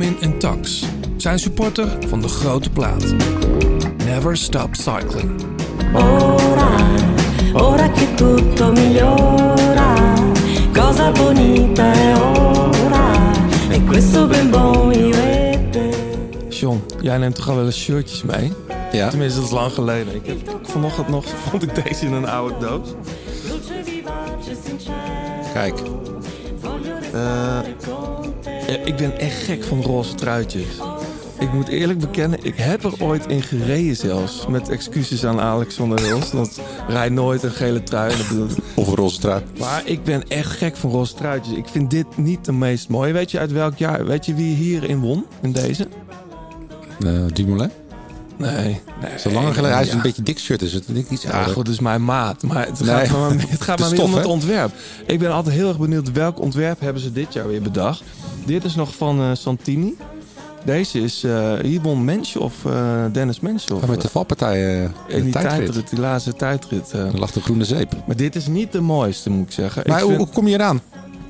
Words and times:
Armin 0.00 0.20
en 0.20 0.38
Tax 0.38 0.84
zijn 1.16 1.38
supporter 1.38 1.88
van 2.08 2.20
de 2.20 2.28
grote 2.28 2.70
plaat. 2.70 3.14
Never 4.04 4.36
stop 4.36 4.74
cycling. 4.74 5.30
Ora, 5.94 6.70
ora 7.52 7.90
che 7.90 8.14
tutto 8.14 8.72
migliora, 8.72 10.14
cosa 10.72 11.10
bonita 11.10 11.92
è 11.92 12.16
ora, 12.16 13.32
e 13.70 13.84
questo 13.84 14.26
ben 14.26 14.50
buon. 14.50 14.78
John, 16.48 16.82
jij 17.00 17.18
neemt 17.18 17.34
toch 17.34 17.48
al 17.48 17.54
wel 17.54 17.64
eens 17.64 17.80
shirtjes 17.80 18.22
mee? 18.22 18.52
Ja. 18.92 19.08
Tenminste, 19.08 19.38
dat 19.40 19.48
is 19.48 19.54
lang 19.54 19.72
geleden. 19.72 20.14
Ik 20.14 20.26
heb, 20.26 20.58
vanochtend 20.62 21.08
nog 21.08 21.24
vond 21.48 21.62
ik 21.62 21.84
deze 21.84 22.06
in 22.06 22.12
een 22.12 22.28
oude 22.28 22.54
doos. 22.58 22.88
Kijk. 25.52 25.74
voglio 26.60 26.94
ik 28.84 28.96
ben 28.96 29.18
echt 29.18 29.42
gek 29.42 29.64
van 29.64 29.82
roze 29.82 30.14
truitjes. 30.14 30.78
Ik 31.38 31.52
moet 31.52 31.68
eerlijk 31.68 31.98
bekennen, 31.98 32.38
ik 32.42 32.56
heb 32.56 32.84
er 32.84 32.92
ooit 33.02 33.26
in 33.26 33.42
gereden 33.42 33.96
zelfs. 33.96 34.46
Met 34.46 34.68
excuses 34.68 35.24
aan 35.24 35.40
Alexander 35.40 36.02
Hils. 36.02 36.30
Dat 36.30 36.60
rijdt 36.88 37.14
nooit 37.14 37.42
een 37.42 37.50
gele 37.50 37.82
trui. 37.82 38.12
Of 38.74 38.88
een 38.88 38.94
roze 38.94 39.20
trui. 39.20 39.42
Maar 39.58 39.82
ik 39.84 40.04
ben 40.04 40.28
echt 40.28 40.50
gek 40.50 40.76
van 40.76 40.90
roze 40.90 41.14
truitjes. 41.14 41.56
Ik 41.56 41.68
vind 41.68 41.90
dit 41.90 42.16
niet 42.16 42.44
de 42.44 42.52
meest 42.52 42.88
mooie. 42.88 43.12
Weet 43.12 43.30
je 43.30 43.38
uit 43.38 43.52
welk 43.52 43.76
jaar? 43.76 44.06
Weet 44.06 44.26
je 44.26 44.34
wie 44.34 44.54
hierin 44.54 45.00
won? 45.00 45.26
In 45.42 45.52
deze? 45.52 45.88
Uh, 46.98 47.26
Dumoulin. 47.32 47.70
Nee. 48.40 48.80
nee 49.00 49.18
Zo 49.18 49.30
lang 49.30 49.46
geleden. 49.54 49.72
Hij 49.72 49.82
is 49.82 49.88
Ja. 49.90 49.94
een 49.94 50.02
beetje 50.02 50.22
dik 50.22 50.38
shirt, 50.38 50.60
dus 50.60 50.72
het 50.72 50.84
is 50.88 51.04
iets 51.10 51.22
Ja, 51.22 51.30
ouder. 51.30 51.52
goed, 51.54 51.66
het 51.66 51.74
is 51.74 51.80
mijn 51.80 52.04
maat. 52.04 52.42
Maar 52.42 52.66
het 52.66 52.80
Nee. 52.80 52.88
gaat 53.06 53.18
maar, 53.18 53.30
het 53.48 53.60
gaat 53.68 53.78
maar 53.78 53.90
weer 53.90 54.02
om 54.02 54.14
het 54.14 54.24
ontwerp. 54.26 54.72
Ik 55.06 55.18
ben 55.18 55.32
altijd 55.32 55.54
heel 55.54 55.68
erg 55.68 55.78
benieuwd 55.78 56.12
welk 56.12 56.40
ontwerp 56.40 56.80
hebben 56.80 57.02
ze 57.02 57.12
dit 57.12 57.32
jaar 57.32 57.48
weer 57.48 57.62
bedacht. 57.62 58.02
Dit 58.46 58.64
is 58.64 58.74
nog 58.74 58.94
van 58.94 59.20
eh, 59.20 59.30
Santini. 59.32 59.96
Deze 60.64 61.00
is, 61.02 61.24
eh 61.24 61.52
hier 61.62 61.80
won 61.80 62.04
Mensch 62.04 62.36
of 62.36 62.64
eh, 62.64 63.04
Dennis 63.12 63.40
Mensch. 63.40 63.70
Of, 63.70 63.80
Ja, 63.80 63.86
met 63.86 64.00
de 64.00 64.08
valpartij 64.08 64.66
eh, 64.76 64.82
in 64.82 64.90
in 65.08 65.16
de 65.16 65.22
die 65.22 65.32
tijdrit. 65.32 65.56
tijdrit, 65.58 65.90
die 65.90 65.98
laatste 66.00 66.32
tijdrit. 66.34 66.90
eh. 66.92 67.00
Er 67.00 67.18
lag 67.18 67.30
de 67.30 67.40
groene 67.40 67.64
zeep. 67.64 67.92
Maar 68.06 68.16
dit 68.16 68.36
is 68.36 68.46
niet 68.46 68.72
de 68.72 68.80
mooiste, 68.80 69.30
moet 69.30 69.46
ik 69.46 69.52
zeggen. 69.52 69.82
Maar 69.86 69.96
ik 69.96 70.02
hoe, 70.02 70.12
vind- 70.12 70.24
hoe 70.24 70.34
kom 70.34 70.48
je 70.48 70.54
eraan? 70.54 70.80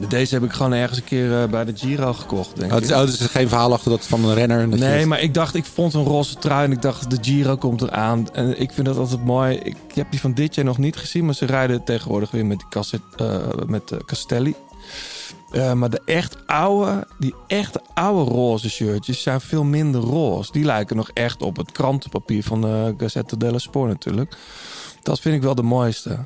Deze 0.08 0.34
heb 0.34 0.44
ik 0.44 0.52
gewoon 0.52 0.72
ergens 0.72 0.98
een 0.98 1.04
keer 1.04 1.42
eh, 1.42 1.48
bij 1.48 1.64
de 1.64 1.76
Giro 1.76 2.12
gekocht, 2.12 2.56
denk 2.56 2.72
Oh, 2.72 2.78
ik. 2.78 2.82
het, 2.82 2.90
is, 2.90 2.96
oh, 2.96 3.04
dus 3.06 3.18
er 3.18 3.24
is 3.24 3.30
geen 3.30 3.48
verhaal 3.48 3.72
achter 3.72 3.90
dat 3.90 4.06
van 4.06 4.24
een 4.24 4.34
renner. 4.34 4.68
Nee, 4.68 5.06
maar 5.06 5.20
ik 5.20 5.34
dacht, 5.34 5.54
ik 5.54 5.64
vond 5.64 5.94
een 5.94 6.04
roze 6.04 6.34
trui 6.34 6.64
en 6.64 6.72
ik 6.72 6.82
dacht, 6.82 7.10
de 7.10 7.18
Giro 7.20 7.56
komt 7.56 7.82
eraan. 7.82 8.30
En 8.32 8.60
ik 8.60 8.72
vind 8.72 8.86
dat 8.86 8.96
altijd 8.96 9.24
mooi. 9.24 9.56
Ik 9.56 9.76
heb 9.94 10.10
die 10.10 10.20
van 10.20 10.32
dit 10.34 10.54
jaar 10.54 10.64
nog 10.64 10.78
niet 10.78 10.96
gezien, 10.96 11.24
maar 11.24 11.34
ze 11.34 11.46
rijden 11.46 11.84
tegenwoordig 11.84 12.30
weer 12.30 12.46
met, 12.46 12.64
die 12.70 13.00
eh, 13.16 13.36
met 13.66 13.88
de 13.88 14.04
Castelli. 14.04 14.54
Eh, 15.50 15.72
maar 15.72 15.90
de 15.90 16.00
echt 16.04 16.36
oude, 16.46 17.06
die 17.18 17.34
echt 17.46 17.78
oude 17.94 18.30
roze 18.30 18.70
shirtjes 18.70 19.22
zijn 19.22 19.40
veel 19.40 19.64
minder 19.64 20.00
roze. 20.00 20.52
Die 20.52 20.64
lijken 20.64 20.96
nog 20.96 21.10
echt 21.14 21.42
op 21.42 21.56
het 21.56 21.72
krantenpapier 21.72 22.42
van 22.42 22.60
de 22.60 22.94
Gazzetta 22.96 23.36
dello 23.36 23.58
Sport 23.58 23.88
natuurlijk. 23.88 24.36
Dat 25.02 25.20
vind 25.20 25.34
ik 25.36 25.42
wel 25.42 25.54
de 25.54 25.62
mooiste. 25.62 26.18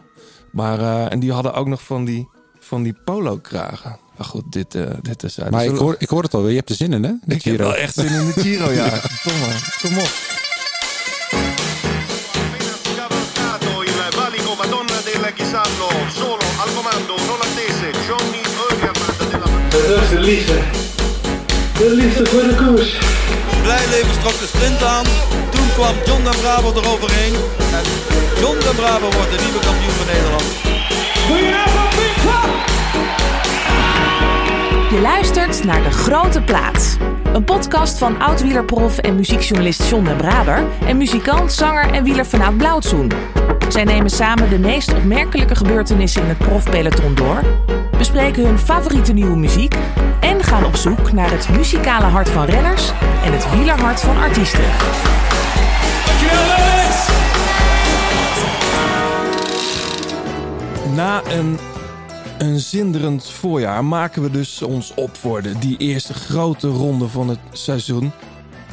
Maar, 0.53 0.81
eh, 0.81 1.13
en 1.13 1.19
die 1.21 1.33
hadden 1.33 1.55
ook 1.55 1.67
nog 1.67 1.83
van 1.83 2.05
die, 2.05 2.29
van 2.67 2.83
die 2.83 2.95
polo 3.05 3.37
kragen. 3.39 3.99
Maar 4.17 4.27
goed, 4.27 4.53
dit, 4.53 4.75
eh 4.75 4.83
dit 5.03 5.23
is... 5.23 5.39
Maar 5.51 5.65
ik 5.65 5.77
hoor, 5.77 5.95
ik 5.99 6.09
hoor 6.09 6.23
het 6.23 6.35
al, 6.35 6.49
je 6.49 6.57
hebt 6.57 6.71
er 6.71 6.77
zin 6.77 6.93
in, 6.93 7.03
hè? 7.03 7.13
De 7.25 7.35
ik 7.35 7.43
heb 7.45 7.55
Giro. 7.55 7.65
wel 7.65 7.77
echt 7.77 7.95
zin 7.95 8.07
in 8.07 8.27
de 8.35 8.41
Giro, 8.41 8.71
ja. 8.71 8.89
Verdomme. 8.91 9.55
Kom 9.83 9.99
op. 9.99 10.11
Dat 19.73 20.03
is 20.03 20.09
de 20.09 20.21
liefde. 20.21 20.59
De 21.79 21.91
liefde 21.95 22.27
voor 22.27 22.43
de 22.43 22.55
koers. 22.55 22.99
Blijleven 23.63 24.21
trok 24.21 24.39
de 24.39 24.47
sprint 24.47 24.83
aan. 24.83 25.05
Toen 25.51 25.69
kwam 25.75 25.95
John 26.07 26.23
den 26.23 26.37
Braber 26.41 26.77
eroverheen. 26.77 27.35
En 27.79 27.85
John 28.41 28.59
den 28.59 28.75
Braber 28.75 29.11
wordt 29.17 29.31
de 29.31 29.41
nieuwe 29.45 29.59
kampioen 29.69 29.95
van 30.01 30.07
Nederland. 30.07 30.45
Je 34.91 35.01
luistert 35.03 35.65
naar 35.65 35.83
De 35.83 35.91
Grote 35.91 36.43
Plaats. 36.43 36.97
Een 37.33 37.45
podcast 37.45 37.99
van 37.99 38.21
oud-wielerprof 38.21 38.99
en 38.99 39.15
muziekjournalist 39.15 39.89
John 39.89 40.05
den 40.05 40.17
Braber... 40.17 40.65
en 40.87 40.97
muzikant, 40.97 41.53
zanger 41.53 41.93
en 41.93 42.05
wielerfanaat 42.05 42.57
Blauwtsoen. 42.57 43.13
Zij 43.69 43.85
nemen 43.85 44.11
samen 44.11 44.51
de 44.51 44.59
meest 44.59 44.95
opmerkelijke 44.95 45.55
gebeurtenissen 45.55 46.23
in 46.23 46.29
het 46.29 46.39
profpeloton 46.39 47.15
door... 47.15 47.43
bespreken 47.99 48.45
hun 48.45 48.59
favoriete 48.59 49.13
nieuwe 49.13 49.37
muziek... 49.37 49.75
en 50.21 50.43
gaan 50.43 50.65
op 50.65 50.77
zoek 50.77 51.13
naar 51.13 51.31
het 51.31 51.49
muzikale 51.49 52.07
hart 52.07 52.29
van 52.29 52.45
renners... 52.45 52.93
en 53.25 53.33
het 53.33 53.51
wielerhart 53.51 54.01
van 54.01 54.17
artiesten. 54.17 54.65
Na 60.95 61.23
een, 61.27 61.59
een 62.39 62.61
zinderend 62.61 63.31
voorjaar 63.31 63.85
maken 63.85 64.23
we 64.23 64.31
dus 64.31 64.63
ons 64.63 64.95
op 64.95 65.17
voor 65.17 65.43
de, 65.43 65.59
die 65.59 65.77
eerste 65.77 66.15
grote 66.15 66.69
ronde 66.69 67.09
van 67.09 67.29
het 67.29 67.39
seizoen. 67.53 68.13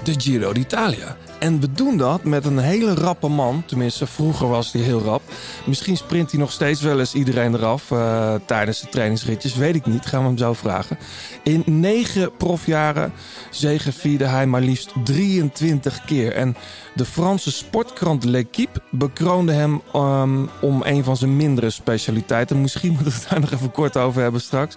De 0.04 0.14
Giro 0.18 0.54
d'Italia. 0.54 1.18
En 1.42 1.60
we 1.60 1.72
doen 1.72 1.98
dat 1.98 2.24
met 2.24 2.46
een 2.46 2.58
hele 2.58 2.94
rappe 2.94 3.28
man. 3.28 3.64
Tenminste, 3.66 4.08
vroeger 4.08 4.48
was 4.48 4.72
hij 4.72 4.82
heel 4.82 5.02
rap. 5.02 5.22
Misschien 5.66 5.98
sprint 5.98 6.32
hij 6.32 6.40
nog 6.40 6.52
steeds 6.52 6.82
wel 6.82 7.00
eens 7.00 7.14
iedereen 7.14 7.54
eraf 7.54 7.92
eh, 7.92 8.34
tijdens 8.46 8.82
de 8.82 8.90
trainingsritjes. 8.90 9.56
Weet 9.56 9.76
ik 9.76 9.86
niet, 9.86 10.06
gaan 10.06 10.22
we 10.22 10.28
hem 10.28 10.38
zo 10.38 10.54
vragen. 10.54 10.98
In 11.44 11.64
negen 11.66 12.36
profjaren 12.36 13.14
zegevierde 13.50 14.26
hij 14.26 14.46
maar 14.46 14.62
liefst 14.62 14.92
23 15.04 16.06
keer. 16.06 16.34
En 16.34 16.56
de 16.96 17.06
Franse 17.06 17.52
sportkrant 17.52 18.24
L'Equipe 18.24 18.82
bekroonde 18.90 19.52
hem 19.52 19.82
ehm, 19.94 20.46
om 20.62 20.82
een 20.84 21.04
van 21.04 21.18
zijn 21.18 21.36
mindere 21.36 21.70
specialiteiten. 21.70 22.62
Misschien 22.62 22.94
moeten 22.94 23.12
we 23.12 23.20
het 23.20 23.30
daar 23.30 23.40
nog 23.40 23.52
even 23.52 23.72
kort 23.72 23.98
over 23.98 24.22
hebben 24.22 24.42
straks. 24.42 24.76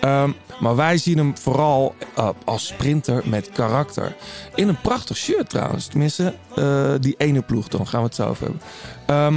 Ehm, 0.00 0.30
maar 0.60 0.76
wij 0.76 0.98
zien 0.98 1.18
hem 1.18 1.38
vooral 1.38 1.94
eh, 2.14 2.28
als 2.44 2.66
sprinter 2.66 3.22
met 3.24 3.50
karakter. 3.50 4.16
In 4.54 4.68
een 4.68 4.80
prachtig 4.80 5.16
shirt 5.16 5.50
trouwens. 5.50 5.88
Tenminste, 5.98 6.34
eh, 6.56 6.94
die 7.00 7.14
ene 7.16 7.42
ploeg 7.42 7.68
dan 7.68 7.86
gaan 7.86 8.00
we 8.00 8.06
het 8.06 8.14
zo 8.14 8.36
hebben. 8.38 8.60
Ehm, 9.06 9.34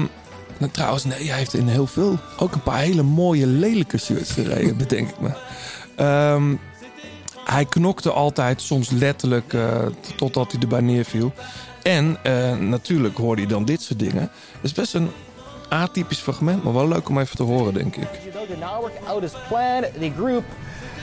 nou, 0.58 0.72
trouwens, 0.72 1.04
nee, 1.04 1.28
hij 1.28 1.38
heeft 1.38 1.54
in 1.54 1.68
heel 1.68 1.88
veel 1.88 2.20
ook 2.38 2.54
een 2.54 2.64
paar 2.64 2.80
hele 2.80 3.04
mooie 3.04 3.48
lelijke 3.48 3.98
shirts 3.98 4.32
gereden, 4.32 4.78
bedenk 4.88 5.10
ik 5.10 5.20
me. 5.20 5.32
Ehm, 5.96 6.56
hij 7.46 7.66
knokte 7.66 8.12
altijd, 8.12 8.62
soms 8.62 8.90
letterlijk, 8.90 9.54
eh, 9.54 9.86
totdat 10.16 10.52
hij 10.52 10.62
erbij 10.62 10.82
neerviel. 10.82 11.34
En 11.84 12.18
eh, 12.24 12.58
natuurlijk 12.58 13.18
hoorde 13.18 13.42
je 13.42 13.48
dan 13.48 13.66
dit 13.66 13.82
soort 13.82 14.00
dingen. 14.00 14.22
Het 14.22 14.62
is 14.62 14.74
best 14.74 14.94
een 14.94 15.10
atypisch 15.70 16.20
fragment, 16.20 16.64
maar 16.64 16.74
wel 16.74 16.88
leuk 16.88 17.10
om 17.10 17.20
even 17.20 17.36
te 17.36 17.44
horen, 17.44 17.74
denk 17.74 17.96
ik. 17.96 18.08
The 20.00 20.12
group 20.18 20.44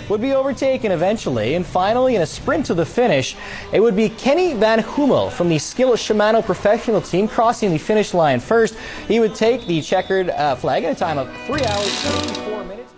would 0.09 0.21
be 0.21 0.35
overtaken 0.35 0.91
eventually, 0.93 1.55
and 1.57 1.65
finally, 1.67 2.15
in 2.17 2.23
a 2.23 2.27
sprint 2.27 2.67
to 2.67 2.75
the 2.75 2.85
finish, 2.85 3.37
it 3.73 3.81
would 3.81 3.95
be 3.97 4.09
Kenny 4.09 4.55
Van 4.55 4.79
Hummel 4.79 5.31
from 5.31 5.49
the 5.49 5.59
Skill 5.59 5.93
Shimano 5.97 6.43
professional 6.43 7.01
team 7.01 7.29
crossing 7.29 7.71
the 7.73 7.79
finish 7.79 8.13
line 8.15 8.41
first. 8.41 8.75
He 9.09 9.19
would 9.21 9.35
take 9.35 9.67
the 9.67 9.81
checkered 9.83 10.31
uh, 10.31 10.57
flag 10.57 10.85
in 10.85 10.91
a 10.91 10.95
time 10.95 11.19
of 11.19 11.29
3 11.47 11.65
hours 11.67 11.91
54 12.01 12.65
minutes. 12.65 12.93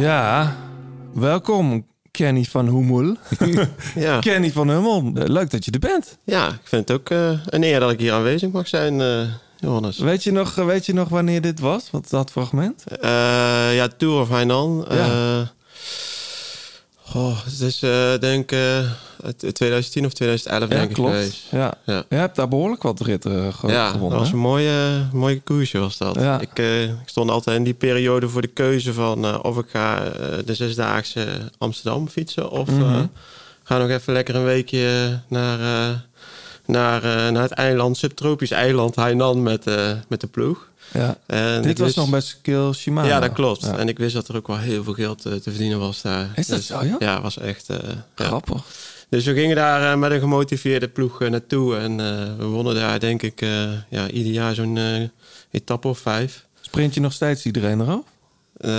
Ja, 0.00 0.56
welkom 1.14 1.86
Kenny 2.10 2.44
van 2.44 2.66
Hummel. 2.66 3.16
Ja, 3.94 4.18
Kenny 4.18 4.50
van 4.50 4.68
Hummel, 4.68 5.10
leuk 5.12 5.50
dat 5.50 5.64
je 5.64 5.70
er 5.70 5.78
bent. 5.78 6.18
ja, 6.24 6.48
ik 6.48 6.60
vind 6.64 6.88
het 6.88 6.98
ook 6.98 7.10
eh, 7.10 7.30
een 7.46 7.62
eer 7.62 7.80
dat 7.80 7.90
ik 7.90 7.98
hier 7.98 8.12
aanwezig 8.12 8.50
mag 8.50 8.68
zijn, 8.68 9.00
eh 9.00 9.20
Johannes. 9.66 9.98
Weet 9.98 10.24
je, 10.24 10.32
nog, 10.32 10.54
weet 10.54 10.86
je 10.86 10.92
nog 10.94 11.08
wanneer 11.08 11.40
dit 11.40 11.60
was, 11.60 11.88
wat, 11.90 12.10
dat 12.10 12.30
fragment? 12.30 12.84
Eh, 13.00 13.10
ja, 13.74 13.88
Tour 13.96 14.20
of 14.20 14.28
Hainan. 14.28 14.86
Ja. 14.90 14.96
eh, 14.96 15.46
goh, 17.02 17.44
het 17.44 17.60
is 17.60 17.82
eh, 17.82 18.18
denk 18.20 18.42
ik 18.42 18.52
eh, 18.58 18.78
uit 19.24 19.54
2010 19.54 20.04
of 20.06 20.12
2011 20.12 20.68
denk 20.68 20.90
ik 20.90 20.96
geweest. 20.96 21.42
Ja. 21.50 21.74
Ja. 21.86 22.04
Je 22.08 22.14
hebt 22.16 22.36
daar 22.36 22.48
behoorlijk 22.48 22.82
wat 22.82 23.00
ritten 23.00 23.46
eh, 23.46 23.54
ge- 23.54 23.66
Ja, 23.68 23.84
dat 23.84 23.92
gewonnen. 23.92 24.18
was 24.18 24.32
een 24.32 24.38
mooie, 24.38 25.06
mooie 25.12 25.40
koersje 25.40 25.78
was 25.78 25.96
dat. 25.98 26.14
Ja. 26.14 26.40
Ik, 26.40 26.58
eh, 26.58 26.82
ik 26.82 26.90
stond 27.06 27.30
altijd 27.30 27.56
in 27.56 27.64
die 27.64 27.74
periode 27.74 28.28
voor 28.28 28.42
de 28.42 28.48
keuze 28.48 28.92
van 28.92 29.24
eh, 29.24 29.38
of 29.42 29.58
ik 29.58 29.66
ga 29.70 30.02
eh, 30.04 30.10
de 30.44 30.54
zesdaagse 30.54 31.26
Amsterdam 31.58 32.08
fietsen 32.08 32.50
of 32.50 32.68
Mhm. 32.70 32.82
eh, 32.94 33.00
ga 33.62 33.78
nog 33.78 33.88
even 33.90 34.12
lekker 34.12 34.34
een 34.34 34.44
weekje 34.44 35.18
naar, 35.28 35.60
eh, 35.60 35.96
naar, 36.66 37.02
eh, 37.04 37.30
naar 37.32 37.42
het 37.42 37.50
eiland, 37.52 37.96
subtropisch 37.96 38.50
eiland 38.50 38.96
Hainan 38.96 39.42
met, 39.42 39.66
eh, 39.66 39.90
met 40.08 40.20
de 40.20 40.26
ploeg. 40.26 40.68
Ja. 40.92 41.16
En 41.26 41.62
Dit 41.62 41.78
was 41.78 41.86
wist- 41.86 41.96
nog 41.98 42.10
bij 42.10 42.20
Skill 42.20 42.72
Shimano. 42.72 43.08
Ja, 43.08 43.20
dat 43.20 43.32
klopt. 43.32 43.62
Ja. 43.62 43.76
En 43.78 43.88
ik 43.88 43.98
wist 43.98 44.14
dat 44.14 44.28
er 44.28 44.36
ook 44.36 44.46
wel 44.46 44.58
heel 44.58 44.84
veel 44.84 44.92
geld 44.92 45.24
eh, 45.24 45.32
te 45.32 45.50
verdienen 45.50 45.78
was 45.78 46.02
daar. 46.02 46.28
Is 46.34 46.46
dat 46.46 46.62
zo, 46.62 46.84
ja? 46.84 46.96
Ja, 46.98 47.20
was 47.20 47.38
echt... 47.38 47.66
ja. 48.16 48.24
Grappig. 48.26 48.62
Dus 49.08 49.24
we 49.24 49.34
gingen 49.34 49.56
daar 49.56 49.98
met 49.98 50.10
een 50.10 50.20
gemotiveerde 50.20 50.88
ploeg 50.88 51.18
naartoe. 51.28 51.76
En 51.76 51.96
we 52.38 52.44
wonnen 52.44 52.74
daar 52.74 53.00
denk 53.00 53.22
ik 53.22 53.40
ja, 53.90 54.08
ieder 54.12 54.32
jaar 54.32 54.54
zo'n 54.54 54.78
etappe 55.50 55.88
of 55.88 55.98
vijf. 55.98 56.44
Sprint 56.60 56.94
je 56.94 57.00
nog 57.00 57.12
steeds 57.12 57.44
iedereen 57.44 57.80
eraf? 57.80 58.00
Eh, 58.56 58.70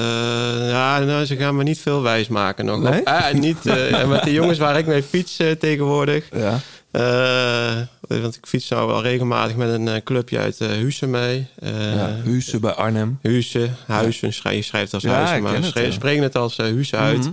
ja, 0.69 0.99
nou, 0.99 1.25
ze 1.25 1.35
gaan 1.35 1.55
me 1.55 1.63
niet 1.63 1.79
veel 1.79 2.01
wijs 2.01 2.27
maken 2.27 2.65
nog. 2.65 2.79
Nee? 2.81 3.07
Ah, 3.07 3.33
niet, 3.33 3.63
met 4.07 4.23
de 4.23 4.31
jongens 4.33 4.57
waar 4.57 4.77
ik 4.77 4.85
mee 4.85 5.03
fiets 5.03 5.37
tegenwoordig. 5.59 6.25
Ja. 6.35 6.59
Eh, 6.97 8.21
want 8.21 8.35
ik 8.35 8.45
fiets 8.45 8.69
nou 8.69 8.87
wel 8.87 9.01
regelmatig 9.01 9.55
met 9.55 9.69
een 9.69 9.87
eh, 9.87 10.01
clubje 10.03 10.37
uit 10.39 10.59
uh, 10.61 10.67
Huissen 10.67 11.09
mee. 11.09 11.47
Eh 11.59 11.93
ja. 11.95 12.15
Huissen 12.25 12.61
bij 12.61 12.71
Arnhem. 12.71 13.19
Huissen, 13.23 13.75
Huissen, 13.87 14.33
schrijf, 14.33 14.55
je 14.55 14.61
schrijft 14.61 14.93
als 14.93 15.03
Ja, 15.03 15.09
Huissen, 15.11 15.37
ik 15.37 15.43
maar 15.43 15.59
we 15.59 15.65
het, 15.65 15.73
ja. 15.73 15.91
spreken 15.91 16.23
het 16.23 16.35
als 16.35 16.57
eh, 16.57 16.65
Huissen 16.65 16.99
uit. 16.99 17.19
Mhm. 17.19 17.31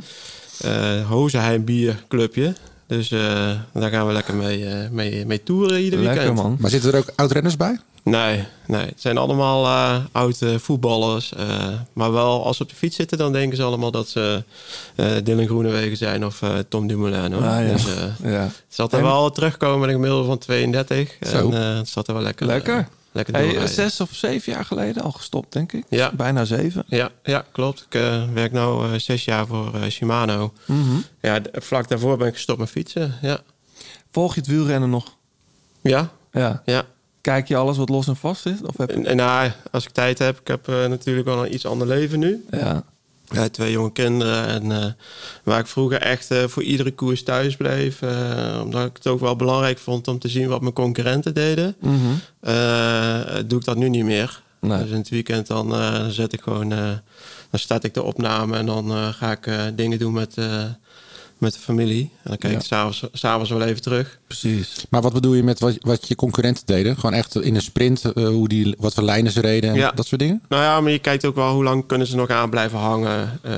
Eh 0.60 1.08
Hozenheim 1.08 1.64
bierclubje. 1.64 2.54
Dus 2.86 3.10
eh, 3.10 3.50
daar 3.72 3.90
gaan 3.90 4.06
we 4.06 4.12
lekker 4.12 4.34
mee, 4.34 4.66
eh, 4.66 4.90
mee, 4.90 5.26
mee 5.26 5.42
toeren 5.42 5.82
ieder 5.82 5.98
Lekker 5.98 6.16
weekend. 6.24 6.42
man. 6.42 6.56
Maar 6.60 6.70
zitten 6.70 6.92
er 6.92 6.98
ook 6.98 7.12
oud-renners 7.16 7.56
bij? 7.56 7.78
Nee, 8.04 8.44
nee, 8.66 8.84
het 8.86 9.00
zijn 9.00 9.18
allemaal 9.18 9.64
eh 9.66 10.04
oude 10.12 10.58
voetballers. 10.58 11.32
eh, 11.34 11.68
maar 11.92 12.12
wel 12.12 12.44
als 12.44 12.56
ze 12.56 12.62
op 12.62 12.68
de 12.68 12.74
fiets 12.76 12.96
zitten, 12.96 13.18
dan 13.18 13.32
denken 13.32 13.56
ze 13.56 13.62
allemaal 13.62 13.90
dat 13.90 14.08
ze 14.08 14.42
eh 14.94 15.06
Dylan 15.24 15.46
Groenewegen 15.46 15.96
zijn 15.96 16.24
of 16.26 16.42
Tom 16.68 16.86
Dumoulin. 16.86 17.32
Hoor. 17.32 17.42
Ah, 17.42 17.66
ja. 17.66 17.72
Dus 17.72 17.84
Ja. 18.22 18.28
het 18.30 18.62
zal 18.68 18.88
er 18.90 18.98
En- 18.98 19.02
wel 19.04 19.30
terugkomen 19.30 19.78
met 19.78 19.88
een 19.88 19.94
gemiddelde 19.94 20.26
van 20.26 20.38
32. 20.38 21.16
Zo. 21.26 21.50
En 21.50 21.60
het 21.76 21.88
zat 21.88 22.08
er 22.08 22.14
wel 22.14 22.22
lekker. 22.22 22.46
Lekker. 22.46 22.88
lekker 23.12 23.34
Hey, 23.34 23.66
zes 23.66 24.00
of 24.00 24.08
zeven 24.12 24.52
jaar 24.52 24.64
geleden 24.64 25.02
al 25.02 25.12
gestopt, 25.12 25.52
denk 25.52 25.72
ik. 25.72 25.84
Ja. 25.88 26.10
Bijna 26.12 26.44
zeven. 26.44 26.84
Ja, 26.86 27.10
ja, 27.22 27.44
klopt. 27.52 27.86
Ik 27.90 28.00
werk 28.34 28.52
nu 28.52 28.60
zes 29.00 29.24
jaar 29.24 29.46
voor 29.46 29.70
Shimano. 29.90 30.52
Mhm. 30.66 30.96
Ja, 31.20 31.40
vlak 31.52 31.88
daarvoor 31.88 32.16
ben 32.16 32.26
ik 32.28 32.34
gestopt 32.34 32.58
met 32.58 32.70
fietsen. 32.70 33.14
Ja, 33.22 33.38
Volg 34.10 34.34
je 34.34 34.40
het 34.40 34.48
wielrennen 34.48 34.90
nog? 34.90 35.16
ja, 35.82 36.10
Ja. 36.32 36.62
ja. 36.64 36.84
Kijk 37.24 37.48
je 37.48 37.56
alles 37.56 37.76
wat 37.76 37.88
los 37.88 38.06
en 38.06 38.16
vast 38.16 38.46
is? 38.46 38.62
Of 38.62 38.76
heb 38.76 38.90
je... 38.90 39.14
Nou, 39.14 39.50
als 39.70 39.84
ik 39.84 39.90
tijd 39.90 40.18
heb, 40.18 40.40
ik 40.40 40.46
heb 40.46 40.68
eh, 40.68 40.86
natuurlijk 40.86 41.26
wel 41.26 41.44
een 41.44 41.54
iets 41.54 41.66
ander 41.66 41.86
leven 41.86 42.18
nu. 42.18 42.44
Ja. 42.50 42.84
Ja, 43.28 43.48
twee 43.48 43.70
jonge 43.72 43.92
kinderen. 43.92 44.46
En 44.46 44.72
eh, 44.72 44.86
waar 45.42 45.58
ik 45.58 45.66
vroeger 45.66 46.00
echt 46.00 46.30
eh, 46.30 46.44
voor 46.44 46.62
iedere 46.62 46.90
koers 46.90 47.22
thuis 47.22 47.56
bleef. 47.56 48.02
omdat 48.62 48.86
ik 48.86 48.96
het 48.96 49.06
ook 49.06 49.20
wel 49.20 49.36
belangrijk 49.36 49.78
vond 49.78 50.08
om 50.08 50.18
te 50.18 50.28
zien 50.28 50.48
wat 50.48 50.60
mijn 50.60 50.72
concurrenten 50.72 51.34
deden. 51.34 51.76
Mhm. 51.78 53.46
doe 53.46 53.58
ik 53.58 53.64
dat 53.64 53.76
nu 53.76 53.88
niet 53.88 54.04
meer. 54.04 54.42
Nee. 54.60 54.78
Dus 54.78 54.90
in 54.90 54.96
het 54.96 55.08
weekend 55.08 55.46
dan 55.46 55.72
zet 56.10 56.32
ik 56.32 56.40
gewoon... 56.40 56.68
dan 56.68 57.60
start 57.60 57.84
ik 57.84 57.94
de 57.94 58.02
opname 58.02 58.56
en 58.56 58.66
dan 58.66 59.14
ga 59.14 59.30
ik 59.30 59.76
dingen 59.76 59.98
doen 59.98 60.12
met, 60.12 60.36
met 61.44 61.52
de 61.52 61.58
familie. 61.60 62.00
En 62.22 62.28
dan 62.30 62.36
kijk 62.38 62.52
Ja. 62.52 62.58
ik 62.58 62.64
s'avonds, 62.64 63.04
s'avonds 63.12 63.50
wel 63.50 63.62
even 63.62 63.82
terug. 63.82 64.18
Precies. 64.26 64.84
Maar 64.90 65.02
wat 65.02 65.12
bedoel 65.12 65.34
je 65.34 65.42
met 65.42 65.60
wat, 65.60 65.76
wat 65.80 66.08
je 66.08 66.14
concurrenten 66.14 66.66
deden? 66.66 66.94
Gewoon 66.96 67.12
echt 67.14 67.40
in 67.40 67.54
een 67.54 67.62
sprint, 67.62 68.04
eh, 68.04 68.26
hoe 68.26 68.48
die, 68.48 68.74
wat 68.78 68.94
voor 68.94 69.02
lijnen 69.02 69.32
ze 69.32 69.40
reden 69.40 69.70
en 69.70 69.76
Ja. 69.76 69.90
dat 69.90 70.06
soort 70.06 70.20
dingen? 70.20 70.42
Nou 70.48 70.62
ja, 70.62 70.80
maar 70.80 70.92
je 70.92 70.98
kijkt 70.98 71.24
ook 71.24 71.34
wel 71.34 71.52
hoe 71.54 71.64
lang 71.64 71.86
kunnen 71.86 72.06
ze 72.06 72.16
nog 72.16 72.28
aan 72.30 72.50
blijven 72.50 72.78
hangen. 72.78 73.38
eh, 73.42 73.52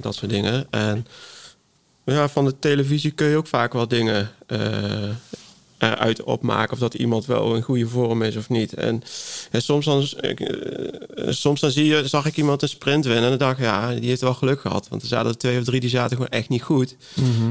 dat 0.00 0.14
soort 0.14 0.30
dingen. 0.30 0.66
En 0.70 1.06
ja, 2.04 2.28
van 2.28 2.44
de 2.44 2.58
televisie 2.58 3.10
kun 3.10 3.26
je 3.26 3.36
ook 3.36 3.46
vaak 3.46 3.72
wel 3.72 3.88
dingen 3.88 4.30
eh, 5.82 5.90
eruit 5.90 6.22
opmaken. 6.22 6.72
Of 6.72 6.78
dat 6.78 6.94
iemand 6.94 7.26
wel 7.26 7.54
in 7.54 7.62
goede 7.62 7.88
vorm 7.88 8.22
is 8.22 8.36
of 8.36 8.48
niet. 8.48 8.74
En, 8.74 9.02
en 9.50 9.62
soms, 9.62 9.84
dan, 9.84 10.06
eh, 10.20 10.36
soms 11.28 11.60
dan 11.60 11.70
zie 11.70 11.86
je, 11.86 12.08
zag 12.08 12.26
ik 12.26 12.36
iemand 12.36 12.62
een 12.62 12.68
sprint 12.68 13.04
winnen. 13.04 13.22
En 13.24 13.28
dan 13.28 13.38
dacht 13.38 13.58
ik, 13.58 13.64
ja, 13.64 13.94
die 13.94 14.08
heeft 14.08 14.20
wel 14.20 14.34
geluk 14.34 14.60
gehad. 14.60 14.88
Want 14.88 15.02
er 15.02 15.08
zaten 15.08 15.38
twee 15.38 15.58
of 15.58 15.64
drie 15.64 15.80
die 15.80 15.90
zaten 15.90 16.16
gewoon 16.16 16.30
echt 16.30 16.48
niet 16.48 16.62
goed. 16.62 16.96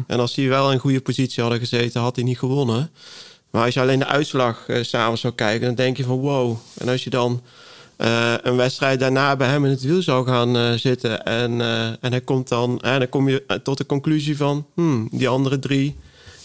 En 0.07 0.19
als 0.19 0.33
die 0.33 0.49
wel 0.49 0.67
in 0.67 0.73
een 0.73 0.79
goede 0.79 1.01
positie 1.01 1.41
hadden 1.41 1.59
gezeten, 1.59 2.01
had 2.01 2.15
hij 2.15 2.25
niet 2.25 2.39
gewonnen. 2.39 2.91
Maar 3.51 3.65
als 3.65 3.73
je 3.73 3.81
alleen 3.81 3.99
de 3.99 4.05
uitslag 4.05 4.67
eh, 4.67 4.83
s 4.83 4.89
s'avonds 4.89 5.21
zou 5.21 5.33
kijken, 5.33 5.65
dan 5.65 5.75
denk 5.75 5.97
je 5.97 6.03
van 6.03 6.19
wow. 6.19 6.57
En 6.77 6.89
als 6.89 7.03
je 7.03 7.09
dan 7.09 7.41
eh, 7.97 8.33
een 8.41 8.55
wedstrijd 8.55 8.99
daarna 8.99 9.35
bij 9.35 9.47
hem 9.47 9.65
in 9.65 9.71
het 9.71 9.81
wiel 9.81 10.01
zou 10.01 10.27
gaan 10.27 10.57
eh, 10.57 10.71
zitten. 10.71 11.25
En, 11.25 11.61
eh, 11.61 11.87
en 11.87 12.11
hij 12.11 12.21
komt 12.21 12.47
dan, 12.47 12.79
en 12.79 12.99
dan 12.99 13.09
kom 13.09 13.29
je 13.29 13.43
eh, 13.47 13.57
tot 13.57 13.77
de 13.77 13.85
conclusie 13.85 14.37
van 14.37 14.65
hmm, 14.73 15.07
die 15.11 15.27
andere 15.27 15.59
drie 15.59 15.95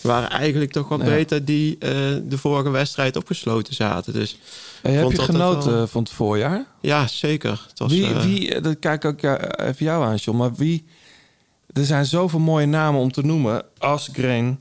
waren 0.01 0.31
eigenlijk 0.31 0.73
toch 0.73 0.89
wat 0.89 1.01
Ja. 1.01 1.05
beter 1.07 1.45
die 1.45 1.79
eh, 1.79 1.91
de 2.25 2.39
vorige 2.39 2.71
wedstrijd 2.71 3.17
opgesloten 3.17 3.75
zaten. 3.75 4.13
Dus 4.13 4.39
Hey, 4.83 4.93
heb 4.93 5.11
je 5.11 5.23
genoten 5.23 5.73
wel- 5.75 5.87
van 5.87 6.03
het 6.03 6.13
voorjaar? 6.13 6.65
ja, 6.81 7.07
zeker. 7.07 7.65
Het 7.69 7.79
was, 7.79 7.93
Wie, 7.93 8.07
eh, 8.07 8.23
wie, 8.23 8.55
eh, 8.55 8.63
dat 8.63 8.79
kijk 8.79 9.05
ik 9.05 9.25
ook 9.25 9.39
even 9.61 9.87
jou 9.87 10.05
aan, 10.05 10.15
John. 10.17 10.37
Maar 10.39 10.55
wie... 10.55 10.85
Er 11.73 11.85
zijn 11.85 12.07
zoveel 12.07 12.39
mooie 12.39 12.67
namen 12.67 13.01
om 13.01 13.13
te 13.13 13.23
noemen. 13.23 13.65
Asgreen. 13.79 14.59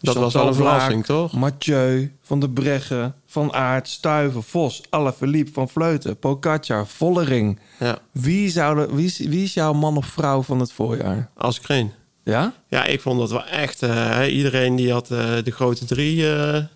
Dat 0.00 0.14
was 0.14 0.32
wel 0.34 0.46
een 0.46 0.54
verrassing, 0.54 1.04
toch? 1.04 1.32
Mathieu, 1.32 2.12
Van 2.22 2.40
der 2.40 2.50
Breggen, 2.50 3.14
Van 3.26 3.52
Aert, 3.52 3.88
Stuiven, 3.88 4.42
Vos, 4.42 4.82
Alaphilippe, 4.90 5.52
Van 5.52 5.68
Vleuten, 5.68 6.16
Pogacar, 6.18 6.86
Vollering. 6.86 7.58
ja, 7.80 7.98
Wie, 8.12 8.50
zou 8.50 8.76
de, 8.86 8.94
wie, 8.94 9.04
is, 9.06 9.18
wie 9.18 9.42
is 9.44 9.54
jouw 9.54 9.72
man 9.72 9.96
of 9.96 10.06
vrouw 10.06 10.42
van 10.42 10.60
het 10.60 10.72
voorjaar? 10.72 11.30
als 11.36 11.60
Kreen. 11.60 11.92
Ja? 12.24 12.52
Ja, 12.68 12.84
ik 12.84 13.00
vond 13.00 13.18
dat 13.18 13.30
wel 13.30 13.44
echt. 13.46 13.82
eh, 13.82 14.20
iedereen 14.36 14.76
die 14.76 14.92
had 14.92 15.10
eh, 15.10 15.18
de 15.44 15.50
grote 15.50 15.84
drie 15.84 16.16
Ja. 16.16 16.68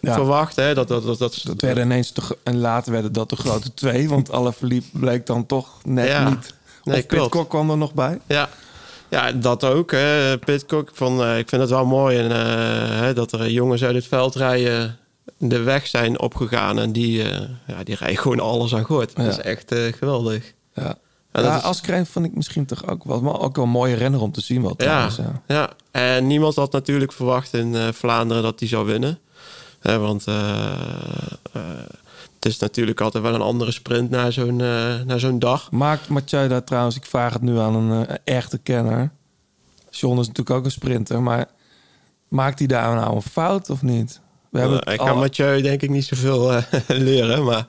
verwacht. 0.00 0.56
Hè? 0.56 0.74
Dat, 0.74 0.88
dat, 0.88 1.04
dat, 1.04 1.18
dat, 1.18 1.40
Dat 1.44 1.60
werden 1.60 1.84
ineens 1.84 2.12
de, 2.12 2.20
gro- 2.20 2.36
en 2.42 2.58
later 2.58 2.92
werden 2.92 3.12
dat 3.12 3.30
de 3.30 3.36
grote 3.36 3.74
twee, 3.74 4.08
want 4.08 4.32
Alaphilippe 4.32 4.98
bleek 4.98 5.26
dan 5.26 5.46
toch 5.46 5.80
net 5.84 6.08
Ja. 6.08 6.28
niet. 6.28 6.54
Nee, 6.84 6.96
of 6.98 7.06
klopt. 7.06 7.22
Pitcock 7.28 7.48
kwam 7.48 7.70
er 7.70 7.76
nog 7.76 7.94
bij. 7.94 8.20
Ja. 8.26 8.48
ja, 9.10 9.32
dat 9.32 9.64
ook. 9.64 9.90
Hè. 9.90 10.38
Pitcock, 10.38 10.90
van, 10.92 11.36
ik 11.36 11.48
vind 11.48 11.60
het 11.62 11.70
wel 11.70 11.86
mooi 11.86 12.18
en, 12.18 12.30
hè, 12.96 13.12
dat 13.14 13.32
er 13.32 13.50
jongens 13.50 13.84
uit 13.84 13.94
het 13.94 14.06
veld 14.06 14.34
rijden 14.34 14.98
de 15.38 15.60
weg 15.60 15.86
zijn 15.86 16.20
opgegaan. 16.20 16.78
En 16.78 16.92
die, 16.92 17.22
ja, 17.66 17.82
die 17.84 17.94
rijden 17.98 18.18
gewoon 18.18 18.40
alles 18.40 18.74
aan 18.74 18.84
goed. 18.84 19.12
Ja. 19.16 19.22
Dat 19.22 19.32
is 19.32 19.44
echt 19.44 19.74
geweldig. 19.98 20.52
Ja. 20.74 20.94
Ja, 21.42 21.56
Askreen 21.56 22.06
vond 22.06 22.26
ik 22.26 22.34
misschien 22.34 22.66
toch 22.66 22.86
ook 22.86 23.04
wel, 23.04 23.20
maar 23.20 23.40
ook 23.40 23.56
wel 23.56 23.64
een 23.64 23.70
mooie 23.70 23.94
renner 23.94 24.20
om 24.20 24.32
te 24.32 24.40
zien 24.40 24.62
wel 24.62 24.74
Ja, 24.76 24.84
trouwens. 24.84 25.16
Ja. 25.16 25.42
ja, 25.46 25.70
en 25.90 26.26
niemand 26.26 26.54
had 26.54 26.72
natuurlijk 26.72 27.12
verwacht 27.12 27.54
in 27.54 27.74
eh, 27.74 27.88
Vlaanderen 27.92 28.42
dat 28.42 28.58
hij 28.58 28.68
zou 28.68 28.86
winnen. 28.86 29.18
Want 29.82 30.26
eh, 30.26 30.64
eh, 31.52 31.62
het 32.34 32.44
is 32.46 32.58
natuurlijk 32.58 33.00
altijd 33.00 33.22
wel 33.24 33.34
een 33.34 33.40
andere 33.40 33.72
sprint 33.72 34.10
naar 34.10 34.32
zo'n 34.32 34.56
naar 35.06 35.20
zo'n 35.20 35.38
dag. 35.38 35.70
Maakt 35.70 36.08
Mathieu 36.08 36.48
daar 36.48 36.64
trouwens, 36.64 36.96
ik 36.96 37.06
vraag 37.06 37.32
het 37.32 37.42
nu 37.42 37.58
aan 37.58 37.74
een 37.74 38.06
echte 38.24 38.58
kenner. 38.58 39.10
John 39.90 40.20
is 40.20 40.26
natuurlijk 40.26 40.56
ook 40.56 40.64
een 40.64 40.70
sprinter, 40.70 41.22
maar 41.22 41.46
maakt 42.28 42.58
hij 42.58 42.68
daar 42.68 42.94
nou 42.94 43.14
een 43.14 43.22
fout 43.22 43.70
of 43.70 43.82
niet? 43.82 44.20
We 44.50 44.58
hebben 44.58 44.80
ik 44.92 45.00
al- 45.00 45.06
kan 45.06 45.18
Mathieu 45.18 45.62
denk 45.62 45.82
ik 45.82 45.90
niet 45.90 46.04
zoveel 46.04 46.60
leren, 46.86 47.44
maar 47.44 47.66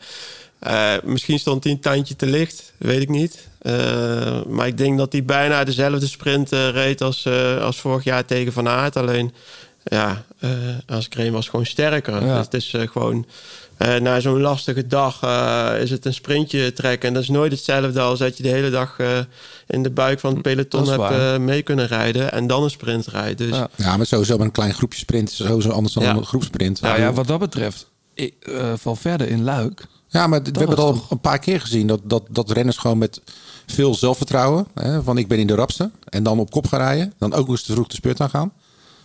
eh, 0.59 0.93
misschien 1.03 1.39
stond 1.39 1.63
hij 1.63 1.73
een 1.73 1.79
tandje 1.79 2.15
te 2.15 2.25
licht, 2.25 2.73
weet 2.77 3.01
ik 3.01 3.09
niet. 3.09 3.47
Eh, 3.61 4.43
maar 4.47 4.67
ik 4.67 4.77
denk 4.77 4.97
dat 4.97 5.11
hij 5.11 5.23
bijna 5.23 5.63
dezelfde 5.63 6.07
sprint 6.07 6.51
eh, 6.51 6.69
reed 6.69 7.01
als, 7.01 7.25
eh, 7.25 7.61
als 7.61 7.79
vorig 7.79 8.03
jaar 8.03 8.25
tegen 8.25 8.53
Van 8.53 8.67
Aert. 8.67 8.95
Alleen, 8.95 9.33
ja, 9.83 10.23
eh 10.39 10.49
als 10.85 11.07
Kreen 11.07 11.31
was 11.31 11.47
gewoon 11.49 11.65
sterker. 11.65 12.25
Ja. 12.25 12.35
Dus 12.35 12.45
het 12.45 12.53
is 12.53 12.73
eh, 12.73 12.87
gewoon, 12.87 13.25
eh, 13.77 13.95
na 13.95 14.19
zo'n 14.19 14.41
lastige 14.41 14.87
dag 14.87 15.21
eh, 15.23 15.81
is 15.81 15.89
het 15.89 16.05
een 16.05 16.13
sprintje 16.13 16.73
trekken. 16.73 17.07
En 17.07 17.13
dat 17.13 17.23
is 17.23 17.29
nooit 17.29 17.51
hetzelfde 17.51 17.99
als 17.99 18.19
dat 18.19 18.37
je 18.37 18.43
de 18.43 18.49
hele 18.49 18.69
dag 18.69 18.99
eh, 18.99 19.19
in 19.67 19.83
de 19.83 19.89
buik 19.91 20.19
van 20.19 20.33
het 20.33 20.41
peloton 20.41 20.87
hebt 20.89 21.11
eh, 21.11 21.37
mee 21.37 21.61
kunnen 21.61 21.87
rijden. 21.87 22.31
En 22.31 22.47
dan 22.47 22.63
een 22.63 22.69
sprint 22.69 23.07
rijden. 23.07 23.47
Dus 23.49 23.57
Ja. 23.57 23.69
Ja, 23.75 23.97
maar 23.97 24.05
sowieso 24.05 24.37
met 24.37 24.45
een 24.45 24.51
klein 24.51 24.73
groepje 24.73 24.99
sprint 24.99 25.29
is 25.29 25.35
sowieso 25.35 25.69
anders 25.69 25.93
dan 25.93 26.03
Ja. 26.03 26.15
een 26.15 26.25
groepsprint. 26.25 26.81
nou 26.81 26.99
ja, 26.99 27.13
wat 27.13 27.27
dat 27.27 27.39
betreft, 27.39 27.87
ik 28.13 28.33
eh 28.41 28.73
val 28.75 28.95
verder 28.95 29.27
in 29.29 29.43
Luik. 29.43 29.85
Ja, 30.07 30.27
maar 30.27 30.41
we 30.41 30.45
hebben 30.45 30.69
het 30.69 30.79
al 30.79 30.93
toch- 30.93 31.11
een 31.11 31.19
paar 31.19 31.39
keer 31.39 31.61
gezien. 31.61 31.87
Dat, 31.87 31.99
dat, 32.03 32.23
dat 32.29 32.51
renners 32.51 32.77
gewoon 32.77 32.97
met 32.97 33.21
veel 33.65 33.95
zelfvertrouwen. 33.95 34.67
Hè, 34.73 35.03
van 35.03 35.17
ik 35.17 35.27
ben 35.27 35.39
in 35.39 35.47
de 35.47 35.55
rapste. 35.55 35.91
En 36.09 36.23
dan 36.23 36.39
op 36.39 36.51
kop 36.51 36.67
gaan 36.67 36.79
rijden. 36.79 37.13
Dan 37.17 37.33
ook 37.33 37.47
eens 37.47 37.63
te 37.63 37.71
vroeg 37.71 37.87
de 37.87 37.95
spurt 37.95 38.21
aan 38.21 38.29
gaan. 38.29 38.51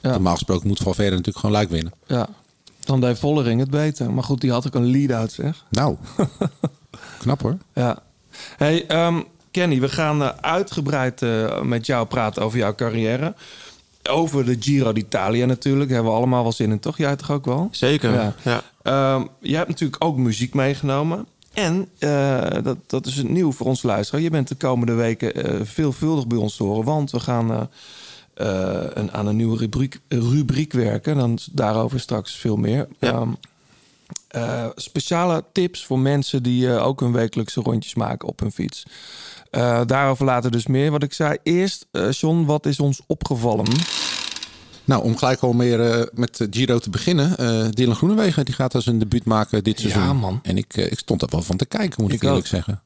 Ja. 0.02 0.10
Normaal 0.10 0.34
gesproken 0.34 0.68
moet 0.68 0.78
Valverde 0.78 1.10
natuurlijk 1.10 1.38
gewoon 1.38 1.54
luik 1.54 1.70
winnen. 1.70 1.92
Ja, 2.06 2.28
dan 2.84 3.00
deed 3.00 3.18
Vollering 3.18 3.60
het 3.60 3.70
beter. 3.70 4.12
Maar 4.12 4.24
goed, 4.24 4.40
die 4.40 4.50
had 4.50 4.66
ook 4.66 4.74
een 4.74 4.90
lead-out 4.90 5.32
zeg. 5.32 5.64
Nou, 5.70 5.96
knap 7.18 7.42
hoor. 7.42 7.56
Ja. 7.74 7.98
Hey, 8.56 8.86
ehm, 8.86 9.20
Kenny, 9.50 9.80
we 9.80 9.88
gaan 9.88 10.22
eh, 10.22 10.28
uitgebreid 10.40 11.22
eh, 11.22 11.60
met 11.62 11.86
jou 11.86 12.06
praten 12.06 12.42
over 12.42 12.58
jouw 12.58 12.74
carrière. 12.74 13.34
Over 14.10 14.44
de 14.44 14.56
Giro 14.60 14.92
d'Italia 14.92 15.46
natuurlijk. 15.46 15.84
Daar 15.86 15.94
hebben 15.94 16.12
we 16.12 16.18
allemaal 16.18 16.42
wel 16.42 16.52
zin 16.52 16.70
in, 16.70 16.78
toch? 16.80 16.96
Jij 16.98 17.16
toch 17.16 17.30
ook 17.30 17.44
wel? 17.44 17.68
zeker. 17.70 18.12
Ja. 18.12 18.34
ja. 18.42 18.62
Ehm, 18.82 19.24
jij 19.40 19.56
hebt 19.56 19.68
natuurlijk 19.68 20.04
ook 20.04 20.16
muziek 20.16 20.54
meegenomen. 20.54 21.26
En 21.52 21.88
eh, 21.98 22.62
dat, 22.62 22.76
dat 22.86 23.06
is 23.06 23.22
nieuw 23.22 23.52
voor 23.52 23.66
ons 23.66 23.82
luisteren. 23.82 24.22
Je 24.22 24.30
bent 24.30 24.48
de 24.48 24.54
komende 24.54 24.92
weken 24.92 25.34
eh, 25.34 25.60
veelvuldig 25.62 26.26
bij 26.26 26.38
ons 26.38 26.56
te 26.56 26.62
horen. 26.62 26.84
Want 26.84 27.10
we 27.10 27.20
gaan 27.20 27.68
eh, 28.34 28.84
een, 28.94 29.12
aan 29.12 29.26
een 29.26 29.36
nieuwe 29.36 29.56
rubriek, 29.56 30.00
rubriek 30.08 30.72
werken. 30.72 31.16
Dan 31.16 31.38
daarover 31.52 32.00
straks 32.00 32.34
veel 32.34 32.56
meer. 32.56 32.88
Ja. 32.98 33.12
Ehm, 33.12 33.30
eh, 34.28 34.66
speciale 34.74 35.44
tips 35.52 35.86
voor 35.86 35.98
mensen 35.98 36.42
die 36.42 36.70
ook 36.70 37.00
hun 37.00 37.12
wekelijkse 37.12 37.60
rondjes 37.60 37.94
maken 37.94 38.28
op 38.28 38.40
hun 38.40 38.52
fiets. 38.52 38.82
Daarover 39.86 40.24
later 40.24 40.50
dus 40.50 40.66
meer. 40.66 40.90
Wat 40.90 41.02
ik 41.02 41.12
zei 41.12 41.36
eerst, 41.42 41.86
John, 42.10 42.44
wat 42.44 42.66
is 42.66 42.80
ons 42.80 43.00
opgevallen? 43.06 43.66
Nou, 44.84 45.02
om 45.02 45.16
gelijk 45.16 45.40
al 45.40 45.52
meer 45.52 45.80
eh, 45.90 46.06
met 46.14 46.46
Giro 46.50 46.78
te 46.78 46.90
beginnen. 46.90 47.38
eh 47.38 47.66
Dylan 47.70 47.96
Groenewegen 47.96 48.44
die 48.44 48.54
gaat 48.54 48.74
als 48.74 48.86
een 48.86 48.98
debuut 48.98 49.24
maken 49.24 49.64
dit 49.64 49.80
Ja, 49.82 49.88
seizoen. 49.90 50.16
man. 50.16 50.40
En 50.42 50.56
ik, 50.56 50.76
eh, 50.76 50.90
ik 50.92 50.98
stond 50.98 51.22
er 51.22 51.28
wel 51.30 51.42
van 51.42 51.56
te 51.56 51.66
kijken, 51.66 52.02
moet 52.02 52.10
ik, 52.12 52.16
Ik 52.16 52.22
eerlijk 52.22 52.40
ook. 52.40 52.46
zeggen. 52.50 52.82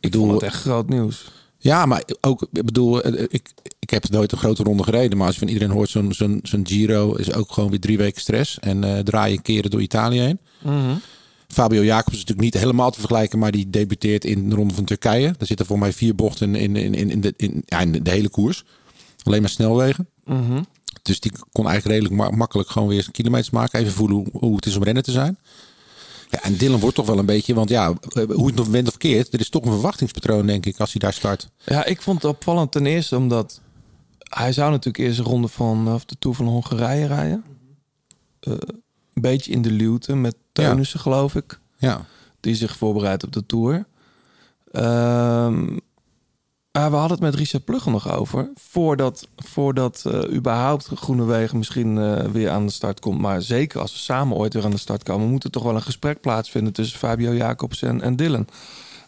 Ik 0.00 0.10
bedoel- 0.10 0.26
vond 0.28 0.40
het 0.40 0.50
echt 0.50 0.60
groot 0.60 0.88
nieuws. 0.88 1.24
Ja, 1.58 1.86
maar 1.86 2.02
ook, 2.20 2.46
ik 2.52 2.64
bedoel, 2.64 3.06
ik, 3.06 3.50
ik 3.78 3.90
heb 3.90 4.08
nooit 4.08 4.32
een 4.32 4.38
grote 4.38 4.62
ronde 4.62 4.82
gereden. 4.82 5.16
Maar 5.18 5.26
als 5.26 5.34
je 5.34 5.40
van 5.40 5.48
iedereen 5.52 5.74
hoort, 5.74 5.88
zo'n 5.88 6.12
zo'n 6.12 6.40
zo'n 6.42 6.66
Giro 6.66 7.14
is 7.14 7.32
ook 7.34 7.52
gewoon 7.52 7.70
weer 7.70 7.80
drie 7.80 7.98
weken 7.98 8.20
stress. 8.20 8.58
En 8.58 8.84
eh 8.84 8.98
draaien 8.98 9.42
keren 9.42 9.70
door 9.70 9.80
Italië 9.82 10.20
heen. 10.20 10.38
Fabio 11.48 11.84
Jacobs 11.84 12.12
is 12.16 12.20
natuurlijk 12.24 12.52
niet 12.52 12.62
helemaal 12.62 12.90
te 12.90 12.98
vergelijken, 12.98 13.38
maar 13.38 13.50
die 13.52 13.70
debuteert 13.70 14.24
in 14.24 14.48
de 14.48 14.54
ronde 14.54 14.74
van 14.74 14.84
Turkije. 14.84 15.34
Daar 15.38 15.46
zitten 15.46 15.66
voor 15.66 15.78
mij 15.78 15.92
vier 15.92 16.14
bochten 16.14 16.54
in, 16.54 16.76
in, 16.76 16.94
in, 16.94 17.10
in, 17.10 17.20
de, 17.20 17.34
in, 17.36 17.62
ja, 17.66 17.80
in 17.80 17.92
de 18.02 18.10
hele 18.10 18.28
koers. 18.28 18.64
Alleen 19.22 19.40
maar 19.40 19.50
snelwegen. 19.50 20.08
Dus 21.02 21.20
die 21.20 21.32
kon 21.52 21.66
eigenlijk 21.68 21.98
redelijk 22.00 22.22
ma- 22.30 22.36
makkelijk 22.36 22.70
gewoon 22.70 22.88
weer 22.88 23.00
zijn 23.00 23.12
kilometers 23.12 23.50
maken. 23.50 23.80
Even 23.80 23.92
voelen 23.92 24.16
hoe, 24.16 24.26
hoe 24.32 24.56
het 24.56 24.66
is 24.66 24.76
om 24.76 24.82
rennen 24.82 25.02
te 25.02 25.10
zijn. 25.10 25.38
Ja, 26.30 26.42
en 26.42 26.56
Dylan 26.56 26.80
wordt 26.80 26.96
toch 26.96 27.06
wel 27.06 27.18
een 27.18 27.26
beetje, 27.26 27.54
want 27.54 27.68
ja, 27.68 27.92
eh, 28.08 28.24
hoe 28.24 28.46
het 28.46 28.54
nog 28.54 28.68
went 28.68 28.88
of 28.88 28.96
keert, 28.96 29.32
er 29.34 29.40
is 29.40 29.48
toch 29.48 29.64
een 29.64 29.72
verwachtingspatroon, 29.72 30.46
denk 30.46 30.66
ik, 30.66 30.80
als 30.80 30.92
hij 30.92 31.00
daar 31.00 31.12
start. 31.12 31.48
Ja, 31.64 31.84
ik 31.84 32.02
vond 32.02 32.22
het 32.22 32.30
opvallend 32.30 32.72
ten 32.72 32.86
eerste 32.86 33.16
omdat 33.16 33.60
hij 34.18 34.52
zou 34.52 34.70
natuurlijk 34.70 35.04
eerst 35.04 35.18
een 35.18 35.24
ronde 35.24 35.48
van 35.48 35.92
of 35.94 36.04
de 36.04 36.16
Tour 36.18 36.36
van 36.36 36.46
Hongarije 36.46 37.06
rijden. 37.06 37.44
Eh, 38.40 38.52
een 39.14 39.22
beetje 39.22 39.52
in 39.52 39.62
de 39.62 39.70
luwte 39.70 40.14
met 40.14 40.36
Teunissen, 40.52 41.00
geloof 41.00 41.34
ik. 41.34 41.60
Ja, 41.78 42.06
Die 42.40 42.54
zich 42.54 42.76
voorbereidt 42.76 43.24
op 43.24 43.32
de 43.32 43.46
Tour. 43.46 43.86
Ehm, 44.70 45.76
maar 46.72 46.90
we 46.90 46.96
hadden 46.96 47.16
het 47.16 47.20
met 47.20 47.34
Richard 47.34 47.64
Plugge 47.64 47.90
nog 47.90 48.10
over. 48.16 48.50
Voordat, 48.54 49.28
voordat 49.36 50.02
eh, 50.06 50.34
überhaupt 50.34 50.90
Groenewegen 50.94 51.58
misschien 51.58 51.98
eh, 51.98 52.24
weer 52.24 52.50
aan 52.50 52.66
de 52.66 52.72
start 52.72 53.00
komt. 53.00 53.20
Maar 53.20 53.42
zeker 53.42 53.80
als 53.80 53.92
ze 53.92 53.98
samen 53.98 54.36
ooit 54.36 54.54
weer 54.54 54.64
aan 54.64 54.70
de 54.70 54.76
start 54.76 55.02
komen... 55.02 55.28
moet 55.28 55.44
er 55.44 55.50
toch 55.50 55.62
wel 55.62 55.74
een 55.74 55.82
gesprek 55.82 56.20
plaatsvinden 56.20 56.72
tussen 56.72 56.98
Fabio 56.98 57.34
Jacobs 57.34 57.82
en, 57.82 58.00
en 58.00 58.16
Dylan. 58.16 58.46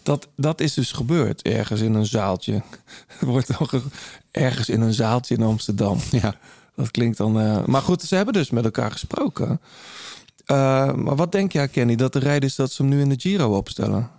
Dat, 0.03 0.29
dat 0.37 0.61
is 0.61 0.75
dus 0.75 0.93
gebeurd 0.93 1.43
ergens 1.43 1.81
in 1.81 1.95
een 1.95 2.07
zaaltje. 2.07 2.63
Het 3.07 3.29
wordt 3.29 3.57
toch 3.57 3.73
ergens 4.31 4.69
in 4.69 4.81
een 4.81 4.95
zaaltje 4.95 5.35
in 5.35 5.43
Amsterdam. 5.43 5.99
ja. 6.11 6.35
Dat 6.77 6.91
klinkt 6.91 7.17
dan... 7.17 7.41
eh, 7.41 7.65
maar 7.65 7.83
goed, 7.83 8.03
ze 8.03 8.15
hebben 8.15 8.35
dus 8.35 8.51
met 8.51 8.65
elkaar 8.65 8.91
gesproken. 8.91 9.61
Eh, 10.47 10.93
maar 10.93 11.17
wat 11.17 11.33
denk 11.33 11.53
jij, 11.53 11.69
Kenny, 11.69 11.97
dat 11.97 12.13
de 12.13 12.19
reden 12.19 12.49
is 12.49 12.55
dat 12.55 12.73
ze 12.73 12.83
hem 12.83 12.91
nu 12.91 13.01
in 13.01 13.09
de 13.09 13.21
Giro 13.21 13.57
opstellen? 13.57 14.11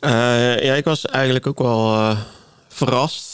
Eh, 0.00 0.10
ja, 0.62 0.74
ik 0.74 0.84
was 0.84 1.06
eigenlijk 1.06 1.46
ook 1.46 1.58
wel 1.58 1.94
eh, 1.94 2.18
verrast. 2.68 3.28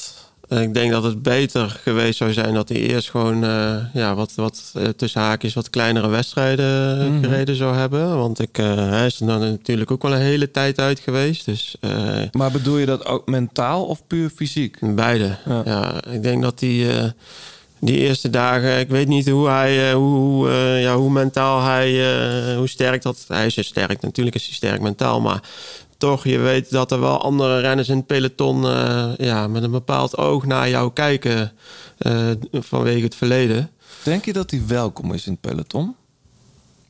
En 0.48 0.62
Ik 0.62 0.74
denk 0.74 0.90
dat 0.90 1.02
het 1.02 1.22
beter 1.22 1.80
geweest 1.82 2.18
zou 2.18 2.32
zijn 2.32 2.54
dat 2.54 2.68
hij 2.68 2.78
eerst 2.78 3.10
gewoon 3.10 3.44
eh, 3.44 3.76
ja, 3.94 4.14
wat, 4.14 4.32
wat 4.34 4.72
eh, 4.74 4.84
tussen 4.88 5.20
haakjes 5.20 5.54
wat 5.54 5.70
kleinere 5.70 6.08
wedstrijden 6.08 6.96
Mhm. 7.12 7.24
gereden 7.24 7.56
zou 7.56 7.76
hebben. 7.76 8.16
Want 8.18 8.40
ik, 8.40 8.58
eh, 8.58 8.74
hij 8.88 9.06
is 9.06 9.20
er 9.20 9.26
dan 9.26 9.40
natuurlijk 9.40 9.90
ook 9.90 10.02
wel 10.02 10.12
een 10.12 10.20
hele 10.20 10.50
tijd 10.50 10.78
uit 10.78 10.98
geweest. 11.00 11.44
Dus 11.44 11.76
eh, 11.80 11.90
Maar 12.32 12.50
bedoel 12.50 12.76
je 12.78 12.86
dat 12.86 13.06
ook 13.06 13.26
mentaal 13.26 13.84
of 13.84 14.06
puur 14.06 14.30
fysiek? 14.36 14.76
beide. 14.80 15.36
Ja. 15.46 15.62
Ja. 15.64 16.04
ik 16.10 16.22
denk 16.22 16.42
dat 16.42 16.58
die, 16.58 16.92
eh, 16.92 17.04
die 17.80 17.96
eerste 17.98 18.30
dagen, 18.30 18.78
ik 18.78 18.88
weet 18.88 19.08
niet 19.08 19.28
hoe 19.28 19.48
hij, 19.48 19.88
eh, 19.90 19.94
hoe, 19.94 20.48
eh, 20.50 20.82
ja, 20.82 20.96
hoe 20.96 21.10
mentaal 21.10 21.62
hij, 21.62 22.16
eh, 22.50 22.56
hoe 22.56 22.68
sterk 22.68 23.02
dat. 23.02 23.24
Hij 23.28 23.46
is 23.46 23.66
sterk, 23.66 24.00
natuurlijk 24.02 24.36
is 24.36 24.44
hij 24.44 24.54
sterk 24.54 24.80
mentaal, 24.80 25.20
maar 25.20 25.40
toch, 25.98 26.24
je 26.24 26.38
weet 26.38 26.70
dat 26.70 26.92
er 26.92 27.00
wel 27.00 27.22
andere 27.22 27.60
renners 27.60 27.88
in 27.88 27.96
het 27.96 28.06
peloton 28.06 28.64
eh, 28.64 29.08
ja, 29.18 29.48
met 29.48 29.62
een 29.62 29.70
bepaald 29.70 30.16
oog 30.16 30.46
naar 30.46 30.68
jou 30.68 30.92
kijken 30.92 31.52
eh, 31.98 32.30
vanwege 32.52 33.04
het 33.04 33.14
verleden. 33.14 33.70
Denk 34.02 34.24
je 34.24 34.32
dat 34.32 34.50
hij 34.50 34.62
welkom 34.66 35.12
is 35.12 35.26
in 35.26 35.32
het 35.32 35.40
peloton? 35.40 35.94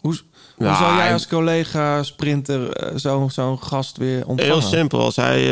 Hoe, 0.00 0.18
hoe 0.56 0.66
Ja, 0.66 0.76
zou 0.76 0.96
jij 0.96 1.12
als 1.12 1.26
collega 1.26 2.02
sprinter 2.02 2.70
eh, 2.72 3.26
zo'n 3.26 3.62
gast 3.62 3.96
weer 3.96 4.26
ontvangen? 4.26 4.52
Heel 4.52 4.68
simpel. 4.68 5.00
Als 5.00 5.16
hij 5.16 5.44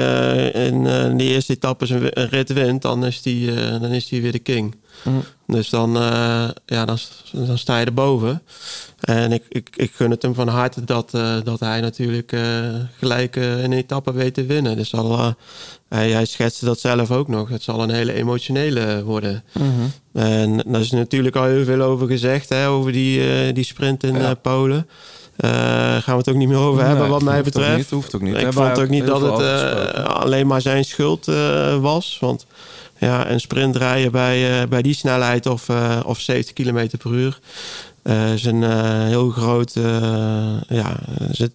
in 0.53 1.17
die 1.17 1.29
eerste 1.29 1.53
etappe 1.53 2.11
een, 2.15 2.29
rit 2.29 2.53
wint, 2.53 2.83
dan 2.83 3.05
is 3.05 3.21
hij 3.25 3.79
dan 3.81 3.93
is 3.93 4.11
hij 4.11 4.21
weer 4.21 4.33
de 4.33 4.39
king. 4.39 4.77
Mhm. 5.03 5.17
Dus 5.47 5.69
dan, 5.69 5.97
eh, 5.97 6.49
ja, 6.67 6.85
dan, 6.85 6.99
sta 7.55 7.79
je 7.79 7.87
erboven. 7.87 8.43
En 9.01 9.33
ik, 9.33 9.43
ik, 9.49 9.69
ik 9.77 9.93
gun 9.95 10.11
het 10.11 10.23
hem 10.23 10.35
van 10.35 10.49
harte 10.49 10.85
dat, 10.85 11.15
eh, 11.15 11.37
dat 11.45 11.61
hij 11.61 11.81
natuurlijk 11.81 12.33
eh, 12.33 12.41
gelijk 12.99 13.37
een 13.37 13.73
etappe 13.73 14.13
weet 14.13 14.35
te 14.35 14.47
winnen. 14.47 14.77
Dus 14.77 14.93
eh, 14.93 15.29
hij, 15.89 16.11
hij 16.11 16.25
schetste 16.25 16.65
dat 16.65 16.81
zelf 16.81 17.11
ook 17.11 17.29
nog. 17.29 17.49
Het 17.49 17.63
zal 17.63 17.83
een 17.83 17.91
hele 17.91 18.13
emotionele 18.13 19.03
worden. 19.05 19.45
Mhm. 19.53 19.67
En 20.13 20.63
daar 20.67 20.81
is 20.81 20.91
natuurlijk 20.91 21.37
al 21.37 21.45
heel 21.45 21.65
veel 21.65 21.81
over 21.81 22.07
gezegd, 22.07 22.49
hè, 22.49 22.69
over 22.69 22.93
die, 22.93 23.53
die 23.53 23.65
sprint 23.65 24.03
in 24.05 24.15
Ja. 24.15 24.35
Polen. 24.35 24.89
Eh, 25.37 25.51
gaan 25.51 26.03
we 26.05 26.17
het 26.17 26.29
ook 26.29 26.35
niet 26.35 26.49
meer 26.49 26.59
over 26.59 26.81
Nee, 26.81 26.89
hebben, 26.91 27.09
wat 27.09 27.23
mij 27.23 27.43
betreft. 27.43 27.91
hoeft 27.91 28.15
ook 28.15 28.21
niet. 28.23 28.37
Ik 28.37 28.53
vond 28.53 28.79
ook 28.79 28.89
niet 28.89 29.07
dat 29.07 29.21
het 29.21 29.95
alleen 30.05 30.47
maar 30.47 30.61
zijn 30.61 30.85
schuld 30.85 31.25
was. 31.81 32.17
Want 32.21 32.47
ja, 33.05 33.31
een 33.31 33.41
sprint 33.41 33.77
rijden 33.77 34.13
bij, 34.13 34.61
eh, 34.63 34.69
bij 34.69 34.83
die 34.83 34.95
snelheid 34.95 35.47
of, 35.47 35.69
eh, 35.69 36.01
of 36.05 36.21
70 36.21 36.53
km 36.55 36.97
per 36.99 37.13
uur 37.13 37.39
eh, 38.03 38.33
is 38.33 38.45
een 38.45 38.63
heel 39.07 39.31
groot. 39.31 39.73
ja, 40.69 40.97
zit, 41.31 41.53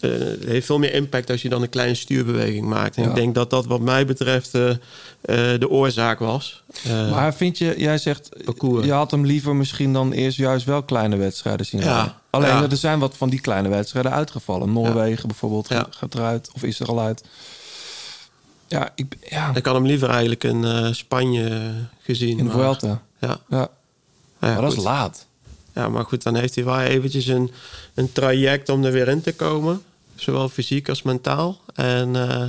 het 0.00 0.44
heeft 0.44 0.66
veel 0.66 0.78
meer 0.78 0.94
impact 0.94 1.30
als 1.30 1.42
je 1.42 1.48
dan 1.48 1.62
een 1.62 1.68
kleine 1.68 1.94
stuurbeweging 1.94 2.66
maakt. 2.66 2.96
En 2.96 3.02
Ja. 3.02 3.08
ik 3.08 3.14
denk 3.14 3.34
dat 3.34 3.50
dat, 3.50 3.66
wat 3.66 3.80
mij 3.80 4.06
betreft, 4.06 4.52
de 4.52 5.68
oorzaak 5.68 6.18
was. 6.18 6.62
Maar 7.10 7.34
vind 7.34 7.58
je, 7.58 7.74
jij 7.76 7.98
zegt, 7.98 8.28
Parcours. 8.44 8.86
je 8.86 8.92
had 8.92 9.10
hem 9.10 9.26
liever 9.26 9.54
misschien 9.56 9.92
dan 9.92 10.12
eerst 10.12 10.36
juist 10.36 10.66
wel 10.66 10.82
kleine 10.82 11.16
wedstrijden 11.16 11.66
zien 11.66 11.80
Ja. 11.80 12.20
Alleen 12.30 12.48
Ja. 12.48 12.70
er 12.70 12.76
zijn 12.76 12.98
wat 12.98 13.16
van 13.16 13.28
die 13.30 13.40
kleine 13.40 13.68
wedstrijden 13.68 14.12
uitgevallen. 14.12 14.72
Noorwegen 14.72 15.28
bijvoorbeeld 15.28 15.68
Ja. 15.68 15.86
gaat 15.90 16.14
eruit 16.14 16.50
of 16.54 16.62
is 16.62 16.80
er 16.80 16.86
al 16.88 17.00
uit. 17.00 17.22
Ja, 18.72 18.92
ik, 18.94 19.16
ja 19.30 19.54
ik 19.54 19.66
had 19.66 19.74
hem 19.74 19.86
liever 19.86 20.08
eigenlijk 20.10 20.44
in 20.44 20.64
eh, 20.64 20.92
Spanje 20.92 21.72
gezien. 22.02 22.30
in 22.30 22.36
de 22.36 22.42
maar- 22.44 22.52
Vuelta. 22.52 23.02
Ja. 23.20 23.40
Ja, 23.48 23.58
Ja, 23.58 23.68
maar 24.40 24.54
dat 24.60 24.64
goed. 24.70 24.76
is 24.78 24.84
laat. 24.84 25.26
Ja, 25.74 25.88
maar 25.88 26.04
goed, 26.04 26.22
dan 26.22 26.34
heeft 26.34 26.54
hij 26.54 26.64
wel 26.64 26.80
eventjes 26.80 27.26
een, 27.26 27.50
een 27.94 28.12
traject 28.12 28.68
om 28.68 28.84
er 28.84 28.92
weer 28.92 29.08
in 29.08 29.20
te 29.20 29.34
komen. 29.34 29.82
Zowel 30.14 30.48
fysiek 30.48 30.88
als 30.88 31.02
mentaal. 31.02 31.60
En 31.74 32.16
eh, 32.30 32.46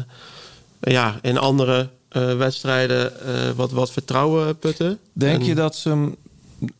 ja, 0.80 1.20
in 1.22 1.38
andere 1.38 1.90
eh, 2.10 2.38
wedstrijden 2.38 3.14
wat, 3.56 3.72
wat 3.72 3.92
vertrouwen 3.92 4.58
putten. 4.60 5.00
Denk 5.14 5.40
En- 5.40 5.46
je 5.46 5.56
dat 5.56 5.76
ze 5.76 5.90
hem 5.90 6.16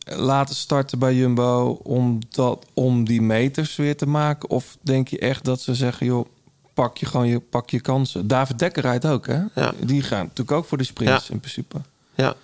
laten 0.04 0.54
starten 0.54 0.98
bij 0.98 1.14
Jumbo 1.14 1.80
om, 1.82 2.18
dat, 2.30 2.66
om 2.74 3.04
die 3.04 3.22
meters 3.22 3.76
weer 3.76 3.96
te 3.96 4.06
maken? 4.06 4.50
Of 4.50 4.76
denk 4.80 5.08
je 5.08 5.18
echt 5.18 5.44
dat 5.44 5.60
ze 5.60 5.74
zeggen, 5.74 6.06
joh, 6.06 6.26
pak 6.74 6.96
je 6.96 7.06
gewoon 7.06 7.26
je, 7.28 7.40
pak 7.40 7.70
je 7.70 7.80
kansen? 7.80 8.26
David 8.28 8.58
Dekker 8.58 8.82
rijdt 8.82 9.06
ook, 9.06 9.26
hè? 9.26 9.40
Ja. 9.54 9.74
Die 9.80 10.02
gaan 10.02 10.22
natuurlijk 10.22 10.50
ook 10.52 10.64
voor 10.64 10.78
de 10.78 10.84
sprints 10.84 11.26
Ja. 11.26 11.32
in 11.34 11.40
principe. 11.40 11.80
Ja. 12.14 12.34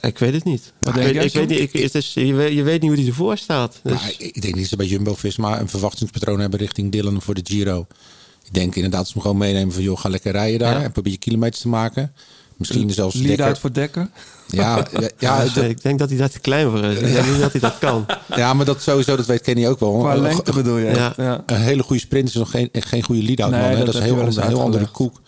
Ik 0.00 0.18
weet 0.18 0.32
het 0.34 0.44
niet. 0.44 0.72
Wat 0.78 0.88
ik 0.88 1.00
denk 1.00 1.06
weet, 1.06 1.14
jij, 1.14 1.24
ik 1.24 1.32
weet 1.32 1.42
Sam? 1.48 1.58
niet 1.58 1.74
ik, 1.74 1.82
het 1.82 1.94
is, 1.94 2.14
je, 2.14 2.34
weet, 2.34 2.52
je 2.54 2.62
weet 2.62 2.80
niet 2.80 2.90
hoe 2.90 2.98
hij 3.00 3.08
ervoor 3.08 3.36
staat. 3.38 3.80
Dus, 3.82 3.92
Maar 3.92 4.14
ik, 4.18 4.40
denk 4.40 4.44
niet 4.44 4.54
dat 4.54 4.66
ze 4.66 4.76
bij 4.76 4.86
Jumbo-Visma 4.86 5.60
een 5.60 5.68
verwachtingspatroon 5.68 6.40
hebben 6.40 6.58
richting 6.58 6.92
Dylan 6.92 7.22
voor 7.22 7.34
de 7.34 7.40
Giro. 7.44 7.86
Ik 8.44 8.54
denk 8.54 8.74
inderdaad 8.74 8.98
dat 9.00 9.06
ze 9.08 9.12
hem 9.12 9.22
gewoon 9.22 9.36
meenemen 9.38 9.74
van... 9.74 9.82
joh, 9.82 9.98
ga 9.98 10.08
lekker 10.08 10.32
rijden 10.32 10.58
daar 10.58 10.78
Ja. 10.78 10.82
en 10.82 10.92
probeer 10.92 11.12
je 11.12 11.18
kilometers 11.18 11.62
te 11.62 11.68
maken. 11.68 12.12
Misschien 12.58 12.90
zelfs 12.90 13.14
Lead 13.14 13.26
Dekker. 13.28 13.46
out 13.46 13.58
voor 13.58 13.72
Dekker. 13.72 14.08
Ja, 14.46 14.76
ja, 14.92 15.00
ja, 15.18 15.44
ja, 15.54 15.62
ik 15.62 15.82
denk 15.82 15.98
dat 15.98 16.08
hij 16.08 16.18
daar 16.18 16.30
te 16.30 16.38
klein 16.38 16.70
voor 16.70 16.84
is. 16.84 16.98
Ik 16.98 17.12
denk 17.12 17.26
niet 17.26 17.40
dat 17.40 17.52
hij 17.52 17.60
dat 17.60 17.78
kan. 17.78 18.06
ja, 18.36 18.54
maar 18.54 18.64
dat 18.64 18.82
sowieso, 18.82 19.16
dat 19.16 19.26
weet 19.26 19.40
Kenny 19.40 19.66
ook 19.66 19.80
wel. 19.80 19.98
Qua 19.98 20.14
Een- 20.14 20.20
lengte 20.22 20.52
bedoel 20.52 20.76
je? 20.76 21.12
Ja. 21.16 21.42
Een 21.46 21.56
hele 21.60 21.82
goede 21.82 22.02
sprint 22.02 22.28
is 22.28 22.34
nog 22.34 22.50
geen, 22.50 22.68
geen 22.72 23.02
goede 23.02 23.22
lead-out. 23.22 23.50
Nee, 23.50 23.60
man, 23.60 23.70
hè. 23.70 23.76
dat 23.76 23.86
dat, 23.86 23.94
is 23.94 24.00
heb 24.00 24.10
een 24.10 24.32
heel, 24.32 24.42
heel 24.48 24.60
andere 24.60 24.86
koek. 24.86 25.20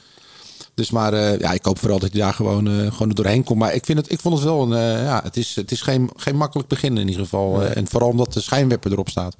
Dus 0.74 0.90
maar 0.90 1.12
eh, 1.12 1.38
ja, 1.38 1.52
ik 1.52 1.64
hoop 1.64 1.78
vooral 1.78 1.98
dat 1.98 2.12
hij 2.12 2.20
daar 2.20 2.34
gewoon, 2.34 2.66
eh, 2.68 2.74
gewoon 2.92 3.08
er 3.08 3.14
doorheen 3.14 3.44
komt. 3.44 3.58
Maar 3.58 3.74
ik, 3.74 3.84
vind 3.84 3.98
het, 3.98 4.12
ik 4.12 4.20
vond 4.20 4.34
het 4.34 4.44
wel 4.44 4.62
een. 4.62 4.72
eh, 4.72 5.04
ja, 5.04 5.20
het 5.24 5.36
is, 5.36 5.54
het 5.56 5.70
is 5.70 5.80
geen, 5.82 6.10
geen 6.16 6.36
makkelijk 6.36 6.68
begin 6.68 6.98
in 6.98 7.06
ieder 7.08 7.22
geval. 7.22 7.62
En 7.62 7.88
vooral 7.88 8.08
omdat 8.08 8.32
de 8.32 8.40
schijnwerper 8.40 8.92
erop 8.92 9.08
staat. 9.08 9.36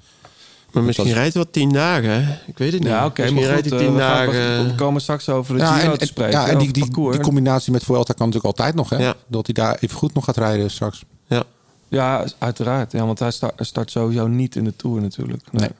Maar 0.73 0.83
misschien 0.83 1.07
was- 1.07 1.15
rijdt 1.17 1.35
hij 1.35 1.43
wel 1.43 1.53
tien 1.53 1.73
dagen. 1.73 2.11
hè? 2.25 2.33
Ik 2.47 2.59
weet 2.59 2.73
het 2.73 2.81
niet. 2.81 2.91
Ja, 2.91 3.05
oké, 3.07 3.21
misschien 3.23 3.43
maar 3.43 3.51
rijdt 3.51 3.71
hij 3.71 3.79
eh, 3.79 3.85
tien 3.85 3.95
we, 3.95 4.01
gaan- 4.01 4.27
dagen. 4.27 4.67
we 4.67 4.75
komen 4.75 5.01
straks 5.01 5.29
over 5.29 5.55
de 5.55 5.61
Ja, 5.61 5.73
Giro 5.73 5.91
en, 5.91 5.95
te 5.95 6.01
en- 6.01 6.07
spreken. 6.07 6.41
ja, 6.41 6.49
en 6.49 6.59
die, 6.59 6.73
die, 6.73 6.91
die 7.11 7.21
combinatie 7.21 7.73
met 7.73 7.85
Vuelta 7.85 8.13
kan 8.13 8.27
natuurlijk 8.27 8.59
altijd 8.59 8.75
nog. 8.75 8.91
Hè? 8.91 8.97
Ja. 8.99 9.15
Dat 9.27 9.47
hij 9.47 9.55
daar 9.55 9.77
even 9.81 9.97
goed 9.97 10.15
nog 10.15 10.25
gaat 10.25 10.37
rijden 10.37 10.71
straks. 10.71 11.03
ja. 11.27 11.43
Ja, 11.89 12.25
uiteraard. 12.39 12.93
Ja, 12.93 13.07
want 13.07 13.19
hij 13.19 13.31
start, 13.31 13.53
start 13.67 13.91
sowieso 13.91 14.27
niet 14.27 14.57
in 14.57 14.65
de 14.65 14.77
Tour 14.77 15.01
natuurlijk. 15.01 15.43
Nee. 15.51 15.61
Nee. 15.61 15.71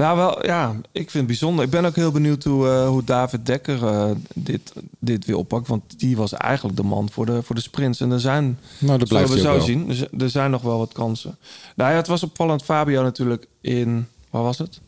Nou, 0.00 0.16
wel, 0.16 0.46
ja, 0.46 0.70
ik 0.92 1.00
vind 1.00 1.12
het 1.12 1.26
bijzonder. 1.26 1.64
Ik 1.64 1.70
ben 1.70 1.84
ook 1.84 1.96
heel 1.96 2.10
benieuwd 2.10 2.44
hoe, 2.44 2.68
eh, 2.68 2.88
hoe 2.88 3.04
David 3.04 3.46
Dekker 3.46 3.86
eh, 3.86 4.10
dit, 4.34 4.72
dit 4.98 5.24
weer 5.24 5.36
oppakt. 5.36 5.68
Want 5.68 5.98
die 6.00 6.16
was 6.16 6.32
eigenlijk 6.32 6.76
de 6.76 6.82
man 6.82 7.10
voor 7.10 7.26
de, 7.26 7.42
voor 7.42 7.54
de 7.54 7.60
sprints. 7.60 8.00
En 8.00 8.10
er 8.10 8.20
zijn, 8.20 8.58
Nou, 8.78 8.98
dat 8.98 9.08
blijft 9.08 9.28
zullen 9.28 9.44
we 9.44 9.50
zo 9.50 9.56
wel. 9.56 9.66
zien, 9.66 9.90
er, 9.90 10.22
er 10.22 10.30
zijn 10.30 10.50
nog 10.50 10.62
wel 10.62 10.78
wat 10.78 10.92
kansen. 10.92 11.38
Nou 11.76 11.90
ja, 11.90 11.96
het 11.96 12.06
was 12.06 12.22
opvallend. 12.22 12.62
Fabio 12.62 13.02
natuurlijk 13.02 13.46
in, 13.60 14.06
waar 14.30 14.42
was 14.42 14.58
het? 14.58 14.80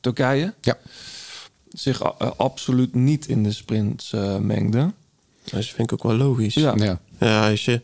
Turkije. 0.00 0.54
Ja. 0.60 0.76
Zich 1.68 2.00
eh, 2.00 2.30
absoluut 2.36 2.94
niet 2.94 3.26
in 3.26 3.42
de 3.42 3.52
sprints 3.52 4.12
eh, 4.12 4.36
mengde. 4.36 4.92
Dat 5.44 5.64
vind 5.64 5.92
ik 5.92 5.92
ook 5.92 6.02
wel 6.02 6.16
logisch. 6.16 6.54
Ja. 6.54 6.74
Ja. 6.76 6.98
Ja, 7.18 7.50
als 7.50 7.64
je, 7.64 7.80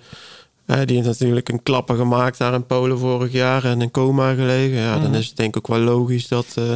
die 0.67 0.97
heeft 0.97 1.07
natuurlijk 1.09 1.49
een 1.49 1.63
klapper 1.63 1.97
gemaakt 1.97 2.39
daar 2.39 2.55
in 2.55 2.67
Polen 2.67 2.99
vorig 2.99 3.33
jaar 3.33 3.65
en 3.65 3.81
in 3.83 3.91
coma 3.91 4.35
gelegen. 4.35 4.79
Ja, 4.79 4.95
Mhm. 4.95 5.03
dan 5.03 5.15
is 5.15 5.27
het 5.27 5.37
denk 5.37 5.57
ik 5.57 5.71
ook 5.71 5.77
wel 5.77 5.85
logisch 5.85 6.29
dat, 6.29 6.47
eh, 6.55 6.73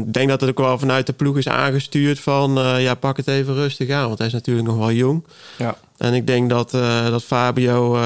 ik 0.00 0.12
denk 0.12 0.28
dat 0.28 0.40
het 0.40 0.50
ook 0.50 0.58
wel 0.58 0.78
vanuit 0.78 1.06
de 1.06 1.12
ploeg 1.12 1.36
is 1.38 1.48
aangestuurd 1.48 2.20
van... 2.20 2.58
eh, 2.58 2.82
ja, 2.82 2.94
pak 2.94 3.16
het 3.16 3.28
even 3.28 3.54
rustig 3.54 3.90
aan, 3.90 4.06
want 4.06 4.18
hij 4.18 4.26
is 4.26 4.32
natuurlijk 4.32 4.66
nog 4.66 4.76
wel 4.76 4.92
jong. 4.92 5.24
Ja. 5.58 5.76
En 5.96 6.14
ik 6.14 6.26
denk 6.26 6.50
dat, 6.50 6.74
eh, 6.74 7.10
dat 7.10 7.22
Fabio 7.24 7.98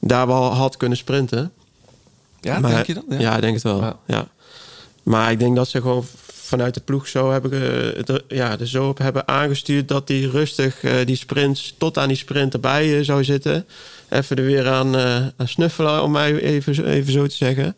daar 0.00 0.26
wel 0.26 0.54
had 0.54 0.76
kunnen 0.76 0.98
sprinten. 0.98 1.52
Ja, 2.40 2.58
Maar- 2.58 2.70
denk 2.70 2.86
je 2.86 2.94
dat? 2.94 3.04
Ja, 3.08 3.34
ik 3.34 3.40
denk 3.40 3.54
het 3.54 3.62
wel. 3.62 3.80
Ja. 3.80 3.96
Ja. 4.06 4.26
Maar 5.02 5.30
ik 5.30 5.38
denk 5.38 5.56
dat 5.56 5.68
ze 5.68 5.80
gewoon 5.80 6.04
vanuit 6.50 6.74
de 6.74 6.80
ploeg 6.80 7.08
zo 7.08 7.30
hebben, 7.30 7.50
ge- 7.50 8.02
er, 8.06 8.24
ja, 8.36 8.58
er 8.58 8.68
zo 8.68 8.88
op 8.88 8.98
hebben 8.98 9.28
aangestuurd 9.28 9.88
dat 9.88 10.08
hij 10.08 10.20
rustig 10.20 10.82
eh, 10.82 11.06
die 11.06 11.16
sprints 11.16 11.74
tot 11.78 11.98
aan 11.98 12.08
die 12.08 12.16
sprint 12.16 12.52
erbij 12.54 12.98
eh, 12.98 13.04
zou 13.04 13.24
zitten. 13.24 13.66
Even 14.08 14.36
er 14.36 14.44
weer 14.44 14.68
aan, 14.68 14.96
eh, 14.96 15.14
aan 15.36 15.48
snuffelen, 15.48 16.02
om 16.02 16.10
mij 16.10 16.34
even, 16.40 16.74
zo- 16.74 16.82
even 16.82 17.12
zo 17.12 17.26
te 17.26 17.34
zeggen. 17.36 17.76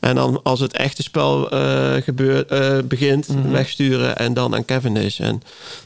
En 0.00 0.14
dan 0.14 0.40
als 0.42 0.60
het 0.60 0.72
echte 0.72 1.02
spel 1.02 1.50
eh, 1.50 2.02
gebeurt, 2.02 2.50
eh, 2.50 2.78
begint, 2.84 3.28
Mhm. 3.28 3.50
wegsturen 3.50 4.16
en 4.16 4.34
dan 4.34 4.54
aan 4.54 4.64
Cavendish. 4.64 5.20
En 5.20 5.42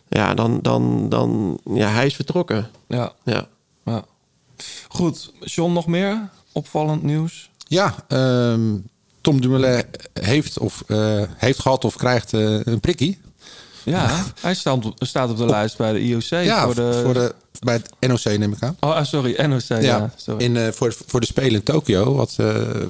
ja, 0.08 0.34
dan, 0.34 0.58
dan, 0.62 1.08
dan 1.08 1.60
ja, 1.74 1.88
hij 1.88 2.06
is 2.06 2.14
vertrokken. 2.14 2.68
Ja. 2.88 3.12
Ja. 3.24 3.46
ja. 3.84 4.04
Goed, 4.88 5.32
John, 5.40 5.72
nog 5.72 5.86
meer 5.86 6.28
opvallend 6.52 7.02
nieuws? 7.02 7.50
Ja, 7.68 7.94
ehm, 8.08 8.76
Tom 9.20 9.40
Dumoulin 9.40 9.84
heeft, 10.12 10.58
of, 10.58 10.82
eh, 10.86 11.22
heeft 11.36 11.60
gehad 11.60 11.84
of 11.84 11.96
krijgt 11.96 12.32
eh, 12.32 12.64
een 12.64 12.80
prikkie. 12.80 13.18
Ja, 13.84 14.24
hij 14.40 14.54
staat 14.54 14.84
op, 14.84 14.94
staat 14.98 15.30
op 15.30 15.36
de 15.36 15.46
lijst 15.46 15.76
bij 15.76 15.92
de 15.92 16.00
IOC. 16.00 16.22
ja, 16.22 16.64
voor 16.64 16.74
de... 16.74 17.00
voor 17.04 17.14
de, 17.14 17.34
bij 17.60 17.74
het 17.74 18.10
NOC 18.10 18.38
neem 18.38 18.52
ik 18.52 18.62
aan. 18.62 18.76
Oh, 18.80 18.90
ah, 18.90 19.04
sorry, 19.04 19.46
NOC. 19.46 19.62
Ja, 19.68 19.78
Ja, 19.78 20.12
sorry. 20.16 20.44
in, 20.44 20.56
eh, 20.56 20.72
voor, 20.72 20.94
voor 21.06 21.20
de 21.20 21.26
Spelen 21.26 21.52
in 21.52 21.62
Tokio. 21.62 22.14
Wat, 22.14 22.36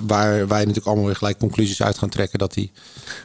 waar 0.06 0.48
wij 0.48 0.58
natuurlijk 0.58 0.86
allemaal 0.86 1.04
weer 1.04 1.16
gelijk 1.16 1.38
conclusies 1.38 1.82
uit 1.82 1.98
gaan 1.98 2.08
trekken. 2.08 2.38
Dat 2.38 2.54
hij 2.54 2.70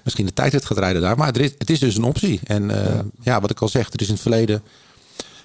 misschien 0.04 0.26
de 0.26 0.34
tijd 0.34 0.66
gaat 0.66 0.78
rijden 0.78 1.02
daar. 1.02 1.18
Maar 1.18 1.36
er 1.36 1.42
is, 1.42 1.52
het 1.58 1.70
is 1.70 1.80
dus 1.80 1.96
een 1.96 2.04
optie. 2.04 2.40
En 2.44 2.72
eh, 2.86 3.00
ja. 3.22 3.42
wat 3.42 3.50
ik 3.52 3.62
al 3.62 3.70
zeg, 3.70 3.94
er 3.94 4.02
is 4.02 4.08
in 4.08 4.14
het 4.14 4.22
verleden... 4.22 4.64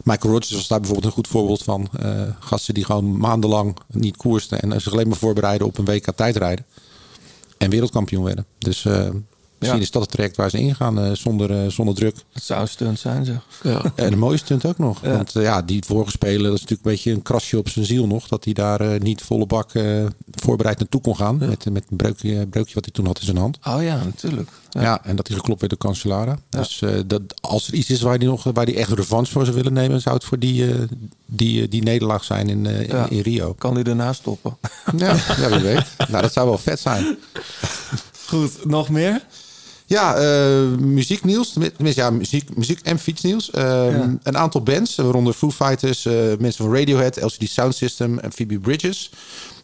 Michael 0.04 0.32
Rogers 0.32 0.50
was 0.50 0.68
daar 0.68 0.78
bijvoorbeeld 0.78 1.08
een 1.08 1.16
goed 1.16 1.28
voorbeeld 1.28 1.62
van. 1.62 1.90
Gasten 2.38 2.74
die 2.74 2.84
gewoon 2.84 3.18
maandenlang 3.18 3.76
niet 3.86 4.16
koersten. 4.16 4.60
En 4.60 4.80
zich 4.80 4.92
alleen 4.92 5.08
maar 5.08 5.16
voorbereiden 5.16 5.66
op 5.66 5.78
een 5.78 5.84
WK 5.84 6.06
tijdrijden. 6.16 6.64
En 7.60 7.70
wereldkampioen 7.70 8.24
werden. 8.24 8.46
Dus 8.58 8.84
eh, 8.84 9.08
misschien 9.60 9.80
Ja. 9.80 9.84
is 9.86 9.90
dat 9.90 10.02
het 10.02 10.10
traject 10.10 10.36
waar 10.36 10.50
ze 10.50 10.58
ingaan 10.58 10.98
eh, 11.00 11.10
zonder, 11.12 11.50
eh, 11.64 11.70
zonder 11.70 11.94
druk. 11.94 12.16
Het 12.32 12.42
zou 12.42 12.60
een 12.60 12.68
stunt 12.68 12.98
zijn, 12.98 13.24
zeg. 13.24 13.36
Ja. 13.62 13.82
En 13.94 14.12
een 14.12 14.18
mooie 14.18 14.36
stunt 14.36 14.66
ook 14.66 14.78
nog. 14.78 15.02
Ja. 15.02 15.10
Want 15.16 15.36
eh, 15.36 15.42
ja, 15.42 15.62
die 15.62 15.84
vorige 15.86 16.10
spelen, 16.10 16.42
dat 16.44 16.54
is 16.54 16.60
natuurlijk 16.60 16.84
een 16.88 16.92
beetje 16.92 17.10
een 17.12 17.22
krasje 17.22 17.58
op 17.58 17.68
zijn 17.68 17.84
ziel 17.84 18.06
nog. 18.06 18.28
Dat 18.28 18.44
hij 18.44 18.52
daar 18.52 18.80
eh, 18.80 19.00
niet 19.00 19.22
volle 19.22 19.46
bak 19.46 19.72
eh, 19.74 20.04
voorbereid 20.30 20.78
naartoe 20.78 21.00
kon 21.00 21.16
gaan. 21.16 21.36
Met, 21.38 21.70
met 21.72 21.84
een 21.90 21.96
breukje, 21.96 22.46
breukje 22.46 22.74
wat 22.74 22.84
hij 22.84 22.92
toen 22.92 23.06
had 23.06 23.18
in 23.18 23.24
zijn 23.24 23.36
hand. 23.36 23.58
Oh 23.68 23.82
ja, 23.82 24.04
natuurlijk. 24.04 24.50
Ja. 24.70 25.04
en 25.04 25.16
dat 25.16 25.26
hij 25.28 25.36
geklopt 25.36 25.60
werd 25.60 25.72
door 25.72 25.90
Cancellara. 25.90 26.38
Dus 26.48 26.82
eh, 26.82 26.90
dat, 27.06 27.22
als 27.40 27.68
er 27.68 27.74
iets 27.74 27.90
is 27.90 28.00
waar 28.00 28.16
hij, 28.18 28.26
nog, 28.26 28.42
waar 28.42 28.64
hij 28.64 28.76
echt 28.76 28.90
revanche 28.92 29.32
voor 29.32 29.44
zou 29.44 29.56
willen 29.56 29.72
nemen... 29.72 30.00
zou 30.00 30.14
het 30.14 30.24
voor 30.24 30.38
die, 30.38 30.72
eh, 30.72 30.80
die, 31.26 31.68
die 31.68 31.82
nederlaag 31.82 32.24
zijn 32.24 32.48
in, 32.48 32.66
eh, 32.66 32.88
Ja. 32.88 33.04
in, 33.04 33.16
in 33.16 33.22
Rio. 33.22 33.52
Kan 33.54 33.74
hij 33.74 33.82
ernaast 33.84 34.20
stoppen? 34.20 34.56
Ja, 34.96 35.16
ja, 35.40 35.48
wie 35.48 35.58
weet. 35.58 35.86
Nou, 36.08 36.22
dat 36.22 36.32
zou 36.32 36.48
wel 36.48 36.58
vet 36.58 36.80
zijn. 36.80 37.18
Goed, 38.26 38.64
nog 38.64 38.88
meer? 38.88 39.24
Ja, 39.90 40.14
eh, 40.16 40.78
muzieknieuws. 40.78 41.52
Tenminste, 41.52 42.00
ja, 42.00 42.10
muziek, 42.10 42.56
muziek 42.56 42.80
en 42.82 42.98
fietsnieuws. 42.98 43.50
Eh, 43.50 43.62
Ja. 43.62 44.16
Een 44.22 44.36
aantal 44.38 44.62
bands, 44.62 44.96
waaronder 44.96 45.32
Foo 45.32 45.50
Fighters, 45.50 46.06
eh, 46.06 46.14
mensen 46.38 46.64
van 46.64 46.74
Radiohead, 46.74 47.20
LCD 47.22 47.48
Sound 47.48 47.74
System 47.74 48.18
en 48.18 48.32
Phoebe 48.32 48.58
Bridges. 48.58 49.10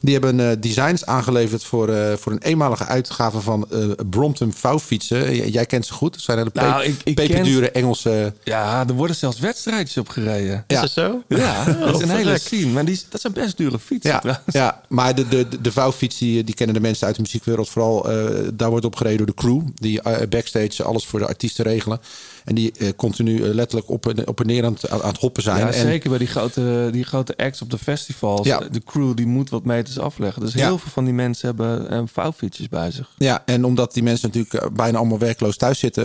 Die 0.00 0.12
hebben 0.12 0.40
eh, 0.50 0.56
designs 0.60 1.06
aangeleverd 1.06 1.64
voor, 1.64 1.88
eh, 1.88 2.16
voor 2.16 2.32
een 2.32 2.42
eenmalige 2.42 2.84
uitgave 2.84 3.40
van 3.40 3.66
eh, 3.70 3.78
Brompton 4.10 4.52
vouwfietsen. 4.52 5.34
J- 5.36 5.48
jij 5.50 5.66
kent 5.66 5.86
ze 5.86 5.92
goed. 5.92 6.14
Het 6.14 6.24
zijn 6.24 6.38
hele 6.38 6.50
pe- 6.50 6.60
Nou, 6.60 6.82
ik- 6.82 7.00
ik 7.04 7.14
ken- 7.14 7.26
peperdure 7.26 7.70
Engelse... 7.70 8.32
Ja, 8.44 8.84
er 8.88 8.94
worden 8.94 9.16
zelfs 9.16 9.38
wedstrijdjes 9.38 9.96
op 9.98 10.08
gereden. 10.08 10.64
Is 10.66 10.74
Ja. 10.76 10.80
dat 10.80 10.90
zo? 10.90 11.22
Ja, 11.28 11.64
dat 11.84 11.94
is 11.94 12.02
een 12.02 12.16
hele 12.16 12.38
scene. 12.38 12.66
Maar 12.72 12.84
die, 12.84 13.00
dat 13.08 13.20
zijn 13.20 13.32
best 13.32 13.56
dure 13.56 13.78
fietsen 13.78 14.10
Ja, 14.10 14.18
trouwens. 14.18 14.44
ja, 14.54 14.80
maar 14.88 15.14
de, 15.14 15.28
de, 15.28 15.46
de 15.60 15.72
vouwfiets 15.72 16.18
die, 16.18 16.44
die 16.44 16.54
kennen 16.54 16.74
de 16.74 16.80
mensen 16.82 17.06
uit 17.06 17.16
de 17.16 17.22
muziekwereld 17.22 17.68
vooral. 17.68 18.10
eh, 18.10 18.48
daar 18.54 18.70
wordt 18.70 18.84
op 18.84 18.96
gereden 18.96 19.16
door 19.18 19.26
de 19.26 19.34
crew. 19.34 19.60
Die 19.74 20.00
backstage 20.28 20.82
alles 20.84 21.06
voor 21.06 21.18
de 21.18 21.26
artiesten 21.26 21.64
regelen. 21.64 22.00
En 22.46 22.54
die 22.54 22.72
eh, 22.72 22.88
continu 22.96 23.42
eh, 23.42 23.54
letterlijk 23.54 23.90
op 23.90 24.06
en, 24.06 24.28
op 24.28 24.40
en 24.40 24.46
neer 24.46 24.64
aan 24.64 24.72
het, 24.72 24.90
aan 24.90 25.00
het 25.08 25.18
hoppen 25.18 25.42
zijn. 25.42 25.58
Ja, 25.58 25.66
en, 25.66 25.72
zeker 25.72 26.08
bij 26.08 26.18
die 26.18 26.26
grote, 26.28 26.88
die 26.92 27.04
grote 27.04 27.36
acts 27.36 27.62
op 27.62 27.70
de 27.70 27.78
festivals. 27.78 28.46
Ja. 28.46 28.58
De 28.58 28.82
crew 28.84 29.16
die 29.16 29.26
moet 29.26 29.50
wat 29.50 29.64
meters 29.64 29.98
afleggen. 29.98 30.42
Dus 30.42 30.54
heel 30.54 30.78
veel 30.78 30.90
van 30.90 31.04
die 31.04 31.14
mensen 31.14 31.46
hebben 31.46 31.90
eh, 31.90 32.02
vouwfietsjes 32.12 32.68
bij 32.68 32.90
zich. 32.90 33.10
Ja, 33.16 33.42
en 33.46 33.64
omdat 33.64 33.94
die 33.94 34.02
mensen 34.02 34.30
natuurlijk 34.32 34.74
bijna 34.74 34.98
allemaal 34.98 35.18
werkloos 35.18 35.56
thuis 35.56 35.78
zitten, 35.78 36.04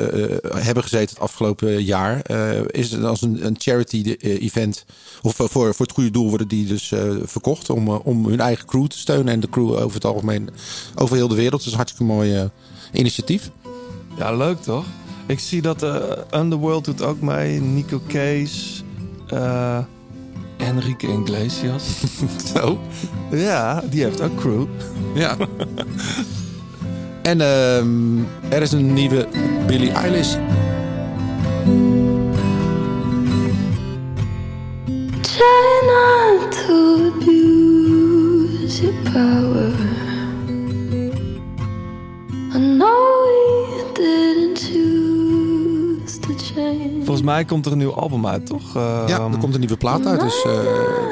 hebben 0.56 0.84
gezeten 0.84 1.10
het 1.10 1.20
afgelopen 1.20 1.84
jaar, 1.84 2.32
is 2.72 2.92
het 2.92 3.04
als 3.04 3.22
een, 3.22 3.46
een 3.46 3.56
charity 3.60 4.16
event, 4.20 4.86
of 5.22 5.36
voor, 5.36 5.50
voor 5.50 5.86
het 5.86 5.92
goede 5.92 6.12
doel 6.12 6.30
worden 6.30 6.48
die 6.48 6.66
dus 6.66 6.94
verkocht 7.24 7.70
om, 7.70 7.90
om 7.90 8.26
hun 8.26 8.40
eigen 8.40 8.66
crew 8.66 8.88
te 8.88 8.98
steunen. 8.98 9.34
En 9.34 9.40
de 9.40 9.50
crew 9.50 9.72
over 9.72 9.94
het 9.94 10.06
algemeen 10.06 10.50
over 10.96 11.16
heel 11.16 11.28
de 11.28 11.36
wereld. 11.36 11.64
Dus 11.64 11.74
hartstikke 11.74 12.14
mooi 12.14 12.50
initiatief. 12.92 13.50
Ja, 14.18 14.36
leuk 14.36 14.62
toch? 14.62 14.86
Ik 15.26 15.40
zie 15.40 15.62
dat 15.62 15.84
eh, 15.84 15.94
Underworld 16.36 16.86
doet 16.86 17.02
ook 17.02 17.22
mee. 17.22 17.62
Nico 17.62 18.02
Case. 18.08 18.84
eh 19.28 19.78
Enrique 20.58 21.08
Iglesias. 21.08 21.84
Zo. 22.54 22.80
ja, 23.32 23.84
die 23.90 24.04
heeft 24.04 24.22
ook 24.22 24.36
crew. 24.36 24.66
Ja. 25.14 25.36
en 27.22 27.42
ehm, 27.42 28.18
er 28.50 28.62
is 28.62 28.72
een 28.72 28.94
nieuwe 28.94 29.28
Billie 29.68 29.92
Eilish. 29.92 30.36
Try 35.22 35.70
not 35.92 36.52
to 36.52 37.08
abuse 37.08 38.82
your 38.84 38.94
power. 39.12 39.72
I 42.54 42.58
know 42.60 43.04
we 43.26 43.94
didn't 43.94 44.58
choose. 44.58 45.01
Volgens 46.98 47.22
mij 47.22 47.46
komt 47.46 47.66
er 47.66 47.72
een 47.72 47.78
nieuw 47.78 47.94
album 47.94 48.28
uit, 48.28 48.46
toch? 48.46 48.74
Ja, 48.74 49.08
er 49.08 49.38
komt 49.38 49.54
een 49.54 49.60
nieuwe 49.60 49.78
plaat 49.78 50.06
uit. 50.06 50.20
Dus 50.20 50.44
eh, 50.44 50.54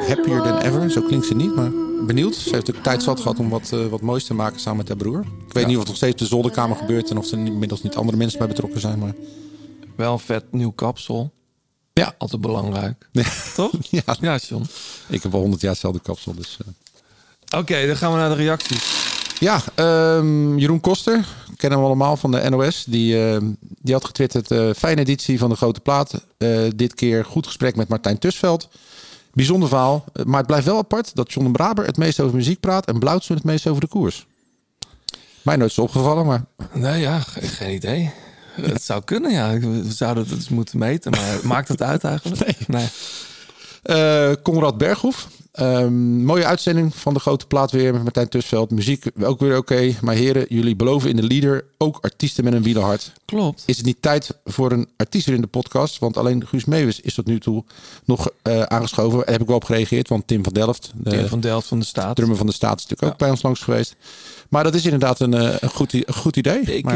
Happier 0.08 0.42
Than 0.42 0.58
Ever. 0.58 0.90
Zo 0.90 1.00
klinkt 1.02 1.26
ze 1.26 1.34
niet, 1.34 1.54
maar 1.54 1.70
benieuwd. 2.06 2.34
Ze 2.34 2.54
heeft 2.54 2.76
ook 2.76 2.82
tijd 2.82 3.02
zat 3.02 3.20
gehad 3.20 3.38
om 3.38 3.48
wat, 3.48 3.72
eh, 3.72 3.86
wat 3.86 4.00
moois 4.00 4.24
te 4.24 4.34
maken 4.34 4.60
samen 4.60 4.78
met 4.78 4.88
haar 4.88 4.96
broer. 4.96 5.20
Ik 5.46 5.52
weet 5.52 5.66
niet 5.66 5.74
of 5.74 5.80
het 5.80 5.88
nog 5.88 5.96
steeds 5.96 6.16
de 6.22 6.26
zolderkamer 6.26 6.76
gebeurt... 6.76 7.10
en 7.10 7.18
of 7.18 7.30
er 7.30 7.38
inmiddels 7.38 7.82
niet 7.82 7.96
andere 7.96 8.16
mensen 8.16 8.38
bij 8.38 8.48
betrokken 8.48 8.80
zijn. 8.80 8.98
Maar 8.98 9.14
Wel 9.96 10.12
een 10.12 10.18
vet 10.18 10.44
nieuw 10.50 10.70
kapsel. 10.72 11.32
Ja. 11.92 12.14
Altijd 12.18 12.40
belangrijk. 12.40 13.08
Toch? 13.54 13.72
ja, 13.90 14.16
Ja, 14.20 14.36
John. 14.36 14.66
ik 15.08 15.22
heb 15.22 15.34
al 15.34 15.40
honderd 15.40 15.60
jaar 15.62 15.70
hetzelfde 15.70 16.00
kapsel. 16.00 16.34
Dus, 16.34 16.58
eh. 16.60 17.58
Oké, 17.60 17.86
dan 17.86 17.96
gaan 17.96 18.12
we 18.12 18.18
naar 18.18 18.28
de 18.28 18.34
reacties. 18.34 19.09
Ja, 19.40 19.60
ehm, 19.74 20.56
Jeroen 20.58 20.80
Koster, 20.80 21.26
kennen 21.56 21.78
we 21.78 21.84
allemaal 21.84 22.16
van 22.16 22.30
de 22.30 22.50
NOS. 22.50 22.84
Die, 22.88 23.24
ehm, 23.28 23.44
die 23.82 23.94
had 23.94 24.04
getwitterd, 24.04 24.50
eh, 24.50 24.68
fijne 24.76 25.00
editie 25.00 25.38
van 25.38 25.48
de 25.50 25.56
Grote 25.56 25.80
Plaat. 25.80 26.24
Eh, 26.38 26.60
dit 26.76 26.94
keer 26.94 27.24
goed 27.24 27.46
gesprek 27.46 27.76
met 27.76 27.88
Martijn 27.88 28.18
Tusveld. 28.18 28.68
Bijzonder 29.32 29.68
verhaal, 29.68 30.04
eh, 30.12 30.24
maar 30.24 30.38
het 30.38 30.46
blijft 30.46 30.66
wel 30.66 30.78
apart 30.78 31.14
dat 31.14 31.32
John 31.32 31.46
de 31.46 31.52
Braber 31.52 31.84
het 31.86 31.96
meest 31.96 32.20
over 32.20 32.36
muziek 32.36 32.60
praat... 32.60 32.86
en 32.86 32.98
Blauwtsoen 32.98 33.36
het 33.36 33.44
meest 33.44 33.66
over 33.66 33.80
de 33.80 33.86
koers. 33.88 34.26
Mij 35.42 35.56
nooit 35.56 35.72
zo 35.72 35.80
opgevallen, 35.82 36.26
maar 36.26 36.44
Nee, 36.72 37.00
ja, 37.00 37.20
ge- 37.20 37.40
geen 37.48 37.74
idee. 37.74 38.10
Het 38.60 38.82
zou 38.82 39.02
kunnen, 39.04 39.32
ja. 39.32 39.58
We 39.58 39.82
zouden 39.92 40.22
het 40.24 40.32
eens 40.32 40.48
moeten 40.48 40.78
meten, 40.78 41.10
maar 41.10 41.38
maakt 41.42 41.68
het 41.68 41.82
uit 41.82 42.04
eigenlijk? 42.04 42.56
Nee. 42.66 42.86
Eh 43.82 44.30
Conrad 44.42 44.78
Berghoef. 44.78 45.28
Ehm, 45.60 46.24
mooie 46.24 46.46
uitzending 46.46 46.94
van 46.94 47.14
de 47.14 47.20
grote 47.20 47.46
plaat 47.46 47.70
weer 47.70 47.92
met 47.92 48.02
Martijn 48.02 48.28
Tusveld. 48.28 48.70
Muziek 48.70 49.04
ook 49.22 49.40
weer 49.40 49.56
oké. 49.56 49.94
Maar 50.00 50.14
heren, 50.14 50.46
jullie 50.48 50.76
beloven 50.76 51.10
in 51.10 51.16
de 51.16 51.22
leader 51.22 51.64
ook 51.78 51.98
artiesten 52.00 52.44
met 52.44 52.52
een 52.52 52.62
wielerhart. 52.62 53.12
Klopt. 53.24 53.62
Is 53.66 53.76
het 53.76 53.86
niet 53.86 54.02
tijd 54.02 54.34
voor 54.44 54.72
een 54.72 54.88
artiest 54.96 55.26
weer 55.26 55.34
in 55.34 55.40
de 55.40 55.46
podcast? 55.46 55.98
Want 55.98 56.16
alleen 56.16 56.46
Guus 56.46 56.64
Meeuwis 56.64 57.00
is 57.00 57.14
tot 57.14 57.26
nu 57.26 57.40
toe 57.40 57.64
nog 58.04 58.30
eh, 58.42 58.62
aangeschoven. 58.62 59.18
Daar 59.18 59.30
heb 59.32 59.40
ik 59.40 59.46
wel 59.46 59.56
op 59.56 59.64
gereageerd, 59.64 60.08
want 60.08 60.26
Tim 60.26 60.44
van 60.44 60.52
Delft, 60.52 60.90
de 60.94 61.10
Tim 61.10 61.26
van 61.26 61.40
Delft 61.40 61.66
van 61.68 61.78
de 61.78 61.84
Staat. 61.84 62.16
drummer 62.16 62.36
van 62.36 62.46
de 62.46 62.52
Staat, 62.52 62.78
is 62.78 62.82
natuurlijk 62.86 63.12
ook 63.12 63.18
bij 63.18 63.30
ons 63.30 63.42
langs 63.42 63.60
geweest. 63.60 63.96
Maar 64.48 64.64
dat 64.64 64.74
is 64.74 64.84
inderdaad 64.84 65.20
een, 65.20 65.34
eh, 65.34 65.54
een, 65.60 65.70
goed, 65.70 65.92
een 65.92 66.14
goed 66.14 66.36
idee. 66.36 66.60
Ik, 66.60 66.84
Maar- 66.84 66.94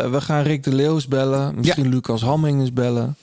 eh, 0.00 0.10
we 0.10 0.20
gaan 0.20 0.42
Rick 0.42 0.62
de 0.64 0.74
Leeuws 0.74 1.06
bellen. 1.08 1.54
Misschien 1.54 1.88
Lucas 1.88 2.20
Hamming 2.22 2.60
eens 2.60 2.72
bellen. 2.72 3.16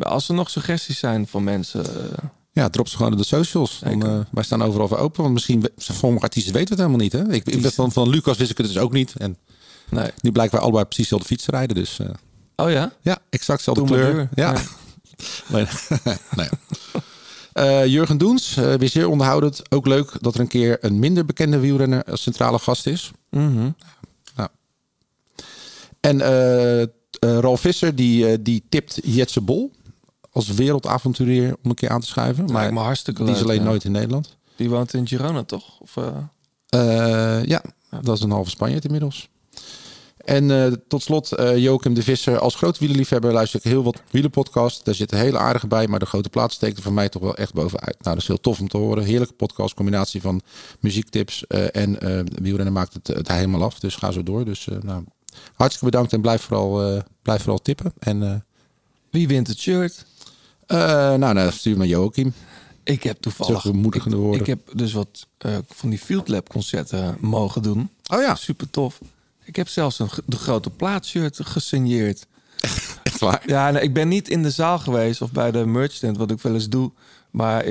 Als 0.00 0.28
er 0.28 0.34
nog 0.34 0.50
suggesties 0.50 0.98
zijn 0.98 1.26
van 1.26 1.44
mensen. 1.44 1.84
Ja, 2.58 2.68
drop 2.68 2.88
ze 2.88 2.96
gewoon 2.96 3.12
op 3.12 3.18
de 3.18 3.24
socials. 3.24 3.78
Dan, 3.84 4.06
eh, 4.06 4.18
wij 4.30 4.42
staan 4.42 4.62
overal 4.62 4.88
voor 4.88 4.98
open. 4.98 5.22
Want 5.22 5.34
misschien, 5.34 5.68
sommige 5.76 6.24
artiesten 6.24 6.52
weten 6.52 6.76
we 6.76 6.82
het 6.82 6.90
helemaal 6.90 7.06
niet. 7.06 7.12
Hè? 7.12 7.34
Ik, 7.34 7.64
ik 7.64 7.72
van, 7.72 7.92
van 7.92 8.08
Lucas 8.08 8.36
wist 8.36 8.50
ik 8.50 8.56
het 8.56 8.66
dus 8.66 8.78
ook 8.78 8.92
niet. 8.92 9.14
En 9.16 9.36
nee. 9.90 10.10
nu 10.20 10.32
blijken 10.32 10.54
wij 10.54 10.62
allebei 10.62 10.84
precies 10.84 11.02
dezelfde 11.02 11.28
fiets 11.28 11.44
te 11.44 11.50
rijden. 11.50 11.76
Dus 11.76 11.98
eh, 11.98 12.06
Oh 12.56 12.70
ja? 12.70 12.92
ja, 13.00 13.18
exact 13.30 13.58
dezelfde 13.58 13.84
kleur. 13.84 14.12
duur. 14.12 14.28
Ja. 14.34 14.52
Ja. 14.52 14.60
Nee. 15.48 15.66
nee. 16.36 16.48
Eh, 17.52 17.86
Jurgen 17.86 18.18
Doens, 18.18 18.54
weer 18.54 18.88
zeer 18.88 19.08
onderhoudend. 19.08 19.62
Ook 19.70 19.86
leuk 19.86 20.12
dat 20.20 20.34
er 20.34 20.40
een 20.40 20.48
keer 20.48 20.84
een 20.84 20.98
minder 20.98 21.24
bekende 21.24 21.58
wielrenner 21.58 22.04
als 22.04 22.22
centrale 22.22 22.58
gast 22.58 22.86
is. 22.86 23.10
Mhm. 23.30 23.70
En 26.00 26.20
En 27.20 27.40
Ralf 27.40 27.60
Visser, 27.60 27.94
die, 27.94 28.42
die 28.42 28.64
tipt 28.68 28.98
Jetse 29.02 29.40
Bol 29.40 29.72
als 30.32 30.48
wereldavonturier 30.48 31.56
om 31.62 31.70
een 31.70 31.76
keer 31.76 31.88
aan 31.88 32.00
te 32.00 32.06
schuiven. 32.06 32.44
Maar 32.44 32.54
Lijkt 32.54 32.72
me 32.72 32.80
hartstikke 32.80 33.24
die 33.24 33.32
is 33.32 33.38
leuk, 33.38 33.48
alleen 33.48 33.60
ja. 33.60 33.68
nooit 33.68 33.84
in 33.84 33.92
Nederland. 33.92 34.36
Die 34.56 34.70
woont 34.70 34.94
in 34.94 35.06
Girona, 35.06 35.42
toch? 35.42 35.80
Of, 35.80 35.96
eh, 35.96 36.16
Eh, 36.68 37.44
ja, 37.44 37.62
dat 38.02 38.16
is 38.16 38.22
een 38.22 38.30
halve 38.30 38.50
Spanjaard 38.50 38.84
inmiddels. 38.84 39.28
En 40.24 40.50
eh, 40.50 40.72
tot 40.88 41.02
slot, 41.02 41.32
eh 41.32 41.56
Joachim 41.56 41.94
de 41.94 42.02
Visser. 42.02 42.38
Als 42.38 42.54
grote 42.54 42.78
wielerliefhebber 42.78 43.32
luister 43.32 43.58
ik 43.58 43.64
heel 43.64 43.82
wat 43.82 44.02
wielerpodcasts. 44.10 44.82
Daar 44.82 44.94
zitten 44.94 45.18
hele 45.18 45.38
aardige 45.38 45.66
bij, 45.66 45.86
maar 45.88 45.98
de 45.98 46.06
grote 46.06 46.28
plaats 46.28 46.54
steekt 46.54 46.76
er 46.76 46.82
voor 46.82 46.92
mij 46.92 47.08
toch 47.08 47.22
wel 47.22 47.36
echt 47.36 47.52
bovenuit. 47.52 47.96
Nou, 48.00 48.14
dat 48.14 48.16
is 48.16 48.26
heel 48.26 48.40
tof 48.40 48.60
om 48.60 48.68
te 48.68 48.76
horen. 48.76 49.04
Heerlijke 49.04 49.34
podcast, 49.34 49.74
combinatie 49.74 50.20
van 50.20 50.40
muziektips 50.80 51.46
eh, 51.46 51.76
en 51.76 51.98
wielrennen 52.42 52.72
maakt 52.72 52.92
het, 52.94 53.06
het 53.06 53.28
helemaal 53.28 53.62
af. 53.62 53.78
Dus 53.78 53.94
ga 53.96 54.10
zo 54.10 54.22
door. 54.22 54.44
Dus 54.44 54.68
nou, 54.80 55.04
hartstikke 55.54 55.90
bedankt 55.90 56.12
en 56.12 56.20
blijf 56.20 56.42
vooral, 56.42 57.02
blijf 57.22 57.40
vooral 57.40 57.62
tippen. 57.62 57.92
En 57.98 58.44
wie 59.10 59.28
wint 59.28 59.46
het 59.46 59.58
shirt? 59.58 60.04
Eh, 60.76 61.14
nou, 61.14 61.34
nou, 61.34 61.52
stuur 61.52 61.76
maar 61.76 61.86
Joachim. 61.86 62.32
Ik 62.82 63.02
heb 63.02 63.20
toevallig... 63.20 63.62
Bemoedigende 63.62 64.16
woorden. 64.16 64.40
Ik 64.40 64.46
heb 64.46 64.60
dus 64.72 64.92
wat 64.92 65.26
eh, 65.38 65.56
van 65.68 65.90
die 65.90 65.98
Field 65.98 66.28
Lab 66.28 66.48
concerten 66.48 67.16
mogen 67.20 67.62
doen. 67.62 67.90
Oh 68.12 68.20
ja. 68.20 68.34
Super 68.34 68.70
tof. 68.70 69.00
Ik 69.44 69.56
heb 69.56 69.68
zelfs 69.68 69.98
een, 69.98 70.08
de 70.26 70.36
grote 70.36 70.70
plaatshirt 70.70 71.40
gesigneerd. 71.42 72.26
Echt 73.02 73.18
waar? 73.18 73.42
Ja, 73.46 73.70
nee, 73.70 73.82
ik 73.82 73.94
ben 73.94 74.08
niet 74.08 74.28
in 74.28 74.42
de 74.42 74.50
zaal 74.50 74.78
geweest 74.78 75.22
of 75.22 75.32
bij 75.32 75.50
de 75.50 75.66
merch 75.66 75.92
tent, 75.92 76.16
wat 76.16 76.30
ik 76.30 76.40
wel 76.40 76.54
eens 76.54 76.68
doe. 76.68 76.90
Maar 77.30 77.66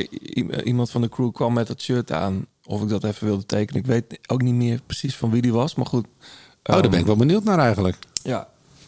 iemand 0.63 0.91
van 0.91 1.01
de 1.01 1.10
crew 1.10 1.33
kwam 1.33 1.53
met 1.53 1.67
dat 1.67 1.81
shirt 1.81 2.12
aan. 2.12 2.45
Of 2.65 2.81
ik 2.81 2.89
dat 2.89 3.03
even 3.03 3.27
wilde 3.27 3.45
tekenen. 3.45 3.81
Ik 3.81 3.88
weet 3.88 4.19
ook 4.27 4.41
niet 4.41 4.53
meer 4.53 4.81
precies 4.86 5.15
van 5.15 5.31
wie 5.31 5.41
die 5.41 5.53
was. 5.53 5.75
Maar 5.75 5.86
goed. 5.86 6.05
Oh, 6.63 6.81
daar 6.81 6.89
ben 6.89 6.99
ik 6.99 7.05
wel 7.05 7.15
benieuwd 7.15 7.43
naar 7.43 7.60
eigenlijk. 7.60 7.97
Ja, 8.23 8.47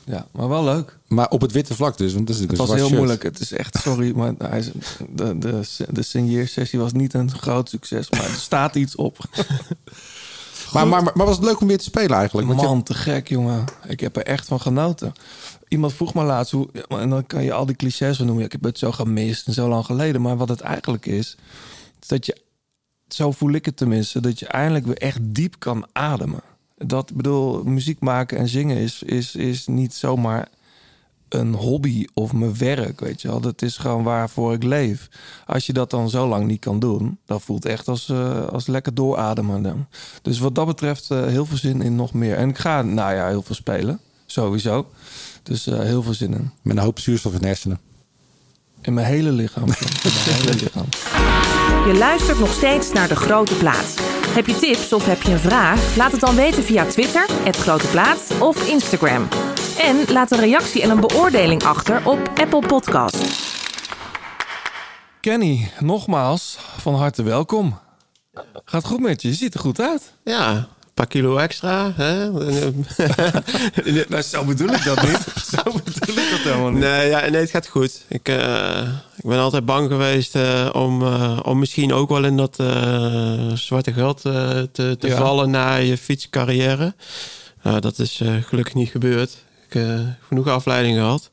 ja 0.09 0.27
maar 0.31 0.47
wel 0.49 0.63
leuk. 0.63 0.97
Maar 1.07 1.29
op 1.29 1.41
het 1.41 1.51
witte 1.51 1.75
vlak 1.75 1.97
dus. 1.97 2.13
Want 2.13 2.27
dat 2.27 2.35
is 2.35 2.41
Het 2.41 2.57
was 2.57 2.69
heel 2.73 2.85
shirt. 2.85 2.97
moeilijk. 2.97 3.23
Het 3.23 3.39
is 3.39 3.51
echt, 3.51 3.77
sorry, 3.81 4.11
maar 4.15 4.33
hij 4.37 4.59
is, 4.59 4.69
de, 5.09 5.37
de, 5.37 5.61
de 5.89 6.01
signeersessie 6.03 6.79
was 6.79 6.91
niet 6.91 7.13
een 7.13 7.31
groot 7.31 7.69
succes. 7.69 8.09
Maar 8.09 8.23
er 8.23 8.29
staat 8.29 8.75
iets 8.75 8.95
op. 8.95 9.17
Maar, 10.73 10.87
maar, 10.87 11.03
maar 11.03 11.25
was 11.25 11.35
het 11.35 11.45
leuk 11.45 11.61
om 11.61 11.67
weer 11.67 11.77
te 11.77 11.83
spelen 11.83 12.17
eigenlijk? 12.17 12.47
Want 12.47 12.59
je- 12.61 12.65
Man, 12.67 12.83
te 12.83 12.93
gek, 12.93 13.27
jongen. 13.29 13.63
Ik 13.87 13.99
heb 13.99 14.15
er 14.15 14.23
echt 14.25 14.47
van 14.47 14.61
genoten. 14.61 15.13
Iemand 15.67 15.93
vroeg 15.93 16.13
me 16.13 16.23
laatst 16.23 16.51
hoe. 16.51 16.67
En 16.87 17.09
dan 17.09 17.25
kan 17.27 17.43
je 17.43 17.53
al 17.53 17.65
die 17.65 17.75
clichés 17.75 18.17
van 18.17 18.25
noemen. 18.25 18.45
Ik 18.45 18.51
heb 18.51 18.63
het 18.63 18.77
zo 18.77 18.91
gemist 18.91 19.47
en 19.47 19.53
zo 19.53 19.67
lang 19.69 19.85
geleden. 19.85 20.21
Maar 20.21 20.37
wat 20.37 20.49
het 20.49 20.61
eigenlijk 20.61 21.05
is, 21.05 21.37
is 22.01 22.07
dat 22.07 22.25
je. 22.25 22.37
Zo 23.07 23.31
voel 23.31 23.51
ik 23.51 23.65
het 23.65 23.77
tenminste. 23.77 24.19
Dat 24.19 24.39
je 24.39 24.47
eindelijk 24.47 24.85
weer 24.85 24.97
echt 24.97 25.17
diep 25.21 25.55
kan 25.59 25.85
ademen. 25.91 26.41
Dat 26.85 27.13
bedoel, 27.13 27.63
muziek 27.63 27.99
maken 27.99 28.37
en 28.37 28.47
zingen 28.47 28.77
is, 28.77 29.03
is, 29.03 29.35
is 29.35 29.67
niet 29.67 29.93
zomaar 29.93 30.47
een 31.29 31.53
hobby 31.53 32.05
of 32.13 32.33
mijn 32.33 32.57
werk, 32.57 32.99
weet 32.99 33.21
je 33.21 33.27
wel. 33.27 33.39
Dat 33.39 33.61
is 33.61 33.77
gewoon 33.77 34.03
waarvoor 34.03 34.53
ik 34.53 34.63
leef. 34.63 35.09
Als 35.45 35.65
je 35.65 35.73
dat 35.73 35.89
dan 35.89 36.09
zo 36.09 36.27
lang 36.27 36.45
niet 36.45 36.59
kan 36.59 36.79
doen, 36.79 37.17
dan 37.25 37.41
voelt 37.41 37.65
echt 37.65 37.87
als, 37.87 38.09
eh, 38.09 38.47
als 38.47 38.67
lekker 38.67 38.93
doorademen. 38.93 39.61
dan. 39.61 39.87
Dus 40.21 40.39
wat 40.39 40.55
dat 40.55 40.65
betreft 40.65 41.11
eh, 41.11 41.25
heel 41.25 41.45
veel 41.45 41.57
zin 41.57 41.81
in 41.81 41.95
nog 41.95 42.13
meer. 42.13 42.35
En 42.35 42.49
ik 42.49 42.57
ga, 42.57 42.81
nou 42.81 43.15
ja, 43.15 43.27
heel 43.27 43.41
veel 43.41 43.55
spelen. 43.55 43.99
Sowieso. 44.25 44.87
Dus 45.43 45.67
eh, 45.67 45.79
heel 45.79 46.03
veel 46.03 46.13
zin 46.13 46.33
in. 46.33 46.51
Met 46.61 46.77
een 46.77 46.83
hoop 46.83 46.99
zuurstof 46.99 47.33
in 47.33 47.43
hersenen. 47.43 47.79
In 48.89 48.95
mijn 48.95 49.07
hele 49.07 49.31
lichaam. 49.31 49.63
in 49.69 50.11
mijn 50.25 50.37
hele 50.37 50.53
lichaam. 50.53 50.85
Je 51.87 51.97
luistert 51.97 52.39
nog 52.39 52.53
steeds 52.53 52.91
naar 52.91 53.07
De 53.07 53.15
Grote 53.15 53.55
Plaat. 53.55 53.95
Heb 54.27 54.47
je 54.47 54.55
tips 54.55 54.93
of 54.93 55.05
heb 55.05 55.21
je 55.21 55.31
een 55.31 55.39
vraag? 55.39 55.95
Laat 55.95 56.11
het 56.11 56.21
dan 56.21 56.35
weten 56.35 56.63
via 56.63 56.85
Twitter, 56.85 57.25
het 57.43 57.55
Grote 57.55 57.87
Plaat 57.87 58.31
of 58.39 58.67
Instagram. 58.69 59.27
En 59.79 60.13
laat 60.13 60.31
een 60.31 60.39
reactie 60.39 60.81
en 60.81 60.89
een 60.89 60.99
beoordeling 60.99 61.63
achter 61.63 62.07
op 62.07 62.31
Apple 62.35 62.67
Podcast. 62.67 63.25
Kenny, 65.19 65.71
nogmaals, 65.79 66.57
van 66.77 66.95
harte 66.95 67.23
welkom. 67.23 67.79
Gaat 68.65 68.85
goed 68.85 68.99
met 68.99 69.21
je? 69.21 69.27
Je 69.27 69.33
ziet 69.33 69.53
er 69.53 69.59
goed 69.59 69.79
uit. 69.79 70.13
Ja, 70.23 70.67
paar 70.99 71.07
kilo 71.07 71.37
extra. 71.37 71.91
Hè? 71.95 72.31
nou, 74.09 74.21
zo 74.21 74.43
bedoel 74.43 74.69
ik 74.69 74.83
dat 74.83 75.01
niet. 75.01 75.19
Zo 75.51 75.63
bedoel 75.63 76.23
ik 76.23 76.29
dat 76.31 76.39
helemaal 76.39 76.69
niet. 76.71 76.79
Nee, 76.79 77.09
ja, 77.09 77.29
nee, 77.29 77.41
het 77.41 77.49
gaat 77.49 77.67
goed. 77.67 78.03
Ik, 78.07 78.27
eh, 78.29 78.81
ik 79.17 79.29
ben 79.29 79.37
altijd 79.39 79.65
bang 79.65 79.89
geweest 79.89 80.35
eh, 80.35 80.69
om, 80.73 81.01
eh, 81.01 81.39
om 81.43 81.59
misschien 81.59 81.93
ook 81.93 82.09
wel 82.09 82.23
in 82.23 82.37
dat 82.37 82.55
zwarte 83.53 83.93
gat 83.93 84.25
eh, 84.25 84.49
te, 84.71 84.95
te 84.99 85.07
Ja. 85.07 85.17
vallen 85.17 85.49
na 85.49 85.75
je 85.75 85.97
fietscarrière. 85.97 86.93
Dat 87.79 87.99
is 87.99 88.21
gelukkig 88.41 88.73
niet 88.73 88.89
gebeurd. 88.89 89.37
Ik 89.67 89.73
heb 89.73 89.99
genoeg 90.27 90.47
afleiding 90.47 90.97
gehad. 90.97 91.29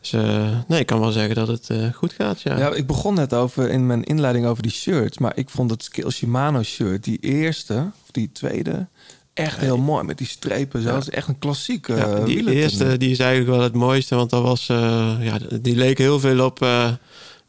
Dus 0.00 0.12
eh, 0.12 0.48
nee, 0.68 0.80
ik 0.80 0.86
kan 0.86 1.00
wel 1.00 1.10
zeggen 1.12 1.34
dat 1.34 1.48
het 1.48 1.70
eh, 1.70 1.92
goed 1.94 2.12
gaat, 2.12 2.40
ja. 2.40 2.58
Ja, 2.58 2.72
ik 2.74 2.86
begon 2.86 3.14
net 3.14 3.34
over 3.34 3.70
in 3.70 3.86
mijn 3.86 4.04
inleiding 4.04 4.46
over 4.46 4.62
die 4.62 4.72
shirts. 4.72 5.18
Maar 5.18 5.32
ik 5.34 5.50
vond 5.50 5.70
het 5.70 5.84
Skill 5.84 6.10
Shimano 6.10 6.62
shirt, 6.62 7.04
die 7.04 7.18
eerste 7.18 7.74
of 8.02 8.10
die 8.10 8.32
tweede, 8.32 8.86
echt 9.34 9.58
heel 9.58 9.78
mooi. 9.78 10.04
Met 10.04 10.18
die 10.18 10.26
strepen. 10.26 10.82
Zo. 10.82 10.88
Ja. 10.88 10.94
Dat 10.94 11.02
is 11.02 11.10
echt 11.10 11.28
een 11.28 11.38
klassieke 11.38 11.94
Ja, 11.94 12.06
eh, 12.06 12.24
die 12.24 12.52
eerste 12.52 12.96
die 12.96 13.10
is 13.10 13.18
eigenlijk 13.18 13.50
wel 13.50 13.62
het 13.62 13.74
mooiste, 13.74 14.14
want 14.14 14.30
dat 14.30 14.42
was, 14.42 14.68
eh, 14.68 15.12
ja, 15.20 15.38
die 15.60 15.76
leek 15.76 15.98
heel 15.98 16.20
veel 16.20 16.44
op, 16.44 16.62
eh, 16.62 16.88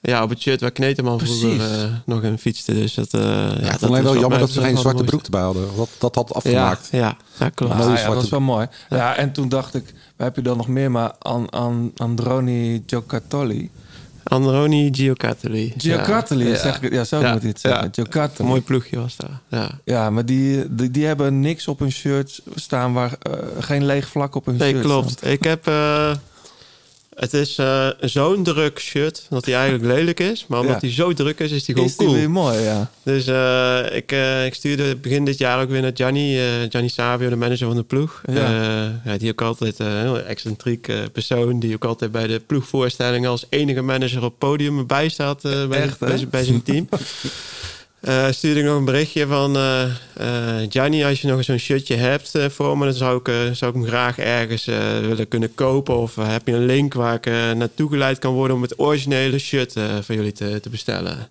ja, 0.01 0.23
op 0.23 0.29
het 0.29 0.41
shirt 0.41 0.61
waar 0.61 0.71
Kneteman 0.71 1.19
vroeger 1.19 1.61
eh, 1.61 1.89
nog 2.05 2.23
in 2.23 2.37
fietste. 2.37 2.73
Dus 2.73 2.93
dat, 2.93 3.13
eh, 3.13 3.21
ja, 3.21 3.29
Ja, 3.29 3.55
ik 3.55 3.61
dat 3.61 3.79
vond 3.79 3.83
alleen 3.91 4.03
wel 4.03 4.17
jammer 4.19 4.39
dat 4.39 4.49
ze 4.49 4.61
geen 4.61 4.77
zwarte 4.77 5.03
broek 5.03 5.23
erbij 5.23 5.41
hadden. 5.41 5.67
Dat, 5.75 5.89
dat 5.97 6.15
had 6.15 6.33
afgemaakt. 6.33 6.87
ja, 6.91 7.17
ja, 7.39 7.49
klopt. 7.49 7.73
Ah, 7.73 7.79
mooie 7.79 7.89
ja, 7.91 7.97
zwarte 7.97 8.15
dat 8.15 8.23
is 8.23 8.29
wel 8.29 8.39
mooi. 8.41 8.67
Ja, 8.89 9.15
en 9.15 9.31
toen 9.31 9.49
dacht 9.49 9.75
ik, 9.75 9.93
waar 10.21 10.29
heb 10.29 10.35
je 10.43 10.49
dan 10.49 10.57
nog 10.57 10.67
meer? 10.67 10.91
Maar 10.91 11.11
An, 11.19 11.49
An, 11.49 11.91
Androni 11.95 12.83
Giocattoli. 12.85 13.69
Androni 14.23 14.89
Giocattoli. 14.93 15.73
Giocattoli, 15.77 16.47
ja. 16.47 16.55
zeg 16.55 16.81
ik. 16.81 16.91
Ja, 16.93 17.03
zo 17.03 17.19
Ja, 17.19 17.31
moet 17.33 17.41
je 17.41 17.47
het 17.47 17.59
zeggen. 17.59 17.83
ja. 17.83 17.89
Giocattoli. 17.91 18.39
Een 18.39 18.45
mooi 18.45 18.61
ploegje 18.61 18.99
was 18.99 19.15
daar. 19.15 19.39
Ja. 19.47 19.69
Ja, 19.83 20.09
maar 20.09 20.25
die, 20.25 20.75
die, 20.75 20.91
die 20.91 21.05
hebben 21.05 21.39
niks 21.39 21.67
op 21.67 21.79
hun 21.79 21.91
shirt 21.91 22.41
staan 22.55 22.93
waar 22.93 23.15
eh, 23.21 23.33
geen 23.59 23.85
leeg 23.85 24.07
vlak 24.07 24.35
op 24.35 24.45
hun 24.45 24.55
Nee, 24.57 24.69
shirt 24.71 24.83
klopt. 24.83 25.09
staat. 25.09 25.29
Ik 25.29 25.43
heb... 25.43 25.67
eh, 25.67 26.15
het 27.15 27.33
is 27.33 27.57
eh, 27.57 27.87
zo'n 27.99 28.43
druk 28.43 28.79
shirt 28.79 29.25
dat 29.29 29.45
hij 29.45 29.53
eigenlijk 29.55 29.93
lelijk 29.93 30.19
is. 30.19 30.45
Maar 30.47 30.59
omdat 30.59 30.81
Ja. 30.81 30.87
hij 30.87 30.95
zo 30.95 31.13
druk 31.13 31.39
is, 31.39 31.51
is 31.51 31.65
hij 31.65 31.75
gewoon 31.75 31.89
Is 31.89 31.95
cool. 31.95 32.13
weer 32.13 32.29
mooi, 32.31 32.59
ja. 32.59 32.91
Dus 33.03 33.27
eh, 33.27 33.95
ik, 33.95 34.11
eh, 34.11 34.45
ik 34.45 34.53
stuurde 34.53 34.95
begin 34.95 35.25
dit 35.25 35.37
jaar 35.37 35.61
ook 35.61 35.69
weer 35.69 35.81
naar 35.81 35.91
Gianni, 35.93 36.39
Gianni 36.69 36.89
Savio, 36.89 37.29
de 37.29 37.35
manager 37.35 37.67
van 37.67 37.75
de 37.75 37.83
ploeg. 37.83 38.21
Ja. 38.33 38.99
Ja, 39.05 39.17
die 39.17 39.31
ook 39.31 39.41
altijd 39.41 39.79
een 39.79 39.99
heel 40.01 40.19
excentriek 40.19 40.91
persoon, 41.11 41.59
die 41.59 41.73
ook 41.75 41.85
altijd 41.85 42.11
bij 42.11 42.27
de 42.27 42.39
ploegvoorstellingen 42.39 43.29
als 43.29 43.45
enige 43.49 43.81
manager 43.81 44.23
op 44.23 44.39
podium 44.39 44.77
erbij 44.77 45.09
staat 45.09 45.41
bij, 45.41 45.67
Echt, 45.81 45.99
bij, 45.99 46.09
hè? 46.09 46.17
zijn- 46.17 46.29
bij 46.29 46.43
zijn 46.43 46.63
team. 46.63 46.89
Eh, 48.01 48.31
stuurde 48.31 48.59
ik 48.59 48.65
nog 48.65 48.77
een 48.77 48.85
berichtje 48.85 49.27
van 49.27 49.57
Gianni, 50.69 51.03
als 51.03 51.21
je 51.21 51.27
nog 51.27 51.43
zo'n 51.43 51.57
shirtje 51.57 51.95
hebt 51.95 52.31
voor 52.49 52.77
me, 52.77 52.85
dan 52.85 52.93
zou 52.93 53.19
ik, 53.23 53.55
zou 53.55 53.71
ik 53.71 53.77
hem 53.77 53.87
graag 53.87 54.17
ergens 54.17 54.65
willen 55.01 55.27
kunnen 55.27 55.55
kopen. 55.55 55.97
Of 55.97 56.15
heb 56.15 56.47
je 56.47 56.53
een 56.53 56.65
link 56.65 56.93
waar 56.93 57.13
ik 57.13 57.25
naartoe 57.55 57.89
geleid 57.89 58.19
kan 58.19 58.33
worden 58.33 58.55
om 58.55 58.61
het 58.61 58.79
originele 58.79 59.39
shirt 59.39 59.73
van 60.01 60.15
jullie 60.15 60.31
te, 60.31 60.59
te 60.59 60.69
bestellen? 60.69 61.29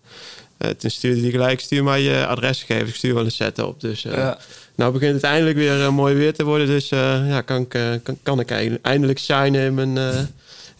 Toen 0.78 0.90
stuurde 0.90 1.20
hij 1.20 1.30
gelijk, 1.30 1.60
stuur 1.60 1.84
maar 1.84 1.98
je 1.98 2.26
adresgegevens, 2.26 2.90
ik 2.90 2.96
stuur 2.96 3.14
wel 3.14 3.24
een 3.24 3.30
set 3.30 3.58
op. 3.58 3.80
Dus 3.80 4.02
Ja. 4.02 4.38
nou 4.74 4.92
begint 4.92 5.14
het 5.14 5.22
eindelijk 5.22 5.56
weer 5.56 5.92
mooi 5.92 6.14
weer 6.14 6.34
te 6.34 6.44
worden. 6.44 6.66
Dus 6.66 6.88
ja, 6.88 7.40
kan 7.40 7.60
ik, 7.60 8.00
kan, 8.02 8.18
kan 8.22 8.40
ik 8.40 8.50
eindelijk 8.82 9.18
shinen 9.18 9.64
in 9.64 9.74
mijn, 9.74 9.98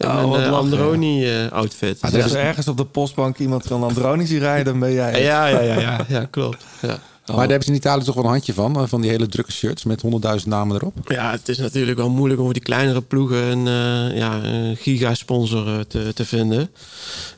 eh 0.01 0.09
in 0.19 0.25
Oh, 0.25 0.31
wat 0.31 0.39
eh, 0.41 0.45
lachen. 0.51 0.57
Androni-outfit. 0.57 1.99
Als 2.01 2.13
er 2.13 2.37
ergens 2.37 2.69
op 2.69 2.77
de 2.77 2.85
postbank 2.85 3.39
iemand 3.39 3.65
van 3.67 3.83
Androni 3.83 4.27
ziet 4.27 4.41
rijden, 4.41 4.65
dan 4.65 4.79
ben 4.81 4.93
jij. 4.93 5.23
ja, 5.23 5.47
ja, 5.47 5.61
ja, 5.61 5.81
ja, 5.81 6.05
ja, 6.09 6.25
klopt. 6.31 6.65
Ja. 6.83 6.99
Maar 7.27 7.39
daar 7.39 7.49
hebben 7.49 7.67
ze 7.67 7.71
in 7.71 7.77
Italië 7.79 8.05
toch 8.05 8.15
wel 8.15 8.25
een 8.25 8.31
handje 8.31 8.53
van. 8.55 8.77
eh, 8.77 8.83
Van 8.87 9.01
die 9.01 9.11
hele 9.11 9.27
drukke 9.27 9.53
shirts 9.53 9.85
met 9.85 10.01
honderdduizend 10.01 10.51
namen 10.53 10.77
erop. 10.77 10.95
Ja, 11.05 11.31
het 11.31 11.49
is 11.49 11.59
natuurlijk 11.59 11.99
wel 11.99 12.11
moeilijk 12.11 12.39
om 12.39 12.45
voor 12.45 12.55
die 12.55 12.63
kleinere 12.63 13.01
ploegen 13.01 13.37
een, 13.43 13.67
eh, 13.67 14.17
ja, 14.19 14.43
een 14.45 14.77
gigasponsor 14.77 15.69
eh, 15.69 15.81
te, 15.81 16.13
te 16.15 16.25
vinden. 16.25 16.71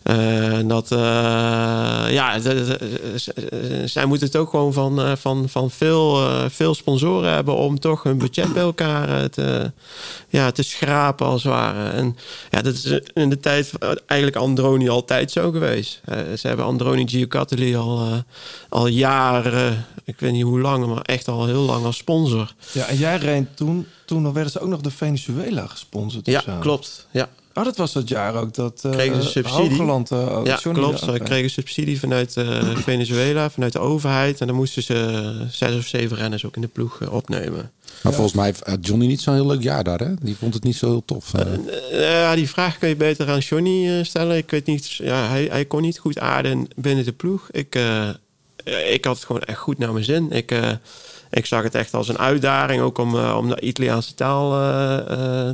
Eh, 0.02 0.58
en 0.58 0.68
dat, 0.68 0.92
eh, 0.92 0.98
ja, 2.08 2.38
z- 3.16 3.28
zij 3.84 4.04
moeten 4.06 4.26
het 4.26 4.36
ook 4.36 4.50
gewoon 4.50 4.72
van, 4.72 5.00
eh, 5.02 5.12
van, 5.16 5.48
van 5.48 5.70
veel, 5.70 6.28
eh, 6.28 6.44
veel 6.48 6.74
sponsoren 6.74 7.32
hebben 7.32 7.54
om 7.56 7.78
toch 7.80 8.02
hun 8.02 8.18
budget 8.18 8.52
bij 8.52 8.62
elkaar 8.62 9.08
eh, 9.18 9.24
te, 9.24 9.72
ja, 10.28 10.50
te 10.50 10.62
schrapen 10.62 11.26
als 11.26 11.42
het 11.42 11.52
ware. 11.52 11.88
En 11.90 12.16
ja, 12.50 12.62
dat 12.62 12.74
is 12.74 12.98
in 13.14 13.28
de 13.30 13.40
tijd 13.40 13.72
eigenlijk 14.06 14.40
Androni 14.42 14.88
altijd 14.88 15.30
zo 15.30 15.50
geweest. 15.50 16.00
Eh, 16.04 16.16
ze 16.38 16.46
hebben 16.48 16.66
Androni 16.66 17.08
Giocattoli 17.08 17.76
al, 17.76 17.98
eh, 18.00 18.12
al 18.68 18.86
jaren, 18.86 19.86
ik 20.04 20.20
weet 20.20 20.32
niet 20.32 20.42
hoe 20.44 20.60
lang, 20.60 20.86
maar 20.86 21.02
echt 21.02 21.28
al 21.28 21.46
heel 21.46 21.62
lang 21.62 21.84
als 21.84 21.96
sponsor. 21.96 22.54
Ja, 22.72 22.84
en 22.86 22.96
jij 22.96 23.16
reed 23.16 23.56
toen, 23.56 23.86
toen 24.06 24.32
werden 24.32 24.52
ze 24.52 24.60
ook 24.60 24.68
nog 24.68 24.80
de 24.80 24.90
Venezuela 24.90 25.66
gesponsord. 25.66 26.26
Ja, 26.26 26.40
zo. 26.40 26.52
klopt. 26.60 27.06
Ja, 27.10 27.28
Oh, 27.54 27.64
dat 27.64 27.76
was 27.76 27.92
dat 27.92 28.08
jaar 28.08 28.34
ook 28.34 28.54
dat 28.54 28.80
eh 28.84 28.90
Kregen 28.90 29.22
ze 29.22 29.28
subsidie. 29.28 29.68
Hoogland, 29.68 30.12
ook 30.12 30.46
ja, 30.46 30.56
klopt. 30.72 30.98
Ze 30.98 31.20
kregen 31.24 31.50
subsidie 31.50 31.98
vanuit 32.00 32.36
eh, 32.36 32.76
Venezuela, 32.90 33.50
vanuit 33.50 33.72
de 33.72 33.78
overheid. 33.78 34.40
En 34.40 34.46
dan 34.46 34.56
moesten 34.56 34.82
ze 34.82 35.32
zes 35.50 35.76
of 35.76 35.86
zeven 35.86 36.16
renners 36.16 36.46
ook 36.46 36.54
in 36.54 36.62
de 36.62 36.68
ploeg 36.68 37.10
opnemen. 37.10 37.70
Maar 38.02 38.12
volgens 38.12 38.36
mij 38.36 38.54
had 38.62 38.86
Johnny 38.86 39.06
niet 39.06 39.20
zo'n 39.20 39.34
heel 39.34 39.46
leuk 39.46 39.62
jaar 39.62 39.84
daar, 39.84 39.98
hè? 39.98 40.14
Die 40.20 40.36
vond 40.36 40.54
het 40.54 40.62
niet 40.62 40.76
zo 40.76 40.86
heel 40.86 41.04
tof. 41.04 41.32
ja, 41.90 42.34
die 42.34 42.48
vraag 42.48 42.78
kun 42.78 42.88
je 42.88 42.96
beter 42.96 43.30
aan 43.30 43.38
Johnny 43.38 44.04
stellen. 44.04 44.36
Ik 44.36 44.50
weet 44.50 44.66
niet, 44.66 44.92
ja, 44.92 45.28
hij, 45.28 45.48
hij 45.50 45.64
kon 45.64 45.82
niet 45.82 45.98
goed 45.98 46.18
aarden 46.18 46.68
binnen 46.76 47.04
de 47.04 47.12
ploeg. 47.12 47.48
Ik, 47.50 47.76
eh, 48.64 48.92
ik 48.92 49.04
had 49.04 49.16
het 49.16 49.24
gewoon 49.24 49.42
echt 49.42 49.58
goed 49.58 49.78
naar 49.78 49.92
mijn 49.92 50.04
zin. 50.04 50.30
Ik, 50.30 50.50
eh, 50.50 50.70
ik 51.30 51.46
zag 51.46 51.62
het 51.62 51.74
echt 51.74 51.94
als 51.94 52.08
een 52.08 52.18
uitdaging, 52.18 52.82
ook 52.82 52.98
om, 52.98 53.18
eh, 53.18 53.36
om 53.38 53.48
de 53.48 53.60
Italiaanse 53.60 54.14
taal 54.14 54.50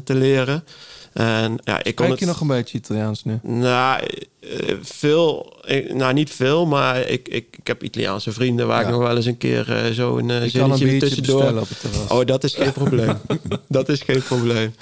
te 0.04 0.14
leren. 0.14 0.64
En, 1.12 1.58
ja, 1.64 1.76
ik 1.76 1.94
kon 1.94 1.94
Kijk 1.94 2.10
het, 2.10 2.18
je 2.18 2.26
nog 2.26 2.40
een 2.40 2.46
beetje 2.46 2.78
Italiaans 2.78 3.24
nu? 3.24 3.38
Nou, 3.42 4.02
eh, 4.40 4.74
veel. 4.82 5.56
nou, 5.92 6.12
niet 6.12 6.30
veel, 6.30 6.66
maar 6.66 7.00
ik, 7.00 7.28
ik, 7.28 7.46
ik 7.58 7.66
heb 7.66 7.82
Italiaanse 7.82 8.32
vrienden 8.32 8.66
waar 8.66 8.80
Ja. 8.80 8.86
ik 8.86 8.92
nog 8.92 9.02
wel 9.02 9.16
eens 9.16 9.26
een 9.26 9.38
keer 9.38 9.72
eh, 9.72 9.92
zo 9.92 10.18
een 10.18 10.28
een 10.28 10.50
zinnetje 10.50 10.84
biertje 10.84 11.08
tussendoor. 11.08 11.60
op 11.60 11.68
het 11.68 11.80
terras. 11.80 12.08
Oh, 12.08 12.26
dat 12.26 12.44
is 12.44 12.54
geen 12.54 12.72
probleem. 12.72 13.16
dat 13.68 13.88
is 13.88 14.00
geen 14.00 14.22
probleem. 14.22 14.74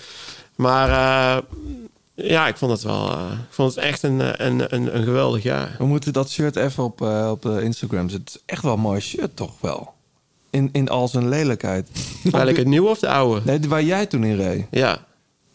Maar 0.55 0.89
ja, 2.15 2.49
ik 2.49 2.57
vond 2.57 2.73
het 2.73 2.83
wel. 2.83 3.11
ik 3.11 3.17
vond 3.51 3.75
het 3.75 3.85
echt 3.85 4.03
een, 4.03 4.45
een, 4.47 4.75
een, 4.75 4.97
een 4.97 5.05
geweldig 5.05 5.43
jaar. 5.43 5.75
We 5.79 5.87
moeten 5.87 6.13
dat 6.13 6.31
shirt 6.31 6.57
even 6.57 6.85
op, 6.85 7.01
op 7.31 7.47
Instagram 7.47 8.09
zetten. 8.09 8.25
Het 8.33 8.35
is 8.35 8.43
echt 8.47 8.63
wel 8.63 8.73
een 8.73 8.81
mooi 8.81 9.01
shirt, 9.01 9.37
toch 9.37 9.53
wel? 9.61 9.95
In, 10.51 10.69
in 10.73 10.89
al 10.89 11.09
zijn 11.09 11.29
lelijkheid. 11.29 11.89
Welke, 12.23 12.53
het 12.53 12.67
nieuwe 12.67 12.89
of 12.89 12.99
de 12.99 13.09
oude? 13.09 13.41
Nee, 13.45 13.61
waar 13.69 13.83
jij 13.83 14.07
toen 14.07 14.25
in 14.25 14.37
reed. 14.37 14.67
Ja, 14.71 15.05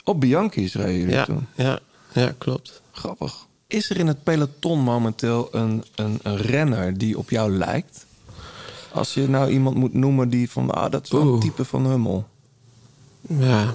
Op 0.04 0.20
Bianchi's 0.20 0.74
reden 0.74 1.00
jullie 1.00 1.14
ja, 1.14 1.26
toen. 1.26 1.48
ja, 1.56 1.80
ja, 2.14 2.34
klopt. 2.38 2.82
Grappig. 2.92 3.48
Is 3.68 3.90
er 3.90 3.98
in 3.98 4.08
het 4.08 4.24
peloton 4.24 4.80
momenteel 4.80 5.48
een, 5.52 5.84
een, 5.96 6.20
een 6.24 6.38
renner 6.38 6.98
die 6.98 7.18
op 7.18 7.30
jou 7.30 7.52
lijkt? 7.52 8.06
Als 8.94 9.14
je 9.14 9.30
nou 9.30 9.52
iemand 9.52 9.76
moet 9.76 9.94
noemen 9.94 10.30
die 10.30 10.50
van... 10.50 10.72
Ah, 10.72 10.92
dat 10.92 11.04
is 11.04 11.12
wel 11.12 11.34
een 11.34 11.40
type 11.40 11.66
van 11.66 11.86
Hummel. 11.86 12.28
Ja. 13.22 13.74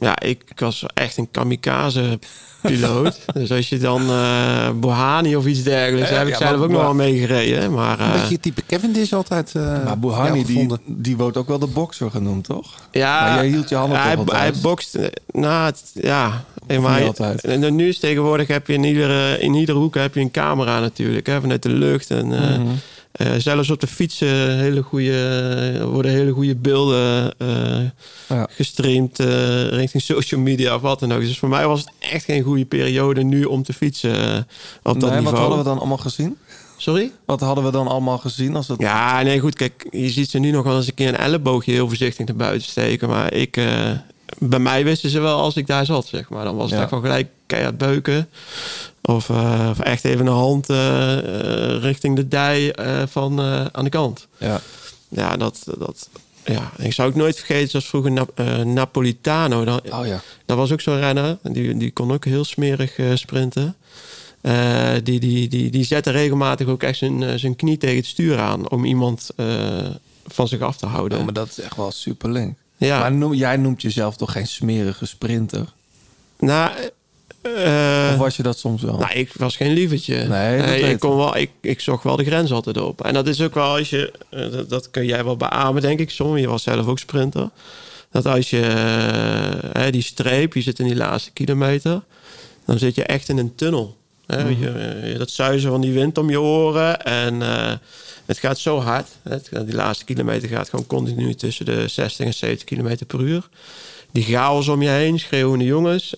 Ja, 0.00 0.20
ik 0.20 0.42
was 0.56 0.84
echt 0.94 1.16
een 1.16 1.30
kamikaze-piloot. 1.30 3.20
dus 3.34 3.50
als 3.52 3.68
je 3.68 3.78
dan 3.78 4.10
eh 4.10 4.70
Bohani 4.74 5.36
of 5.36 5.46
iets 5.46 5.62
dergelijks... 5.62 6.10
Ja, 6.10 6.16
heb 6.16 6.26
ik 6.26 6.32
ja, 6.32 6.38
zelf 6.38 6.60
ook 6.60 6.70
nog 6.70 6.80
wel 6.80 6.94
meegereden. 6.94 7.72
Maar 7.72 8.00
Een 8.00 8.06
eh, 8.12 8.20
beetje 8.20 8.40
type 8.40 8.62
Kevin 8.62 8.96
is 8.96 9.14
altijd. 9.14 9.52
eh, 9.54 9.84
maar 9.84 9.98
Bouhanni, 9.98 10.38
ja, 10.38 10.44
die, 10.44 10.68
die 10.86 11.16
wordt 11.16 11.36
ook 11.36 11.48
wel 11.48 11.58
de 11.58 11.66
bokser 11.66 12.10
genoemd, 12.10 12.44
toch? 12.44 12.74
ja, 12.92 13.20
Maar 13.20 13.34
jij 13.34 13.46
hield 13.46 13.68
je 13.68 13.74
handen 13.74 14.00
hij, 14.00 14.16
toch 14.16 14.30
hij 14.32 14.44
altijd? 14.46 14.62
bokst... 14.62 14.98
Nou, 15.32 15.64
het- 15.64 15.90
ja. 15.94 16.44
Niet 16.66 16.80
maar 16.80 17.04
altijd? 17.04 17.44
En 17.44 17.74
nu 17.74 17.88
is 17.88 17.98
tegenwoordig 17.98 18.48
heb 18.48 18.66
je 18.66 18.72
in 18.72 18.84
iedere, 18.84 19.38
in 19.38 19.54
iedere 19.54 19.78
hoek 19.78 19.94
heb 19.94 20.14
je 20.14 20.20
een 20.20 20.30
camera 20.30 20.80
natuurlijk. 20.80 21.26
Hè, 21.26 21.40
vanuit 21.40 21.62
de 21.62 21.68
lucht. 21.68 22.10
En, 22.10 22.32
eh, 22.32 22.58
Mhm. 22.58 22.66
Eh, 23.14 23.32
zelfs 23.38 23.70
op 23.70 23.80
de 23.80 23.86
fietsen 23.86 24.58
hele 24.58 24.82
goede, 24.82 25.86
worden 25.90 26.10
hele 26.10 26.30
goede 26.32 26.54
beelden 26.56 27.32
eh, 27.38 27.80
Ja. 28.28 28.46
gestreamd 28.50 29.18
eh, 29.18 29.68
richting 29.68 30.02
social 30.02 30.40
media 30.40 30.74
of 30.74 30.80
wat 30.80 31.00
dan 31.00 31.12
ook. 31.12 31.20
Dus 31.20 31.38
voor 31.38 31.48
mij 31.48 31.66
was 31.66 31.80
het 31.80 31.90
echt 31.98 32.24
geen 32.24 32.42
goede 32.42 32.64
periode 32.64 33.22
nu 33.22 33.44
om 33.44 33.62
te 33.62 33.72
fietsen 33.72 34.14
eh, 34.34 34.36
op 34.82 35.00
dat 35.00 35.10
Nee, 35.10 35.18
niveau. 35.20 35.22
wat 35.30 35.38
hadden 35.38 35.58
we 35.58 35.64
dan 35.64 35.78
allemaal 35.78 35.96
gezien? 35.96 36.36
Sorry? 36.76 37.10
Wat 37.26 37.40
hadden 37.40 37.64
we 37.64 37.70
dan 37.70 37.86
allemaal 37.88 38.18
gezien? 38.18 38.56
Als 38.56 38.68
het... 38.68 38.80
Ja, 38.80 39.22
nee, 39.22 39.40
goed. 39.40 39.54
Kijk, 39.54 39.86
je 39.90 40.10
ziet 40.10 40.30
ze 40.30 40.38
nu 40.38 40.50
nog 40.50 40.64
wel 40.64 40.76
eens 40.76 40.86
een 40.86 40.94
keer 40.94 41.08
een 41.08 41.16
elleboogje 41.16 41.72
heel 41.72 41.86
voorzichtig 41.88 42.26
naar 42.26 42.36
buiten 42.36 42.68
steken. 42.68 43.08
Maar 43.08 43.32
ik, 43.32 43.56
eh, 43.56 43.90
bij 44.38 44.58
mij 44.58 44.84
wisten 44.84 45.10
ze 45.10 45.20
wel 45.20 45.38
als 45.40 45.56
ik 45.56 45.66
daar 45.66 45.84
zat, 45.86 46.06
zeg 46.06 46.28
maar. 46.28 46.44
Dan 46.44 46.56
was 46.56 46.64
het 46.66 46.74
Ja. 46.74 46.80
echt 46.82 46.90
wel 46.90 47.00
gelijk 47.00 47.28
keihard 47.46 47.78
beuken. 47.78 48.28
Of, 49.06 49.30
eh, 49.30 49.66
of 49.70 49.78
echt 49.80 50.04
even 50.04 50.26
een 50.26 50.32
hand 50.32 50.68
eh, 50.70 51.18
eh, 51.18 51.82
richting 51.82 52.16
de 52.16 52.28
dij 52.28 52.74
van 53.08 53.40
aan 53.72 53.84
de 53.84 53.90
kant. 53.90 54.26
Ja. 54.38 54.60
Ja, 55.08 55.36
dat, 55.36 55.64
dat, 55.78 56.08
ja, 56.44 56.72
ik 56.78 56.92
zou 56.92 57.08
ook 57.08 57.14
nooit 57.14 57.36
vergeten, 57.36 57.68
zoals 57.70 57.86
vroeger 57.86 58.12
Nap- 58.12 58.42
Napolitano. 58.64 59.64
Dat, 59.64 59.90
Oh 59.90 60.06
ja. 60.06 60.20
dat 60.46 60.56
was 60.56 60.72
ook 60.72 60.80
zo'n 60.80 60.98
renner. 60.98 61.38
Die, 61.42 61.76
die 61.76 61.90
kon 61.90 62.12
ook 62.12 62.24
heel 62.24 62.44
smerig 62.44 62.98
sprinten. 63.14 63.76
Die, 65.02 65.20
die, 65.20 65.48
die, 65.48 65.70
die 65.70 65.84
zette 65.84 66.10
regelmatig 66.10 66.66
ook 66.66 66.82
echt 66.82 66.98
zijn, 66.98 67.38
zijn 67.38 67.56
knie 67.56 67.76
tegen 67.76 67.96
het 67.96 68.06
stuur 68.06 68.38
aan 68.38 68.70
om 68.70 68.84
iemand 68.84 69.30
van 70.26 70.48
zich 70.48 70.60
af 70.60 70.76
te 70.76 70.86
houden. 70.86 71.18
Oh, 71.18 71.24
maar 71.24 71.32
dat 71.32 71.48
is 71.48 71.60
echt 71.60 71.76
wel 71.76 71.90
super 71.90 72.30
link. 72.30 72.56
ja, 72.76 72.98
Maar 72.98 73.12
noem, 73.12 73.34
jij 73.34 73.56
noemt 73.56 73.82
jezelf 73.82 74.16
toch 74.16 74.32
geen 74.32 74.46
smerige 74.46 75.06
sprinter? 75.06 75.72
nou, 76.38 76.70
eh, 77.44 78.10
Of 78.12 78.16
was 78.16 78.36
je 78.36 78.42
dat 78.42 78.58
soms 78.58 78.82
wel? 78.82 78.98
nou, 78.98 79.12
ik 79.12 79.32
was 79.36 79.56
geen 79.56 79.72
lievertje. 79.72 80.24
Nee, 80.24 80.80
ik, 80.80 80.98
kon 80.98 81.16
wel, 81.16 81.36
ik, 81.36 81.50
ik 81.60 81.80
zocht 81.80 82.04
wel 82.04 82.16
de 82.16 82.24
grens 82.24 82.52
altijd 82.52 82.80
op. 82.80 83.04
En 83.04 83.14
dat 83.14 83.26
is 83.26 83.40
ook 83.40 83.54
wel 83.54 83.76
als 83.76 83.90
je, 83.90 84.12
eh, 84.30 84.50
dat, 84.50 84.68
dat 84.68 84.90
kun 84.90 85.06
jij 85.06 85.24
wel 85.24 85.36
beamen, 85.36 85.82
denk 85.82 85.98
ik. 85.98 86.10
Soms, 86.10 86.40
je 86.40 86.48
was 86.48 86.62
zelf 86.62 86.86
ook 86.86 86.98
sprinter. 86.98 87.48
Dat 88.10 88.26
als 88.26 88.50
je 88.50 88.60
eh, 88.60 89.82
hè, 89.82 89.90
die 89.90 90.02
streep, 90.02 90.54
je 90.54 90.62
zit 90.62 90.78
in 90.78 90.86
die 90.86 90.96
laatste 90.96 91.30
kilometer, 91.32 92.02
dan 92.66 92.78
zit 92.78 92.94
je 92.94 93.04
echt 93.04 93.28
in 93.28 93.38
een 93.38 93.54
tunnel. 93.54 93.96
Hè? 94.26 94.44
Mhm. 94.50 94.62
je, 94.62 95.14
dat 95.18 95.30
zuizen 95.30 95.70
van 95.70 95.80
die 95.80 95.92
wind 95.92 96.18
om 96.18 96.30
je 96.30 96.40
oren. 96.40 97.00
En 97.02 97.40
het 98.24 98.38
gaat 98.38 98.58
zo 98.58 98.80
hard. 98.80 99.08
Het, 99.22 99.48
die 99.64 99.74
laatste 99.74 100.04
kilometer 100.04 100.48
gaat 100.48 100.68
gewoon 100.68 100.86
continu 100.86 101.34
tussen 101.34 101.64
de 101.64 101.88
60 101.88 102.26
en 102.26 102.34
70 102.34 102.64
kilometer 102.64 103.06
per 103.06 103.20
uur. 103.20 103.48
Die 104.12 104.24
chaos 104.24 104.68
om 104.68 104.82
je 104.82 104.88
heen, 104.88 105.18
schreeuwende 105.18 105.64
jongens. 105.64 106.14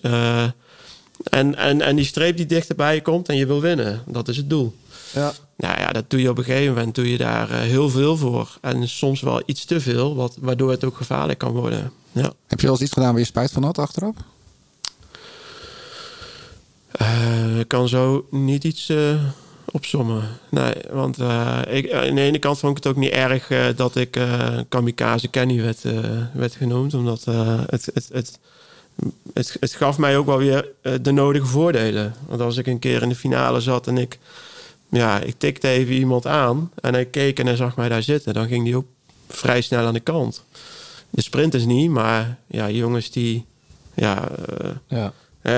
En, 1.23 1.55
en, 1.55 1.81
en 1.81 1.95
die 1.95 2.05
streep 2.05 2.37
die 2.37 2.45
dichterbij 2.45 3.01
komt 3.01 3.29
en 3.29 3.35
je 3.35 3.45
wil 3.45 3.61
winnen. 3.61 4.01
Dat 4.05 4.27
is 4.27 4.37
het 4.37 4.49
doel. 4.49 4.75
Ja. 5.13 5.33
Nou 5.55 5.79
ja, 5.79 5.91
dat 5.91 6.09
doe 6.09 6.21
je 6.21 6.29
op 6.29 6.37
een 6.37 6.43
gegeven 6.43 6.73
moment 6.73 6.95
doe 6.95 7.11
je 7.11 7.17
daar 7.17 7.49
eh, 7.49 7.59
heel 7.59 7.89
veel 7.89 8.17
voor. 8.17 8.57
En 8.61 8.87
soms 8.89 9.21
wel 9.21 9.41
iets 9.45 9.65
te 9.65 9.81
veel, 9.81 10.15
wat, 10.15 10.37
waardoor 10.39 10.71
het 10.71 10.83
ook 10.83 10.97
gevaarlijk 10.97 11.39
kan 11.39 11.51
worden. 11.51 11.91
Ja. 12.11 12.33
Heb 12.47 12.59
je 12.59 12.65
wel 12.65 12.75
eens 12.75 12.83
iets 12.83 12.93
gedaan 12.93 13.11
waar 13.11 13.19
je 13.19 13.25
spijt 13.25 13.51
van 13.51 13.63
had 13.63 13.77
achteraf? 13.77 14.15
Eh, 16.91 17.59
ik 17.59 17.67
kan 17.67 17.87
zo 17.87 18.27
niet 18.31 18.63
iets 18.63 18.89
eh 18.89 19.23
opsommen. 19.71 20.23
Nee, 20.49 20.73
want 20.91 21.19
eh, 21.19 21.59
ik, 21.67 21.91
aan 21.91 22.15
de 22.15 22.21
ene 22.21 22.39
kant 22.39 22.59
vond 22.59 22.77
ik 22.77 22.83
het 22.83 22.93
ook 22.93 22.99
niet 22.99 23.11
erg 23.11 23.75
dat 23.75 23.95
ik 23.95 24.19
kamikaze 24.69 25.27
Kenny 25.27 25.61
werd, 25.61 25.81
werd 26.33 26.55
genoemd. 26.55 26.93
Omdat 26.93 27.25
het, 27.69 27.89
het, 27.93 28.09
het, 28.11 28.39
het, 29.33 29.57
het 29.59 29.73
gaf 29.73 29.97
mij 29.97 30.17
ook 30.17 30.25
wel 30.25 30.37
weer 30.37 30.69
eh, 30.81 30.93
de 31.01 31.11
nodige 31.11 31.45
voordelen. 31.45 32.13
Want 32.27 32.41
als 32.41 32.57
ik 32.57 32.67
een 32.67 32.79
keer 32.79 33.01
in 33.01 33.09
de 33.09 33.15
finale 33.15 33.59
zat 33.59 33.87
en 33.87 33.97
ik, 33.97 34.19
ja, 34.89 35.19
ik 35.19 35.35
tikte 35.37 35.67
even 35.67 35.93
iemand 35.95 36.25
aan... 36.27 36.71
en 36.81 36.93
hij 36.93 37.05
keek 37.05 37.39
en 37.39 37.45
hij 37.45 37.55
zag 37.55 37.75
mij 37.75 37.89
daar 37.89 38.03
zitten... 38.03 38.33
dan 38.33 38.47
ging 38.47 38.63
die 38.63 38.75
ook 38.75 38.85
vrij 39.29 39.61
snel 39.61 39.85
aan 39.85 39.93
de 39.93 39.99
kant. 39.99 40.43
De 41.09 41.21
sprinters 41.21 41.65
niet, 41.65 41.89
maar 41.89 42.37
ja, 42.47 42.69
jongens 42.69 43.11
die... 43.11 43.45
Ja, 43.93 44.29
eh, 44.29 44.69
Ja. 44.87 45.13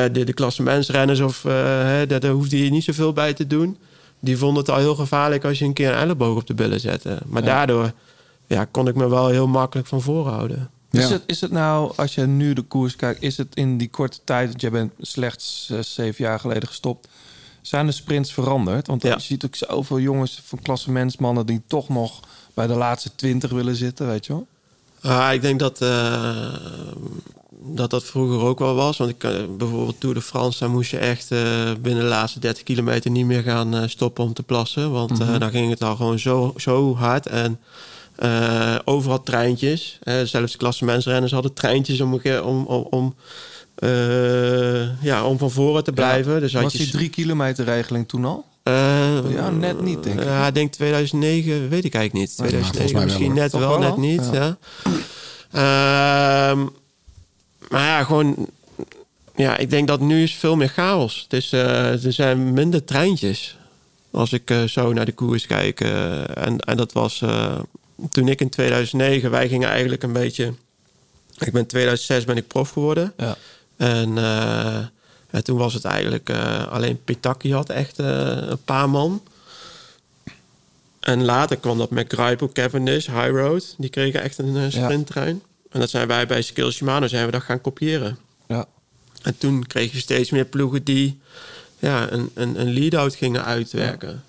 de, 0.07 0.23
de 0.23 0.33
klassementsrenners, 0.33 1.19
of, 1.19 1.45
eh, 1.45 1.53
hè, 1.83 2.07
daar, 2.07 2.19
daar 2.19 2.31
hoefde 2.31 2.63
je 2.63 2.69
niet 2.71 2.83
zoveel 2.83 3.13
bij 3.13 3.33
te 3.33 3.47
doen. 3.47 3.77
Die 4.19 4.37
vonden 4.37 4.57
het 4.63 4.69
al 4.71 4.77
heel 4.77 4.95
gevaarlijk 4.95 5.45
als 5.45 5.59
je 5.59 5.65
een 5.65 5.73
keer 5.73 5.89
een 5.89 5.97
elleboog 5.97 6.37
op 6.37 6.47
de 6.47 6.53
billen 6.53 6.79
zette. 6.79 7.17
Maar 7.25 7.41
Ja. 7.43 7.47
daardoor 7.47 7.91
ja, 8.47 8.65
kon 8.65 8.87
ik 8.87 8.95
me 8.95 9.09
wel 9.09 9.27
heel 9.27 9.47
makkelijk 9.47 9.87
van 9.87 10.01
voren 10.01 10.69
Is, 10.91 11.09
het, 11.09 11.23
is 11.25 11.41
het 11.41 11.51
nou, 11.51 11.93
als 11.95 12.15
je 12.15 12.25
nu 12.25 12.53
de 12.53 12.61
koers 12.61 12.95
kijkt, 12.95 13.21
is 13.21 13.37
het 13.37 13.55
in 13.55 13.77
die 13.77 13.89
korte 13.89 14.19
tijd, 14.23 14.47
want 14.49 14.61
jij 14.61 14.71
bent 14.71 14.91
slechts 15.01 15.65
zes, 15.65 15.93
zeven 15.93 16.23
jaar 16.25 16.39
geleden 16.39 16.67
gestopt, 16.67 17.07
zijn 17.61 17.85
de 17.85 17.91
sprints 17.91 18.33
veranderd? 18.33 18.87
Want 18.87 19.01
Ja. 19.01 19.13
je 19.13 19.19
ziet 19.21 19.45
ook 19.45 19.55
zoveel 19.55 19.99
jongens 19.99 20.41
van 20.45 20.61
klassementsmannen 20.61 21.45
die 21.45 21.61
toch 21.67 21.89
nog 21.89 22.19
bij 22.53 22.67
de 22.67 22.73
laatste 22.75 23.15
twintig 23.15 23.51
willen 23.51 23.75
zitten, 23.75 24.07
weet 24.07 24.25
je 24.25 24.33
wel? 24.33 24.47
Ah, 25.01 25.33
ik 25.33 25.41
denk 25.41 25.59
dat, 25.59 25.81
eh, 25.81 26.53
dat 27.63 27.89
dat 27.89 28.03
vroeger 28.03 28.39
ook 28.47 28.59
wel 28.59 28.75
was. 28.75 28.97
Want 28.97 29.09
ik, 29.09 29.23
eh, 29.23 29.31
bijvoorbeeld 29.57 29.99
Tour 29.99 30.15
de 30.15 30.21
France, 30.21 30.59
daar 30.59 30.69
moest 30.69 30.91
je 30.91 30.97
echt 30.97 31.31
eh, 31.31 31.71
binnen 31.81 32.03
de 32.03 32.09
laatste 32.09 32.39
30 32.39 32.63
kilometer 32.63 33.11
niet 33.11 33.25
meer 33.25 33.43
gaan 33.43 33.89
stoppen 33.89 34.23
om 34.23 34.33
te 34.33 34.43
plassen. 34.43 34.91
Want 34.91 35.19
eh, 35.19 35.39
dan 35.39 35.49
ging 35.49 35.69
het 35.69 35.83
al 35.83 35.95
gewoon 35.95 36.19
zo, 36.19 36.53
zo 36.57 36.95
hard. 36.95 37.25
En 37.27 37.59
eh, 38.19 38.75
overal 38.85 39.23
treintjes. 39.23 39.97
Eh, 40.03 40.21
zelfs 40.23 40.51
de 40.51 40.57
klassementsrenners 40.57 41.31
hadden 41.31 41.53
treintjes 41.53 42.01
om, 42.01 42.13
om, 42.43 42.65
om, 42.65 42.87
om, 42.89 43.15
eh, 43.75 45.03
ja, 45.03 45.23
om 45.25 45.37
van 45.37 45.51
voren 45.51 45.83
te 45.83 45.91
blijven. 45.91 46.39
dus 46.39 46.53
had 46.53 46.63
Was 46.63 46.71
je 46.71 46.77
die 46.77 46.89
drie 46.89 47.09
kilometer 47.09 47.65
regeling 47.65 48.07
toen 48.07 48.25
al? 48.25 48.45
eh, 48.63 49.31
Ja, 49.33 49.49
net 49.49 49.81
niet, 49.81 50.03
denk 50.03 50.19
ik. 50.19 50.25
Ja, 50.25 50.47
ik 50.47 50.53
denk 50.53 50.71
2009, 50.71 51.69
weet 51.69 51.85
ik 51.85 51.93
eigenlijk 51.93 52.13
niet. 52.13 52.35
Ja, 52.37 52.43
volgens 52.49 52.71
2009 52.71 52.93
mij 52.93 52.93
wel, 52.93 53.03
misschien 53.03 53.33
net 53.33 53.51
Toch 53.51 53.59
wel, 53.59 53.79
net 53.79 53.91
al? 53.91 53.99
niet. 53.99 54.29
Ja. 54.33 54.57
Ehm, 55.51 56.59
maar 57.69 57.81
ja, 57.85 58.03
gewoon... 58.03 58.47
Ja, 59.35 59.57
ik 59.57 59.69
denk 59.69 59.87
dat 59.87 59.99
nu 59.99 60.23
is 60.23 60.33
veel 60.35 60.55
meer 60.55 60.67
chaos. 60.69 61.21
Het 61.29 61.33
is, 61.33 61.51
eh, 61.51 62.05
er 62.05 62.13
zijn 62.13 62.53
minder 62.53 62.83
treintjes. 62.83 63.57
Als 64.11 64.33
ik 64.33 64.53
zo 64.67 64.93
naar 64.93 65.05
de 65.05 65.11
koers 65.11 65.45
kijk. 65.45 65.81
en, 65.81 66.59
en 66.59 66.77
dat 66.77 66.91
was 66.93 67.23
toen 68.11 68.27
ik 68.27 68.41
in 68.41 68.49
2009... 68.49 69.31
Wij 69.31 69.47
gingen 69.47 69.69
eigenlijk 69.69 70.03
een 70.03 70.13
beetje... 70.13 70.53
Ik 71.37 71.51
ben 71.51 71.61
in 71.61 71.67
2006 71.67 72.23
ben 72.23 72.37
ik 72.37 72.47
prof 72.47 72.69
geworden. 72.69 73.13
Ja. 73.17 73.37
En, 73.77 74.17
eh, 74.17 74.77
en 75.29 75.43
toen 75.43 75.57
was 75.57 75.73
het 75.73 75.85
eigenlijk 75.85 76.29
eh, 76.29 76.67
alleen 76.67 77.03
Pitaki 77.03 77.53
had 77.53 77.69
echt 77.69 77.99
eh, 77.99 78.37
een 78.37 78.63
paar 78.65 78.89
man. 78.89 79.23
En 80.99 81.25
later 81.25 81.57
kwam 81.57 81.77
dat 81.77 81.89
met 81.89 82.13
Grijpel, 82.13 82.49
Cavendish, 82.51 83.05
High 83.05 83.29
Road. 83.29 83.75
Die 83.77 83.89
kregen 83.89 84.21
echt 84.21 84.37
een 84.37 84.71
sprinttrein. 84.71 85.41
En 85.69 85.79
dat 85.79 85.89
zijn 85.89 86.07
wij 86.07 86.27
bij 86.27 86.41
Skill 86.41 86.71
Shimano 86.71 87.07
zijn 87.07 87.25
we 87.25 87.31
dat 87.31 87.41
gaan 87.41 87.61
kopiëren. 87.61 88.17
Ja. 88.47 88.65
En 89.21 89.37
toen 89.37 89.67
kreeg 89.67 89.91
je 89.91 89.99
steeds 89.99 90.29
meer 90.29 90.45
ploegen 90.45 90.83
die 90.83 91.19
ja, 91.79 92.11
een, 92.11 92.29
een, 92.33 92.59
een 92.59 92.73
lead-out 92.73 93.15
gingen 93.15 93.45
uitwerken. 93.45 94.23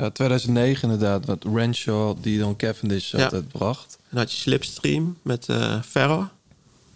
Ja. 0.00 0.06
Ja, 0.06 0.10
2009 0.10 0.90
inderdaad. 0.90 1.26
Wat 1.26 1.44
Renshaw 1.54 2.16
die 2.20 2.38
dan 2.38 2.56
Cavendish 2.56 3.10
Ja. 3.12 3.24
altijd 3.24 3.48
bracht. 3.48 3.96
En 4.00 4.06
dan 4.10 4.18
had 4.18 4.32
je 4.32 4.38
Slipstream 4.38 5.16
met 5.22 5.48
eh 5.48 5.82
Ferrer. 5.88 6.28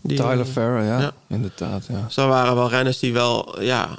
Die- 0.01 0.17
Tyler 0.17 0.45
Farrer, 0.45 0.85
ja. 0.85 1.01
ja. 1.01 1.13
Inderdaad, 1.29 1.87
ja. 1.89 2.09
Zo 2.09 2.29
waren 2.29 2.55
wel 2.55 2.69
renners 2.69 2.99
die 2.99 3.13
wel, 3.13 3.63
ja... 3.63 3.99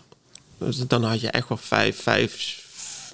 dus 0.57 0.77
Dan 0.77 1.03
had 1.03 1.21
je 1.21 1.29
echt 1.29 1.47
wel 1.49 1.57
vijf, 1.57 2.01
vijf, 2.01 2.63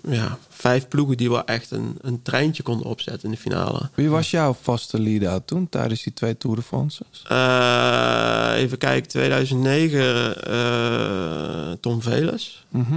ja, 0.08 0.38
vijf 0.50 0.88
ploegen 0.88 1.18
die 1.18 1.30
wel 1.30 1.46
echt 1.46 1.72
een, 1.72 1.98
een 2.02 2.22
treintje 2.22 2.64
konden 2.64 2.86
opzetten 2.88 3.24
in 3.24 3.32
de 3.36 3.42
finale. 3.42 3.90
Wie 3.94 4.10
was 4.10 4.32
jouw 4.32 4.58
vaste 4.62 5.00
lead-out 5.00 5.48
toen 5.48 5.70
tijdens 5.70 6.04
die 6.04 6.14
twee 6.14 6.38
Tour 6.38 6.56
de 6.56 6.62
France's? 6.62 7.24
Eh, 7.28 8.62
even 8.62 8.78
kijken, 8.78 9.10
2009 9.10 10.44
eh, 10.44 11.72
Tom 11.82 12.02
Velers. 12.02 12.66
Mhm. 12.70 12.96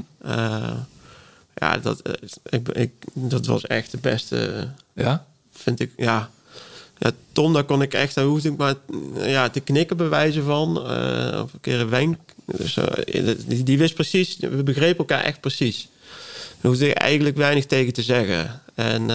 Ja, 1.54 1.78
dat, 1.78 2.00
eh, 2.00 2.12
ik, 2.50 2.68
ik, 2.68 2.90
dat 3.12 3.46
was 3.46 3.66
echt 3.66 3.90
de 3.90 3.98
beste, 3.98 4.68
Ja? 4.92 5.26
vind 5.52 5.80
ik. 5.80 5.90
Ja. 5.96 6.30
Ja, 6.98 7.10
Tom, 7.32 7.52
daar 7.52 7.64
kon 7.64 7.82
ik 7.82 7.94
echt, 7.94 8.14
daar 8.14 8.24
hoefde 8.24 8.48
ik 8.48 8.56
maar 8.56 8.74
eh, 9.16 9.30
ja, 9.30 9.48
te 9.50 9.60
knikken 9.60 9.96
bij 9.96 10.08
wijze 10.08 10.42
van. 10.42 10.76
eh, 10.90 11.40
of 11.42 11.52
een 11.52 11.60
keer 11.60 11.80
een 11.80 11.88
wenk. 11.88 12.18
Dus, 12.44 12.78
die, 13.46 13.62
die 13.62 13.78
wist 13.78 13.94
precies, 13.94 14.36
we 14.36 14.62
begrepen 14.62 14.98
elkaar 14.98 15.24
echt 15.24 15.40
precies. 15.40 15.88
Daar 16.60 16.70
hoefde 16.72 16.88
ik 16.88 16.96
eigenlijk 16.96 17.36
weinig 17.36 17.66
tegen 17.66 17.92
te 17.92 18.02
zeggen. 18.02 18.62
En 18.74 19.06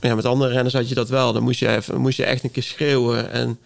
ja, 0.00 0.14
met 0.14 0.24
andere 0.24 0.52
renners 0.52 0.74
had 0.74 0.88
je 0.88 0.94
dat 0.94 1.08
wel. 1.08 1.32
Dan 1.32 1.42
moest 1.42 1.58
je, 1.58 1.68
even, 1.68 2.00
moest 2.00 2.16
je 2.16 2.24
echt 2.24 2.44
een 2.44 2.50
keer 2.50 2.62
schreeuwen. 2.62 3.30
En 3.30 3.58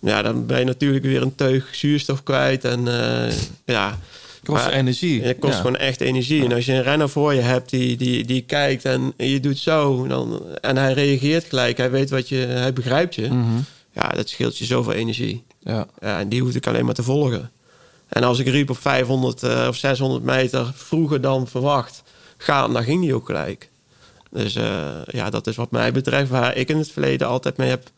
ja, 0.00 0.22
dan 0.22 0.46
ben 0.46 0.58
je 0.58 0.64
natuurlijk 0.64 1.04
weer 1.04 1.22
een 1.22 1.34
teug 1.34 1.74
zuurstof 1.74 2.22
kwijt. 2.22 2.64
En 2.64 2.84
ja... 3.64 3.98
Kost 4.46 4.64
Maar 4.64 4.72
energie. 4.72 5.22
Het 5.22 5.38
kost 5.38 5.52
Ja. 5.52 5.58
gewoon 5.60 5.76
echt 5.76 6.00
energie. 6.00 6.44
En 6.44 6.52
als 6.52 6.64
je 6.64 6.72
een 6.72 6.82
renner 6.82 7.08
voor 7.08 7.34
je 7.34 7.40
hebt 7.40 7.70
die, 7.70 7.96
die, 7.96 8.24
die 8.24 8.42
kijkt 8.42 8.84
en 8.84 9.14
je 9.16 9.40
doet 9.40 9.58
zo... 9.58 10.06
Dan, 10.06 10.42
en 10.60 10.76
hij 10.76 10.92
reageert 10.92 11.44
gelijk, 11.44 11.76
hij 11.76 11.90
weet 11.90 12.10
wat 12.10 12.28
je... 12.28 12.36
Hij 12.36 12.72
begrijpt 12.72 13.14
je. 13.14 13.26
Mhm. 13.28 13.58
Ja, 13.92 14.08
dat 14.08 14.28
scheelt 14.28 14.58
je 14.58 14.64
zoveel 14.64 14.92
energie. 14.92 15.42
Ja. 15.60 15.86
Ja, 16.00 16.18
en 16.18 16.28
die 16.28 16.40
hoefde 16.40 16.58
ik 16.58 16.66
alleen 16.66 16.84
maar 16.84 16.94
te 16.94 17.02
volgen. 17.02 17.50
En 18.08 18.22
als 18.24 18.38
ik 18.38 18.46
riep 18.46 18.70
op 18.70 18.78
500 18.78 19.42
eh, 19.42 19.66
of 19.68 19.76
600 19.76 20.22
meter 20.24 20.72
vroeger 20.74 21.20
dan 21.20 21.48
verwacht 21.48 22.02
gaan, 22.36 22.72
dan 22.72 22.82
ging 22.84 23.00
die 23.00 23.14
ook 23.14 23.26
gelijk. 23.26 23.68
Dus 24.30 24.54
eh, 24.54 24.88
ja, 25.06 25.30
dat 25.30 25.46
is 25.46 25.56
wat 25.56 25.70
mij 25.70 25.92
betreft 25.92 26.30
waar 26.30 26.56
ik 26.56 26.68
in 26.68 26.78
het 26.78 26.90
verleden 26.90 27.26
altijd 27.26 27.56
mee 27.56 27.68
heb 27.68 27.90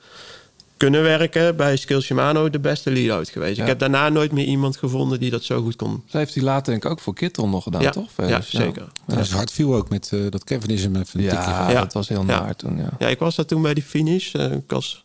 kunnen 0.78 1.02
werken. 1.02 1.56
Bij 1.56 1.76
Skill 1.76 2.00
Shimano 2.00 2.50
de 2.50 2.58
beste 2.58 2.90
lead-out 2.90 3.28
geweest. 3.28 3.56
Ja. 3.56 3.62
Ik 3.62 3.68
heb 3.68 3.78
daarna 3.78 4.08
nooit 4.08 4.32
meer 4.32 4.44
iemand 4.44 4.76
gevonden 4.76 5.20
die 5.20 5.30
dat 5.30 5.42
zo 5.44 5.62
goed 5.62 5.76
kon. 5.76 6.02
Ze 6.06 6.16
heeft 6.16 6.34
hij 6.34 6.42
later 6.42 6.72
denk 6.72 6.84
ik 6.84 6.90
ook 6.90 7.00
voor 7.00 7.14
Kittel 7.14 7.48
nog 7.48 7.62
gedaan, 7.62 7.82
Ja, 7.82 7.90
toch? 7.90 8.04
ja, 8.04 8.10
Velers? 8.24 8.50
zeker. 8.50 8.86
Dat 9.06 9.18
is 9.18 9.30
hard 9.30 9.52
viel 9.52 9.74
ook 9.74 9.88
met 9.88 10.10
eh, 10.12 10.20
dat 10.30 10.44
Cavendish 10.44 10.82
hem 10.82 10.96
even 10.96 11.18
een 11.20 11.24
Ja, 11.26 11.70
ja, 11.70 11.80
dat 11.80 11.92
was 11.92 12.08
heel 12.08 12.24
Ja. 12.26 12.40
naar 12.40 12.56
toen, 12.56 12.76
ja. 12.76 12.88
Ja, 12.98 13.06
ik 13.08 13.18
was 13.18 13.36
daar 13.36 13.46
toen 13.46 13.62
bij 13.62 13.74
die 13.74 13.82
finish. 13.82 14.34
Eh, 14.34 14.52
ik, 14.52 14.62
was, 14.70 15.04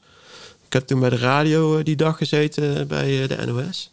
ik 0.68 0.74
heb 0.74 0.88
toen 0.88 1.00
bij 1.00 1.10
de 1.10 1.18
radio 1.18 1.78
eh, 1.78 1.84
die 1.84 1.96
dag 1.96 2.18
gezeten 2.18 2.88
bij 2.88 3.22
eh, 3.24 3.28
de 3.38 3.46
NOS. 3.46 3.92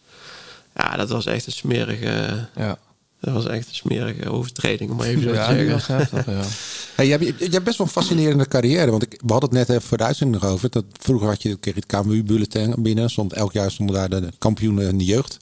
Ja, 0.76 0.96
dat 0.96 1.08
was 1.08 1.26
echt 1.26 1.46
een 1.46 1.52
smerige, 1.52 2.46
Ja, 2.56 2.78
dat 3.20 3.34
was 3.34 3.46
echt 3.46 3.68
een 3.68 3.74
smerige 3.74 4.30
overtreding, 4.30 4.90
om 4.90 4.96
maar 4.96 5.06
even 5.06 5.22
zo 5.22 5.32
ja 5.32 5.48
te 5.48 5.54
zeggen. 5.54 5.96
heftig, 5.96 6.26
ja. 6.26 6.42
Hey, 6.94 7.06
je, 7.08 7.16
hebt, 7.16 7.38
je 7.38 7.48
hebt 7.50 7.64
best 7.64 7.78
wel 7.78 7.86
een 7.86 7.92
fascinerende 7.92 8.48
carrière. 8.48 8.90
Want 8.90 9.02
ik, 9.02 9.20
we 9.24 9.32
hadden 9.32 9.48
het 9.50 9.58
net 9.58 9.68
even 9.76 9.88
voor 9.88 9.98
de 9.98 10.04
uitzending 10.04 10.42
nog 10.42 10.50
over. 10.52 10.70
Dat 10.70 10.84
vroeger 10.98 11.28
had 11.28 11.42
je, 11.42 11.56
kreeg 11.56 11.74
het 11.74 11.86
KMU-bulletin 11.86 12.74
binnen. 12.78 13.10
Stond, 13.10 13.32
elk 13.32 13.52
jaar 13.52 13.70
stonden 13.70 13.94
daar 13.96 14.20
de 14.20 14.28
kampioenen 14.38 14.88
in 14.88 14.98
de 14.98 15.04
jeugd 15.04 15.38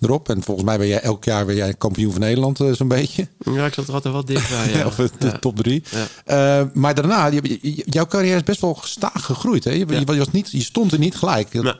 erop. 0.00 0.28
En 0.28 0.42
volgens 0.42 0.66
mij 0.66 0.78
ben 0.78 0.86
jij 0.86 1.00
elk 1.00 1.24
jaar 1.24 1.46
ben 1.46 1.54
jij 1.54 1.74
kampioen 1.74 2.12
van 2.12 2.20
Nederland 2.20 2.60
eh, 2.60 2.72
zo'n 2.72 2.88
beetje. 2.88 3.28
Ja, 3.38 3.66
ik 3.66 3.74
zat 3.74 3.88
er 3.88 3.94
altijd 3.94 4.14
wel 4.14 4.24
dichtbij. 4.24 4.70
Ja. 4.72 4.86
of 4.90 4.98
eh, 4.98 5.06
de 5.18 5.26
Ja. 5.26 5.38
top 5.38 5.56
drie. 5.56 5.82
Ja. 6.24 6.60
Eh, 6.60 6.66
maar 6.74 6.94
daarna, 6.94 7.30
jouw 7.84 8.06
carrière 8.06 8.36
is 8.36 8.42
best 8.42 8.60
wel 8.60 8.74
gestaag 8.74 9.24
gegroeid. 9.24 9.64
Hè? 9.64 9.70
Je, 9.70 10.04
was 10.04 10.30
niet, 10.30 10.50
je 10.50 10.62
stond 10.62 10.92
er 10.92 10.98
niet 10.98 11.16
gelijk. 11.16 11.52
Nee. 11.52 11.72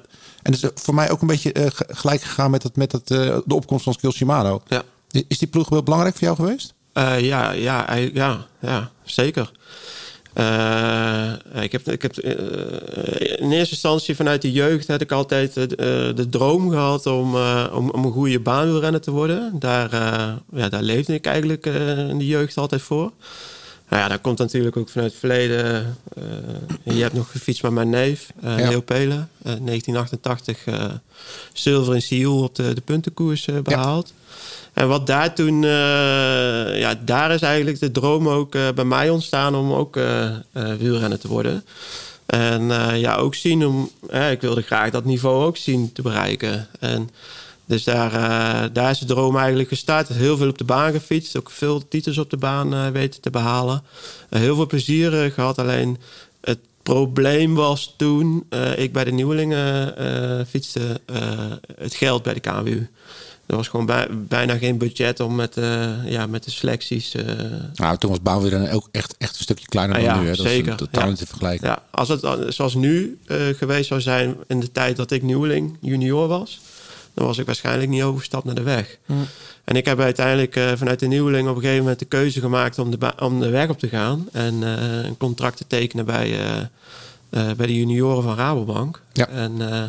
En 0.42 0.52
dat 0.52 0.62
is 0.62 0.70
voor 0.82 0.94
mij 0.94 1.10
ook 1.10 1.20
een 1.20 1.26
beetje 1.26 1.52
ge- 1.54 1.88
gelijk 1.88 2.22
gegaan 2.22 2.50
met, 2.50 2.62
het, 2.62 2.76
met 2.76 2.92
het, 2.92 3.06
de 3.06 3.42
opkomst 3.54 3.84
van 3.84 3.92
Skill 3.92 4.10
Shimano. 4.10 4.62
Ja. 4.68 4.82
Is 5.10 5.38
die 5.38 5.48
ploeg 5.48 5.68
wel 5.68 5.82
belangrijk 5.82 6.14
voor 6.16 6.24
jou 6.24 6.36
geweest? 6.36 6.74
Eh, 6.92 7.20
ja, 7.20 7.50
ja, 7.52 7.94
ja, 8.12 8.46
ja, 8.60 8.90
zeker. 9.04 9.50
Eh, 10.32 11.32
ik 11.62 11.72
heb, 11.72 11.88
ik 11.88 12.02
heb 12.02 12.16
eh, 12.16 13.40
in 13.40 13.52
eerste 13.52 13.74
instantie 13.74 14.16
vanuit 14.16 14.42
de 14.42 14.52
jeugd 14.52 14.86
heb 14.86 15.00
ik 15.00 15.12
altijd 15.12 15.54
de, 15.54 16.26
droom 16.30 16.70
gehad 16.70 17.06
om, 17.06 17.36
om, 17.72 17.90
om 17.90 18.04
een 18.04 18.12
goede 18.12 18.40
baanwielrenner 18.40 19.00
te 19.00 19.10
worden. 19.10 19.56
Daar, 19.58 19.90
ja, 20.52 20.68
daar 20.68 20.82
leefde 20.82 21.14
ik 21.14 21.26
eigenlijk 21.26 21.66
in 22.08 22.18
de 22.18 22.26
jeugd 22.26 22.56
altijd 22.56 22.82
voor. 22.82 23.12
Nou 23.88 24.02
ja, 24.02 24.08
dat 24.08 24.20
komt 24.20 24.38
natuurlijk 24.38 24.76
ook 24.76 24.88
vanuit 24.88 25.10
het 25.10 25.20
verleden. 25.20 25.96
je 26.82 27.02
hebt 27.02 27.14
nog 27.14 27.30
gefietst 27.30 27.62
met 27.62 27.72
mijn 27.72 27.88
neef, 27.88 28.30
Ja. 28.42 28.54
Leo 28.54 28.80
Pelen. 28.80 29.30
eh, 29.42 29.54
1988 29.64 30.64
eh, 30.66 30.84
zilver 31.52 31.94
in 31.94 32.02
Seoul 32.02 32.42
op 32.42 32.54
de, 32.54 32.74
de 32.74 32.80
puntenkoers 32.80 33.46
eh, 33.46 33.58
behaald. 33.62 34.12
En 34.78 34.88
wat 34.88 35.06
daar 35.06 35.34
toen, 35.34 35.64
eh, 35.64 36.78
ja, 36.78 36.94
daar 37.04 37.30
is 37.30 37.40
eigenlijk 37.40 37.80
de 37.80 37.90
droom 37.90 38.28
ook 38.28 38.54
eh, 38.54 38.68
bij 38.74 38.84
mij 38.84 39.10
ontstaan 39.10 39.54
om 39.54 39.72
ook 39.72 39.96
eh 39.96 40.36
wielrenner 40.78 41.18
te 41.18 41.28
worden. 41.28 41.64
En 42.26 42.68
ja, 42.98 43.16
ook 43.16 43.34
zien 43.34 43.66
om, 43.66 43.90
ik 44.30 44.40
wilde 44.40 44.62
graag 44.62 44.90
dat 44.90 45.04
niveau 45.04 45.44
ook 45.44 45.56
zien 45.56 45.92
te 45.92 46.02
bereiken. 46.02 46.68
En 46.80 47.10
dus 47.64 47.84
daar, 47.84 48.12
daar 48.72 48.90
is 48.90 48.98
de 48.98 49.04
droom 49.04 49.36
eigenlijk 49.36 49.68
gestart. 49.68 50.08
Heel 50.08 50.36
veel 50.36 50.48
op 50.48 50.58
de 50.58 50.64
baan 50.64 50.92
gefietst, 50.92 51.36
ook 51.36 51.50
veel 51.50 51.88
titels 51.88 52.18
op 52.18 52.30
de 52.30 52.36
baan 52.36 52.92
weten 52.92 53.20
te 53.20 53.30
behalen. 53.30 53.82
Eh, 54.28 54.40
heel 54.40 54.54
veel 54.54 54.66
plezier 54.66 55.24
eh, 55.24 55.32
gehad, 55.32 55.58
alleen 55.58 55.98
het 56.40 56.58
probleem 56.82 57.54
was 57.54 57.94
toen 57.96 58.46
ik 58.76 58.92
bij 58.92 59.04
de 59.04 59.12
nieuwelingen 59.12 60.46
fietste, 60.46 61.00
het 61.76 61.94
geld 61.94 62.22
bij 62.22 62.34
de 62.34 62.40
KWU. 62.40 62.88
Er 63.48 63.56
was 63.56 63.68
gewoon 63.68 63.86
bij- 63.86 64.08
bijna 64.10 64.56
geen 64.58 64.78
budget 64.78 65.20
om 65.20 65.34
met, 65.34 65.56
eh, 65.56 66.10
ja, 66.10 66.26
met 66.26 66.44
de 66.44 66.50
selecties. 66.50 67.14
eh, 67.14 67.24
Nou, 67.74 67.98
toen 67.98 68.10
was 68.10 68.22
bouwwielrennen 68.22 68.72
ook 68.72 68.88
echt, 68.90 69.14
echt 69.18 69.36
een 69.36 69.42
stukje 69.42 69.66
kleiner 69.66 69.96
Ah, 69.96 70.04
dan 70.04 70.14
ja, 70.14 70.20
nu. 70.20 70.28
Hè? 70.28 70.34
Dat 70.36 70.46
zeker. 70.46 70.72
is 70.72 70.78
totaal 70.78 71.02
Ja. 71.02 71.08
niet 71.08 71.18
te 71.18 71.26
vergelijken. 71.26 71.66
ja, 71.68 71.82
als 71.90 72.08
het 72.08 72.20
zoals 72.54 72.74
nu 72.74 73.18
eh, 73.26 73.36
geweest 73.56 73.88
zou 73.88 74.00
zijn 74.00 74.36
in 74.46 74.60
de 74.60 74.72
tijd 74.72 74.96
dat 74.96 75.10
ik 75.10 75.22
nieuweling 75.22 75.76
junior 75.80 76.28
was, 76.28 76.60
dan 77.14 77.26
was 77.26 77.38
ik 77.38 77.46
waarschijnlijk 77.46 77.90
niet 77.90 78.02
overgestapt 78.02 78.44
naar 78.44 78.54
de 78.54 78.62
weg. 78.62 78.98
En 79.64 79.76
ik 79.76 79.84
heb 79.84 80.00
uiteindelijk 80.00 80.56
eh, 80.56 80.72
vanuit 80.76 80.98
de 81.00 81.06
nieuweling 81.06 81.48
op 81.48 81.54
een 81.56 81.60
gegeven 81.62 81.82
moment 81.82 81.98
de 81.98 82.04
keuze 82.04 82.40
gemaakt 82.40 82.78
om 82.78 82.90
de, 82.90 83.12
om 83.18 83.40
de 83.40 83.48
weg 83.50 83.68
op 83.68 83.78
te 83.78 83.88
gaan 83.88 84.28
en 84.32 84.62
eh, 84.62 85.04
een 85.04 85.16
contract 85.16 85.56
te 85.56 85.64
tekenen 85.66 86.04
bij, 86.04 86.38
eh, 86.40 86.56
eh, 87.30 87.56
bij 87.56 87.66
de 87.66 87.74
junioren 87.76 88.22
van 88.22 88.36
Rabobank. 88.36 89.02
Ja. 89.12 89.28
En 89.28 89.72
eh, 89.72 89.82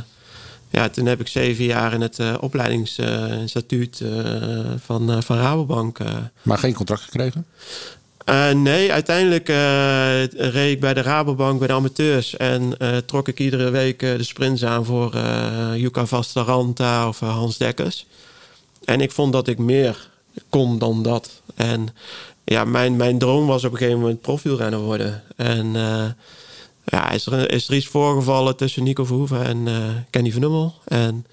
ja, 0.70 0.90
toen 0.90 1.06
heb 1.06 1.20
ik 1.20 1.28
zeven 1.28 1.64
jaar 1.64 1.94
in 1.94 2.02
het 2.02 2.20
eh 2.20 2.36
opleidingsinstituut 2.40 4.02
eh, 4.02 4.10
van, 4.80 5.12
eh, 5.12 5.22
van 5.22 5.38
Rabobank 5.38 5.98
Maar 6.42 6.58
geen 6.58 6.74
contract 6.74 7.02
gekregen? 7.02 7.46
nee, 8.54 8.92
uiteindelijk 8.92 9.48
reed 10.38 10.72
ik 10.72 10.80
bij 10.80 10.94
de 10.94 11.02
Rabobank 11.02 11.60
bij 11.60 11.68
de 11.68 11.74
amateurs. 11.74 12.38
En 12.38 12.78
trok 13.06 13.28
ik 13.28 13.40
iedere 13.40 13.70
week 13.70 14.00
de 14.00 14.24
sprints 14.24 14.66
aan 14.66 14.86
voor 14.86 15.18
Jukka 15.76 16.06
Vastaranta 16.06 17.08
of 17.08 17.20
Hans 17.20 17.58
Dekkers. 17.58 18.06
En 18.86 19.02
ik 19.02 19.12
vond 19.12 19.34
dat 19.34 19.48
ik 19.48 19.58
meer 19.58 20.10
kon 20.50 20.80
dan 20.80 21.04
dat. 21.04 21.42
En 21.56 21.88
ja, 22.44 22.66
mijn, 22.66 22.96
mijn 22.96 23.18
droom 23.18 23.48
was 23.48 23.64
op 23.64 23.72
een 23.72 23.78
gegeven 23.78 24.00
moment 24.00 24.22
profielrenner 24.22 24.80
worden. 24.80 25.24
En 25.36 25.76
ja, 26.90 27.10
is 27.12 27.26
er, 27.26 27.52
is 27.52 27.68
er 27.68 27.76
iets 27.76 27.88
voorgevallen 27.88 28.56
tussen 28.56 28.84
Nico 28.84 29.06
Verhoeven 29.06 29.46
en 29.46 29.68
eh, 29.68 29.76
Kenny 30.10 30.32
van 30.32 30.42
Nummel. 30.42 30.74
En 30.86 31.26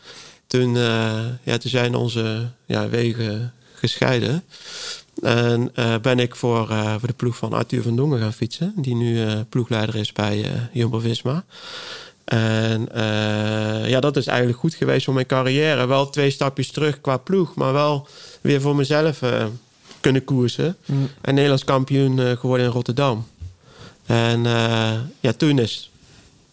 toen, 0.47 0.77
eh, 0.77 1.25
ja, 1.43 1.59
toen 1.59 1.71
zijn 1.71 1.95
onze 1.95 2.49
ja, 2.67 2.89
wegen 2.89 3.53
gescheiden. 3.75 4.45
En 5.23 5.71
eh, 5.75 5.95
ben 6.03 6.19
ik 6.19 6.35
voor, 6.35 6.67
voor 6.99 7.09
de 7.09 7.15
ploeg 7.17 7.37
van 7.37 7.53
Arthur 7.53 7.83
van 7.83 7.97
Dongen 7.97 8.21
gaan 8.21 8.33
fietsen. 8.33 8.73
Die 8.77 8.95
nu 8.95 9.25
ploegleider 9.49 9.95
is 9.97 10.13
bij 10.13 10.45
Jumbo-Visma. 10.73 11.45
En 12.25 12.89
ja, 13.89 14.01
dat 14.01 14.17
is 14.17 14.27
eigenlijk 14.27 14.59
goed 14.59 14.75
geweest 14.75 15.05
voor 15.05 15.15
mijn 15.15 15.27
carrière. 15.27 15.87
Wel 15.87 16.11
twee 16.11 16.31
stapjes 16.31 16.71
terug 16.71 17.01
qua 17.01 17.17
ploeg, 17.17 17.55
maar 17.55 17.73
wel 17.73 18.09
weer 18.41 18.61
voor 18.61 18.77
mezelf 18.77 19.21
kunnen 20.01 20.25
koersen. 20.25 20.77
En 21.21 21.35
Nederlands 21.35 21.65
kampioen 21.65 22.19
geworden 22.39 22.67
in 22.67 22.73
Rotterdam. 22.73 23.27
En 24.07 24.47
eh, 24.47 24.93
ja, 25.21 25.33
toen 25.33 25.59
is 25.59 25.91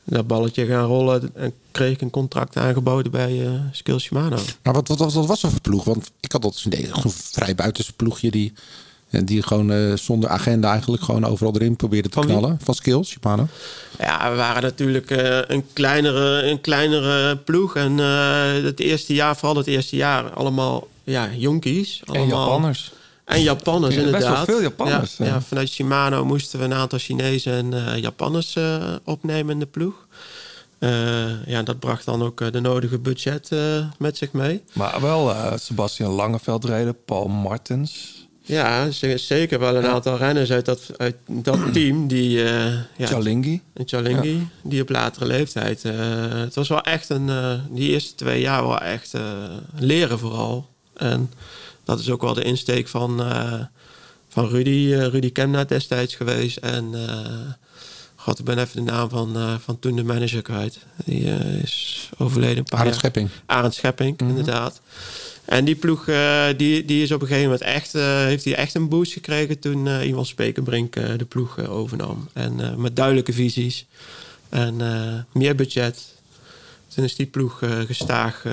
dat 0.03 0.27
balletje 0.27 0.65
gaan 0.65 0.85
rollen 0.85 1.35
en 1.35 1.53
kreeg 1.71 1.91
ik 1.91 2.01
een 2.01 2.09
contract 2.09 2.57
aangeboden 2.57 3.11
bij 3.11 3.45
eh 3.45 3.51
Skill 3.71 3.99
Shimano. 3.99 4.37
Maar 4.63 4.73
wat, 4.73 4.87
wat, 4.87 4.99
wat, 4.99 5.13
wat 5.13 5.25
was 5.25 5.43
er 5.43 5.49
voor 5.49 5.61
ploeg? 5.61 5.83
Want 5.83 6.11
ik 6.19 6.31
had 6.31 6.41
dat 6.41 6.63
idee, 6.65 6.89
een 6.93 7.11
vrij 7.11 7.55
buitenste 7.55 7.93
ploegje 7.93 8.31
die, 8.31 8.53
die 9.09 9.43
gewoon 9.43 9.71
eh, 9.71 9.93
zonder 9.95 10.29
agenda 10.29 10.71
eigenlijk 10.71 11.03
gewoon 11.03 11.25
overal 11.25 11.55
erin 11.55 11.75
probeerde 11.75 12.09
te 12.09 12.13
Van 12.13 12.25
knallen. 12.25 12.59
Van 12.63 12.73
Skills, 12.73 13.09
Shimano. 13.09 13.47
Ja, 13.99 14.31
we 14.31 14.35
waren 14.35 14.61
natuurlijk 14.61 15.11
eh, 15.11 15.39
een, 15.47 15.65
kleinere, 15.73 16.43
een 16.43 16.61
kleinere 16.61 17.37
ploeg. 17.37 17.75
En 17.75 17.99
eh, 17.99 18.63
het 18.63 18.79
eerste 18.79 19.13
jaar, 19.13 19.35
vooral 19.35 19.57
het 19.57 19.67
eerste 19.67 19.95
jaar, 19.95 20.29
allemaal 20.31 20.87
ja, 21.03 21.29
jonkies. 21.37 22.01
En 22.05 22.13
Allemaal, 22.15 22.39
Japanners. 22.39 22.91
En 23.25 23.41
Japanners, 23.41 23.95
Ja, 23.95 24.01
best 24.01 24.11
wel 24.11 24.21
inderdaad. 24.21 24.45
veel 24.45 24.61
Japanners, 24.61 25.17
Ja, 25.17 25.41
vanuit 25.41 25.69
Shimano 25.69 26.25
moesten 26.25 26.59
we 26.59 26.65
een 26.65 26.73
aantal 26.73 26.99
Chinezen 26.99 27.53
en 27.53 27.87
eh, 27.87 28.01
Japanners 28.01 28.55
eh, 28.55 28.95
opnemen 29.03 29.53
in 29.53 29.59
de 29.59 29.65
ploeg. 29.65 30.07
Eh, 30.79 31.45
ja, 31.45 31.63
dat 31.63 31.79
bracht 31.79 32.05
dan 32.05 32.23
ook 32.23 32.51
de 32.51 32.59
nodige 32.59 32.99
budget 32.99 33.49
met 33.97 34.17
zich 34.17 34.31
mee. 34.31 34.61
Maar 34.73 35.01
wel 35.01 35.35
Sebastian 35.55 36.11
Langeveld 36.11 36.65
reden, 36.65 36.95
Paul 37.05 37.27
Martens, 37.27 38.21
Ja, 38.41 38.91
zeker 39.15 39.59
wel 39.59 39.75
een 39.75 39.85
aantal 39.87 40.17
renners 40.17 40.51
uit 40.51 40.65
dat, 40.65 40.81
uit 40.97 41.15
dat 41.27 41.59
team 41.73 42.07
die... 42.07 42.43
eh 42.43 42.73
ja, 42.97 43.07
Chalingi. 43.85 44.47
Die 44.63 44.81
op 44.81 44.89
latere 44.89 45.25
leeftijd. 45.25 45.83
het 45.83 46.55
was 46.55 46.67
wel 46.67 46.81
echt 46.81 47.09
een... 47.09 47.29
die 47.71 47.89
eerste 47.89 48.15
twee 48.15 48.41
jaar 48.41 48.67
wel 48.67 48.79
echt 48.79 49.13
leren 49.75 50.19
vooral. 50.19 50.67
En 50.93 51.31
dat 51.83 51.99
is 51.99 52.09
ook 52.09 52.21
wel 52.21 52.33
de 52.33 52.43
insteek 52.43 52.87
van, 52.87 53.23
eh, 53.23 53.61
van 54.29 54.47
Rudy. 54.49 54.93
eh, 54.93 55.05
Rudy 55.07 55.31
Kemna 55.31 55.63
destijds 55.63 56.15
geweest. 56.15 56.57
En... 56.57 56.89
eh, 57.09 57.51
God, 58.15 58.39
ik 58.39 58.45
ben 58.45 58.57
even 58.59 58.85
de 58.85 58.91
naam 58.91 59.09
van, 59.09 59.59
van 59.63 59.79
toen 59.79 59.95
de 59.95 60.03
manager 60.03 60.41
kwijt. 60.41 60.77
Die 61.05 61.23
is 61.61 62.09
overleden 62.17 62.57
een 62.57 62.63
paar 62.63 62.79
Arend. 62.79 62.95
Schepping. 62.95 63.29
Arend 63.45 63.73
Schepping, 63.73 64.19
Mhm. 64.19 64.29
inderdaad. 64.29 64.81
En 65.45 65.65
die 65.65 65.75
ploeg 65.75 66.07
eh, 66.07 66.45
die, 66.57 66.85
die 66.85 67.03
is 67.03 67.11
op 67.11 67.21
een 67.21 67.27
gegeven 67.27 67.49
moment 67.49 67.67
echt, 67.67 67.93
heeft 67.93 68.43
hij 68.45 68.55
echt 68.55 68.75
een 68.75 68.89
boost 68.89 69.13
gekregen 69.13 69.59
toen 69.59 69.87
eh 69.87 70.07
Iwan 70.07 70.25
Spekenbrink 70.25 70.93
de 70.93 71.25
ploeg 71.27 71.67
overnam. 71.67 72.29
En 72.33 72.81
met 72.81 72.95
duidelijke 72.95 73.33
visies 73.33 73.85
en 74.49 74.75
meer 75.33 75.55
budget. 75.55 76.13
Toen 76.95 77.03
is 77.03 77.15
die 77.15 77.25
ploeg 77.25 77.61
gestaag 77.87 78.45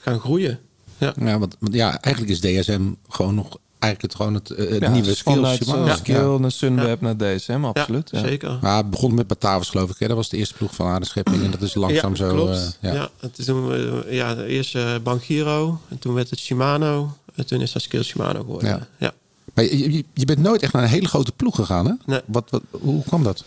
gaan 0.00 0.20
groeien. 0.20 0.58
Ja. 0.98 1.14
Ja, 1.20 1.38
want, 1.38 1.56
want 1.60 1.74
ja, 1.74 2.00
eigenlijk 2.00 2.34
is 2.34 2.40
DSM 2.40 2.80
gewoon 3.08 3.34
nog 3.34 3.56
eigenlijk 3.78 4.02
het, 4.12 4.14
gewoon 4.22 4.34
het, 4.34 4.50
eh, 4.50 4.70
het 4.70 4.82
Ja, 4.82 4.90
nieuwe 4.90 5.14
Skills 5.14 5.58
vanuit 5.64 5.98
skill 5.98 6.14
Ja. 6.32 6.38
naar 6.38 6.50
Sunweb 6.52 7.00
naar 7.00 7.16
DSM, 7.16 7.64
absoluut. 7.64 8.08
Ja, 8.12 8.18
zeker. 8.20 8.58
Maar 8.62 8.76
het 8.76 8.90
begon 8.90 9.14
met 9.14 9.26
Batavus, 9.26 9.68
geloof 9.68 9.90
ik. 9.90 9.96
Hè? 9.98 10.06
Dat 10.06 10.16
was 10.16 10.28
de 10.28 10.36
eerste 10.36 10.54
ploeg 10.54 10.74
van 10.74 10.86
Arend 10.86 11.06
Schepping. 11.06 11.44
En 11.44 11.50
dat 11.50 11.62
is 11.62 11.74
langzaam 11.74 12.10
ja, 12.10 12.16
zo... 12.16 12.28
Klopt. 12.34 12.50
eh, 12.80 12.90
ja. 12.90 12.94
ja. 12.94 13.10
het 13.20 13.38
is 13.38 13.44
toen, 13.44 13.72
eh, 13.74 14.14
ja, 14.14 14.36
eerst 14.36 14.74
eh 14.74 14.94
Banchiro 15.02 15.80
en 15.88 15.98
toen 15.98 16.14
werd 16.14 16.30
het 16.30 16.38
Shimano. 16.38 17.16
En 17.34 17.46
toen 17.46 17.60
is 17.60 17.72
dat 17.72 17.82
Skill 17.82 18.02
Shimano 18.02 18.40
geworden. 18.40 18.68
Ja. 18.68 18.86
ja. 18.98 19.12
Maar 19.54 19.64
je, 19.64 19.92
je- 19.92 20.04
je 20.14 20.24
bent 20.24 20.38
nooit 20.38 20.62
echt 20.62 20.72
naar 20.72 20.82
een 20.82 20.88
hele 20.88 21.08
grote 21.08 21.32
ploeg 21.32 21.54
gegaan, 21.54 21.86
hè? 21.86 21.92
Nee. 22.06 22.20
Wat, 22.26 22.50
wat, 22.50 22.62
hoe 22.70 23.02
kwam 23.04 23.22
dat? 23.22 23.44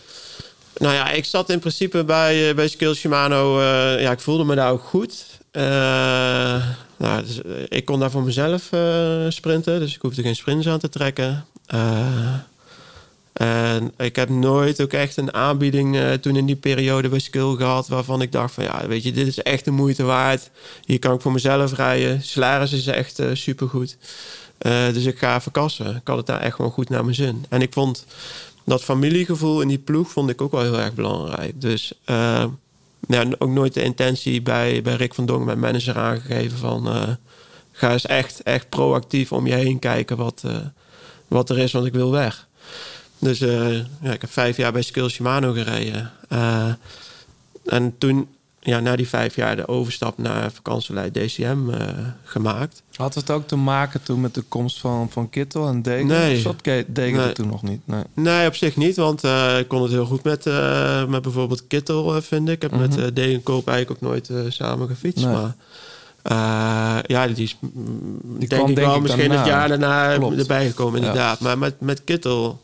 Nou 0.76 0.94
ja, 0.94 1.10
ik 1.10 1.24
zat 1.24 1.50
in 1.50 1.58
principe 1.58 2.04
bij, 2.04 2.54
bij 2.54 2.68
Skill 2.68 2.94
Shimano. 2.94 3.58
eh, 3.60 4.00
ja, 4.02 4.10
ik 4.10 4.20
voelde 4.20 4.44
me 4.44 4.54
daar 4.54 4.70
ook 4.72 4.82
goed. 4.82 5.24
Eh, 5.50 6.66
nou, 7.02 7.22
dus, 7.22 7.42
eh, 7.42 7.52
ik 7.68 7.84
kon 7.84 8.00
daar 8.00 8.10
voor 8.10 8.22
mezelf 8.22 8.72
eh, 8.72 9.26
sprinten. 9.28 9.80
Dus 9.80 9.94
ik 9.94 10.00
hoefde 10.00 10.22
geen 10.22 10.36
sprints 10.36 10.68
aan 10.68 10.78
te 10.78 10.88
trekken. 10.88 11.44
Eh, 11.66 12.34
en 13.32 13.92
ik 13.96 14.16
heb 14.16 14.28
nooit 14.28 14.82
ook 14.82 14.92
echt 14.92 15.16
een 15.16 15.34
aanbieding 15.34 15.98
toen 16.20 16.36
in 16.36 16.46
die 16.46 16.56
periode 16.56 17.08
bij 17.08 17.18
Skill 17.18 17.54
gehad... 17.56 17.88
waarvan 17.88 18.22
ik 18.22 18.32
dacht 18.32 18.54
van, 18.54 18.64
ja, 18.64 18.86
weet 18.86 19.02
je, 19.02 19.12
dit 19.12 19.26
is 19.26 19.42
echt 19.42 19.64
de 19.64 19.70
moeite 19.70 20.02
waard. 20.02 20.50
Hier 20.84 20.98
kan 20.98 21.14
ik 21.14 21.20
voor 21.20 21.32
mezelf 21.32 21.76
rijden. 21.76 22.22
Salaris 22.22 22.72
is 22.72 22.86
echt 22.86 23.14
super 23.14 23.36
supergoed. 23.36 23.96
Dus 24.92 25.04
ik 25.04 25.18
ga 25.18 25.40
verkassen. 25.40 25.96
Ik 25.96 26.06
had 26.08 26.16
het 26.16 26.26
daar 26.26 26.40
echt 26.40 26.54
gewoon 26.54 26.70
goed 26.70 26.88
naar 26.88 27.04
mijn 27.04 27.16
zin. 27.16 27.44
En 27.48 27.62
ik 27.62 27.72
vond 27.72 28.06
dat 28.64 28.84
familiegevoel 28.84 29.60
in 29.60 29.68
die 29.68 29.78
ploeg 29.78 30.10
vond 30.10 30.30
ik 30.30 30.40
ook 30.40 30.52
wel 30.52 30.62
heel 30.62 30.78
erg 30.78 30.94
belangrijk. 30.94 31.60
Dus 31.60 31.92
ja, 33.12 33.24
ook 33.38 33.50
nooit 33.50 33.74
de 33.74 33.82
intentie 33.82 34.42
bij, 34.42 34.82
bij 34.82 34.94
Rick 34.94 35.14
van 35.14 35.26
Dongen, 35.26 35.46
mijn 35.46 35.58
manager, 35.58 35.96
aangegeven 35.96 36.58
van... 36.58 36.88
eh, 36.88 37.08
ga 37.72 37.92
eens 37.92 38.06
echt, 38.06 38.42
echt 38.42 38.68
proactief 38.68 39.32
om 39.32 39.46
je 39.46 39.54
heen 39.54 39.78
kijken 39.78 40.16
wat, 40.16 40.42
eh, 40.44 40.56
wat 41.28 41.50
er 41.50 41.58
is, 41.58 41.72
want 41.72 41.86
ik 41.86 41.92
wil 41.92 42.10
weg. 42.10 42.48
Dus 43.18 43.40
eh, 43.40 43.74
ja, 43.78 44.12
ik 44.12 44.20
heb 44.20 44.30
vijf 44.30 44.56
jaar 44.56 44.72
bij 44.72 44.82
Skill 44.82 45.08
Shimano 45.08 45.52
gereden. 45.52 46.10
En 47.64 47.94
toen, 47.98 48.28
ja, 48.64 48.80
na 48.80 48.96
die 48.96 49.08
vijf 49.08 49.36
jaar, 49.36 49.56
de 49.56 49.68
overstap 49.68 50.18
naar 50.18 50.52
vakantieleid 50.52 51.14
DCM 51.14 51.70
eh, 51.70 51.86
gemaakt. 52.24 52.82
Had 52.94 53.14
het 53.14 53.30
ook 53.30 53.46
te 53.46 53.56
maken 53.56 54.02
toen 54.02 54.20
met 54.20 54.34
de 54.34 54.40
komst 54.42 54.80
van, 54.80 55.10
van 55.10 55.30
Kittel 55.30 55.68
en 55.68 55.82
Degen? 55.82 56.06
Nee. 56.06 56.44
Degen 56.86 57.18
Nee. 57.18 57.32
toen 57.32 57.48
nog 57.48 57.62
niet? 57.62 57.80
Nee. 57.84 58.02
Nee, 58.14 58.46
op 58.46 58.54
zich 58.54 58.76
niet, 58.76 58.96
want 58.96 59.24
eh, 59.24 59.58
ik 59.58 59.68
kon 59.68 59.82
het 59.82 59.90
heel 59.90 60.06
goed 60.06 60.22
met, 60.22 60.46
eh, 60.46 61.04
met 61.06 61.22
bijvoorbeeld 61.22 61.66
Kittel, 61.66 62.22
vind 62.22 62.48
ik. 62.48 62.54
Ik 62.54 62.62
heb 62.62 62.80
met 62.80 62.96
Mhm. 62.96 63.00
eh 63.04 63.10
Degenkoop 63.14 63.68
eigenlijk 63.68 64.04
ook 64.04 64.10
nooit 64.10 64.30
samen 64.48 64.88
gefietst. 64.88 65.24
Nee. 65.24 65.34
Maar 65.34 65.54
ja, 67.06 67.26
die 67.26 67.44
is 67.44 67.56
mm, 67.60 68.20
Die 68.38 68.48
denk 68.48 68.68
ik 68.68 68.74
denk 68.76 68.86
wel 68.86 68.96
ik 68.96 69.02
misschien 69.02 69.28
daarna. 69.28 69.42
het 69.42 69.52
jaar 69.52 69.68
daarna 69.68 70.16
Klopt. 70.16 70.38
erbij 70.38 70.66
gekomen, 70.66 71.00
Ja. 71.00 71.06
inderdaad. 71.06 71.40
Maar 71.40 71.58
met, 71.58 71.80
met 71.80 72.04
Kittel, 72.04 72.60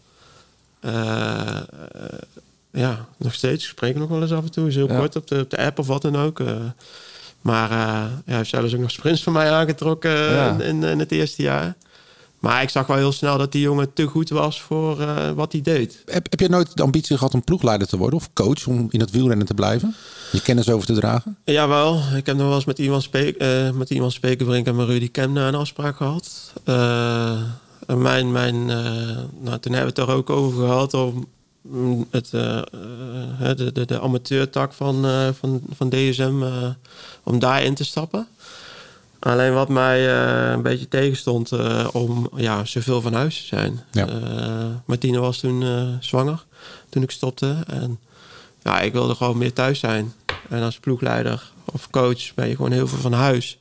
nog 3.29 3.37
steeds. 3.37 3.65
Ik 3.65 3.71
spreek 3.71 3.97
nog 3.97 4.09
wel 4.09 4.23
eens 4.23 4.33
af 4.33 4.45
en 4.45 4.51
toe. 4.51 4.69
Is 4.69 4.75
heel 4.75 4.89
Ja. 4.89 4.99
kort 4.99 5.17
op 5.17 5.27
de, 5.27 5.41
op 5.41 5.51
de 5.51 5.59
app 5.59 5.79
of 5.79 5.87
wat 5.87 6.03
dan 6.03 6.17
ook. 6.17 6.41
eh. 6.41 6.47
maar 7.41 7.71
eh, 7.71 7.77
ja, 7.77 8.11
hij 8.25 8.37
heeft 8.37 8.51
zelfs 8.51 8.75
ook 8.75 8.81
nog 8.81 8.91
sprints 8.91 9.23
van 9.23 9.33
mij 9.33 9.51
aangetrokken 9.51 10.11
eh, 10.29 10.33
Ja. 10.33 10.61
in, 10.61 10.83
in, 10.83 10.99
het 10.99 11.13
eerste 11.13 11.43
jaar. 11.43 11.77
Maar 12.39 12.63
ik 12.63 12.69
zag 12.69 12.87
wel 12.87 12.97
heel 12.97 13.13
snel 13.13 13.39
dat 13.39 13.53
die 13.53 13.61
jongen 13.63 13.93
te 13.93 14.07
goed 14.07 14.29
was 14.29 14.61
voor 14.63 14.97
wat 15.35 15.53
hij 15.53 15.61
deed. 15.61 16.03
Heb, 16.07 16.27
heb 16.31 16.41
je 16.41 16.49
nooit 16.49 16.77
de 16.77 16.83
ambitie 16.83 17.17
gehad 17.17 17.35
om 17.35 17.45
ploegleider 17.45 17.87
te 17.89 17.97
worden? 17.97 18.19
Of 18.19 18.31
coach 18.33 18.67
om 18.67 18.87
in 18.91 19.01
het 19.01 19.11
wielrennen 19.11 19.47
te 19.47 19.55
blijven? 19.55 19.95
Je 20.33 20.43
kennis 20.43 20.69
over 20.71 20.87
te 20.87 20.93
dragen? 20.95 21.37
Jawel, 21.45 22.01
ik 22.17 22.27
heb 22.27 22.37
nog 22.37 22.47
wel 22.47 22.55
eens 22.55 22.65
met 22.65 22.79
iemand, 22.79 23.03
Speek, 23.03 23.45
met 23.75 23.91
iemand 23.91 24.13
Spekenbrink 24.13 24.67
en 24.67 24.77
met 24.77 24.87
Rudy 24.87 25.11
Kemna 25.11 25.49
een 25.49 25.55
afspraak 25.55 25.97
gehad. 25.97 26.53
Eh, 26.65 27.43
mijn, 27.87 28.33
mijn, 28.33 28.67
nou, 28.67 29.59
toen 29.61 29.73
hebben 29.73 29.95
we 29.95 30.01
het 30.01 30.09
er 30.09 30.11
ook 30.11 30.31
over 30.31 30.67
gehad 30.67 30.95
om 30.95 31.27
het, 32.11 32.35
eh, 32.35 32.63
eh, 33.41 33.57
de, 33.57 33.73
de, 33.73 33.87
de 33.87 34.01
amateurtak 34.01 34.73
van, 34.73 35.07
eh, 35.07 35.29
van, 35.39 35.63
van 35.77 35.89
DSM, 35.89 36.43
eh, 36.43 36.69
om 37.23 37.39
daarin 37.39 37.75
te 37.75 37.85
stappen. 37.85 38.27
Alleen 39.19 39.53
wat 39.53 39.69
mij 39.69 40.09
een 40.53 40.63
beetje 40.63 40.89
tegenstond 40.89 41.53
om 41.93 42.31
ja, 42.37 42.65
zoveel 42.65 43.01
van 43.01 43.13
huis 43.13 43.41
te 43.41 43.47
zijn. 43.47 43.81
Ja. 43.91 44.07
Martine 44.85 45.19
was 45.19 45.39
toen 45.39 45.65
zwanger 46.01 46.45
toen 46.89 47.03
ik 47.03 47.11
stopte. 47.11 47.57
En 47.67 47.99
ja, 48.63 48.81
ik 48.81 48.93
wilde 48.93 49.15
gewoon 49.15 49.39
meer 49.39 49.53
thuis 49.53 49.79
zijn. 49.79 50.13
En 50.49 50.63
als 50.63 50.79
ploegleider 50.79 51.53
of 51.65 51.91
coach 51.91 52.35
ben 52.35 52.49
je 52.49 52.57
gewoon 52.57 52.73
heel 52.73 52.87
veel 52.89 52.99
van 52.99 53.13
huis. 53.13 53.59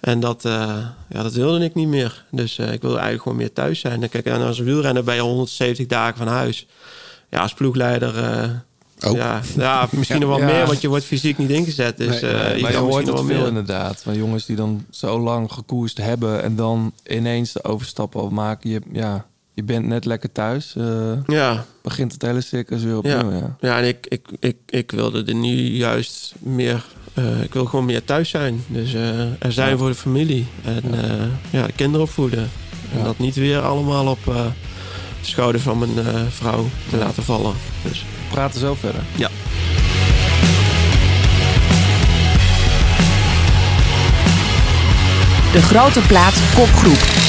En 0.00 0.20
dat, 0.20 0.42
ja, 0.42 0.94
dat 1.22 1.32
wilde 1.32 1.64
ik 1.64 1.74
niet 1.74 1.88
meer. 1.88 2.24
Dus 2.30 2.58
ik 2.58 2.80
wilde 2.80 2.96
eigenlijk 2.96 3.22
gewoon 3.22 3.38
meer 3.38 3.52
thuis 3.52 3.80
zijn. 3.80 4.02
En 4.02 4.08
kijk, 4.08 4.26
en 4.26 4.42
als 4.42 4.58
wielrenner 4.58 5.04
ben 5.04 5.14
je 5.14 5.20
170 5.20 5.86
dagen 5.86 6.16
van 6.16 6.26
huis. 6.26 6.66
Ja, 7.32 7.40
als 7.40 7.54
ploegleider... 7.54 8.18
eh, 8.18 8.50
Ook. 9.10 9.16
Ja, 9.16 9.40
ja, 9.56 9.88
misschien 9.90 10.20
nog 10.20 10.28
wel 10.28 10.38
Ja. 10.38 10.44
meer, 10.44 10.66
want 10.66 10.80
je 10.80 10.88
wordt 10.88 11.04
fysiek 11.04 11.38
niet 11.38 11.50
ingezet. 11.50 11.96
Dus 11.96 12.20
Nee, 12.20 12.30
eh, 12.30 12.62
maar 12.62 12.70
je 12.70 12.76
hoort 12.76 12.86
misschien 12.86 12.96
het 12.96 13.06
nog 13.06 13.16
veel 13.16 13.26
wel 13.26 13.36
meer. 13.38 13.46
inderdaad. 13.48 14.02
Van 14.02 14.16
jongens 14.16 14.46
die 14.46 14.56
dan 14.56 14.84
zo 14.90 15.20
lang 15.20 15.52
gekoerst 15.52 15.98
hebben... 15.98 16.42
en 16.42 16.56
dan 16.56 16.92
ineens 17.06 17.52
de 17.52 17.64
overstap 17.64 18.16
al 18.16 18.30
maken. 18.30 18.70
Je, 18.70 18.80
ja, 18.92 19.26
je 19.54 19.62
bent 19.62 19.86
net 19.86 20.04
lekker 20.04 20.32
thuis. 20.32 20.74
eh, 20.76 21.12
Ja, 21.26 21.64
begint 21.82 22.12
het 22.12 22.22
hele 22.22 22.40
circus 22.40 22.82
weer 22.82 22.96
opnieuw. 22.96 23.30
Ja. 23.32 23.36
Ja, 23.38 23.56
ja 23.60 23.78
en 23.78 23.88
ik, 23.88 24.06
ik, 24.08 24.28
ik, 24.40 24.56
ik 24.68 24.90
wilde 24.90 25.24
er 25.24 25.34
nu 25.34 25.54
juist 25.56 26.34
meer... 26.38 26.84
eh, 27.14 27.42
ik 27.42 27.52
wil 27.52 27.64
gewoon 27.64 27.84
meer 27.84 28.04
thuis 28.04 28.28
zijn. 28.30 28.64
Dus 28.68 28.94
eh, 28.94 29.20
er 29.38 29.52
zijn 29.52 29.70
Ja. 29.70 29.76
voor 29.76 29.88
de 29.88 29.94
familie. 29.94 30.46
En 30.64 30.82
ja, 30.92 31.28
ja 31.60 31.66
de 31.66 31.72
kinderen 31.72 32.06
opvoeden. 32.06 32.50
En 32.92 32.98
Ja. 32.98 33.04
dat 33.04 33.18
niet 33.18 33.34
weer 33.34 33.60
allemaal 33.60 34.06
op 34.06 34.28
eh, 34.28 34.46
schouder 35.26 35.60
van 35.60 35.78
mijn 35.78 36.06
eh, 36.06 36.20
vrouw 36.30 36.68
te 36.90 36.96
laten 36.96 37.22
vallen. 37.24 37.54
Dus 37.82 37.98
We 38.28 38.34
praten 38.34 38.60
zo 38.60 38.74
verder. 38.80 39.02
ja. 39.16 39.28
De 45.52 45.62
grote 45.62 46.00
plaat 46.00 46.34
kopgroep. 46.54 47.21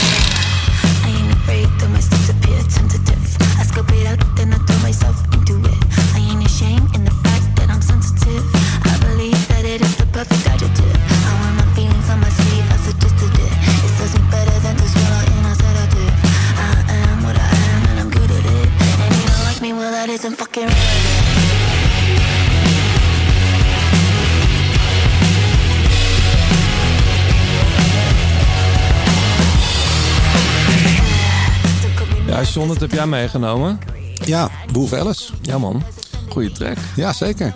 John, 32.43 32.67
dat 32.67 32.79
heb 32.79 32.91
jij 32.91 33.05
meegenomen. 33.07 33.79
Ja, 34.25 34.49
Boef 34.71 34.93
Alice. 34.93 35.33
Ja 35.41 35.57
man, 35.57 35.83
goede 36.29 36.51
track. 36.51 36.77
Ja, 36.95 37.13
zeker. 37.13 37.53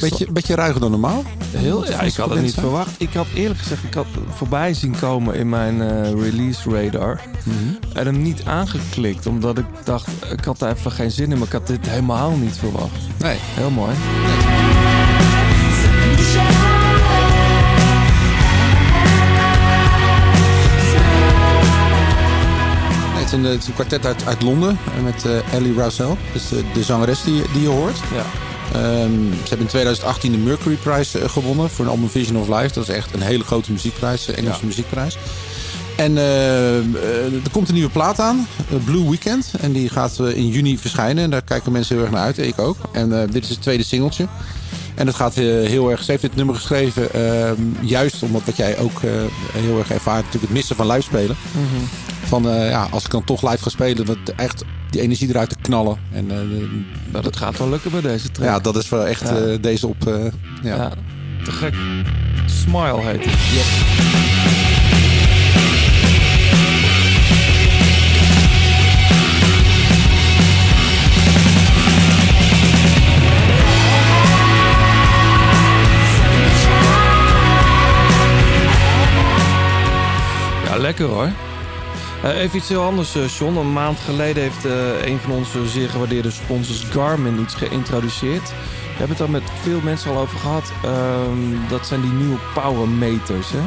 Beetje, 0.00 0.32
beetje 0.32 0.54
ruiger 0.54 0.80
dan 0.80 0.90
normaal. 0.90 1.22
Heel, 1.56 1.90
ja, 1.90 2.00
ik 2.00 2.14
had 2.14 2.30
het 2.30 2.40
niet 2.40 2.52
zijn. 2.52 2.66
verwacht. 2.66 2.90
Ik 2.98 3.12
had 3.12 3.26
eerlijk 3.34 3.60
gezegd, 3.60 3.84
ik 3.84 3.94
had 3.94 4.06
voorbij 4.34 4.74
zien 4.74 4.98
komen 4.98 5.34
in 5.34 5.48
mijn 5.48 5.82
eh, 5.82 6.10
release 6.10 6.70
radar. 6.70 7.20
En 7.94 8.06
hem 8.06 8.22
niet 8.22 8.44
aangeklikt, 8.44 9.26
omdat 9.26 9.58
ik 9.58 9.64
dacht, 9.84 10.08
ik 10.32 10.44
had 10.44 10.58
daar 10.58 10.76
even 10.76 10.92
geen 10.92 11.10
zin 11.10 11.32
in. 11.32 11.38
Maar 11.38 11.46
ik 11.46 11.52
had 11.52 11.66
dit 11.66 11.88
helemaal 11.88 12.30
niet 12.30 12.56
verwacht. 12.56 12.98
Nee. 13.18 13.36
Heel 13.40 13.70
mooi. 13.70 13.92
Nee, 16.36 16.57
het, 23.30 23.38
is 23.38 23.44
een, 23.44 23.52
het 23.52 23.62
is 23.62 23.68
een 23.68 23.74
kwartet 23.74 24.06
uit, 24.06 24.26
uit 24.26 24.42
Londen 24.42 24.78
eh, 24.96 25.02
met 25.04 25.24
eh, 25.24 25.54
Ellie 25.54 25.74
Rousseau. 25.74 26.16
Dus 26.32 26.48
de, 26.48 26.62
de 26.74 26.82
zangeres 26.82 27.22
die, 27.22 27.42
die 27.52 27.62
je 27.62 27.68
hoort. 27.68 27.96
Ja. 28.14 28.24
Ehm, 28.80 29.10
ze 29.32 29.48
hebben 29.48 29.58
in 29.60 29.66
2018 29.66 30.32
de 30.32 30.38
Mercury 30.38 30.74
Prize 30.74 31.18
eh, 31.18 31.28
gewonnen 31.28 31.70
voor 31.70 31.84
een 31.84 31.90
album 31.90 32.08
Vision 32.10 32.36
of 32.36 32.48
Life. 32.48 32.74
Dat 32.74 32.88
is 32.88 32.94
echt 32.94 33.14
een 33.14 33.20
hele 33.22 33.44
grote 33.44 33.72
muziekprijs, 33.72 34.28
eh, 34.28 34.38
Engelse 34.38 34.60
Ja. 34.60 34.66
muziekprijs. 34.66 35.18
En 35.96 36.18
eh, 36.18 36.78
eh, 36.78 36.84
er 37.24 37.50
komt 37.52 37.68
een 37.68 37.74
nieuwe 37.74 37.90
plaat 37.90 38.20
aan, 38.20 38.46
eh, 38.70 38.76
Blue 38.84 39.08
Weekend. 39.08 39.50
En 39.60 39.72
die 39.72 39.88
gaat 39.88 40.18
eh, 40.18 40.36
in 40.36 40.48
juni 40.48 40.78
verschijnen. 40.78 41.24
En 41.24 41.30
daar 41.30 41.42
kijken 41.42 41.72
mensen 41.72 41.94
heel 41.94 42.04
erg 42.04 42.14
naar 42.14 42.24
uit, 42.24 42.38
ik 42.38 42.58
ook. 42.58 42.76
En 42.92 43.20
eh, 43.22 43.28
dit 43.30 43.42
is 43.44 43.48
het 43.50 43.62
tweede 43.62 43.84
singeltje. 43.84 44.26
En 44.94 45.06
het 45.06 45.16
gaat 45.16 45.36
eh, 45.36 45.44
heel 45.44 45.90
erg. 45.90 46.02
Ze 46.02 46.10
heeft 46.10 46.22
dit 46.22 46.36
nummer 46.36 46.54
geschreven 46.54 47.12
ehm, 47.14 47.62
juist 47.80 48.22
omdat 48.22 48.42
wat 48.44 48.56
jij 48.56 48.78
ook 48.78 49.02
eh, 49.02 49.10
heel 49.52 49.78
erg 49.78 49.90
ervaart, 49.90 50.16
natuurlijk 50.24 50.44
het 50.44 50.52
missen 50.52 50.76
van 50.76 50.86
live 50.86 51.02
spelen. 51.02 51.36
Van 52.28 52.48
eh, 52.48 52.70
ja, 52.70 52.88
als 52.90 53.04
ik 53.04 53.10
dan 53.10 53.24
toch 53.24 53.42
live 53.50 53.62
ga 53.62 53.68
spelen, 53.70 54.06
dat 54.06 54.16
echt 54.36 54.64
die 54.90 55.00
energie 55.00 55.28
eruit 55.28 55.48
te 55.48 55.56
knallen. 55.62 55.98
En 56.12 56.30
eh, 56.30 56.36
Nou, 57.12 57.24
dat 57.24 57.36
gaat 57.36 57.58
wel 57.58 57.68
lukken 57.68 57.90
bij 57.90 58.00
deze 58.00 58.30
track. 58.30 58.46
ja, 58.48 58.58
dat 58.58 58.76
is 58.76 58.88
wel 58.88 59.06
echt 59.06 59.20
Ja. 59.28 59.36
eh, 59.36 59.56
deze 59.60 59.86
op. 59.86 59.96
ja. 60.62 60.76
Ja, 60.76 60.90
te 61.44 61.50
gek. 61.50 61.74
Smile 62.46 63.00
heet 63.00 63.24
het. 63.24 63.34
Ja, 80.64 80.76
lekker 80.78 81.06
hoor. 81.06 81.28
Eh, 82.22 82.40
even 82.40 82.56
iets 82.58 82.68
heel 82.68 82.82
anders, 82.82 83.14
eh, 83.14 83.28
John. 83.28 83.56
Een 83.56 83.72
maand 83.72 83.98
geleden 83.98 84.42
heeft 84.42 84.64
eh, 84.64 85.06
een 85.06 85.18
van 85.18 85.30
onze 85.32 85.68
zeer 85.68 85.88
gewaardeerde 85.88 86.30
sponsors 86.30 86.84
Garmin 86.90 87.40
iets 87.40 87.54
geïntroduceerd. 87.54 88.48
We 88.48 89.04
hebben 89.04 89.16
het 89.16 89.18
daar 89.18 89.30
met 89.42 89.50
veel 89.62 89.80
mensen 89.82 90.10
al 90.10 90.16
over 90.18 90.38
gehad. 90.38 90.72
Ehm, 90.84 91.68
dat 91.68 91.86
zijn 91.86 92.00
die 92.00 92.10
nieuwe 92.12 92.38
power 92.54 92.88
meters, 92.88 93.46
hè? 93.50 93.60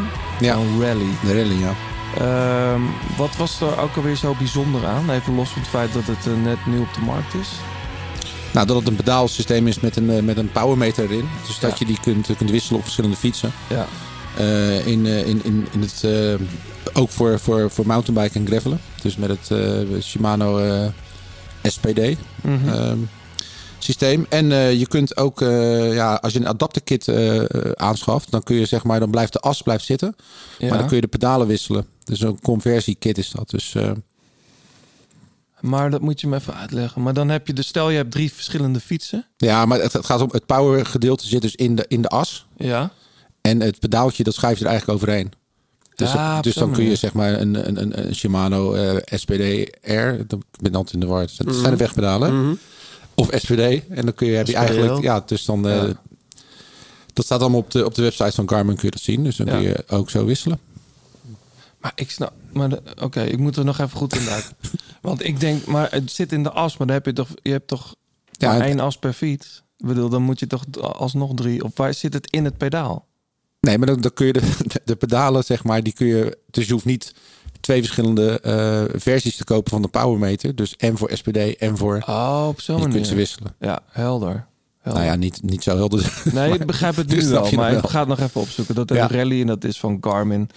Ja. 0.45 0.53
Van 0.53 0.81
Rally. 0.81 1.09
De 1.25 1.33
rally, 1.43 1.59
ja. 1.59 1.73
Ehm, 2.17 2.81
wat 3.17 3.35
was 3.35 3.61
er 3.61 3.79
ook 3.79 3.95
alweer 3.95 4.15
zo 4.15 4.35
bijzonder 4.37 4.85
aan? 4.85 5.09
Even 5.09 5.35
los 5.35 5.49
van 5.49 5.61
het 5.61 5.69
feit 5.69 5.93
dat 5.93 6.03
het 6.05 6.43
net 6.43 6.65
nieuw 6.65 6.81
op 6.81 6.93
de 6.93 7.01
markt 7.01 7.33
is. 7.33 7.49
Nou, 8.53 8.67
dat 8.67 8.75
het 8.77 8.87
een 8.87 8.95
pedaalsysteem 8.95 9.67
is 9.67 9.79
met 9.79 9.95
een, 9.95 10.25
met 10.25 10.37
een 10.37 10.51
powermeter 10.51 11.03
erin. 11.03 11.29
Dus 11.47 11.59
dat 11.59 11.69
Ja. 11.71 11.75
je 11.79 11.85
die 11.85 11.97
kunt, 12.01 12.29
kunt 12.37 12.49
wisselen 12.49 12.77
op 12.77 12.83
verschillende 12.83 13.17
fietsen. 13.17 13.51
Ja. 13.67 13.87
Eh, 14.37 14.87
in, 14.87 15.05
eh, 15.05 15.27
in, 15.27 15.43
in, 15.43 15.67
in 15.71 15.81
het, 15.81 16.03
eh, 16.03 16.33
ook 16.93 17.09
voor, 17.09 17.39
voor, 17.39 17.71
voor 17.71 17.85
mountainbiken 17.87 18.41
en 18.41 18.47
gravelen. 18.47 18.79
Dus 19.01 19.15
met 19.15 19.29
het 19.29 19.49
Shimano 20.03 20.59
SPD 21.63 22.17
Mhm. 22.43 22.69
ehm, 22.69 22.97
systeem. 23.79 24.25
En 24.29 24.45
je 24.77 24.87
kunt 24.87 25.17
ook, 25.17 25.39
ja, 25.93 26.15
als 26.15 26.33
je 26.33 26.39
een 26.39 26.47
adapterkit 26.47 27.07
eh, 27.07 27.43
aanschaft, 27.73 28.31
dan 28.31 28.43
kun 28.43 28.55
je 28.55 28.65
zeg 28.65 28.83
maar, 28.83 28.99
dan 28.99 29.09
blijft 29.11 29.33
de 29.33 29.39
as 29.39 29.61
blijft 29.61 29.85
zitten. 29.85 30.15
Ja. 30.59 30.69
Maar 30.69 30.77
dan 30.77 30.87
kun 30.87 30.95
je 30.95 31.01
de 31.01 31.07
pedalen 31.07 31.47
wisselen. 31.47 31.85
Dus 32.03 32.21
een 32.21 32.39
conversiekit 32.41 33.17
is 33.17 33.29
dat. 33.31 33.49
Dus 33.49 33.75
Maar 35.59 35.89
dat 35.91 36.01
moet 36.01 36.21
je 36.21 36.27
me 36.27 36.35
even 36.35 36.55
uitleggen. 36.55 37.01
Maar 37.01 37.13
dan 37.13 37.29
heb 37.29 37.47
je, 37.47 37.53
dus 37.53 37.67
stel 37.67 37.89
je 37.89 37.97
hebt 37.97 38.11
drie 38.11 38.33
verschillende 38.33 38.79
fietsen. 38.79 39.25
ja, 39.37 39.65
maar 39.65 39.79
het, 39.81 39.93
het 39.93 40.05
gaat 40.05 40.21
om 40.21 40.29
het 40.31 40.45
power 40.45 40.85
gedeelte 40.85 41.27
zit 41.27 41.41
dus 41.41 41.55
in 41.55 41.75
de, 41.75 41.85
in 41.87 42.01
de 42.01 42.07
as. 42.09 42.45
Ja. 42.57 42.91
En 43.41 43.59
het 43.61 43.79
pedaaltje, 43.79 44.23
dat 44.23 44.33
schuif 44.33 44.57
je 44.57 44.63
er 44.63 44.69
eigenlijk 44.69 44.99
overheen. 45.01 45.31
Dus, 45.95 46.11
Ja, 46.11 46.41
dus 46.41 46.53
dan 46.53 46.71
kun 46.71 46.83
je 46.83 46.95
zeg 46.95 47.13
maar 47.13 47.39
een, 47.39 47.67
een, 47.67 47.81
een, 47.81 48.05
een 48.07 48.15
Shimano 48.15 48.73
eh, 48.73 49.17
SPD 49.19 49.69
R, 49.81 50.27
dat- 50.27 50.39
ik 50.51 50.61
ben 50.61 50.75
altijd 50.75 50.93
in 50.93 50.99
de 50.99 51.05
war. 51.05 51.25
Dat 51.37 51.47
Mhm. 51.47 51.59
zijn 51.59 51.71
de 51.71 51.77
wegpedalen. 51.77 52.59
Of 53.15 53.29
SPD. 53.31 53.59
En 53.89 54.05
dan 54.05 54.13
kun 54.13 54.27
je, 54.27 54.35
heb 54.35 54.47
je 54.47 54.55
eigenlijk, 54.55 55.01
ja, 55.03 55.23
dus 55.25 55.45
dan, 55.45 55.67
eh, 55.67 55.75
Ja. 55.75 56.01
dat 57.13 57.25
staat 57.25 57.41
allemaal 57.41 57.59
op 57.59 57.71
de, 57.71 57.85
op 57.85 57.95
de 57.95 58.01
website 58.01 58.31
van 58.31 58.49
Garmin, 58.49 58.75
kun 58.75 58.85
je 58.85 58.91
dat 58.91 59.01
zien. 59.01 59.23
Dus 59.23 59.35
dan 59.35 59.45
Ja. 59.47 59.53
kun 59.53 59.61
je 59.61 59.83
ook 59.87 60.09
zo 60.09 60.25
wisselen. 60.25 60.59
Maar 61.79 61.91
ik 61.95 62.11
snap. 62.11 62.33
Maar 62.53 62.69
oké, 63.01 63.21
ik 63.21 63.37
moet 63.37 63.55
er 63.57 63.65
nog 63.65 63.79
even 63.79 63.97
goed 63.97 64.15
in 64.15 64.25
duiken. 64.25 64.51
Want 65.01 65.25
ik 65.25 65.39
denk, 65.39 65.65
maar 65.65 65.91
het 65.91 66.11
zit 66.11 66.31
in 66.31 66.43
de 66.43 66.51
as, 66.51 66.77
maar 66.77 66.87
dan 66.87 66.95
heb 66.95 67.05
je 67.05 67.13
toch, 67.13 67.29
je 67.41 67.51
hebt 67.51 67.67
toch 67.67 67.95
Ja, 68.31 68.61
één 68.61 68.79
as 68.79 68.97
per 68.97 69.13
fiets. 69.13 69.63
Ik 69.77 69.85
bedoel, 69.87 70.09
dan 70.09 70.21
moet 70.21 70.39
je 70.39 70.47
toch 70.47 70.63
alsnog 70.81 71.31
drie. 71.35 71.63
Of 71.63 71.71
waar 71.75 71.93
zit 71.93 72.13
het 72.13 72.27
in 72.31 72.45
het 72.45 72.57
pedaal? 72.57 73.07
Nee, 73.61 73.77
maar 73.77 73.87
dan, 73.87 74.01
dan 74.01 74.13
kun 74.13 74.25
je 74.25 74.33
de, 74.67 74.81
de, 74.85 74.95
pedalen, 74.95 75.43
zeg 75.43 75.63
maar, 75.63 75.83
die 75.83 75.93
kun 75.93 76.07
je, 76.07 76.37
dus 76.51 76.65
je 76.67 76.73
hoeft 76.73 76.85
niet 76.85 77.13
twee 77.59 77.79
verschillende 77.81 78.39
eh, 78.39 78.99
versies 78.99 79.35
te 79.35 79.43
kopen 79.43 79.71
van 79.71 79.81
de 79.81 79.87
powermeter. 79.87 80.55
Dus 80.55 80.75
en 80.77 80.97
voor 80.97 81.09
SPD 81.13 81.37
en 81.57 81.77
voor, 81.77 82.03
Oh, 82.07 82.45
op 82.47 82.61
zo'n 82.61 82.75
je 82.75 82.81
manier. 82.81 82.95
kunt 82.95 83.07
ze 83.07 83.15
wisselen. 83.15 83.55
Ja, 83.59 83.79
helder. 83.91 84.45
helder. 84.81 85.01
Nou 85.01 85.11
ja, 85.11 85.15
niet, 85.17 85.39
niet 85.43 85.63
zo 85.63 85.75
helder. 85.75 86.21
Nee, 86.33 86.53
ik 86.53 86.65
begrijp 86.73 86.95
het 86.95 87.07
Nu 87.11 87.21
nu 87.21 87.27
wel, 87.27 87.47
je 87.47 87.55
maar 87.55 87.71
ik 87.73 87.87
ga 87.87 87.99
het 87.99 88.07
nog 88.07 88.19
even 88.19 88.41
opzoeken. 88.41 88.75
Dat 88.75 88.91
is 88.91 88.97
Ja. 88.97 89.03
een 89.03 89.09
rally 89.17 89.41
en 89.41 89.47
dat 89.47 89.63
is 89.63 89.79
van 89.79 89.97
Garmin. 90.01 90.49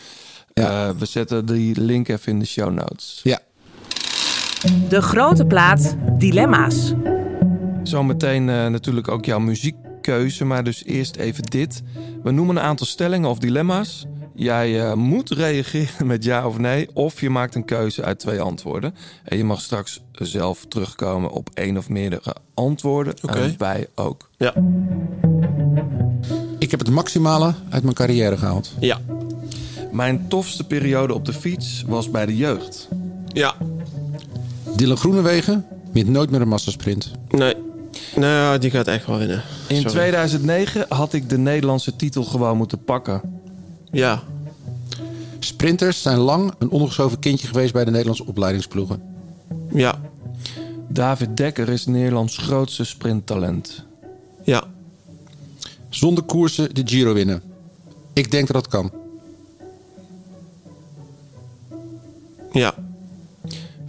Ja. 0.55 0.89
Eh, 0.89 0.95
we 0.99 1.05
zetten 1.07 1.47
die 1.47 1.81
link 1.81 2.09
even 2.09 2.33
in 2.33 2.39
de 2.39 2.47
show 2.47 2.73
notes. 2.73 3.21
Ja, 3.23 3.39
De 4.89 5.03
grote 5.03 5.45
plaat 5.47 5.97
Dilemma's. 6.19 6.93
Zometeen 7.83 8.49
eh, 8.49 8.67
natuurlijk 8.67 9.09
ook 9.09 9.25
jouw 9.25 9.39
muziekkeuze, 10.07 10.45
maar 10.45 10.65
dus 10.65 10.85
eerst 10.85 11.17
even 11.17 11.43
dit. 11.43 11.83
We 12.23 12.31
noemen 12.31 12.57
een 12.57 12.63
aantal 12.63 12.87
stellingen 12.87 13.29
of 13.29 13.39
dilemma's. 13.39 14.07
Jij 14.35 14.81
eh, 14.81 14.95
moet 14.95 15.31
reageren 15.31 16.07
met 16.07 16.25
ja 16.25 16.47
of 16.47 16.59
nee, 16.59 16.89
of 16.93 17.21
je 17.21 17.31
maakt 17.31 17.55
een 17.55 17.65
keuze 17.65 18.03
uit 18.03 18.19
twee 18.19 18.41
antwoorden. 18.41 18.95
En 19.25 19.37
je 19.37 19.45
mag 19.45 19.61
straks 19.61 20.01
zelf 20.13 20.65
terugkomen 20.69 21.31
op 21.31 21.51
één 21.55 21.77
of 21.77 21.89
meerdere 21.89 22.37
antwoorden. 22.55 23.15
Oké. 23.23 23.39
En 23.39 23.55
wij 23.59 23.87
ook. 23.95 24.31
Ja. 24.37 24.55
ik 26.59 26.71
heb 26.71 26.81
het 26.81 26.91
maximale 26.91 27.55
uit 27.71 27.83
mijn 27.83 27.95
carrière 27.95 28.37
gehaald. 28.37 28.73
Ja. 28.81 29.01
Mijn 29.93 30.29
tofste 30.29 30.65
periode 30.65 31.15
op 31.15 31.25
de 31.25 31.33
fiets 31.33 31.85
was 31.87 32.11
bij 32.11 32.27
de 32.27 32.37
jeugd. 32.37 32.89
Ja. 33.27 33.55
Dylan 34.77 34.97
Groenewegen 34.97 35.67
wint 35.93 36.09
nooit 36.09 36.31
meer 36.31 36.41
een 36.41 36.49
massasprint. 36.49 37.11
Nee. 37.29 37.55
Nou 38.17 38.33
ja, 38.33 38.59
die 38.59 38.71
gaat 38.71 38.87
echt 38.87 39.07
wel 39.07 39.19
winnen. 39.19 39.43
In 39.67 39.77
Sorry. 39.77 39.91
2009 39.91 40.87
had 40.89 41.13
ik 41.13 41.29
de 41.29 41.39
Nederlandse 41.39 41.97
titel 41.97 42.25
gewoon 42.25 42.57
moeten 42.57 42.85
pakken. 42.85 43.21
Ja. 43.91 44.23
Sprinters 45.39 46.03
zijn 46.03 46.19
lang 46.19 46.55
een 46.59 46.71
ondergeschoven 46.71 47.19
kindje 47.19 47.47
geweest 47.47 47.73
bij 47.73 47.85
de 47.85 47.91
Nederlandse 47.91 48.27
opleidingsploegen. 48.27 49.03
Ja. 49.73 50.01
David 50.89 51.37
Dekker 51.37 51.69
is 51.69 51.87
Nederlands 51.87 52.37
grootste 52.37 52.85
sprinttalent. 52.85 53.85
Ja. 54.43 54.65
Zonder 55.89 56.25
koersen 56.25 56.75
de 56.75 56.83
Giro 56.85 57.13
winnen. 57.13 57.43
Ik 58.13 58.31
denk 58.31 58.47
dat 58.47 58.57
dat 58.57 58.69
kan. 58.69 58.93
Ja. 62.53 62.75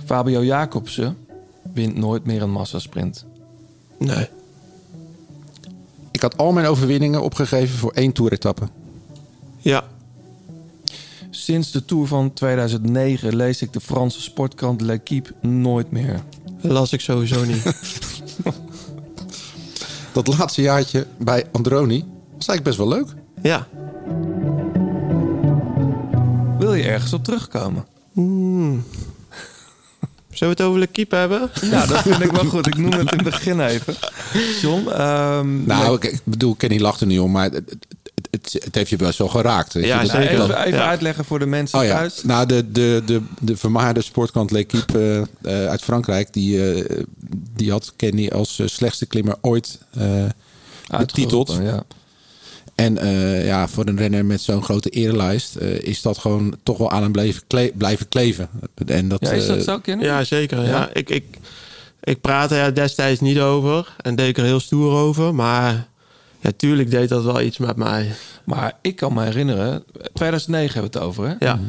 Fabio 0.05 0.43
Jacobsen 0.43 1.17
wint 1.73 1.95
nooit 1.95 2.25
meer 2.25 2.41
een 2.41 2.51
massasprint. 2.51 3.25
Nee. 3.97 4.27
Ik 6.11 6.21
had 6.21 6.37
al 6.37 6.51
mijn 6.51 6.65
overwinningen 6.65 7.21
opgegeven 7.21 7.77
voor 7.77 7.91
één 7.91 8.11
toeretappe. 8.11 8.67
Ja. 9.57 9.83
Sinds 11.29 11.71
de 11.71 11.85
Tour 11.85 12.07
van 12.07 12.33
2009 12.33 13.35
lees 13.35 13.61
ik 13.61 13.73
de 13.73 13.79
Franse 13.79 14.21
sportkrant 14.21 14.81
L'Equipe 14.81 15.33
nooit 15.41 15.91
meer. 15.91 16.23
Las 16.61 16.93
ik 16.93 17.01
sowieso 17.01 17.43
niet. 17.45 17.63
Dat 20.13 20.27
laatste 20.27 20.61
jaartje 20.61 21.07
bij 21.17 21.45
Androni 21.51 21.99
was 22.37 22.47
eigenlijk 22.47 22.63
best 22.63 22.77
wel 22.77 22.87
leuk. 22.87 23.07
ja. 23.41 23.67
Wil 26.59 26.73
je 26.73 26.83
ergens 26.83 27.13
op 27.13 27.23
terugkomen? 27.23 27.85
Zullen 30.35 30.55
we 30.55 30.61
het 30.63 30.69
over 30.71 30.79
de 30.79 30.87
keep 30.87 31.11
hebben? 31.11 31.49
Ja, 31.61 31.85
dat 31.85 32.01
vind 32.01 32.21
ik 32.21 32.31
wel 32.31 32.45
goed. 32.45 32.67
Ik 32.67 32.77
noem 32.77 32.91
het 32.91 33.11
in 33.11 33.17
het 33.17 33.23
begin 33.23 33.59
even. 33.59 33.95
John, 34.61 34.87
ehm, 34.89 35.63
Nou, 35.65 35.83
nee, 35.87 35.93
ik, 35.93 36.03
ik 36.03 36.21
bedoel, 36.23 36.55
Kenny 36.55 36.79
lacht 36.79 37.01
er 37.01 37.07
niet 37.07 37.19
om, 37.19 37.31
maar 37.31 37.43
het, 37.43 37.53
het, 37.53 37.85
het, 38.31 38.53
het, 38.53 38.63
het 38.63 38.75
heeft 38.75 38.89
je 38.89 38.95
best 38.95 39.17
wel 39.17 39.27
geraakt. 39.27 39.73
weet 39.73 39.83
je. 39.83 39.89
Ja, 39.89 40.01
Dat- 40.01 40.09
zeker. 40.09 40.29
Even, 40.41 40.57
even 40.65 40.79
Ja. 40.79 40.87
uitleggen 40.87 41.25
voor 41.25 41.39
de 41.39 41.45
mensen 41.45 41.79
Oh 41.79 41.85
ja, 41.85 41.95
thuis. 41.97 42.23
nou 42.23 42.45
de, 42.45 42.71
de, 42.71 43.01
de, 43.05 43.21
de 43.39 43.57
vermaarde 43.57 44.01
sportkant 44.01 44.51
L'Equipe 44.51 45.27
eh, 45.41 45.65
uit 45.67 45.81
Frankrijk... 45.81 46.33
die, 46.33 46.71
eh, 46.73 47.03
die 47.55 47.71
had 47.71 47.93
Kenny 47.95 48.27
als 48.27 48.59
eh, 48.59 48.67
slechtste 48.67 49.05
klimmer 49.05 49.35
ooit 49.41 49.79
eh, 49.97 50.23
betiteld. 50.97 51.57
Ja. 51.61 51.83
En 52.75 52.97
eh, 52.97 53.45
ja, 53.45 53.67
voor 53.67 53.85
een 53.87 53.97
renner 53.97 54.25
met 54.25 54.41
zo'n 54.41 54.63
grote 54.63 54.89
erelijst... 54.89 55.55
eh, 55.55 55.79
is 55.81 56.01
dat 56.01 56.17
gewoon 56.17 56.55
toch 56.63 56.77
wel 56.77 56.91
aan 56.91 57.01
hem 57.01 57.11
blijven, 57.11 57.41
kle- 57.47 57.71
blijven 57.75 58.07
kleven. 58.07 58.49
En 58.85 59.07
dat, 59.07 59.19
ja, 59.25 59.31
is 59.31 59.47
dat 59.47 59.57
eh, 59.57 59.63
zo, 59.63 59.79
Kenny? 59.79 60.03
Ja, 60.03 60.23
zeker. 60.23 60.61
Ja. 60.61 60.67
Ja. 60.69 60.89
ik, 60.93 61.09
ik, 61.09 61.25
ik 62.03 62.21
praatte 62.21 62.55
er 62.55 62.75
destijds 62.75 63.19
niet 63.21 63.39
over 63.39 63.95
en 64.01 64.15
deed 64.15 64.27
ik 64.27 64.37
er 64.37 64.43
heel 64.43 64.59
stoer 64.59 64.91
over. 64.93 65.35
Maar 65.35 65.87
ja, 66.39 66.51
tuurlijk 66.57 66.91
deed 66.91 67.09
dat 67.09 67.23
wel 67.23 67.41
iets 67.41 67.57
met 67.57 67.75
mij. 67.75 68.11
Maar 68.43 68.73
ik 68.81 68.95
kan 68.95 69.13
me 69.13 69.23
herinneren, 69.23 69.83
2009 70.13 70.73
hebben 70.73 70.91
we 70.91 70.97
het 70.99 71.07
over, 71.07 71.27
hè? 71.27 71.35
Ja, 71.45 71.59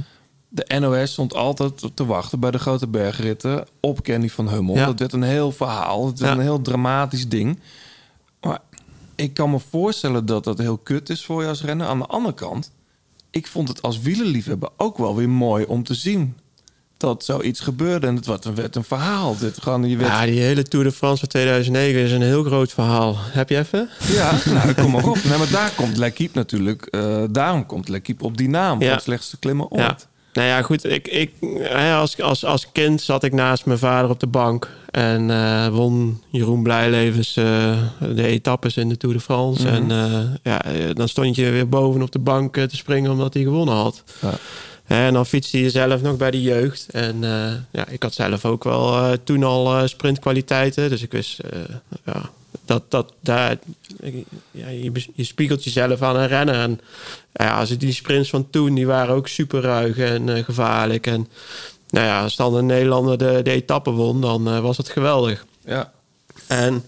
De 0.49 0.79
NOS 0.81 1.11
stond 1.13 1.35
altijd 1.35 1.91
te 1.95 2.07
wachten 2.07 2.41
bij 2.41 2.51
de 2.51 2.59
grote 2.59 2.87
bergritten 2.87 3.65
op 3.81 4.03
Kenny 4.03 4.29
van 4.29 4.49
Hummel. 4.49 4.75
Ja. 4.75 4.87
Dat 4.87 4.99
werd 4.99 5.13
een 5.13 5.23
heel 5.23 5.53
verhaal. 5.53 6.07
Het 6.07 6.19
werd 6.19 6.33
Ja. 6.33 6.39
een 6.39 6.45
heel 6.45 6.63
dramatisch 6.63 7.29
ding. 7.29 7.59
Ik 9.17 9.35
kan 9.35 9.51
me 9.51 9.59
voorstellen 9.71 10.27
dat 10.27 10.45
dat 10.45 10.59
heel 10.59 10.79
kut 10.79 11.11
is 11.11 11.25
voor 11.25 11.43
je 11.43 11.49
als 11.49 11.63
renner. 11.63 11.87
Aan 11.87 11.99
de 11.99 12.07
andere 12.07 12.35
kant, 12.35 12.73
ik 13.31 13.47
vond 13.47 13.69
het 13.69 13.83
als 13.83 14.01
wielerliefhebber 14.01 14.69
ook 14.77 14.99
wel 14.99 15.17
weer 15.17 15.29
mooi 15.29 15.65
om 15.65 15.85
te 15.85 15.95
zien 15.95 16.37
dat 16.97 17.25
zoiets 17.25 17.61
gebeurde. 17.61 18.07
En 18.07 18.17
het 18.17 18.27
werd 18.27 18.45
een, 18.45 18.55
werd 18.55 18.77
een 18.77 18.85
verhaal. 18.85 19.37
Dit 19.39 19.63
gewoon, 19.63 19.89
je 19.89 19.97
werd, 19.97 20.11
ja 20.11 20.25
die 20.27 20.41
hele 20.41 20.63
Tour 20.63 20.85
de 20.85 20.93
France 20.93 21.19
van 21.19 21.29
2009 21.29 22.01
is 22.01 22.13
een 22.13 22.23
heel 22.23 22.45
groot 22.45 22.73
verhaal. 22.73 23.17
Heb 23.19 23.49
je 23.49 23.59
even? 23.59 23.89
Ja, 24.13 24.39
nou, 24.45 24.75
kom 24.75 24.91
maar 24.91 25.07
op. 25.09 25.25
Nee, 25.25 25.39
maar 25.39 25.51
daar 25.51 25.71
komt 25.77 25.97
L'Equipe 25.97 26.39
natuurlijk. 26.39 26.87
eh, 26.87 27.25
daarom 27.31 27.67
komt 27.67 27.89
L'Equipe 27.89 28.25
op 28.25 28.37
die 28.37 28.49
naam. 28.49 28.79
Ja. 28.79 28.85
Van 28.85 28.95
het 28.95 29.03
slechtste 29.03 29.39
klimmen 29.39 29.71
ooit. 29.71 29.81
Ja. 29.83 29.97
Nou 30.37 30.49
ja, 30.49 30.63
goed. 30.63 30.85
Ik, 30.85 31.09
ik, 31.09 31.33
als, 31.75 32.21
als, 32.21 32.45
als 32.45 32.73
kind 32.73 33.01
zat 33.01 33.25
ik 33.25 33.33
naast 33.33 33.67
mijn 33.67 33.79
vader 33.79 34.11
op 34.11 34.21
de 34.21 34.27
bank. 34.27 34.71
En 34.91 35.31
eh, 35.31 35.69
won 35.69 36.23
Jeroen 36.31 36.63
Blijlevens 36.63 37.37
eh, 37.37 37.77
de 38.15 38.27
etappes 38.27 38.77
in 38.77 38.89
de 38.89 38.97
Tour 38.97 39.15
de 39.15 39.21
France. 39.21 39.69
En 39.69 39.91
eh, 39.91 40.21
ja, 40.43 40.63
dan 40.93 41.09
stond 41.09 41.37
je 41.37 41.51
weer 41.51 41.69
boven 41.69 42.03
op 42.03 42.13
de 42.13 42.19
bank 42.19 42.55
te 42.55 42.77
springen 42.77 43.11
omdat 43.11 43.35
hij 43.35 43.43
gewonnen 43.43 43.75
had. 43.75 44.03
Ja. 44.21 44.33
En 44.85 45.13
dan 45.13 45.27
fietste 45.27 45.61
je 45.61 45.71
zelf 45.71 46.03
nog 46.03 46.17
bij 46.17 46.31
de 46.31 46.43
jeugd. 46.43 46.87
En 46.91 47.21
ja, 47.73 47.89
ik 47.89 48.03
had 48.03 48.15
zelf 48.15 48.45
ook 48.45 48.65
wel 48.65 49.17
toen 49.25 49.43
al 49.43 49.89
sprintkwaliteiten. 49.89 50.91
Dus 50.91 51.03
ik 51.03 51.13
wist 51.13 51.41
ja, 52.05 52.31
dat, 52.67 52.91
dat 52.91 53.13
daar, 53.21 53.57
ja, 54.51 54.69
je, 54.69 55.25
spiegelt 55.25 55.65
jezelf 55.65 56.03
aan 56.03 56.17
een 56.17 56.29
renner. 56.29 56.55
En 56.55 56.81
ja, 57.33 57.59
als 57.59 57.79
die 57.79 57.93
sprints 57.93 58.31
van 58.31 58.51
toen, 58.51 58.75
die 58.75 58.87
waren 58.87 59.15
ook 59.15 59.29
super 59.29 59.61
ruig 59.61 59.99
en 59.99 60.37
eh, 60.37 60.45
gevaarlijk. 60.45 61.07
En 61.07 61.29
nou 61.91 62.07
ja, 62.07 62.23
als 62.23 62.37
dan 62.37 62.55
een 62.55 62.67
Nederlander 62.67 63.19
de, 63.19 63.41
de 63.43 63.51
etappe 63.51 63.91
won, 63.91 64.21
dan 64.21 64.49
eh, 64.49 64.61
was 64.61 64.77
het 64.77 64.89
geweldig. 64.89 65.45
Ja. 65.65 65.93
En 66.47 66.85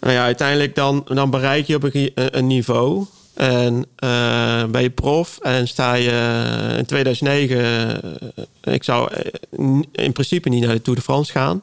nou 0.00 0.12
ja, 0.12 0.24
uiteindelijk 0.24 0.74
dan, 0.74 1.06
dan 1.08 1.30
bereik 1.30 1.66
je 1.66 1.76
op 1.76 1.90
een, 2.14 2.46
niveau. 2.46 3.06
En 3.34 3.86
eh, 3.96 4.64
ben 4.64 4.82
je 4.82 4.90
prof 4.90 5.38
en 5.38 5.68
sta 5.68 5.94
je 5.94 6.74
in 6.78 6.84
2009... 6.84 7.58
eh, 8.60 8.74
ik 8.74 8.84
zou 8.84 9.12
in 9.92 10.12
principe 10.12 10.48
niet 10.48 10.64
naar 10.64 10.74
de 10.74 10.82
Tour 10.82 10.98
de 10.98 11.04
France 11.04 11.32
gaan. 11.32 11.62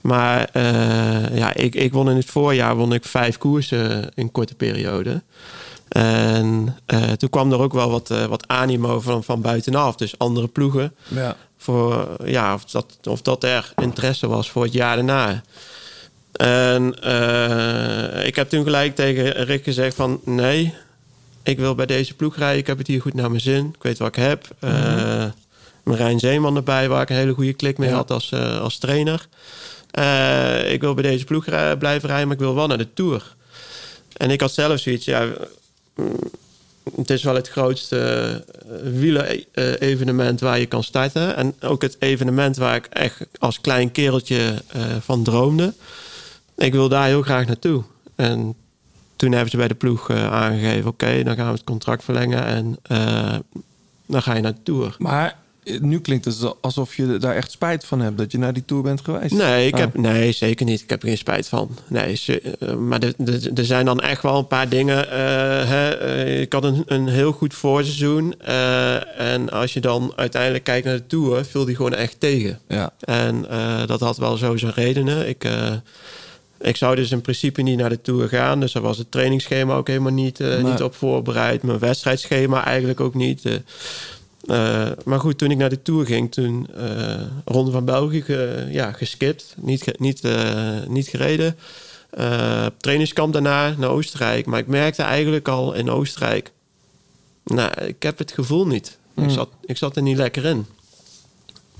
Maar 0.00 0.48
eh, 0.52 1.36
ja, 1.36 1.54
ik, 1.54 1.74
ik 1.74 1.92
won 1.92 2.10
in 2.10 2.16
het 2.16 2.24
voorjaar 2.24 2.76
won 2.76 2.92
ik 2.92 3.04
vijf 3.04 3.38
koersen 3.38 4.00
in 4.02 4.10
een 4.14 4.32
korte 4.32 4.54
periode. 4.54 5.22
En 5.88 6.76
eh, 6.86 7.02
toen 7.12 7.30
kwam 7.30 7.52
er 7.52 7.60
ook 7.60 7.72
wel 7.72 7.90
wat, 7.90 8.10
eh, 8.10 8.24
wat 8.24 8.46
animo 8.48 9.00
van, 9.00 9.24
van 9.24 9.40
buitenaf. 9.40 9.96
Dus 9.96 10.18
andere 10.18 10.48
ploegen 10.48 10.94
Ja. 11.08 11.36
voor 11.56 12.08
ja, 12.24 12.54
of, 12.54 12.64
dat, 12.64 12.86
of 13.08 13.22
dat 13.22 13.44
er 13.44 13.72
interesse 13.76 14.28
was 14.28 14.50
voor 14.50 14.62
het 14.64 14.72
jaar 14.72 14.96
daarna. 14.96 15.42
En 16.32 16.86
ik 18.26 18.36
heb 18.36 18.48
toen 18.48 18.64
gelijk 18.64 18.94
tegen 18.94 19.30
Rick 19.44 19.64
gezegd 19.64 19.94
van 19.96 20.20
nee, 20.24 20.74
ik 21.42 21.58
wil 21.58 21.74
bij 21.74 21.86
deze 21.86 22.14
ploeg 22.14 22.36
rijden. 22.36 22.58
Ik 22.58 22.66
heb 22.66 22.78
het 22.78 22.86
hier 22.86 23.00
goed 23.00 23.14
naar 23.14 23.28
mijn 23.30 23.40
zin. 23.42 23.66
Ik 23.74 23.82
weet 23.82 23.98
wat 23.98 24.08
ik 24.08 24.14
heb. 24.22 24.48
Eh 24.58 25.24
Marijn 25.84 26.18
Zeeman 26.18 26.56
erbij, 26.56 26.88
waar 26.88 27.02
ik 27.02 27.10
een 27.10 27.16
hele 27.16 27.34
goede 27.34 27.52
klik 27.52 27.78
mee 27.78 27.88
Ja. 27.88 27.94
had 27.94 28.10
als, 28.10 28.32
als 28.60 28.78
trainer. 28.78 29.28
Eh, 29.98 30.72
ik 30.72 30.80
wil 30.80 30.94
bij 30.94 31.02
deze 31.02 31.24
ploeg 31.24 31.44
blijven 31.78 32.08
rijden, 32.08 32.26
maar 32.26 32.36
ik 32.36 32.42
wil 32.42 32.54
wel 32.54 32.66
naar 32.66 32.78
de 32.78 32.92
Tour. 32.92 33.36
En 34.16 34.30
ik 34.30 34.40
had 34.40 34.52
zelf 34.52 34.80
zoiets, 34.80 35.04
ja, 35.04 35.26
mm, 35.94 36.16
het 36.96 37.10
is 37.10 37.22
wel 37.22 37.34
het 37.34 37.48
grootste 37.48 38.44
wielen-evenement 38.82 40.40
waar 40.40 40.58
je 40.58 40.66
kan 40.66 40.82
starten. 40.82 41.36
En 41.36 41.54
ook 41.60 41.82
het 41.82 41.96
evenement 41.98 42.56
waar 42.56 42.76
ik 42.76 42.86
echt 42.86 43.26
als 43.38 43.60
klein 43.60 43.92
kereltje 43.92 44.62
eh, 44.68 44.82
van 45.00 45.22
droomde. 45.22 45.74
Ik 46.56 46.72
wil 46.72 46.88
daar 46.88 47.06
heel 47.06 47.22
graag 47.22 47.46
naartoe. 47.46 47.82
En 48.14 48.56
toen 49.18 49.32
hebben 49.32 49.50
ze 49.50 49.56
bij 49.56 49.68
de 49.68 49.74
ploeg 49.74 50.10
eh, 50.10 50.32
aangegeven... 50.32 50.90
oké, 50.90 51.22
dan 51.22 51.36
gaan 51.36 51.46
we 51.46 51.52
het 51.52 51.64
contract 51.64 52.04
verlengen 52.04 52.44
en 52.44 52.76
eh, 52.82 53.38
dan 54.06 54.22
ga 54.22 54.34
je 54.34 54.40
naar 54.40 54.54
de 54.54 54.62
Tour. 54.62 54.96
Maar 54.98 55.26
eh, 55.26 55.32
nu 55.80 56.00
klinkt 56.00 56.24
het 56.24 56.54
alsof 56.60 56.94
je 56.96 57.16
daar 57.16 57.34
echt 57.36 57.50
spijt 57.50 57.84
van 57.84 58.00
hebt 58.00 58.18
dat 58.18 58.32
je 58.32 58.38
naar 58.38 58.52
die 58.52 58.64
tour 58.66 58.82
bent 58.82 59.00
geweest. 59.00 59.34
Nee, 59.34 59.66
ik 59.66 59.76
heb, 59.76 59.96
nee, 59.96 60.32
zeker 60.32 60.66
niet. 60.66 60.80
Ik 60.82 60.90
heb 60.90 61.02
er 61.02 61.08
geen 61.08 61.18
spijt 61.18 61.48
van. 61.48 61.70
Nee, 61.88 62.14
ze- 62.16 62.40
eh, 62.60 62.74
maar 62.74 63.00
er- 63.54 63.64
zijn 63.64 63.84
dan 63.84 64.00
echt 64.00 64.22
wel 64.22 64.38
een 64.38 64.46
paar 64.46 64.68
dingen. 64.68 65.10
eh, 65.10 65.18
hè, 65.68 65.88
eh, 65.88 66.40
ik 66.40 66.52
had 66.52 66.64
een, 66.64 66.82
een 66.86 67.08
heel 67.08 67.32
goed 67.32 67.54
voorseizoen. 67.54 68.40
en 69.16 69.50
als 69.50 69.72
je 69.72 69.80
dan 69.80 70.12
uiteindelijk 70.16 70.64
kijkt 70.64 70.86
naar 70.86 70.96
de 70.96 71.06
Tour, 71.06 71.44
viel 71.44 71.64
die 71.64 71.76
gewoon 71.76 71.94
echt 71.94 72.20
tegen. 72.20 72.58
Ja. 72.68 72.90
En 73.00 73.46
dat 73.86 74.00
had 74.00 74.16
wel 74.16 74.36
zo 74.36 74.56
zijn 74.56 74.72
redenen. 74.74 75.28
Ik, 75.28 75.48
ik 76.60 76.76
zou 76.76 76.96
dus 76.96 77.10
in 77.10 77.20
principe 77.20 77.62
niet 77.62 77.78
naar 77.78 77.88
de 77.88 78.00
Tour 78.00 78.28
gaan. 78.28 78.60
Dus 78.60 78.72
daar 78.72 78.82
was 78.82 78.98
het 78.98 79.10
trainingsschema 79.10 79.74
ook 79.74 79.86
helemaal 79.88 80.12
niet, 80.12 80.38
niet 80.62 80.82
op 80.82 80.94
voorbereid. 80.94 81.62
Mijn 81.62 81.78
wedstrijdschema 81.78 82.64
eigenlijk 82.64 83.00
ook 83.00 83.14
niet. 83.14 83.42
Eh, 84.48 84.86
maar 85.04 85.20
goed, 85.20 85.38
toen 85.38 85.50
ik 85.50 85.56
naar 85.56 85.68
de 85.68 85.82
Tour 85.82 86.06
ging, 86.06 86.32
toen 86.32 86.68
eh 86.76 87.20
Ronde 87.44 87.70
van 87.70 87.84
België 87.84 88.24
ja, 88.70 88.92
geskipt. 88.92 89.54
Niet, 89.56 89.98
niet, 89.98 90.20
eh, 90.20 90.76
niet 90.88 91.08
gereden. 91.08 91.56
Trainingskamp 92.78 93.32
daarna 93.32 93.74
naar 93.78 93.90
Oostenrijk. 93.90 94.46
Maar 94.46 94.58
ik 94.58 94.66
merkte 94.66 95.02
eigenlijk 95.02 95.48
al 95.48 95.72
in 95.72 95.90
Oostenrijk... 95.90 96.52
Nou, 97.44 97.70
ik 97.84 98.02
heb 98.02 98.18
het 98.18 98.32
gevoel 98.32 98.66
niet. 98.66 98.98
Ik, 99.16 99.30
zat, 99.30 99.48
ik 99.64 99.76
zat 99.76 99.96
er 99.96 100.02
niet 100.02 100.16
lekker 100.16 100.44
in. 100.44 100.66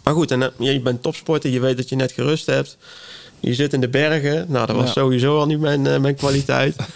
Maar 0.02 0.14
goed, 0.14 0.30
en, 0.30 0.52
je 0.58 0.80
bent 0.80 1.02
topsporter. 1.02 1.50
Je 1.50 1.60
weet 1.60 1.76
dat 1.76 1.88
je 1.88 1.96
net 1.96 2.12
gerust 2.12 2.46
hebt. 2.46 2.76
Je 3.40 3.54
zit 3.54 3.72
in 3.72 3.80
de 3.80 3.88
bergen. 3.88 4.46
Nou, 4.48 4.66
dat 4.66 4.76
was 4.76 4.86
Ja. 4.86 4.92
sowieso 4.92 5.38
al 5.38 5.46
niet 5.46 5.60
mijn, 5.60 6.00
mijn 6.00 6.14
kwaliteit. 6.14 6.76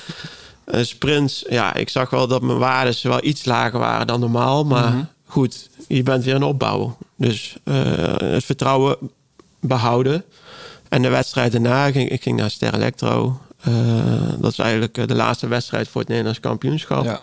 Sprints, 0.67 1.45
ja, 1.49 1.75
ik 1.75 1.89
zag 1.89 2.11
wel 2.11 2.27
dat 2.27 2.43
mijn 2.43 2.59
waarden 2.59 2.95
wel 3.03 3.25
iets 3.25 3.45
lager 3.45 3.79
waren 3.79 4.07
dan 4.07 4.21
normaal. 4.21 4.65
Maar 4.65 5.13
goed, 5.33 5.69
je 5.89 6.03
bent 6.03 6.25
weer 6.25 6.35
aan 6.35 6.41
het 6.41 6.51
opbouwen. 6.51 6.95
Dus 7.17 7.57
eh, 7.65 7.75
het 8.17 8.45
vertrouwen 8.45 8.97
behouden. 9.61 10.25
En 10.89 11.03
de 11.03 11.09
wedstrijd 11.09 11.53
daarna, 11.53 11.91
ging, 11.91 12.11
ik 12.11 12.23
ging 12.23 12.39
naar 12.39 12.51
Ster 12.51 12.75
Electro. 12.75 13.41
Eh, 13.61 13.73
dat 14.39 14.53
is 14.53 14.59
eigenlijk 14.59 14.99
eh, 14.99 15.07
de 15.07 15.15
laatste 15.15 15.47
wedstrijd 15.49 15.89
voor 15.89 16.01
het 16.01 16.09
Nederlands 16.11 16.41
kampioenschap. 16.41 17.05
Ja. 17.05 17.21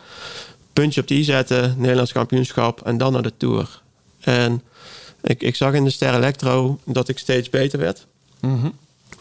Puntje 0.73 1.01
op 1.01 1.07
die 1.07 1.23
zetten, 1.23 1.75
Nederlands 1.77 2.11
kampioenschap 2.11 2.81
en 2.81 2.97
dan 2.97 3.13
naar 3.13 3.21
de 3.21 3.33
Tour. 3.37 3.81
En 4.19 4.61
ik, 5.21 5.41
ik 5.41 5.55
zag 5.55 5.73
in 5.73 5.83
de 5.83 5.89
Ster 5.89 6.13
Electro 6.13 6.79
dat 6.85 7.09
ik 7.09 7.19
steeds 7.19 7.49
beter 7.49 7.79
werd. 7.79 8.05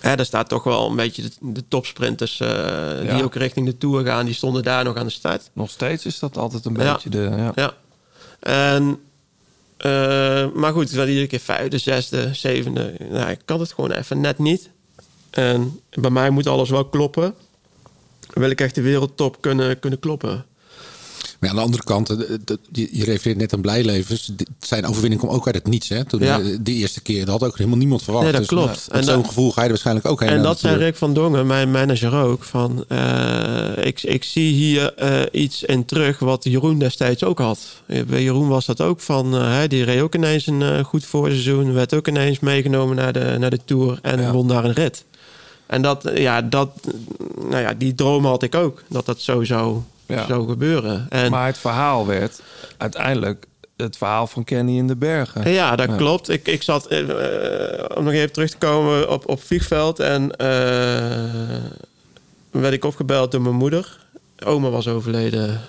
Hè, 0.00 0.16
daar 0.16 0.26
staat 0.26 0.48
toch 0.48 0.64
wel 0.64 0.90
een 0.90 0.96
beetje 0.96 1.22
de, 1.22 1.30
de 1.40 1.64
topsprinters 1.68 2.36
Ja. 2.38 3.14
die 3.14 3.24
ook 3.24 3.34
richting 3.34 3.66
de 3.66 3.78
Tour 3.78 4.04
gaan. 4.04 4.24
Die 4.24 4.34
stonden 4.34 4.62
daar 4.62 4.84
nog 4.84 4.96
aan 4.96 5.06
de 5.06 5.12
start. 5.12 5.50
Nog 5.52 5.70
steeds 5.70 6.06
is 6.06 6.18
dat 6.18 6.36
altijd 6.36 6.64
een 6.64 6.74
Ja. 6.78 6.92
beetje 6.92 7.10
de... 7.10 7.30
Ja. 7.36 7.52
Ja. 7.54 7.74
Eh, 9.78 10.48
maar 10.54 10.72
goed, 10.72 10.90
het 10.90 11.08
iedere 11.08 11.26
keer 11.26 11.40
vijfde, 11.40 11.78
zesde, 11.78 12.34
zevende. 12.34 12.94
Nou, 13.10 13.30
ik 13.30 13.40
kan 13.44 13.60
het 13.60 13.72
gewoon 13.72 13.90
even 13.90 14.20
net 14.20 14.38
niet. 14.38 14.70
En 15.30 15.80
bij 15.90 16.10
mij 16.10 16.30
moet 16.30 16.46
alles 16.46 16.70
wel 16.70 16.84
kloppen. 16.84 17.34
Wil 18.32 18.50
ik 18.50 18.60
echt 18.60 18.74
de 18.74 18.82
wereldtop 18.82 19.36
kunnen, 19.40 19.78
kunnen 19.78 19.98
kloppen. 19.98 20.46
Maar 21.38 21.50
aan 21.50 21.56
de 21.56 21.62
andere 21.62 21.82
kant, 21.84 22.10
eh, 22.10 22.16
dat- 22.44 22.58
je 22.72 23.04
refereert 23.04 23.38
net 23.38 23.52
aan 23.52 23.60
Blijlevens. 23.60 24.32
Zijn 24.60 24.86
overwinning 24.86 25.20
kwam 25.20 25.34
ook 25.34 25.46
uit 25.46 25.54
het 25.54 25.66
niets. 25.66 25.88
Hè? 25.88 26.04
Toen 26.04 26.20
Ja. 26.20 26.40
eh, 26.40 26.56
de 26.60 26.72
eerste 26.72 27.00
keer, 27.02 27.24
dat 27.24 27.40
had 27.40 27.50
ook 27.50 27.56
helemaal 27.58 27.78
niemand 27.78 28.02
verwacht. 28.02 28.24
Nee, 28.24 28.32
dat 28.32 28.40
Dus, 28.40 28.50
klopt. 28.50 28.88
eh, 28.90 28.98
En 28.98 29.04
zo'n 29.04 29.26
gevoel 29.26 29.50
ga 29.50 29.56
je 29.60 29.62
er 29.62 29.68
waarschijnlijk 29.72 30.06
ook 30.06 30.20
heen. 30.20 30.28
En 30.28 30.42
dat 30.42 30.58
zei. 30.60 30.76
Rick 30.76 30.96
van 30.96 31.14
Dongen, 31.14 31.46
mijn 31.46 31.70
manager 31.70 32.14
ook. 32.14 32.44
Van, 32.44 32.84
eh, 32.88 33.70
ik, 33.86 34.02
ik 34.02 34.24
zie 34.24 34.52
hier 34.52 34.94
eh, 34.94 35.20
iets 35.42 35.62
in 35.62 35.84
terug 35.84 36.18
wat 36.18 36.44
Jeroen 36.44 36.78
destijds 36.78 37.24
ook 37.24 37.38
had. 37.38 37.58
Eh, 37.86 38.02
Bij 38.04 38.22
Jeroen 38.22 38.48
was 38.48 38.66
dat 38.66 38.80
ook 38.80 39.00
van... 39.00 39.34
eh, 39.34 39.40
hij 39.48 39.68
die 39.68 39.84
reed 39.84 40.00
ook 40.00 40.14
ineens 40.14 40.46
een 40.46 40.62
eh, 40.62 40.84
goed 40.84 41.04
voorseizoen. 41.04 41.72
Werd 41.72 41.94
ook 41.94 42.08
ineens 42.08 42.40
meegenomen 42.40 42.96
naar 42.96 43.12
de, 43.12 43.36
naar 43.38 43.50
de 43.50 43.60
Tour. 43.64 43.98
En 44.02 44.20
Ja. 44.20 44.32
won 44.32 44.48
daar 44.48 44.64
een 44.64 44.72
rit. 44.72 45.04
En 45.66 45.82
dat, 45.82 46.04
eh, 46.04 46.22
ja, 46.22 46.42
dat, 46.42 46.68
eh, 46.84 46.92
nou 47.50 47.62
ja, 47.62 47.74
die 47.74 47.94
droom 47.94 48.24
had 48.24 48.42
ik 48.42 48.54
ook. 48.54 48.82
Dat 48.88 49.06
dat 49.06 49.20
zo 49.20 49.44
zou 49.44 49.76
Ja. 50.08 50.26
zou 50.26 50.48
gebeuren. 50.48 51.06
En 51.08 51.30
Maar 51.30 51.46
het 51.46 51.58
verhaal 51.58 52.06
werd 52.06 52.40
uiteindelijk 52.76 53.46
het 53.76 53.96
verhaal 53.96 54.26
van 54.26 54.44
Kenny 54.44 54.76
in 54.76 54.86
de 54.86 54.96
bergen. 54.96 55.50
Ja, 55.52 55.76
dat 55.76 55.88
Ja. 55.88 55.96
klopt. 55.96 56.28
Ik, 56.28 56.46
ik 56.48 56.62
zat, 56.62 56.86
eh, 56.86 56.98
eh, 57.00 57.84
om 57.96 58.04
nog 58.04 58.12
even 58.12 58.32
terug 58.32 58.50
te 58.50 58.56
komen, 58.58 59.10
op, 59.10 59.28
op 59.28 59.42
vliegveld. 59.42 60.00
En 60.00 60.36
eh, 60.36 60.46
werd 62.50 62.72
ik 62.74 62.84
opgebeld 62.84 63.30
door 63.32 63.40
mijn 63.42 63.54
moeder. 63.54 63.98
Oma 64.44 64.68
was 64.68 64.88
overleden. 64.88 65.60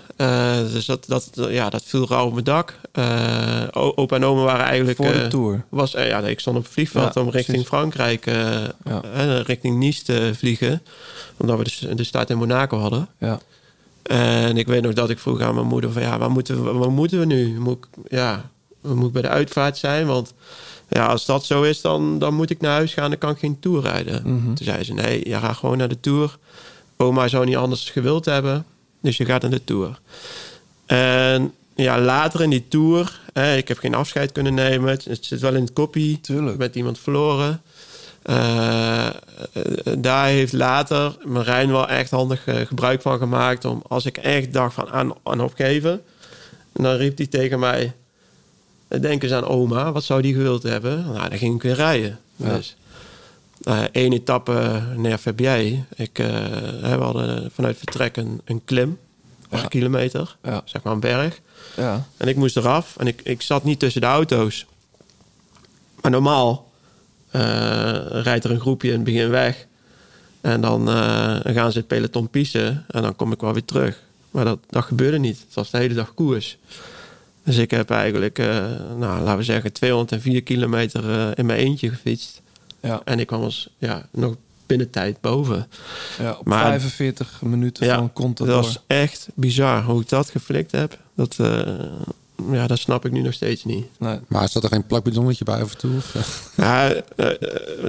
Dus 0.73 0.85
dat, 0.85 1.05
dat, 1.07 1.29
ja, 1.49 1.69
dat 1.69 1.83
viel 1.85 2.07
rauw 2.07 2.25
op 2.25 2.31
mijn 2.33 2.43
dak. 2.43 2.73
Opa 3.71 4.15
en 4.15 4.23
oma 4.25 4.43
waren 4.43 4.65
eigenlijk... 4.65 4.97
Voor 4.97 5.11
de 5.13 5.27
tour. 5.27 5.63
Was, 5.69 5.91
ja, 5.91 6.19
nee, 6.19 6.31
ik 6.31 6.39
stond 6.39 6.57
op 6.57 6.63
het 6.63 6.71
vliegveld 6.71 7.13
Ja, 7.13 7.21
om 7.21 7.29
richting 7.29 7.45
precies. 7.45 7.67
Frankrijk, 7.67 8.25
Ja. 8.83 9.01
richting 9.45 9.77
Nice 9.77 10.03
te 10.03 10.31
vliegen. 10.37 10.81
Omdat 11.37 11.57
we 11.57 11.63
de, 11.87 11.95
de 11.95 12.03
start 12.03 12.29
in 12.29 12.37
Monaco 12.37 12.77
hadden. 12.79 13.07
Ja. 13.17 13.39
En 14.09 14.57
ik 14.57 14.67
weet 14.67 14.81
nog 14.81 14.93
dat 14.93 15.09
ik 15.09 15.19
vroeg 15.19 15.41
aan 15.41 15.55
mijn 15.55 15.67
moeder 15.67 15.91
van 15.91 16.01
ja, 16.01 16.17
waar 16.17 16.31
moeten 16.31 16.63
we, 16.63 16.73
waar 16.73 16.91
moeten 16.91 17.19
we 17.19 17.25
nu? 17.25 17.59
Moet 17.59 17.77
ik, 17.77 17.87
ja, 18.07 18.49
we 18.81 18.93
moeten 18.93 19.11
bij 19.11 19.21
de 19.21 19.27
uitvaart 19.27 19.77
zijn, 19.77 20.07
want 20.07 20.33
ja, 20.87 21.05
als 21.05 21.25
dat 21.25 21.45
zo 21.45 21.61
is, 21.61 21.81
dan, 21.81 22.19
dan 22.19 22.33
moet 22.33 22.49
ik 22.49 22.61
naar 22.61 22.71
huis 22.71 22.93
gaan, 22.93 23.09
dan 23.09 23.19
kan 23.19 23.31
ik 23.31 23.37
geen 23.37 23.59
tour 23.59 23.81
rijden. 23.81 24.21
Mhm. 24.21 24.53
Toen 24.53 24.65
zei 24.65 24.83
ze 24.83 24.93
nee, 24.93 25.29
je 25.29 25.35
gaat 25.35 25.57
gewoon 25.57 25.77
naar 25.77 25.87
de 25.87 25.99
tour. 25.99 26.37
Oma 26.97 27.27
zou 27.27 27.45
niet 27.45 27.55
anders 27.55 27.89
gewild 27.89 28.25
hebben, 28.25 28.65
dus 29.01 29.17
je 29.17 29.25
gaat 29.25 29.41
naar 29.41 29.51
de 29.51 29.63
tour. 29.63 29.99
En 30.85 31.53
ja, 31.75 31.99
later 31.99 32.41
in 32.41 32.49
die 32.49 32.67
tour, 32.67 33.19
hè, 33.33 33.55
ik 33.55 33.67
heb 33.67 33.77
geen 33.77 33.95
afscheid 33.95 34.31
kunnen 34.31 34.53
nemen. 34.53 34.89
Het, 34.89 35.05
het 35.05 35.25
zit 35.25 35.39
wel 35.39 35.55
in 35.55 35.61
het 35.61 35.73
koppie. 35.73 36.21
Tuurlijk. 36.21 36.57
Met 36.57 36.75
iemand 36.75 36.99
verloren. 36.99 37.61
Eh, 38.21 39.05
eh, 39.07 39.13
daar 39.97 40.25
heeft 40.27 40.53
later 40.53 41.17
Marijn 41.25 41.71
wel 41.71 41.87
echt 41.87 42.11
handig 42.11 42.45
eh, 42.45 42.65
gebruik 42.65 43.01
van 43.01 43.17
gemaakt. 43.17 43.65
Om 43.65 43.81
als 43.87 44.05
ik 44.05 44.17
echt 44.17 44.53
dacht 44.53 44.73
van 44.73 44.89
aan, 44.89 45.13
aan 45.23 45.41
opgeven. 45.41 46.01
Dan 46.73 46.95
riep 46.95 47.17
hij 47.17 47.27
tegen 47.27 47.59
mij. 47.59 47.93
Denk 48.87 49.23
eens 49.23 49.31
aan 49.31 49.45
oma. 49.45 49.91
Wat 49.91 50.03
zou 50.03 50.21
die 50.21 50.33
gewild 50.33 50.63
hebben? 50.63 51.05
Nou, 51.05 51.29
dan 51.29 51.37
ging 51.37 51.55
ik 51.55 51.61
weer 51.61 51.75
rijden. 51.75 52.19
Ja. 52.35 52.55
Dus 52.55 52.75
één 53.91 54.13
etappe 54.13 54.81
naar 54.95 55.19
Verbier. 55.19 55.85
Ik, 55.95 56.17
we 56.81 56.95
hadden 56.99 57.51
vanuit 57.53 57.77
vertrek 57.77 58.17
een, 58.17 58.41
een 58.45 58.61
klim. 58.65 58.97
Acht 59.49 59.61
Ja. 59.61 59.67
kilometer. 59.67 60.37
Ja. 60.43 60.61
Zeg 60.65 60.83
maar 60.83 60.93
een 60.93 60.99
berg. 60.99 61.39
Ja. 61.75 62.05
En 62.17 62.27
ik 62.27 62.35
moest 62.35 62.57
eraf. 62.57 62.95
En 62.97 63.07
ik, 63.07 63.21
ik 63.23 63.41
zat 63.41 63.63
niet 63.63 63.79
tussen 63.79 64.01
de 64.01 64.07
auto's. 64.07 64.65
Maar 66.01 66.11
normaal 66.11 66.68
rijdt 68.21 68.43
er 68.43 68.51
een 68.51 68.59
groepje 68.59 68.87
in 68.87 68.93
het 68.95 69.03
begin 69.03 69.29
weg. 69.29 69.65
En 70.41 70.61
dan 70.61 70.89
eh, 70.89 71.37
gaan 71.43 71.71
ze 71.71 71.77
het 71.77 71.87
peloton 71.87 72.29
piezen. 72.29 72.85
En 72.87 73.01
dan 73.01 73.15
kom 73.15 73.31
ik 73.31 73.41
wel 73.41 73.53
weer 73.53 73.65
terug. 73.65 73.99
Maar 74.31 74.45
dat, 74.45 74.59
dat 74.69 74.83
gebeurde 74.83 75.19
niet. 75.19 75.37
Het 75.45 75.53
was 75.53 75.69
de 75.69 75.77
hele 75.77 75.93
dag 75.93 76.13
koers. 76.13 76.57
Dus 77.43 77.57
ik 77.57 77.71
heb 77.71 77.89
eigenlijk, 77.89 78.39
eh, 78.39 78.47
nou, 78.97 79.21
laten 79.21 79.37
we 79.37 79.43
zeggen, 79.43 79.71
204 79.73 80.41
kilometer 80.43 81.09
eh, 81.09 81.27
in 81.35 81.45
mijn 81.45 81.59
eentje 81.59 81.89
gefietst. 81.89 82.41
Ja. 82.81 83.01
En 83.05 83.19
ik 83.19 83.27
kwam 83.27 83.41
als, 83.43 83.69
ja, 83.77 84.05
nog 84.11 84.35
binnen 84.65 84.89
tijd 84.89 85.21
boven. 85.21 85.67
ja, 86.19 86.31
op 86.39 86.45
Maar- 86.45 86.63
45 86.65 87.41
minuten 87.41 87.85
Ja, 87.85 87.93
van 87.95 88.03
Dat 88.03 88.13
Contador. 88.13 88.55
was 88.55 88.79
echt 88.87 89.27
bizar 89.33 89.83
hoe 89.83 90.01
ik 90.01 90.09
dat 90.09 90.29
geflikt 90.29 90.71
heb. 90.71 90.97
Dat, 91.15 91.35
eh, 91.39 91.61
ja, 92.51 92.67
dat 92.67 92.79
snap 92.79 93.05
ik 93.05 93.11
nu 93.11 93.21
nog 93.21 93.33
steeds 93.33 93.63
niet. 93.63 93.85
Nee. 93.99 94.19
Maar 94.27 94.49
zat 94.49 94.63
er 94.63 94.69
geen 94.69 94.85
plakbidonnetje 94.85 95.43
bij 95.43 95.61
af 95.61 95.71
en 95.71 95.77
toe? 95.77 95.95
Of, 95.97 96.15
eh? 96.15 96.21
Ja, 96.55 96.89
eh, 97.15 97.27
eh, 97.27 97.35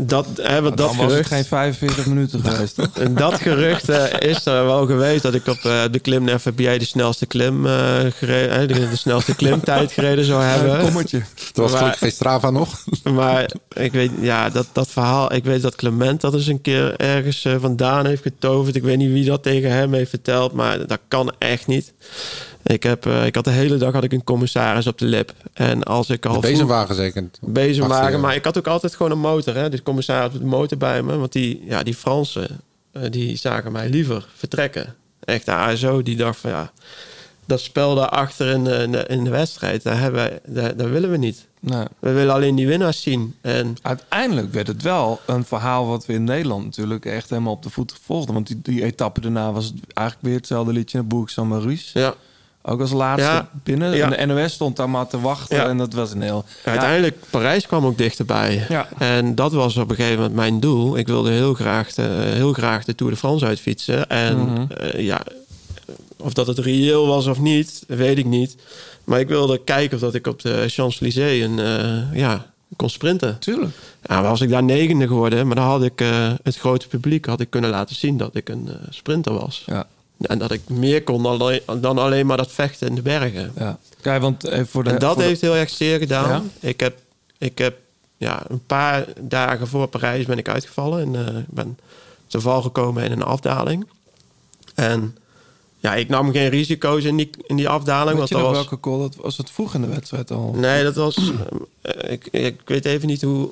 dat, 0.02 0.26
hè, 0.42 0.62
wat 0.62 0.76
dat 0.76 0.86
Dan 0.88 0.96
was 0.96 0.96
het 0.96 1.10
gerucht, 1.10 1.28
geen 1.28 1.44
45 1.44 2.06
minuten 2.06 2.40
geweest, 2.44 2.74
toch? 2.74 2.98
En 2.98 3.14
dat 3.24 3.34
gerucht 3.34 3.88
eh, 3.88 4.28
is 4.30 4.46
er 4.46 4.64
wel 4.64 4.86
geweest 4.86 5.22
dat 5.22 5.34
ik 5.34 5.46
op 5.46 5.56
eh, 5.64 5.82
de 5.90 5.98
klim 5.98 6.24
naar 6.24 6.40
FBI 6.40 6.78
de 6.78 6.84
snelste 6.84 7.26
klim 7.26 7.66
eh, 7.66 7.98
gereden, 8.10 8.56
hè, 8.58 8.66
de, 8.66 8.88
de 8.90 8.96
snelste 8.96 9.34
klimtijd 9.36 9.92
gereden 10.00 10.24
zou 10.24 10.42
hebben. 10.42 10.80
Kommertje. 10.80 11.18
Er 11.18 11.24
was 11.54 11.70
Maar- 11.70 11.78
gelukkig 11.78 12.00
geen 12.00 12.12
Strava 12.12 12.50
nog. 12.50 12.84
Maar 13.04 13.50
ik 13.72 13.92
weet, 13.92 14.10
ja, 14.20 14.48
dat, 14.50 14.66
dat 14.72 14.88
verhaal, 14.88 15.32
ik 15.34 15.44
weet 15.44 15.62
dat 15.62 15.74
Clement 15.74 16.20
dat 16.20 16.34
eens 16.34 16.46
een 16.46 16.60
keer 16.60 16.96
ergens 16.96 17.44
eh, 17.44 17.54
vandaan 17.60 18.06
heeft 18.06 18.22
getoverd. 18.22 18.76
Ik 18.76 18.82
weet 18.82 18.96
niet 18.98 19.12
wie 19.12 19.24
dat 19.24 19.42
tegen 19.42 19.70
hem 19.70 19.92
heeft 19.92 20.10
verteld, 20.10 20.52
maar 20.52 20.86
dat 20.86 20.98
kan 21.08 21.32
echt 21.38 21.66
niet. 21.66 21.92
Ik, 22.62 22.82
heb, 22.82 23.06
eh, 23.06 23.26
ik 23.26 23.34
had 23.34 23.44
de 23.44 23.50
hele 23.50 23.76
dag 23.76 23.92
had 23.92 24.04
ik 24.04 24.12
een 24.12 24.24
commissaris 24.40 24.86
op 24.86 24.98
de 24.98 25.04
lip. 25.04 25.32
En 25.52 25.82
als 25.82 26.10
ik 26.10 26.26
al 26.26 26.40
bezemwagen 26.40 26.94
zeker. 26.94 27.30
bezemwagen. 27.40 28.20
Maar 28.20 28.34
ik 28.34 28.44
had 28.44 28.58
ook 28.58 28.66
altijd 28.66 28.94
gewoon 28.94 29.12
een 29.12 29.18
motor. 29.18 29.54
Hè? 29.54 29.68
Dus 29.68 29.82
commissaris 29.82 30.34
op 30.34 30.40
de 30.40 30.46
motor 30.46 30.78
bij 30.78 31.02
me. 31.02 31.16
Want 31.16 31.32
die, 31.32 31.62
ja, 31.64 31.82
die 31.82 31.94
Fransen, 31.94 32.60
eh, 32.92 33.02
die 33.10 33.36
zagen 33.36 33.72
mij 33.72 33.88
liever 33.88 34.26
vertrekken. 34.34 34.94
Echt, 35.24 35.44
de 35.44 35.52
ASO, 35.52 36.02
die 36.02 36.16
dacht 36.16 36.38
van 36.38 36.50
ja... 36.50 36.72
Dat 37.46 37.60
spel 37.60 37.94
daarachter 37.94 38.46
in 38.46 38.64
de, 38.64 38.74
in 38.74 38.92
de, 38.92 39.04
in 39.06 39.24
de 39.24 39.30
wedstrijd, 39.30 39.82
daar, 39.82 39.98
hebben 39.98 40.20
wij, 40.20 40.40
daar, 40.46 40.76
daar 40.76 40.90
willen 40.90 41.10
we 41.10 41.16
niet. 41.16 41.46
Nee. 41.60 41.84
We 41.98 42.12
willen 42.12 42.34
alleen 42.34 42.54
die 42.54 42.66
winnaars 42.66 43.02
zien. 43.02 43.34
En 43.40 43.76
Uiteindelijk 43.82 44.52
werd 44.52 44.66
het 44.66 44.82
wel 44.82 45.20
een 45.26 45.44
verhaal 45.44 45.86
wat 45.86 46.06
we 46.06 46.12
in 46.12 46.24
Nederland 46.24 46.64
natuurlijk 46.64 47.04
echt 47.06 47.30
helemaal 47.30 47.52
op 47.52 47.62
de 47.62 47.70
voet 47.70 47.94
volgden. 48.02 48.34
Want 48.34 48.46
die, 48.46 48.60
die 48.62 48.84
etappe 48.84 49.20
daarna 49.20 49.52
was 49.52 49.64
het 49.64 49.74
eigenlijk 49.94 50.28
weer 50.28 50.36
hetzelfde 50.36 50.72
liedje 50.72 50.98
naar 50.98 51.06
Bourg 51.06 51.30
Saint-Maurice. 51.30 51.98
ja, 51.98 52.14
Ook 52.62 52.80
als 52.80 52.92
laatste 52.92 53.30
Ja. 53.30 53.48
binnen. 53.62 53.96
Ja. 53.96 54.12
En 54.12 54.28
de 54.28 54.34
NOS 54.34 54.52
stond 54.52 54.76
daar 54.76 54.90
maar 54.90 55.06
te 55.06 55.20
wachten. 55.20 55.56
Ja. 55.56 55.68
En 55.68 55.76
dat 55.78 55.92
was 55.92 56.12
een 56.12 56.22
heel... 56.22 56.44
uiteindelijk 56.64 57.16
Parijs 57.30 57.66
kwam 57.66 57.86
ook 57.86 57.98
dichterbij. 57.98 58.66
En 58.98 59.34
dat 59.34 59.52
was 59.52 59.76
op 59.76 59.90
een 59.90 59.96
gegeven 59.96 60.16
moment 60.18 60.34
mijn 60.34 60.60
doel. 60.60 60.96
Ik 60.96 61.06
wilde 61.06 61.30
heel 61.30 61.54
graag 61.54 61.92
de, 61.94 62.02
heel 62.34 62.52
graag 62.52 62.84
de 62.84 62.94
Tour 62.94 63.12
de 63.12 63.18
France 63.18 63.46
uitfietsen. 63.46 64.08
En 64.08 64.38
Mhm. 64.38 64.64
eh, 64.72 65.00
ja, 65.04 65.20
of 66.16 66.32
dat 66.32 66.46
het 66.46 66.58
reëel 66.58 67.06
was 67.06 67.26
of 67.26 67.40
niet, 67.40 67.84
weet 67.86 68.18
ik 68.18 68.26
niet. 68.26 68.56
Maar 69.04 69.20
ik 69.20 69.28
wilde 69.28 69.58
kijken 69.64 69.94
of 69.96 70.00
dat 70.02 70.14
ik 70.14 70.26
op 70.26 70.42
de 70.42 70.64
Champs-Élysées 70.68 71.42
een, 71.44 71.58
eh, 71.58 72.18
ja, 72.18 72.46
kon 72.76 72.90
sprinten. 72.90 73.38
Tuurlijk. 73.38 73.72
Ja, 74.02 74.22
was 74.22 74.40
ik 74.40 74.48
daar 74.48 74.62
negende 74.62 75.06
geworden, 75.06 75.46
maar 75.46 75.56
dan 75.56 75.64
had 75.64 75.82
ik 75.82 76.00
eh, 76.00 76.32
het 76.42 76.56
grote 76.56 76.88
publiek 76.88 77.26
had 77.26 77.40
ik 77.40 77.50
kunnen 77.50 77.70
laten 77.70 77.96
zien 77.96 78.16
dat 78.16 78.34
ik 78.36 78.48
een 78.48 78.68
eh, 78.68 78.74
sprinter 78.90 79.32
was. 79.32 79.62
Ja. 79.66 79.86
En 80.20 80.38
dat 80.38 80.50
ik 80.52 80.68
meer 80.68 81.02
kon 81.04 81.22
dan 81.22 81.32
alleen, 81.40 81.60
dan 81.80 81.98
alleen 81.98 82.26
maar 82.26 82.36
dat 82.36 82.52
vechten 82.52 82.88
in 82.88 82.94
de 82.94 83.02
bergen. 83.02 83.52
ja. 83.56 83.78
Kijk, 84.00 84.22
want 84.22 84.44
even 84.44 84.66
voor 84.66 84.84
de... 84.84 84.90
En 84.90 84.98
dat 84.98 85.12
voor 85.12 85.22
de- 85.22 85.28
heeft 85.28 85.40
heel 85.40 85.56
erg 85.56 85.70
zeer 85.70 85.98
gedaan. 85.98 86.28
Ja? 86.60 86.68
Ik 86.68 86.80
heb, 86.80 86.98
ik 87.38 87.58
heb 87.58 87.76
ja, 88.16 88.42
een 88.48 88.66
paar 88.66 89.04
dagen 89.20 89.68
voor 89.68 89.86
Parijs 89.86 90.24
ben 90.26 90.38
ik 90.38 90.48
uitgevallen. 90.48 91.14
En 91.14 91.26
eh, 91.28 91.38
ik 91.38 91.48
ben 91.48 91.78
te 92.26 92.40
val 92.40 92.62
gekomen 92.62 93.04
in 93.04 93.12
een 93.12 93.22
afdaling. 93.22 93.86
En 94.74 95.16
ja, 95.78 95.94
ik 95.94 96.08
nam 96.08 96.32
geen 96.32 96.48
risico's 96.48 97.04
in 97.04 97.16
die, 97.16 97.30
in 97.46 97.56
die 97.56 97.68
afdaling. 97.68 98.18
Weet 98.18 98.30
Want 98.30 98.30
dat 98.30 98.40
was, 98.40 98.52
welke 98.66 98.80
call? 98.80 98.98
Dat 98.98 99.16
was 99.16 99.36
het 99.36 99.50
vroeg 99.50 99.74
in 99.74 99.80
de 99.80 99.86
wedstrijd 99.86 100.30
al. 100.30 100.52
Nee, 100.56 100.82
dat 100.82 100.94
was... 100.94 101.32
eh, 101.82 102.12
ik, 102.12 102.26
ik 102.30 102.60
weet 102.64 102.84
even 102.84 103.08
niet 103.08 103.22
hoe... 103.22 103.48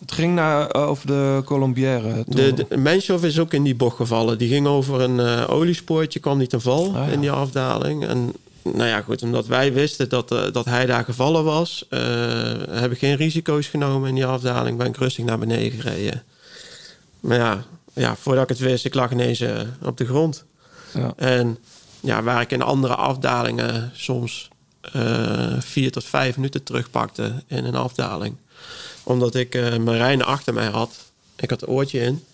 Het 0.00 0.12
ging 0.12 0.34
naar, 0.34 0.70
eh, 0.70 0.88
over 0.88 1.06
de 1.06 1.42
Colombière. 1.44 2.24
De, 2.26 2.54
de 2.68 3.26
is 3.26 3.38
ook 3.38 3.52
in 3.52 3.62
die 3.62 3.74
bocht 3.74 3.96
gevallen. 3.96 4.38
Die 4.38 4.48
ging 4.48 4.66
over 4.66 5.00
een 5.00 5.20
eh, 5.20 5.50
oliespoortje, 5.50 6.18
kwam 6.20 6.38
niet 6.38 6.50
te 6.50 6.60
val 6.60 6.86
Ah, 6.86 7.06
ja. 7.06 7.12
in 7.12 7.20
die 7.20 7.30
afdaling. 7.30 8.06
En 8.06 8.32
nou 8.62 8.84
ja, 8.88 9.00
goed, 9.00 9.22
omdat 9.22 9.46
wij 9.46 9.72
wisten 9.72 10.08
dat, 10.08 10.30
eh, 10.32 10.52
dat 10.52 10.64
hij 10.64 10.86
daar 10.86 11.04
gevallen 11.04 11.44
was... 11.44 11.86
eh, 11.88 12.00
heb 12.70 12.92
ik 12.92 12.98
geen 12.98 13.16
risico's 13.16 13.66
genomen 13.66 14.08
in 14.08 14.14
die 14.14 14.26
afdaling. 14.26 14.78
Ben 14.78 14.86
ik 14.86 14.96
rustig 14.96 15.24
naar 15.24 15.38
beneden 15.38 15.80
gereden. 15.80 16.22
Maar 17.20 17.36
ja, 17.38 17.64
ja 17.92 18.16
voordat 18.16 18.42
ik 18.42 18.48
het 18.48 18.58
wist, 18.58 18.84
ik 18.84 18.94
lag 18.94 19.10
ineens 19.12 19.44
op 19.82 19.96
de 19.96 20.06
grond. 20.06 20.44
Ja. 20.94 21.12
En 21.16 21.58
ja, 22.00 22.22
waar 22.22 22.40
ik 22.40 22.50
in 22.50 22.62
andere 22.62 22.94
afdalingen 22.94 23.90
soms 23.94 24.48
vier 25.58 25.92
tot 25.92 26.04
vijf 26.04 26.36
minuten 26.36 26.62
terugpakte 26.62 27.32
in 27.46 27.64
een 27.64 27.74
afdaling. 27.74 28.36
Omdat 29.08 29.34
ik 29.34 29.54
eh 29.54 29.76
Marijn 29.76 30.22
achter 30.24 30.54
mij 30.54 30.66
had. 30.68 30.90
Ik 31.36 31.50
had 31.50 31.60
het 31.60 31.70
oortje 31.70 32.00
in. 32.00 32.24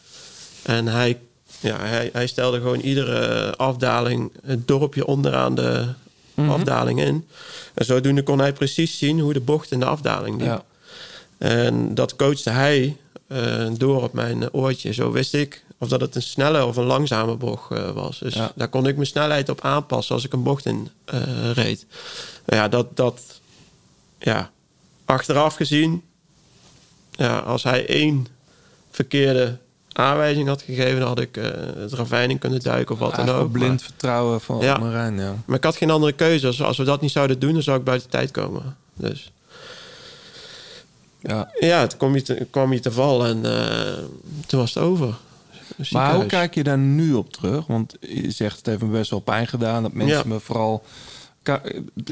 En 0.62 0.86
hij, 0.86 1.18
ja, 1.60 1.76
hij, 1.78 2.10
hij 2.12 2.26
stelde 2.26 2.56
gewoon 2.60 2.80
iedere 2.80 3.56
afdaling 3.56 4.32
het 4.44 4.68
dorpje 4.68 5.06
onderaan 5.06 5.54
de 5.54 5.88
afdaling 6.36 7.00
in. 7.00 7.26
En 7.74 7.84
zodoende 7.84 8.22
kon 8.22 8.38
hij 8.38 8.52
precies 8.52 8.98
zien 8.98 9.20
hoe 9.20 9.32
de 9.32 9.40
bocht 9.40 9.70
in 9.70 9.80
de 9.80 9.84
afdaling 9.86 10.36
liep. 10.36 10.46
Ja. 10.46 10.64
En 11.38 11.94
dat 11.94 12.16
coachte 12.16 12.50
hij 12.50 12.96
eh, 13.26 13.66
door 13.76 14.02
op 14.02 14.12
mijn 14.12 14.52
oortje. 14.52 14.92
Zo 14.92 15.10
wist 15.12 15.34
ik 15.34 15.64
of 15.78 15.88
dat 15.88 16.00
het 16.00 16.14
een 16.14 16.22
snelle 16.22 16.64
of 16.66 16.76
een 16.76 16.84
langzame 16.84 17.34
bocht 17.34 17.70
eh, 17.70 17.90
was. 17.90 18.18
Dus 18.18 18.34
Ja. 18.34 18.52
daar 18.54 18.68
kon 18.68 18.86
ik 18.86 18.94
mijn 18.94 19.06
snelheid 19.06 19.48
op 19.48 19.60
aanpassen 19.60 20.14
als 20.14 20.24
ik 20.24 20.32
een 20.32 20.42
bocht 20.42 20.66
in 20.66 20.88
reed. 21.52 21.86
Nou 22.46 22.62
ja, 22.62 22.68
dat, 22.68 22.96
dat, 22.96 23.20
ja, 24.18 24.50
achteraf 25.04 25.54
gezien, 25.54 26.02
ja, 27.16 27.38
als 27.38 27.62
hij 27.62 27.86
één 27.86 28.26
verkeerde 28.90 29.58
aanwijzing 29.92 30.48
had 30.48 30.62
gegeven, 30.62 30.98
dan 30.98 31.08
had 31.08 31.20
ik 31.20 31.36
eh, 31.36 31.44
het 31.76 31.92
ravijn 31.92 32.30
in 32.30 32.38
kunnen 32.38 32.60
duiken 32.60 32.94
of 32.94 33.00
wat 33.00 33.14
dan 33.14 33.28
ook. 33.28 33.52
blind 33.52 33.68
Maar, 33.70 33.78
vertrouwen 33.78 34.40
van 34.40 34.60
Ja. 34.60 34.78
Marijn, 34.78 35.18
ja. 35.18 35.34
maar 35.44 35.56
ik 35.56 35.64
had 35.64 35.76
geen 35.76 35.90
andere 35.90 36.12
keuze. 36.12 36.46
Als, 36.46 36.62
als 36.62 36.76
we 36.76 36.84
dat 36.84 37.00
niet 37.00 37.10
zouden 37.10 37.38
doen, 37.38 37.52
dan 37.52 37.62
zou 37.62 37.78
ik 37.78 37.84
buiten 37.84 38.10
tijd 38.10 38.30
komen. 38.30 38.76
Dus 38.94 39.32
ja. 41.20 41.50
ja, 41.60 41.86
toen 41.86 41.98
kwam 41.98 42.14
je 42.14 42.22
te, 42.22 42.46
kwam 42.50 42.72
je 42.72 42.80
te 42.80 42.92
val 42.92 43.26
en 43.26 43.44
eh, 43.44 43.92
toen 44.46 44.60
was 44.60 44.74
het 44.74 44.82
over. 44.82 45.14
Maar 45.90 46.14
hoe 46.14 46.26
kijk 46.26 46.54
je 46.54 46.62
daar 46.62 46.78
nu 46.78 47.12
op 47.14 47.32
terug? 47.32 47.66
Want 47.66 47.96
je 48.00 48.30
zegt 48.30 48.56
het 48.56 48.66
heeft 48.66 48.82
me 48.82 48.88
best 48.88 49.10
wel 49.10 49.20
pijn 49.20 49.46
gedaan. 49.46 49.82
Dat 49.82 49.92
mensen 49.92 50.16
Ja. 50.16 50.22
me 50.26 50.40
vooral... 50.40 50.84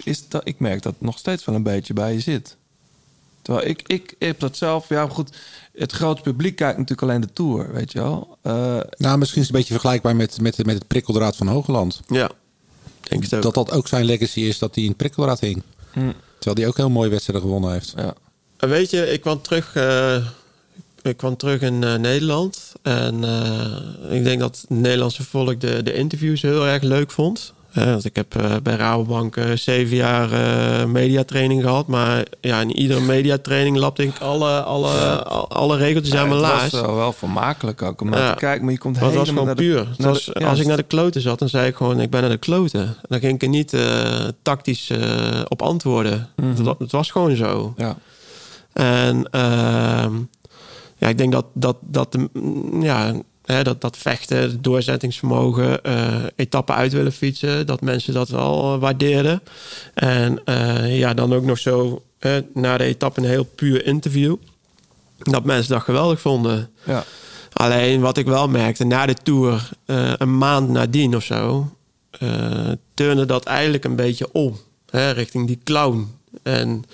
Is 0.05 0.29
dat, 0.29 0.41
ik 0.45 0.59
merk 0.59 0.83
dat 0.83 0.93
het 0.93 1.03
nog 1.03 1.19
steeds 1.19 1.45
wel 1.45 1.55
een 1.55 1.63
beetje 1.63 1.93
bij 1.93 2.13
je 2.13 2.21
zit. 2.21 2.57
Terwijl 3.43 3.67
ik, 3.67 3.83
ik 3.87 4.15
heb 4.19 4.41
dat 4.41 4.57
zelf... 4.57 4.89
Ja, 4.89 5.09
goed. 5.09 5.37
Het 5.73 5.93
grote 5.93 6.23
publiek 6.23 6.57
kijkt 6.57 6.79
natuurlijk 6.79 7.09
alleen 7.09 7.21
de 7.21 7.33
Tour, 7.33 7.73
weet 7.73 7.93
je 7.93 7.99
wel. 7.99 8.39
Eh, 8.43 8.53
Nou, 8.97 9.19
misschien 9.19 9.41
is 9.41 9.47
het 9.47 9.55
een 9.55 9.61
beetje 9.61 9.73
vergelijkbaar 9.73 10.17
met, 10.17 10.41
met, 10.41 10.65
met 10.67 10.75
het 10.75 10.87
prikkeldraad 10.87 11.37
van 11.37 11.49
Hogeland. 11.49 12.01
Ja, 12.07 12.31
denk 13.03 13.23
het 13.23 13.35
ook. 13.35 13.43
Dat 13.43 13.55
dat 13.55 13.71
ook 13.71 13.89
zijn 13.89 14.05
legacy 14.05 14.41
is 14.41 14.59
dat 14.59 14.75
hij 14.75 14.85
in 14.85 14.89
het 14.91 14.99
prikkeldraad 14.99 15.41
hing. 15.41 15.63
Hm. 15.93 16.01
Terwijl 16.39 16.57
hij 16.57 16.67
ook 16.67 16.77
heel 16.77 16.91
mooie 16.91 17.11
wedstrijden 17.11 17.45
gewonnen 17.45 17.73
heeft. 17.73 17.93
ja. 17.97 18.15
En 18.57 18.69
Weet 18.69 18.91
je, 18.91 19.13
ik 19.13 19.21
kwam 19.21 19.43
terug, 19.43 19.75
eh, 19.77 20.27
ik 21.03 21.17
kwam 21.17 21.37
terug 21.37 21.61
in 21.61 21.85
eh, 21.85 21.95
Nederland. 21.95 22.73
En 22.83 23.25
eh, 23.25 24.17
ik 24.17 24.25
denk 24.25 24.41
dat 24.41 24.61
het 24.61 24.71
Nederlandse 24.71 25.25
volk 25.25 25.61
de, 25.61 25.83
de 25.83 25.93
interviews 25.93 26.43
heel 26.43 26.67
erg 26.67 26.83
leuk 26.83 27.11
vond. 27.11 27.53
Want 27.75 28.05
ik 28.05 28.17
heb 28.17 28.37
eh, 28.37 28.51
bij 28.63 28.75
Rabobank 28.77 29.37
eh, 29.37 29.51
zeven 29.55 29.97
jaar 29.97 30.33
eh, 30.33 30.85
mediatraining 30.87 31.63
gehad. 31.63 31.87
Maar 31.87 32.25
ja, 32.41 32.61
in 32.61 32.73
iedere 32.77 33.01
mediatraining 33.15 33.77
lapte 33.77 34.03
ik 34.03 34.19
alle, 34.21 34.63
alle, 34.63 34.89
al- 35.25 35.49
alle 35.51 35.77
regeltjes 35.77 36.15
aan 36.15 36.29
mijn 36.29 36.41
het 36.43 36.51
laars. 36.51 36.71
was 36.73 36.81
wel, 36.81 36.95
wel 36.95 37.13
vermakelijk 37.13 37.83
ook 37.83 38.01
om 38.01 38.09
naar 38.11 38.33
te 38.33 38.39
kijken. 38.39 38.65
Maar 38.65 38.73
je 38.73 38.79
komt 38.79 38.97
het 38.97 39.05
was 39.05 39.13
helemaal 39.13 39.33
gewoon 39.33 39.47
naar 39.47 39.57
de- 39.57 39.63
puur. 39.63 39.89
Het 39.89 39.99
naar 39.99 40.09
was- 40.09 40.25
de- 40.25 40.47
als 40.47 40.59
ik 40.59 40.67
naar 40.67 40.77
de 40.77 40.83
kloten 40.83 41.21
zat, 41.21 41.39
dan 41.39 41.49
zei 41.49 41.67
ik 41.69 41.77
gewoon: 41.77 42.01
ik 42.01 42.11
ben 42.11 42.21
naar 42.21 42.31
de 42.31 42.37
kloten. 42.37 42.97
Dan 43.09 43.21
ging 43.21 43.33
ik 43.35 43.43
er 43.43 43.49
niet 43.49 43.77
tactisch 44.43 44.91
op 45.49 45.63
antwoorden. 45.63 46.29
Mhm. 46.37 46.65
het, 46.67 46.79
het 46.79 46.93
was 46.93 47.11
gewoon 47.11 47.37
zo. 47.37 47.75
Ja. 47.77 47.97
En 48.73 49.29
ehm, 49.31 50.13
ja, 50.99 51.09
ik 51.09 51.19
denk 51.19 51.33
dat 51.33 51.45
dat, 51.55 51.77
dat, 51.81 52.13
de, 52.13 52.29
ja, 52.81 53.13
hè, 53.45 53.63
dat, 53.63 53.81
dat 53.81 53.97
vechten, 53.97 54.63
doorzettingsvermogen, 54.63 55.85
eh, 55.85 56.15
etappen 56.37 56.75
uit 56.75 56.93
willen 56.93 57.13
fietsen, 57.13 57.67
dat 57.67 57.81
mensen 57.81 58.15
dat 58.15 58.29
wel 58.29 58.75
eh, 58.75 58.81
waardeerden. 58.81 59.43
En 59.95 60.45
eh, 60.45 60.99
ja, 60.99 61.15
dan 61.15 61.35
ook 61.35 61.45
nog 61.45 61.59
zo 61.59 62.03
na 62.55 62.77
de 62.77 62.85
etappe 62.85 63.21
een 63.21 63.27
heel 63.27 63.45
puur 63.45 63.87
interview. 63.87 64.37
Dat 65.19 65.45
mensen 65.45 65.73
dat 65.73 65.83
geweldig 65.83 66.21
vonden. 66.21 66.71
Ja. 66.85 67.05
Alleen 67.53 68.01
wat 68.01 68.17
ik 68.17 68.27
wel 68.27 68.49
merkte, 68.49 68.85
na 68.85 69.07
de 69.07 69.15
tour, 69.15 69.71
een 70.17 70.39
maand 70.39 70.69
nadien 70.69 71.17
of 71.17 71.23
zo, 71.25 71.77
turnde 72.95 73.25
dat 73.27 73.45
eigenlijk 73.45 73.85
een 73.85 73.97
beetje 73.97 74.33
om. 74.33 74.59
Hè, 74.91 75.11
richting 75.11 75.47
die 75.47 75.61
clown. 75.65 76.11
En 76.43 76.85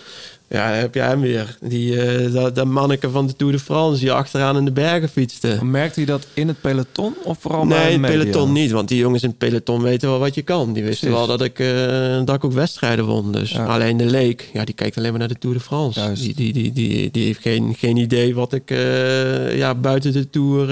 ja, 0.48 0.70
heb 0.70 0.94
je 0.94 1.00
hem 1.00 1.20
weer. 1.20 1.56
Die, 1.60 2.02
eh 2.02 2.32
dat, 2.32 2.54
dat 2.54 2.66
manneke 2.66 3.10
van 3.10 3.26
de 3.26 3.36
Tour 3.36 3.52
de 3.52 3.58
France 3.58 4.00
die 4.00 4.12
achteraan 4.12 4.56
in 4.56 4.64
de 4.64 4.72
bergen 4.72 5.08
fietste. 5.08 5.58
Merkte 5.64 6.00
je 6.00 6.06
dat 6.06 6.26
in 6.34 6.48
het 6.48 6.60
peloton 6.60 7.14
of 7.24 7.38
vooral 7.40 7.66
bij 7.66 7.78
Nee, 7.78 7.86
de 7.88 7.92
in 7.94 8.02
het 8.02 8.12
peloton 8.30 8.52
niet. 8.52 8.70
Want 8.70 8.88
die 8.88 8.98
jongens 8.98 9.22
in 9.22 9.28
het 9.28 9.38
peloton 9.38 9.82
weten 9.82 10.08
wel 10.08 10.18
wat 10.18 10.34
je 10.34 10.42
kan. 10.42 10.72
Die 10.72 10.82
wisten 10.84 11.08
Precies. 11.08 11.26
wel 11.26 11.36
dat 11.36 11.46
ik, 11.46 11.58
eh, 11.58 12.24
dat 12.24 12.34
ik 12.34 12.44
ook 12.44 12.52
wedstrijden 12.52 13.04
won. 13.04 13.32
Dus 13.32 13.50
Ja. 13.50 13.64
alleen 13.64 13.96
de 13.96 14.06
leek, 14.06 14.50
ja, 14.52 14.64
die 14.64 14.74
kijkt 14.74 14.96
alleen 14.96 15.10
maar 15.10 15.18
naar 15.18 15.28
de 15.28 15.38
Tour 15.38 15.56
de 15.56 15.62
France. 15.62 16.00
Juist. 16.00 16.22
Die, 16.22 16.34
die, 16.34 16.52
die, 16.52 16.72
die, 16.72 17.10
die 17.10 17.24
heeft 17.24 17.40
geen, 17.40 17.74
geen 17.78 17.96
idee 17.96 18.34
wat 18.34 18.52
ik 18.52 18.70
eh, 18.70 19.56
ja, 19.56 19.74
buiten 19.74 20.12
de 20.12 20.30
Tour 20.30 20.66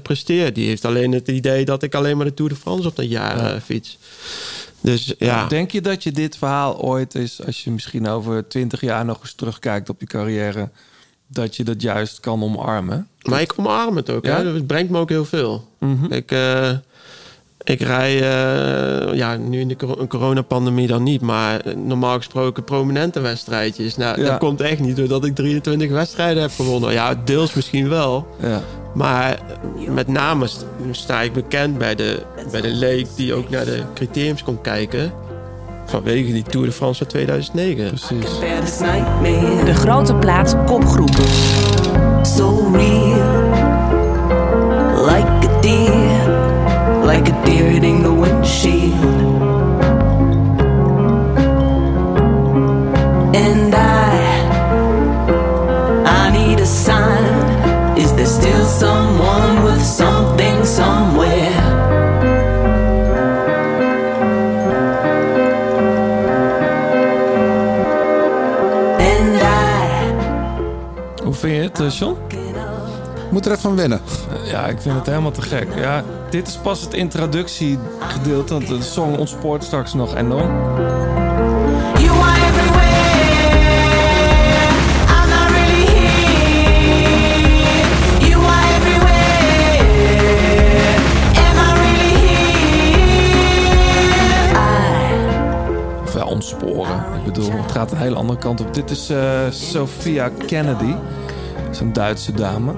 presteer. 0.00 0.52
Die 0.52 0.66
heeft 0.66 0.84
alleen 0.84 1.12
het 1.12 1.28
idee 1.28 1.64
dat 1.64 1.82
ik 1.82 1.94
alleen 1.94 2.16
maar 2.16 2.26
de 2.26 2.34
Tour 2.34 2.50
de 2.50 2.56
France 2.56 2.88
op 2.88 2.96
dat 2.96 3.10
jaar 3.10 3.36
Ja. 3.38 3.60
fiets. 3.60 3.98
Dus 4.80 5.14
ja, 5.18 5.46
Denk 5.46 5.70
je 5.70 5.80
dat 5.80 6.02
je 6.02 6.12
dit 6.12 6.36
verhaal 6.36 6.80
ooit 6.80 7.14
is, 7.14 7.44
als 7.46 7.64
je 7.64 7.70
misschien 7.70 8.08
over 8.08 8.48
twintig 8.48 8.80
jaar 8.80 9.04
nog 9.04 9.20
eens 9.20 9.34
terugkijkt 9.34 9.88
op 9.88 10.00
je 10.00 10.06
carrière, 10.06 10.70
dat 11.26 11.56
je 11.56 11.64
dat 11.64 11.82
juist 11.82 12.20
kan 12.20 12.42
omarmen? 12.42 13.08
Maar 13.22 13.40
ik 13.40 13.52
omarm 13.56 13.96
het 13.96 14.10
ook. 14.10 14.24
Ja? 14.24 14.36
Hè? 14.36 14.46
Het 14.46 14.66
brengt 14.66 14.90
me 14.90 14.98
ook 14.98 15.08
heel 15.08 15.24
veel. 15.24 15.68
Mhm. 15.78 16.12
Ik, 16.12 16.32
eh, 16.32 16.70
ik 17.64 17.80
rij, 17.80 18.14
eh, 18.16 19.14
ja, 19.14 19.36
nu 19.36 19.60
in 19.60 19.68
de 19.68 19.76
cor- 19.76 20.06
coronapandemie 20.06 20.86
dan 20.86 21.02
niet, 21.02 21.20
maar 21.20 21.60
normaal 21.76 22.16
gesproken 22.16 22.64
prominente 22.64 23.20
wedstrijdjes. 23.20 23.96
Nou, 23.96 24.20
Ja. 24.22 24.28
dat 24.30 24.38
komt 24.38 24.60
echt 24.60 24.80
niet 24.80 24.96
doordat 24.96 25.24
ik 25.24 25.34
23 25.34 25.90
wedstrijden 25.90 26.42
heb 26.42 26.50
gewonnen. 26.56 26.92
Ja, 26.92 27.14
deels 27.24 27.54
misschien 27.54 27.88
wel. 27.88 28.26
Ja. 28.42 28.60
Maar 28.94 29.38
met 29.88 30.08
name 30.08 30.46
st- 30.46 30.64
sta 30.90 31.20
ik 31.20 31.32
bekend 31.32 31.78
bij 31.78 31.94
de, 31.94 32.22
bij 32.50 32.60
de 32.60 32.68
leek 32.72 33.06
die 33.16 33.34
ook 33.34 33.50
naar 33.50 33.64
de 33.64 33.82
criteriums 33.94 34.42
komt 34.42 34.60
kijken. 34.60 35.12
Vanwege 35.86 36.32
die 36.32 36.42
Tour 36.42 36.66
de 36.66 36.72
France 36.72 36.98
van 36.98 37.06
2009. 37.06 37.86
Precies. 37.86 38.38
De 39.64 39.74
grote 39.74 40.14
plaats 40.14 40.52
kopgroep. 40.66 41.16
so 42.22 42.70
real. 42.72 43.19
Like 47.12 47.28
a 47.28 47.44
deer 47.44 47.68
hitting 47.68 48.04
the 48.04 48.14
windshield. 48.22 49.04
And 53.44 53.74
I, 53.74 54.12
I 56.20 56.30
need 56.38 56.60
a 56.60 56.66
sign. 56.66 57.98
Is 57.98 58.10
there 58.14 58.32
still 58.40 58.64
someone 58.64 59.64
with 59.64 59.82
something 59.82 60.64
somewhere? 60.64 61.58
And 69.10 69.42
I, 69.42 71.24
Hoe 71.24 71.34
vind 71.34 71.54
je 71.54 71.62
het, 71.62 71.80
eh, 71.80 71.90
John? 71.90 72.29
Moet 73.30 73.44
er 73.46 73.50
even 73.50 73.62
van 73.62 73.76
wennen. 73.76 74.00
Ja, 74.44 74.66
ik 74.66 74.80
vind 74.80 74.94
het 74.94 75.06
helemaal 75.06 75.30
te 75.30 75.42
gek. 75.42 75.68
Ja, 75.76 76.04
dit 76.30 76.48
is 76.48 76.56
pas 76.56 76.80
het 76.80 76.94
introductiegedeelte, 76.94 78.52
want 78.52 78.68
de 78.68 78.82
song 78.82 79.16
ontspoort 79.16 79.64
straks 79.64 79.94
nog 79.94 80.16
enorm. 80.16 80.50
You 81.98 82.20
are 82.20 82.46
everywhere. 82.48 82.88
I'm 85.08 85.28
not 85.28 85.50
really 85.50 85.86
here. 85.86 87.08
You 88.28 88.44
are 88.44 88.74
everywhere. 88.76 89.78
Am 91.34 91.56
I 91.56 91.72
really 91.80 92.14
here? 92.26 92.82
Of 96.02 96.14
ja, 96.14 96.24
ontsporen. 96.24 97.04
Ik 97.18 97.24
bedoel, 97.24 97.52
het 97.52 97.72
gaat 97.72 97.92
een 97.92 97.98
hele 97.98 98.16
andere 98.16 98.38
kant 98.38 98.60
op. 98.60 98.74
Dit 98.74 98.90
is 98.90 99.10
eh, 99.10 99.40
Sophia 99.50 100.30
Kennedy. 100.46 100.94
Dat 101.64 101.70
is 101.70 101.80
een 101.80 101.92
Duitse 101.92 102.32
dame. 102.32 102.72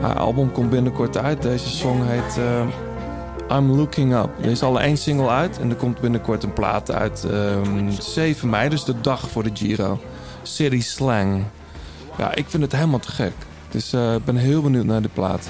Haar 0.00 0.18
album 0.18 0.52
komt 0.52 0.70
binnenkort 0.70 1.16
uit. 1.16 1.42
Deze 1.42 1.68
song 1.68 2.02
heet 2.02 2.38
eh, 2.38 3.56
I'm 3.58 3.70
Looking 3.70 4.14
Up. 4.14 4.28
Er 4.42 4.50
is 4.50 4.62
al 4.62 4.80
één 4.80 4.96
single 4.96 5.28
uit 5.28 5.58
en 5.58 5.70
er 5.70 5.76
komt 5.76 6.00
binnenkort 6.00 6.42
een 6.42 6.52
plaat 6.52 6.90
uit. 6.92 7.24
ehm 7.24 7.90
7 7.90 8.50
mei, 8.50 8.68
dus 8.68 8.84
de 8.84 9.00
dag 9.00 9.30
voor 9.30 9.42
de 9.42 9.50
Giro. 9.54 10.00
City 10.42 10.80
Slang. 10.80 11.44
Ja, 12.18 12.34
ik 12.34 12.44
vind 12.48 12.62
het 12.62 12.72
helemaal 12.72 12.98
te 12.98 13.10
gek. 13.10 13.32
Dus 13.70 13.92
eh, 13.92 14.14
ik 14.14 14.24
ben 14.24 14.36
heel 14.36 14.62
benieuwd 14.62 14.84
naar 14.84 15.02
de 15.02 15.08
plaat. 15.08 15.48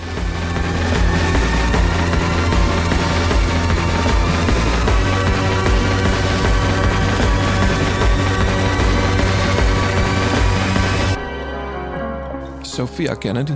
Sophia 12.62 13.14
Kennedy. 13.14 13.52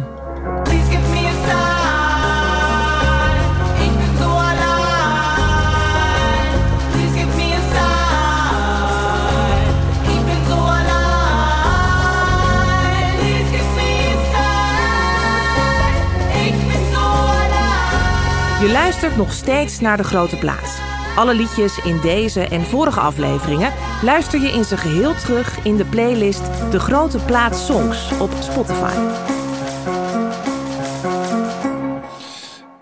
Je 18.64 18.70
luistert 18.70 19.16
nog 19.16 19.32
steeds 19.32 19.80
naar 19.80 19.96
de 19.96 20.04
grote 20.04 20.36
plaats. 20.36 20.78
Alle 21.16 21.34
liedjes 21.34 21.78
in 21.78 22.00
deze 22.00 22.40
en 22.40 22.62
vorige 22.62 23.00
afleveringen 23.00 23.72
luister 24.02 24.40
je 24.40 24.48
in 24.48 24.64
zijn 24.64 24.80
geheel 24.80 25.14
terug 25.14 25.64
in 25.64 25.76
de 25.76 25.84
playlist 25.84 26.42
De 26.70 26.78
Grote 26.78 27.18
Plaats 27.18 27.66
Songs 27.66 28.18
op 28.18 28.30
Spotify. 28.40 28.94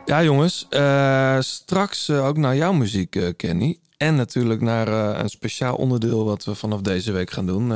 Ja, 0.04 0.22
jongens. 0.22 0.66
eh, 0.68 1.40
straks 1.40 2.08
eh, 2.08 2.26
ook 2.26 2.36
naar 2.36 2.56
jouw 2.56 2.72
muziek, 2.72 3.16
eh, 3.16 3.28
Kenny. 3.36 3.78
En 3.96 4.14
natuurlijk 4.14 4.60
naar 4.60 4.88
een 5.18 5.30
speciaal 5.30 5.76
onderdeel 5.76 6.24
wat 6.24 6.44
we 6.44 6.54
vanaf 6.54 6.80
deze 6.80 7.12
week 7.12 7.30
gaan 7.30 7.46
doen. 7.46 7.68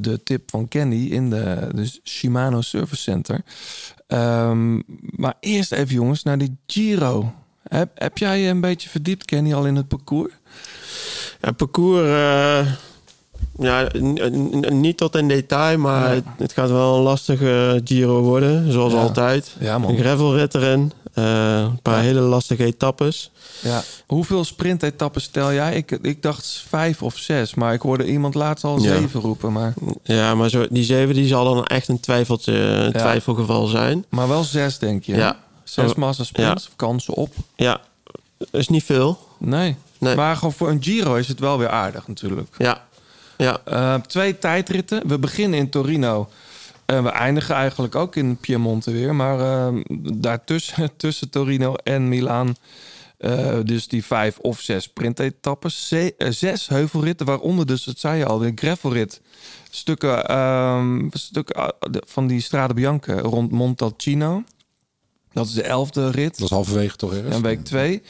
de 0.00 0.22
tip 0.24 0.50
van 0.50 0.68
Kenny 0.68 1.06
in 1.06 1.30
de 1.30 2.00
Shimano 2.04 2.60
Service 2.60 3.02
Center. 3.02 3.40
Ehm, 4.10 4.74
maar 5.00 5.34
eerst 5.40 5.72
even, 5.72 5.94
jongens, 5.94 6.22
naar 6.22 6.38
die 6.38 6.56
Giro. 6.66 7.32
Heb, 7.68 7.90
heb 7.94 8.18
jij 8.18 8.40
je 8.40 8.48
een 8.48 8.60
beetje 8.60 8.88
verdiept, 8.88 9.24
Kenny, 9.24 9.54
al 9.54 9.66
in 9.66 9.76
het 9.76 9.88
parcours? 9.88 10.32
Ja, 11.40 11.50
parcours, 11.52 12.00
eh, 12.06 12.66
ja, 13.58 13.88
niet 14.70 14.96
tot 14.96 15.16
in 15.16 15.28
detail, 15.28 15.78
maar 15.78 16.10
het, 16.10 16.24
het 16.38 16.52
gaat 16.52 16.70
wel 16.70 16.96
een 16.96 17.02
lastige 17.02 17.80
Giro 17.84 18.20
worden, 18.22 18.72
zoals 18.72 18.92
Ja. 18.92 18.98
altijd. 19.00 19.56
Ja, 19.60 19.78
man. 19.78 19.90
Een 19.90 19.98
gravelrit 19.98 20.54
erin. 20.54 20.92
Eh, 21.24 21.60
een 21.60 21.82
paar 21.82 22.00
hele 22.02 22.20
lastige 22.20 22.64
etappes. 22.64 23.30
Ja. 23.60 23.82
Hoeveel 24.06 24.44
sprintetappes 24.44 25.22
stel 25.22 25.52
jij? 25.52 25.76
Ik, 25.76 25.90
ik 25.90 26.22
dacht 26.22 26.64
vijf 26.68 27.02
of 27.02 27.16
zes, 27.16 27.54
maar 27.54 27.72
ik 27.74 27.80
hoorde 27.80 28.06
iemand 28.06 28.34
laatst 28.34 28.64
al 28.64 28.80
Ja. 28.80 28.96
zeven 28.96 29.20
roepen. 29.20 29.52
Maar, 29.52 29.74
Ja, 30.02 30.34
maar 30.34 30.48
zo, 30.48 30.66
die 30.70 30.84
zeven 30.84 31.14
die 31.14 31.26
zal 31.26 31.44
dan 31.54 31.64
echt 31.64 31.88
een, 31.88 32.00
twijfeltje, 32.00 32.52
een 32.52 32.92
twijfelgeval 32.92 33.66
zijn. 33.66 34.04
maar 34.08 34.28
wel 34.28 34.44
zes, 34.44 34.78
denk 34.78 35.02
je? 35.04 35.14
Ja. 35.16 35.36
Zes 35.64 35.90
Oh, 35.90 35.96
massa 35.96 36.24
sprints, 36.24 36.70
kansen 36.76 37.14
op. 37.14 37.34
Ja, 37.56 37.80
is 38.50 38.68
niet 38.68 38.84
veel. 38.84 39.18
Nee. 39.38 39.76
Nee. 39.98 40.14
Maar 40.16 40.36
gewoon 40.36 40.52
voor 40.52 40.68
een 40.68 40.82
Giro 40.82 41.14
is 41.14 41.28
het 41.28 41.38
wel 41.40 41.58
weer 41.58 41.68
aardig 41.68 42.08
natuurlijk. 42.08 42.48
Ja, 42.58 42.82
ja. 43.36 43.60
Eh, 43.64 43.94
twee 43.94 44.38
tijdritten. 44.38 45.02
We 45.08 45.18
beginnen 45.18 45.58
in 45.58 45.70
Torino. 45.70 46.28
En 46.90 47.02
we 47.02 47.10
eindigen 47.10 47.54
eigenlijk 47.54 47.94
ook 47.94 48.16
in 48.16 48.36
Piemonte 48.36 48.90
weer. 48.90 49.14
Maar 49.14 49.40
eh, 49.40 49.80
daartussen 50.14 50.90
tussen 50.96 51.30
Torino 51.30 51.74
en 51.74 52.08
Milaan... 52.08 52.54
eh, 53.18 53.58
dus 53.64 53.88
die 53.88 54.04
vijf 54.04 54.38
of 54.38 54.60
zes 54.60 54.84
sprintetappes. 54.84 55.88
Ze- 55.88 56.14
eh, 56.18 56.30
zes 56.30 56.68
heuvelritten, 56.68 57.26
waaronder 57.26 57.66
dus, 57.66 57.84
dat 57.84 57.98
zei 57.98 58.18
je 58.18 58.24
al, 58.26 58.38
de 58.38 58.52
gravelrit. 58.54 59.20
Stukken, 59.70 60.26
ehm, 60.26 61.08
stukken 61.12 61.54
eh, 61.56 61.68
van 62.06 62.26
die 62.26 62.40
Strade 62.40 62.74
Bianca 62.74 63.18
rond 63.18 63.50
Montalcino. 63.50 64.42
Dat 65.32 65.46
is 65.46 65.52
de 65.52 65.62
elfde 65.62 66.10
rit. 66.10 66.38
Dat 66.38 66.46
is 66.48 66.54
halverwege 66.54 66.96
toch 66.96 67.14
ergens? 67.14 67.34
En 67.34 67.42
week 67.42 67.64
twee. 67.64 68.02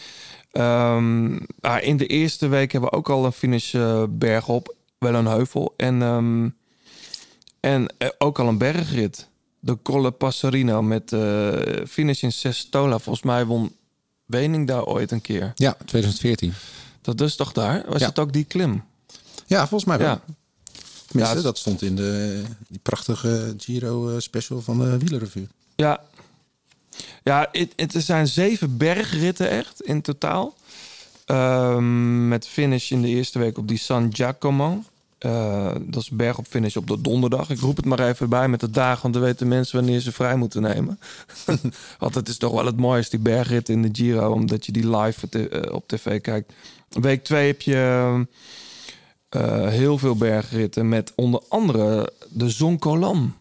Ehm, 0.52 1.38
ah, 1.60 1.82
in 1.82 1.96
de 1.96 2.06
eerste 2.06 2.48
week 2.48 2.72
hebben 2.72 2.90
we 2.90 2.96
ook 2.96 3.08
al 3.10 3.24
een 3.24 3.32
finish 3.32 3.74
eh, 3.74 4.02
bergop. 4.10 4.74
Wel 4.98 5.14
een 5.14 5.26
heuvel. 5.26 5.74
En, 5.76 6.02
ehm, 6.02 6.48
en 7.60 7.94
eh, 7.98 8.08
ook 8.18 8.38
al 8.38 8.48
een 8.48 8.58
bergrit. 8.58 9.28
De 9.60 9.78
Colle 9.82 10.10
Passarino 10.10 10.82
met 10.82 11.12
eh, 11.12 11.52
finish 11.88 12.22
in 12.22 12.32
Sestola. 12.32 12.98
Volgens 12.98 13.24
mij 13.24 13.44
won 13.46 13.74
Wening 14.24 14.66
daar 14.66 14.84
ooit 14.84 15.10
een 15.10 15.20
keer. 15.20 15.52
Ja, 15.54 15.76
2014. 15.86 16.52
Dat 17.02 17.20
is 17.20 17.36
toch 17.36 17.52
daar? 17.52 17.84
Was 17.88 18.00
Ja. 18.00 18.06
het 18.06 18.18
ook 18.18 18.32
die 18.32 18.44
klim? 18.44 18.84
Ja, 19.46 19.58
volgens 19.58 19.84
mij 19.84 19.98
wel. 19.98 20.06
Ja. 20.08 20.20
Tenminste, 21.06 21.36
Ja, 21.36 21.42
dat 21.42 21.58
stond 21.58 21.82
in 21.82 21.96
de, 21.96 22.42
die 22.68 22.80
prachtige 22.82 23.54
Giro 23.58 24.08
eh, 24.10 24.18
special 24.18 24.60
van 24.60 24.78
de 24.78 24.98
Wielerrevue. 24.98 25.48
Ja, 25.76 26.00
ja 27.24 27.48
het, 27.52 27.72
het, 27.76 27.94
er 27.94 28.00
zijn 28.02 28.26
zeven 28.28 28.76
bergritten 28.76 29.50
echt 29.50 29.80
in 29.82 30.02
totaal. 30.02 30.54
Ehm, 31.24 32.28
met 32.28 32.46
finish 32.46 32.90
in 32.90 33.02
de 33.02 33.08
eerste 33.08 33.38
week 33.38 33.58
op 33.58 33.68
die 33.68 33.78
San 33.78 34.14
Giacomo. 34.14 34.84
Eh, 35.20 35.74
dat 35.80 36.02
is 36.02 36.10
berg 36.10 36.38
op 36.38 36.46
finish 36.48 36.76
op 36.76 36.86
de 36.86 37.00
donderdag. 37.00 37.50
Ik 37.50 37.60
roep 37.60 37.76
het 37.76 37.84
maar 37.84 38.08
even 38.08 38.28
bij 38.28 38.48
met 38.48 38.60
de 38.60 38.70
dagen, 38.70 39.02
want 39.02 39.14
dan 39.14 39.22
weten 39.22 39.48
mensen 39.48 39.76
wanneer 39.76 40.00
ze 40.00 40.12
vrij 40.12 40.36
moeten 40.36 40.62
nemen. 40.62 40.98
want 41.98 42.14
het 42.14 42.28
is 42.28 42.36
toch 42.38 42.52
wel 42.52 42.66
het 42.66 42.76
mooiste, 42.76 43.16
die 43.16 43.24
bergrit 43.24 43.68
in 43.68 43.82
de 43.82 43.88
Giro, 43.92 44.32
omdat 44.32 44.66
je 44.66 44.72
die 44.72 44.96
live 44.96 45.28
te- 45.28 45.48
eh, 45.48 45.74
op 45.74 45.88
tv 45.88 46.20
kijkt. 46.20 46.52
Week 46.88 47.24
2 47.24 47.46
heb 47.46 47.60
je 47.62 48.24
eh, 49.28 49.66
heel 49.68 49.98
veel 49.98 50.16
bergritten 50.16 50.88
met 50.88 51.12
onder 51.16 51.42
andere 51.48 52.12
de 52.30 52.50
Zoncolan. 52.50 53.34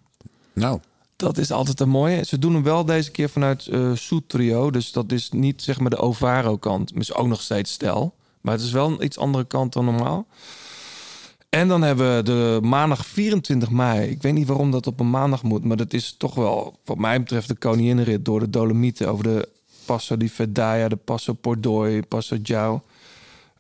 Nou, 0.54 0.80
Dat 1.16 1.38
is 1.38 1.52
altijd 1.52 1.80
een 1.80 1.90
mooie. 1.90 2.24
Ze 2.26 2.40
doen 2.40 2.54
hem 2.54 2.64
wel 2.64 2.86
deze 2.86 3.12
keer 3.12 3.30
vanuit 3.30 3.68
eh 3.68 3.92
Soetrio. 3.94 4.72
Dus 4.72 4.92
dat 4.92 5.12
is 5.12 5.30
niet 5.32 5.62
zeg 5.62 5.80
maar 5.80 5.90
de 5.90 5.98
Ovaro-kant. 5.98 6.92
Maar 6.92 7.02
is 7.02 7.14
ook 7.14 7.28
nog 7.28 7.42
steeds 7.42 7.72
stijl. 7.72 8.14
Maar 8.42 8.54
het 8.54 8.64
is 8.64 8.72
wel 8.72 8.88
een 8.88 9.04
iets 9.04 9.18
andere 9.18 9.44
kant 9.46 9.74
dan 9.74 9.86
normaal. 9.86 10.28
En 11.50 11.68
dan 11.68 11.82
hebben 11.82 12.16
we 12.16 12.24
de 12.24 12.60
maandag 12.62 13.06
24 13.06 13.70
mei. 13.70 14.10
Ik 14.10 14.22
weet 14.22 14.34
niet 14.34 14.48
waarom 14.48 14.72
dat 14.72 14.88
op 14.88 15.00
een 15.00 15.10
maandag 15.10 15.44
moet. 15.44 15.64
Maar 15.64 15.78
dat 15.78 15.94
is 15.94 16.16
toch 16.18 16.36
wel, 16.36 16.80
wat 16.86 16.98
mij 16.98 17.20
betreft, 17.20 17.48
de 17.48 17.56
koninginrit 17.56 18.26
door 18.26 18.40
de 18.40 18.50
Dolomieten. 18.50 19.08
Over 19.10 19.24
de 19.24 19.50
Passo 19.86 20.18
di 20.18 20.30
Fedaya, 20.30 20.88
de 20.88 20.96
Passo 20.96 21.34
Pordoi, 21.34 22.02
Passo 22.02 22.38
Giao. 22.44 22.82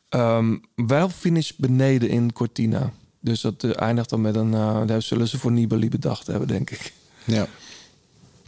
Ehm, 0.09 0.55
wel 0.75 1.09
finish 1.09 1.51
beneden 1.57 2.09
in 2.09 2.33
Cortina. 2.33 2.91
Dus 3.19 3.41
dat 3.41 3.63
eh, 3.63 3.81
eindigt 3.81 4.09
dan 4.09 4.21
met 4.21 4.35
een... 4.35 4.53
eh, 4.53 4.81
daar 4.85 5.01
zullen 5.01 5.27
ze 5.27 5.39
voor 5.39 5.51
Nibali 5.51 5.89
bedacht 5.89 6.27
hebben, 6.27 6.47
denk 6.47 6.69
ik. 6.69 6.93
ja. 7.23 7.47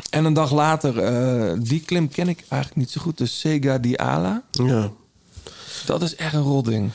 En 0.09 0.25
een 0.25 0.33
dag 0.33 0.51
later, 0.51 0.97
eh, 0.99 1.57
die 1.59 1.81
klim 1.81 2.09
ken 2.09 2.27
ik 2.29 2.43
eigenlijk 2.47 2.75
niet 2.81 2.89
zo 2.89 3.01
goed. 3.01 3.17
De 3.17 3.25
Sega 3.25 3.77
di 3.77 3.95
Ala. 3.97 4.43
ja. 4.51 4.91
Dat 5.85 6.01
is 6.01 6.15
echt 6.15 6.33
een 6.33 6.41
rodding. 6.41 6.91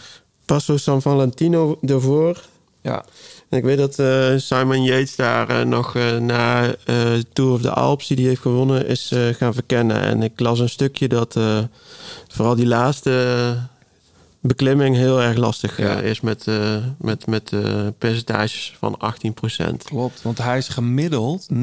Passo 0.47 0.77
San 0.77 1.03
Valentino 1.03 1.79
ervoor. 1.87 2.43
Ja. 2.83 3.05
En 3.49 3.59
ik 3.59 3.65
weet 3.65 3.79
dat 3.79 3.99
eh, 3.99 4.33
Simon 4.37 4.83
Yates 4.83 5.17
daar 5.17 5.49
eh, 5.49 5.67
nog 5.67 5.95
eh, 5.97 6.17
na 6.17 6.75
Tour 7.33 7.53
of 7.53 7.61
the 7.61 7.71
Alps, 7.71 8.07
die 8.07 8.17
die 8.17 8.27
heeft 8.27 8.41
gewonnen, 8.41 8.87
is 8.87 9.13
gaan 9.33 9.55
verkennen. 9.55 10.01
En 10.01 10.23
ik 10.23 10.41
las 10.41 10.59
een 10.59 10.69
stukje 10.69 11.09
dat 11.09 11.39
vooral 12.29 12.55
die 12.55 12.67
laatste 12.67 13.57
beklimming 14.41 14.97
heel 14.97 15.23
erg 15.23 15.37
lastig 15.37 15.77
Ja. 15.77 15.99
is 16.01 16.21
met, 16.21 16.47
met, 16.99 17.27
met 17.27 17.53
percentages 17.99 18.77
van 18.79 18.99
18%. 19.71 19.77
Klopt, 19.85 20.23
want 20.23 20.39
hij 20.39 20.59
is 20.59 20.69
gemiddeld 20.69 21.47
9,8 21.55 21.59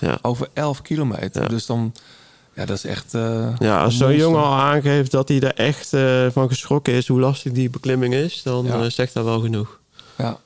Ja. 0.00 0.18
over 0.22 0.48
11 0.52 0.82
kilometer. 0.82 1.42
Ja. 1.42 1.48
Dus 1.48 1.66
dan, 1.66 1.92
ja, 2.60 2.66
dat 2.66 2.76
is 2.76 2.84
echt. 2.84 3.14
eh, 3.14 3.48
Ja, 3.58 3.82
als 3.82 3.96
zo'n 3.96 4.16
jongen 4.16 4.40
al 4.42 4.52
aangeeft 4.52 5.10
dat 5.10 5.28
hij 5.28 5.40
er 5.40 5.54
echt 5.54 5.92
eh, 5.92 6.26
van 6.30 6.48
geschrokken 6.48 6.92
is 6.92 7.08
hoe 7.08 7.20
lastig 7.20 7.52
die 7.52 7.70
beklimming 7.70 8.14
is, 8.14 8.42
dan 8.42 8.64
Ja. 8.64 8.82
eh, 8.82 8.90
zegt 8.90 9.14
dat 9.14 9.24
wel 9.24 9.40
genoeg. 9.40 9.78
Ja, 10.18 10.36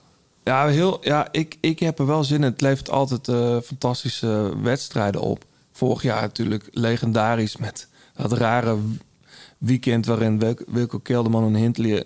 ja, 0.45 0.67
heel, 0.67 0.99
ja 1.03 1.29
ik, 1.31 1.57
ik 1.61 1.79
heb 1.79 1.99
er 1.99 2.07
wel 2.07 2.25
zin 2.25 2.37
in. 2.37 2.43
Het 2.43 2.61
levert 2.61 2.91
altijd 2.91 3.29
fantastische 3.67 4.53
wedstrijden 4.62 5.21
op. 5.21 5.45
Vorig 5.73 6.03
jaar 6.03 6.21
natuurlijk 6.21 6.69
legendarisch 6.73 7.57
met 7.57 7.89
dat 8.17 8.33
rare 8.33 8.77
weekend 9.59 10.07
waarin 10.07 10.39
Wil- 10.39 10.59
Wilco 10.67 10.99
Kelderman 10.99 11.45
en 11.45 11.55
Hindley 11.55 12.05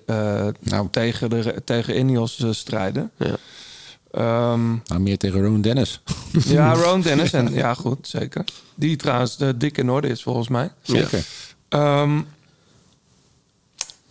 Nou. 0.61 0.89
tegen, 0.91 1.31
de, 1.31 1.63
tegen 1.65 1.99
Ineos 1.99 2.45
strijden. 2.51 3.11
Ja. 3.17 3.37
Nou, 4.11 4.99
meer 4.99 5.19
tegen 5.19 5.43
Rowan 5.43 5.61
Dennis. 5.61 6.01
ja, 6.45 6.75
Ron 6.83 7.01
Dennis. 7.01 7.33
En, 7.33 7.53
ja, 7.53 7.75
goed, 7.75 8.09
zeker. 8.09 8.45
Die 8.75 8.97
trouwens 8.97 9.37
de 9.37 9.57
dik 9.57 9.79
in 9.79 9.91
orde 9.91 10.09
is 10.09 10.23
volgens 10.23 10.49
mij. 10.49 10.71
Zeker. 10.83 11.25
Ehm, 11.69 12.21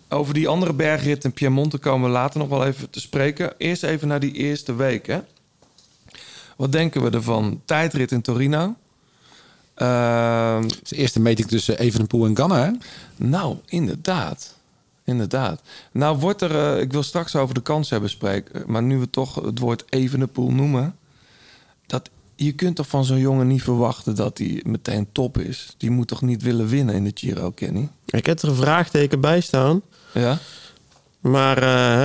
over 0.09 0.33
die 0.33 0.47
andere 0.47 0.73
bergrit 0.73 1.23
in 1.23 1.33
Piemonte 1.33 1.77
komen 1.77 2.07
we 2.07 2.13
later 2.13 2.39
nog 2.39 2.49
wel 2.49 2.65
even 2.65 2.89
te 2.89 2.99
spreken. 2.99 3.53
Eerst 3.57 3.83
even 3.83 4.07
naar 4.07 4.19
die 4.19 4.33
eerste 4.33 4.75
week. 4.75 5.07
Hè? 5.07 5.19
Wat 6.55 6.71
denken 6.71 7.03
we 7.03 7.09
ervan? 7.09 7.61
Tijdrit 7.65 8.11
in 8.11 8.21
Torino. 8.21 8.75
Het 9.73 10.81
is 10.81 10.89
de 10.89 10.95
eerste 10.95 11.19
meting 11.19 11.47
tussen 11.47 11.79
Evenepoel 11.79 12.25
en 12.25 12.37
Ganna, 12.37 12.63
hè? 12.63 12.71
nou, 13.15 13.57
inderdaad. 13.65 14.56
Inderdaad. 15.07 15.61
Nou 15.91 16.17
wordt 16.17 16.41
er... 16.41 16.55
eh, 16.75 16.81
ik 16.81 16.91
wil 16.91 17.03
straks 17.03 17.35
over 17.35 17.53
de 17.55 17.61
kansen 17.61 17.91
hebben 17.91 18.09
spreken. 18.09 18.63
Maar 18.65 18.83
nu 18.83 18.97
we 18.97 19.09
toch 19.09 19.35
het 19.35 19.59
woord 19.59 19.83
Evenepoel 19.89 20.51
noemen... 20.51 20.95
Dat, 21.85 22.09
je 22.35 22.51
kunt 22.51 22.75
toch 22.75 22.87
van 22.87 23.05
zo'n 23.05 23.17
jongen 23.19 23.47
niet 23.47 23.61
verwachten 23.63 24.15
dat 24.15 24.37
hij 24.37 24.61
meteen 24.65 25.07
top 25.11 25.37
is. 25.37 25.73
Die 25.77 25.89
moet 25.91 26.07
toch 26.07 26.21
niet 26.21 26.41
willen 26.41 26.67
winnen 26.67 26.95
in 26.95 27.03
de 27.03 27.11
Giro, 27.15 27.51
Kenny? 27.51 27.89
Ik 28.05 28.25
heb 28.25 28.39
er 28.41 28.49
een 28.49 28.55
vraagteken 28.55 29.21
bij 29.21 29.41
staan. 29.41 29.81
Ja? 30.13 30.37
Maar 31.19 31.57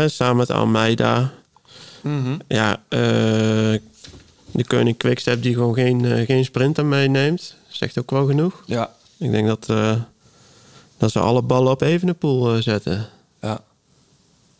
eh, 0.03 0.09
samen 0.09 0.36
met 0.36 0.50
Almeida. 0.50 1.32
Mhm. 2.00 2.38
Ja, 2.48 2.82
eh, 2.88 3.00
de 4.53 4.64
koning 4.66 4.96
Quickstep 4.96 5.42
die 5.42 5.55
gewoon 5.55 5.74
geen, 5.74 6.05
eh, 6.05 6.26
geen 6.26 6.44
sprinter 6.44 6.86
meeneemt. 6.86 7.57
Zegt 7.68 7.98
ook 7.98 8.11
wel 8.11 8.26
genoeg. 8.26 8.62
Ja, 8.66 8.90
Ik 9.16 9.30
denk 9.30 9.46
dat, 9.46 9.68
eh, 9.68 9.96
dat 11.03 11.11
ze 11.12 11.18
alle 11.20 11.42
ballen 11.42 11.70
op 11.72 11.80
Evenepoel 11.82 12.55
eh, 12.55 12.62
zetten. 12.62 13.09
ja. 13.40 13.61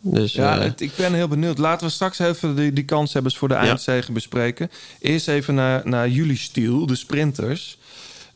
Dus 0.05 0.33
Ja, 0.33 0.57
eh, 0.57 0.63
het- 0.63 0.81
ik 0.81 0.91
ben 0.95 1.13
heel 1.13 1.27
benieuwd. 1.27 1.57
Laten 1.57 1.87
we 1.87 1.93
straks 1.93 2.19
even 2.19 2.55
die, 2.55 2.73
die 2.73 2.85
kanshebbers 2.85 3.37
voor 3.37 3.47
de 3.47 3.53
eindzege 3.53 4.11
bespreken. 4.11 4.71
Eerst 4.99 5.27
even 5.27 5.55
naar, 5.55 5.81
naar 5.85 6.09
jullie 6.09 6.37
stiel, 6.37 6.85
de 6.85 6.95
sprinters. 6.95 7.77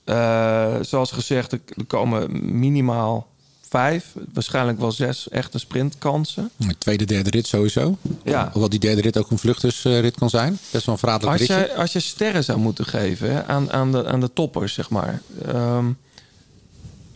Eh, 0.03 0.75
zoals 0.81 1.11
gezegd, 1.11 1.51
er, 1.51 1.59
komen 1.87 2.27
minimaal 2.59 3.27
vijf, 3.69 4.05
waarschijnlijk 4.33 4.79
wel 4.79 4.91
zes 4.91 5.29
echte 5.29 5.59
sprintkansen. 5.59 6.49
Tweede, 6.77 7.05
derde 7.05 7.29
rit 7.29 7.47
sowieso. 7.47 7.97
Ja. 8.23 8.49
Hoewel 8.51 8.69
die 8.69 8.79
derde 8.79 9.01
rit 9.01 9.17
ook 9.17 9.31
een 9.31 9.37
vluchtersrit 9.39 10.15
kan 10.17 10.29
zijn. 10.29 10.59
Best 10.71 10.85
wel 10.85 10.93
een 10.93 10.99
verraderlijk 10.99 11.39
Als 11.39 11.49
ritje. 11.49 11.65
je, 11.73 11.79
als 11.79 11.93
je 11.93 11.99
sterren 11.99 12.43
zou 12.43 12.59
moeten 12.59 12.85
geven 12.85 13.31
hè, 13.31 13.45
aan, 13.45 13.71
aan, 13.71 13.91
de, 13.91 14.05
aan 14.07 14.19
de 14.19 14.33
toppers, 14.33 14.73
zeg 14.73 14.89
maar. 14.89 15.21
ehm, 15.47 15.85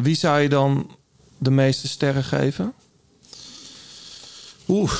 wie 0.01 0.15
zou 0.15 0.39
je 0.39 0.49
dan 0.49 0.95
de 1.37 1.51
meeste 1.51 1.87
sterren 1.87 2.23
geven? 2.23 2.73
Oeh, 4.67 4.93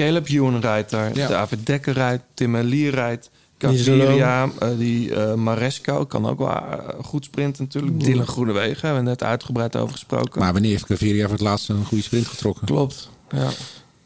Caleb 0.00 0.28
Ewan 0.28 0.60
rijdt 0.60 0.90
daar. 0.90 1.16
Ja. 1.16 1.28
David 1.28 1.66
Dekker 1.66 1.92
rijdt. 1.92 2.22
Tim 2.34 2.54
Elier 2.54 2.94
rijdt. 2.94 3.30
Gaviria, 3.58 4.50
eh, 4.58 4.68
die 4.78 5.14
eh, 5.14 5.34
Maresco 5.34 6.04
kan 6.06 6.26
ook 6.26 6.38
wel 6.38 6.48
eh, 6.48 6.88
goed 7.02 7.24
sprinten 7.24 7.64
natuurlijk. 7.64 8.00
Dylan 8.00 8.26
Groenewegen 8.26 8.86
hebben 8.86 9.04
we 9.04 9.08
net 9.08 9.22
uitgebreid 9.22 9.76
over 9.76 9.92
gesproken. 9.92 10.40
maar 10.40 10.52
wanneer 10.52 10.70
heeft 10.70 10.86
Gaviria 10.86 11.22
voor 11.22 11.32
het 11.32 11.40
laatst 11.40 11.68
een 11.68 11.84
goede 11.84 12.04
sprint 12.04 12.26
getrokken? 12.26 12.66
Klopt, 12.66 13.10
ja. 13.30 13.50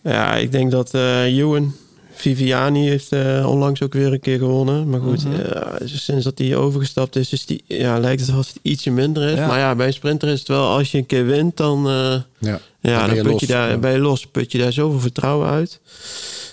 ja, 0.02 0.34
ik 0.34 0.52
denk 0.52 0.70
dat 0.70 0.94
eh 0.94 1.38
Ewan 1.38 1.74
Viviani 2.14 2.88
heeft 2.88 3.12
eh, 3.12 3.46
onlangs 3.50 3.82
ook 3.82 3.92
weer 3.92 4.12
een 4.12 4.20
keer 4.20 4.38
gewonnen. 4.38 4.88
Maar 4.88 5.00
goed, 5.00 5.24
Mhm. 5.24 5.40
eh, 5.40 5.72
sinds 5.84 6.24
dat 6.24 6.38
hij 6.38 6.56
overgestapt 6.56 7.16
is, 7.16 7.32
is 7.32 7.46
die, 7.46 7.64
ja, 7.66 7.98
lijkt 7.98 8.20
het 8.20 8.30
alsof 8.30 8.46
het 8.46 8.58
ietsje 8.62 8.90
minder 8.90 9.28
is. 9.28 9.38
Ja. 9.38 9.46
Maar 9.46 9.58
ja, 9.58 9.74
bij 9.74 9.86
een 9.86 9.92
sprinter 9.92 10.28
is 10.28 10.38
het 10.38 10.48
wel, 10.48 10.68
als 10.68 10.90
je 10.90 10.98
een 10.98 11.06
keer 11.06 11.26
wint, 11.26 11.56
dan, 11.56 11.86
eh, 11.88 11.92
Ja. 11.92 12.22
ja, 12.38 12.60
ben 12.80 13.06
dan 13.06 13.14
je 13.14 13.22
put 13.22 13.30
los. 13.32 13.40
je 13.40 13.46
daar, 13.46 13.70
Ja. 13.70 13.76
ben 13.78 13.92
je 13.92 13.98
los. 13.98 14.26
Put 14.26 14.52
je 14.52 14.58
daar 14.58 14.72
zoveel 14.72 15.00
vertrouwen 15.00 15.48
uit. 15.48 15.80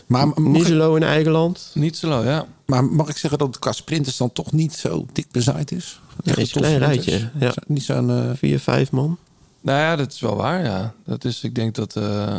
Maar, 0.08 0.28
zo 0.66 0.74
low 0.74 0.96
in 0.96 1.04
eigen 1.04 1.32
land. 1.32 1.72
Niet 1.74 1.98
zo 1.98 2.08
low, 2.08 2.26
ja. 2.26 2.46
maar 2.66 2.84
mag 2.86 3.10
ik 3.10 3.18
zeggen 3.18 3.40
dat 3.40 3.48
het 3.48 3.60
qua 3.60 3.72
sprinters 3.72 4.18
dan 4.18 4.32
toch 4.32 4.52
niet 4.52 4.74
zo 4.74 5.06
dik 5.14 5.32
bezaaid 5.32 5.72
is? 5.72 6.00
Een 6.24 6.48
klein 6.48 6.78
rijtje, 6.78 7.30
ja. 7.40 7.54
Niet 7.68 7.84
zo'n... 7.84 8.32
Vier, 8.38 8.60
vijf 8.60 8.92
man. 8.92 9.18
Nou 9.62 9.80
ja, 9.80 9.96
dat 9.96 10.12
is 10.12 10.20
wel 10.20 10.36
waar, 10.36 10.64
ja. 10.64 10.94
Dat 11.06 11.26
is, 11.26 11.44
ik 11.44 11.56
denk 11.56 11.76
dat... 11.76 11.96
eh, 11.96 12.38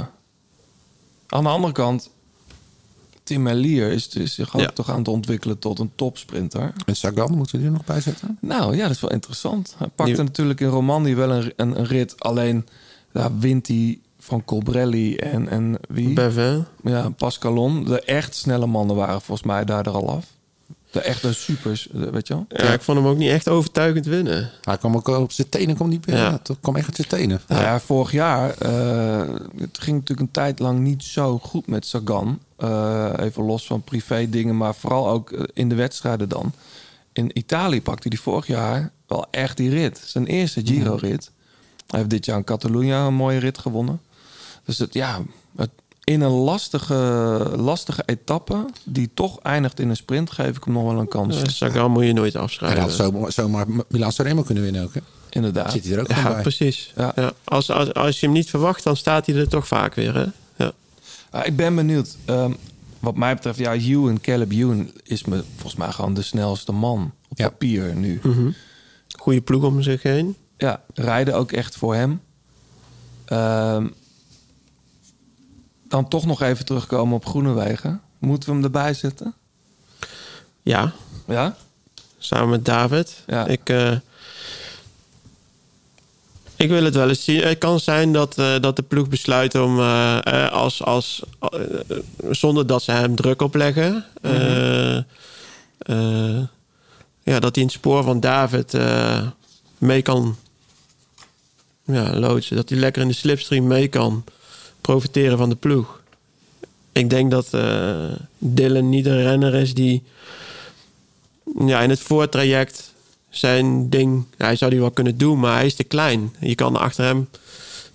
Aan 1.29 1.43
de 1.43 1.49
andere 1.49 1.73
kant... 1.73 2.11
Tim 3.23 3.43
Merlier 3.43 3.91
is, 3.93 4.09
is 4.09 4.35
zich 4.35 4.55
ook 4.55 4.61
Ja. 4.61 4.69
toch 4.71 4.91
aan 4.91 4.99
het 4.99 5.09
ontwikkelen 5.09 5.59
tot 5.59 5.79
een 5.79 5.93
topsprinter. 5.95 6.73
en 6.87 6.97
Sagan, 6.97 7.35
moeten 7.37 7.55
we 7.55 7.59
die 7.59 7.67
er 7.67 7.73
nog 7.77 7.85
bij 7.85 8.01
zetten? 8.01 8.39
Nou 8.41 8.77
ja, 8.77 8.83
dat 8.83 8.91
is 8.91 9.01
wel 9.01 9.11
interessant. 9.11 9.75
Hij 9.79 9.89
pakte 9.89 10.13
Die- 10.15 10.23
natuurlijk 10.23 10.61
in 10.61 10.69
Romandie 10.69 11.17
wel 11.17 11.31
een, 11.31 11.53
een, 11.57 11.79
een 11.79 11.87
rit. 11.87 12.21
Alleen 12.21 12.67
daar 13.13 13.39
wint 13.39 13.67
hij 13.67 13.99
van 14.19 14.45
Colbrelli 14.45 15.17
en, 15.17 15.49
en 15.49 15.79
wie? 15.89 16.13
Bevin. 16.13 16.65
Ja, 16.83 17.09
Pascalon. 17.11 17.85
De 17.85 18.01
echt 18.01 18.35
snelle 18.35 18.67
mannen 18.67 18.97
waren 18.97 19.21
volgens 19.23 19.47
mij 19.47 19.65
daar 19.65 19.87
er 19.87 19.93
al 19.93 20.11
af. 20.11 20.27
De 20.93 21.01
echte 21.01 21.33
supers, 21.33 21.89
eh, 21.91 22.01
weet 22.01 22.29
je 22.29 22.35
wel? 22.35 22.47
Ja, 22.49 22.73
ik 22.73 22.81
vond 22.81 22.99
hem 22.99 23.07
ook 23.07 23.17
niet 23.17 23.31
echt 23.31 23.49
overtuigend 23.49 24.07
winnen. 24.07 24.51
Hij 24.63 24.79
kwam 24.79 24.97
ook 24.97 25.09
op 25.09 25.33
zijn 25.33 25.49
tenen, 25.49 25.75
kwam 25.75 25.89
niet 25.89 26.05
binnen. 26.05 26.25
Ja. 26.25 26.33
Het 26.43 26.57
kwam 26.61 26.77
echt 26.77 26.89
op 26.89 26.95
zijn 26.95 27.09
tenen. 27.09 27.41
Nou 27.49 27.63
ja, 27.63 27.81
vorig 27.81 28.13
jaar, 28.13 28.51
eh, 28.59 29.35
het 29.59 29.79
ging 29.79 29.99
natuurlijk 29.99 30.21
een 30.21 30.31
tijd 30.31 30.59
lang 30.59 30.79
niet 30.79 31.03
zo 31.03 31.39
goed 31.39 31.67
met 31.67 31.87
Sagan. 31.87 32.39
Eh, 32.57 33.13
even 33.19 33.45
los 33.45 33.67
van 33.67 33.83
privé 33.83 34.29
dingen, 34.31 34.57
maar 34.57 34.75
vooral 34.75 35.09
ook 35.09 35.31
in 35.53 35.69
de 35.69 35.75
wedstrijden 35.75 36.29
dan. 36.29 36.53
In 37.13 37.39
Italië 37.39 37.83
pakte 37.83 38.09
hij 38.09 38.19
vorig 38.19 38.47
jaar 38.47 38.91
wel 39.07 39.27
echt 39.31 39.57
die 39.57 39.71
rit. 39.71 40.03
Zijn 40.05 40.27
eerste 40.27 40.61
Giro-rit. 40.65 41.31
Hij 41.87 41.99
heeft 41.99 42.11
dit 42.11 42.25
jaar 42.25 42.37
in 42.39 42.45
Catalunya 42.45 43.07
een 43.07 43.15
mooie 43.15 43.39
rit 43.39 43.59
gewonnen. 43.59 44.01
Dus 44.65 44.79
het, 44.79 44.95
ja, 44.95 45.21
het, 45.57 45.71
in 46.05 46.21
een 46.21 46.31
lastige, 46.31 46.95
lastige 47.57 48.03
etappe, 48.07 48.65
die 48.85 49.11
toch 49.15 49.39
eindigt 49.41 49.81
in 49.81 49.89
een 49.89 49.97
sprint, 49.97 50.31
geef 50.31 50.57
ik 50.57 50.65
hem 50.65 50.73
nog 50.73 50.83
wel 50.85 50.99
een 51.01 51.09
kans. 51.09 51.37
Uh, 51.37 51.43
Sagan 51.47 51.91
moet 51.91 52.05
je 52.05 52.13
nooit 52.13 52.33
Hij 52.33 52.43
afschrijven. 52.43 52.81
had 52.81 52.93
zomaar, 52.93 53.33
zomaar 53.33 53.67
Milan 53.89 54.13
Sanremo 54.13 54.43
kunnen 54.43 54.63
winnen 54.65 54.83
ook. 54.83 54.95
Hè? 54.95 55.01
Inderdaad. 55.31 55.73
Zit 55.73 55.85
hij 55.85 55.93
er 55.95 56.01
ook 56.01 56.09
Ja, 56.09 56.33
bij. 56.33 56.43
precies. 56.43 56.93
Ja. 56.97 57.13
Ja. 57.17 57.33
Als, 57.45 57.71
als, 57.71 57.95
als 57.95 58.21
je 58.21 58.27
hem 58.27 58.35
niet 58.35 58.51
verwacht, 58.51 58.85
dan 58.85 58.97
staat 58.97 59.27
hij 59.27 59.35
er 59.37 59.49
toch 59.49 59.67
vaak 59.67 59.95
weer. 59.95 60.15
Hè? 60.15 60.25
Ja. 60.65 61.45
Ik 61.45 61.57
ben 61.57 61.75
benieuwd. 61.75 62.17
Ehm, 62.25 62.53
wat 63.01 63.17
mij 63.17 63.35
betreft, 63.35 63.59
ja, 63.59 63.73
Ewan, 63.75 64.21
Caleb 64.21 64.51
Ewan 64.53 64.91
is 65.05 65.25
me 65.25 65.43
volgens 65.55 65.75
mij 65.77 65.91
gewoon 65.93 66.15
de 66.15 66.23
snelste 66.23 66.73
man 66.73 67.13
op 67.29 67.39
Ja. 67.39 67.49
papier 67.49 67.95
nu. 67.95 68.21
Goede 69.19 69.41
ploeg 69.41 69.63
om 69.65 69.83
zich 69.83 70.03
heen. 70.03 70.37
Ja, 70.59 70.81
rijden 70.95 71.35
ook 71.35 71.53
echt 71.53 71.77
voor 71.77 71.95
hem. 71.95 72.21
Ehm, 73.25 73.87
dan 75.93 76.09
toch 76.09 76.27
nog 76.27 76.43
even 76.43 76.65
terugkomen 76.65 77.15
op 77.15 77.27
Groenewegen. 77.27 78.01
Moeten 78.19 78.49
we 78.49 78.55
hem 78.55 78.65
erbij 78.65 78.95
zetten? 78.95 79.35
Ja, 80.63 80.93
Ja? 81.27 81.57
samen 82.19 82.49
met 82.49 82.65
David. 82.65 83.23
Ja. 83.27 83.47
Ik, 83.47 83.69
eh, 83.69 83.93
ik 86.57 86.69
wil 86.69 86.85
het 86.85 86.95
wel 86.95 87.09
eens 87.09 87.25
zien. 87.25 87.43
Het 87.43 87.59
kan 87.59 87.81
zijn 87.81 88.13
dat, 88.13 88.39
eh, 88.39 88.61
dat 88.61 88.77
de 88.77 88.83
ploeg 88.83 89.09
besluit 89.09 89.55
om 89.55 89.81
eh, 89.81 90.51
als, 90.53 90.83
als, 90.85 91.23
zonder 92.31 92.67
dat 92.67 92.83
ze 92.83 92.93
hem 92.93 93.15
druk 93.17 93.43
opleggen. 93.43 94.05
eh, 94.23 94.97
ja, 97.23 97.39
dat 97.41 97.55
hij 97.55 97.63
in 97.63 97.69
het 97.69 97.73
spoor 97.73 98.03
van 98.03 98.21
David 98.21 98.77
mee 99.79 100.03
kan 100.03 100.37
ja, 101.85 102.15
loodsen. 102.19 102.57
Dat 102.57 102.69
hij 102.69 102.79
lekker 102.79 103.03
in 103.03 103.09
de 103.09 103.15
slipstream 103.15 103.67
mee 103.67 103.89
kan 103.89 104.25
profiteren 104.83 105.39
van 105.39 105.49
de 105.49 105.55
ploeg. 105.55 106.01
Ik 106.93 107.11
denk 107.11 107.31
dat 107.31 107.55
eh, 107.55 108.05
Dylan 108.39 108.89
niet 108.89 109.07
een 109.07 109.23
renner 109.23 109.55
is 109.55 109.75
die 109.75 110.03
ja, 111.59 111.81
in 111.81 111.91
het 111.91 112.01
voortraject 112.01 112.93
zijn 113.31 113.91
ding. 113.91 114.25
Hij 114.37 114.57
zou 114.57 114.71
die 114.71 114.81
wel 114.81 114.91
kunnen 114.91 115.19
doen, 115.19 115.41
maar 115.41 115.57
hij 115.57 115.67
is 115.67 115.75
te 115.75 115.85
klein. 115.85 116.35
Je 116.41 116.55
kan 116.55 116.77
achter 116.77 117.05
hem. 117.05 117.29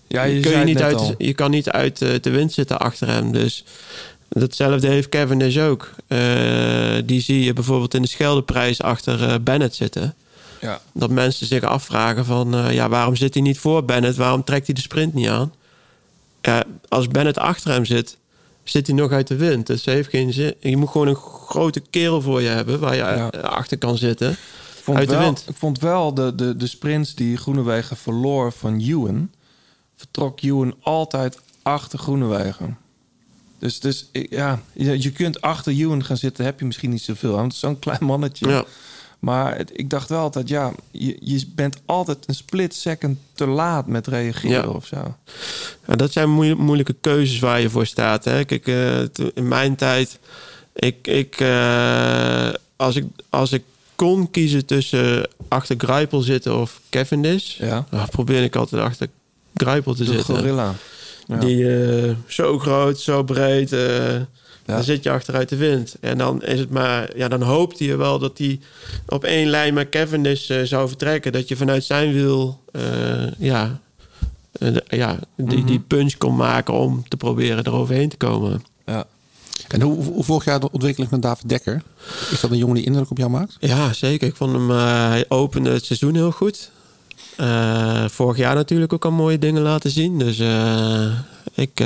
Ja, 0.08 0.24
je, 0.24 0.40
kun 0.40 0.60
je, 0.60 0.64
niet 0.64 0.82
uit, 0.82 0.96
al. 0.96 1.16
je 1.18 1.34
kan 1.34 1.52
niet 1.52 1.70
uit 1.70 2.02
eh, 2.02 2.10
de 2.22 2.30
wind 2.30 2.54
zitten 2.54 2.80
achter 2.80 3.08
hem. 3.08 3.32
Dus 3.32 3.64
datzelfde 4.30 4.88
heeft 4.88 5.10
Kevin 5.10 5.40
dus 5.40 5.60
ook. 5.60 5.90
Eh, 6.08 6.20
die 7.06 7.22
zie 7.22 7.44
je 7.44 7.54
bijvoorbeeld 7.54 7.94
in 7.94 8.02
de 8.02 8.08
Scheldeprijs 8.08 8.82
achter 8.82 9.44
Bennett 9.44 9.76
zitten. 9.76 10.16
Ja. 10.62 10.82
Dat 10.94 11.10
mensen 11.10 11.48
zich 11.48 11.64
afvragen 11.64 12.26
van... 12.26 12.74
ja, 12.74 12.90
waarom 12.90 13.16
zit 13.16 13.34
hij 13.34 13.44
niet 13.44 13.60
voor 13.60 13.86
Bennett? 13.86 14.18
Waarom 14.18 14.44
trekt 14.44 14.66
hij 14.66 14.76
de 14.76 14.82
sprint 14.82 15.14
niet 15.14 15.28
aan? 15.28 15.52
Ja, 16.48 16.64
als 16.88 17.08
Bennett 17.08 17.38
achter 17.38 17.72
hem 17.72 17.86
zit, 17.86 18.18
zit 18.64 18.88
hij 18.88 18.96
nog 18.96 19.12
uit 19.12 19.28
de 19.28 19.36
wind. 19.36 19.68
Dus 19.68 19.86
het 19.86 19.94
heeft 19.94 20.10
geen 20.10 20.34
zin. 20.34 20.56
Je 20.60 20.78
moet 20.78 20.90
gewoon 20.90 21.08
een 21.08 21.16
grote 21.16 21.80
kerel 21.80 22.22
voor 22.22 22.42
je 22.42 22.48
hebben... 22.48 22.80
waar 22.80 22.96
je 22.96 23.02
Ja. 23.02 23.28
achter 23.28 23.78
kan 23.78 23.98
zitten. 23.98 24.32
Ik 24.32 24.38
vond, 24.84 24.98
Uit 24.98 25.10
de 25.10 25.18
wind. 25.18 25.46
ik 25.48 25.56
vond 25.56 25.80
wel 25.80 26.14
de, 26.14 26.36
de, 26.36 26.56
de 26.56 26.68
sprints 26.68 27.16
die 27.16 27.38
Groenewegen 27.38 27.98
verloor 27.98 28.52
van 28.52 28.80
Ewan... 28.80 29.32
vertrok 29.96 30.42
Ewan 30.42 30.76
altijd 30.82 31.40
achter 31.62 32.00
Groenewegen. 32.00 32.78
Dus, 33.60 33.80
dus 33.80 34.10
ja, 34.12 34.62
je, 34.74 35.02
je 35.02 35.12
kunt 35.12 35.42
achter 35.42 35.74
Ewan 35.74 36.04
gaan 36.04 36.18
zitten, 36.18 36.46
heb 36.46 36.60
je 36.60 36.66
misschien 36.66 36.90
niet 36.90 37.02
zoveel 37.02 37.30
aan. 37.32 37.36
Want 37.36 37.46
het 37.46 37.54
is 37.54 37.60
zo'n 37.70 37.80
klein 37.80 38.04
mannetje. 38.04 38.48
Ja. 38.50 38.66
Maar 39.20 39.58
het- 39.58 39.72
ik 39.74 39.90
dacht 39.90 40.10
wel 40.10 40.20
altijd, 40.20 40.50
ja, 40.50 40.72
je, 40.92 41.18
je 41.20 41.44
bent 41.56 41.78
altijd 41.86 42.18
een 42.26 42.36
split 42.36 42.76
second 42.76 43.18
te 43.34 43.48
laat 43.48 43.88
met 43.88 44.08
reageren 44.08 44.62
Ja. 44.62 44.68
of 44.68 44.86
zo. 44.86 45.16
Ja, 45.88 45.96
dat 45.96 46.12
zijn 46.12 46.30
moe- 46.30 46.56
moeilijke 46.56 46.96
keuzes 47.02 47.40
waar 47.40 47.62
je 47.62 47.70
voor 47.70 47.86
staat. 47.86 48.26
Hè? 48.26 48.44
Kijk, 48.44 48.68
eh, 48.68 49.00
in 49.34 49.48
mijn 49.48 49.76
tijd, 49.76 50.20
ik, 50.74 51.08
ik, 51.08 51.36
eh, 51.40 52.50
als, 52.76 52.96
ik, 52.96 53.06
als 53.30 53.52
ik 53.52 53.64
kon 53.96 54.32
kiezen 54.32 54.66
tussen 54.66 55.30
achter 55.48 55.76
Greipel 55.78 56.22
zitten 56.22 56.58
of 56.60 56.82
Cavendish, 56.90 57.58
Ja. 57.58 57.86
dan 57.90 58.10
probeerde 58.10 58.46
ik 58.46 58.56
altijd 58.56 58.82
achter 58.82 59.08
Greipel 59.56 59.94
te 59.94 60.04
De 60.04 60.12
zitten. 60.12 60.36
gorilla. 60.36 60.74
Ja. 61.28 61.38
Die 61.40 61.86
eh, 61.86 62.12
zo 62.28 62.60
groot, 62.60 63.00
zo 63.00 63.24
breed. 63.24 63.76
Eh 64.68 64.76
Dan 64.76 64.84
zit 64.84 65.04
je 65.04 65.10
achteruit 65.10 65.50
de 65.50 65.56
wind. 65.56 65.96
En 66.00 66.18
dan 66.18 66.44
is 66.44 66.60
het 66.60 66.70
maar, 66.70 67.18
ja, 67.18 67.28
dan 67.28 67.42
hoopte 67.42 67.86
je 67.86 67.96
wel 67.96 68.20
dat 68.20 68.38
hij 68.38 68.60
op 69.08 69.24
één 69.24 69.50
lijn 69.50 69.74
met 69.74 69.90
Cavendish 69.90 70.50
eh, 70.50 70.62
zou 70.64 70.88
vertrekken. 70.88 71.32
Dat 71.32 71.48
je 71.48 71.56
vanuit 71.56 71.84
zijn 71.84 72.14
wiel, 72.14 72.60
eh, 72.72 73.32
ja, 73.38 73.80
eh, 74.52 74.76
ja 74.88 75.20
die, 75.36 75.64
die 75.64 75.80
punch 75.80 76.18
kon 76.18 76.36
maken 76.36 76.74
om 76.74 77.08
te 77.08 77.18
proberen 77.18 77.66
eroverheen 77.66 78.10
te 78.10 78.18
komen. 78.18 78.64
Ja. 78.86 79.06
En 79.68 79.82
hoe, 79.82 80.04
hoe 80.04 80.24
volg 80.24 80.44
jij 80.44 80.60
de 80.60 80.72
ontwikkeling 80.72 81.12
van 81.12 81.20
David 81.20 81.50
Dekker? 81.50 81.84
Is 82.32 82.40
dat 82.40 82.52
een 82.52 82.58
jongen 82.58 82.76
die 82.76 82.86
indruk 82.86 83.12
op 83.12 83.18
jou 83.18 83.30
maakt? 83.30 83.58
Ja, 83.60 83.94
zeker. 83.94 84.28
Ik 84.28 84.36
vond 84.36 84.52
hem, 84.52 84.70
hij 84.70 85.26
opende 85.28 85.70
het 85.70 85.86
seizoen 85.86 86.16
heel 86.16 86.32
goed. 86.32 86.72
Vorig 88.08 88.38
jaar 88.38 88.56
natuurlijk 88.56 88.94
ook 88.94 89.06
al 89.06 89.12
mooie 89.12 89.40
dingen 89.40 89.62
laten 89.62 89.92
zien. 89.92 90.20
Dus 90.20 90.40
ik, 91.54 91.84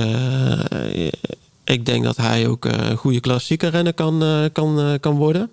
ik 1.63 1.85
denk 1.85 2.03
dat 2.03 2.17
hij 2.17 2.47
ook 2.47 2.65
eh, 2.65 2.89
een 2.89 2.97
goede 2.97 3.19
klassieke 3.19 3.67
renner 3.67 3.93
kan, 3.93 4.23
eh, 4.23 4.45
kan, 4.53 4.79
eh, 4.79 4.93
kan 4.99 5.15
worden. 5.15 5.49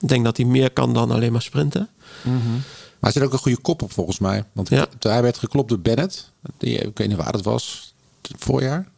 Ik 0.00 0.08
denk 0.08 0.24
dat 0.24 0.36
hij 0.36 0.46
meer 0.46 0.70
kan 0.70 0.94
dan 0.94 1.10
alleen 1.10 1.32
maar 1.32 1.42
sprinten. 1.42 1.88
Maar 2.22 2.32
hij 3.00 3.12
zit 3.12 3.22
ook 3.22 3.32
een 3.32 3.38
goede 3.38 3.60
kop 3.60 3.82
op 3.82 3.92
volgens 3.92 4.18
mij. 4.18 4.44
Want 4.52 4.68
Ja. 4.68 4.86
hij 4.98 5.22
werd 5.22 5.38
geklopt 5.38 5.68
door 5.68 5.80
Bennett. 5.80 6.30
Die, 6.58 6.78
ik 6.78 6.98
weet 6.98 7.08
niet 7.08 7.16
waar 7.16 7.32
het 7.32 7.44
was. 7.44 7.94
Het 8.28 8.36
voorjaar. 8.44 8.88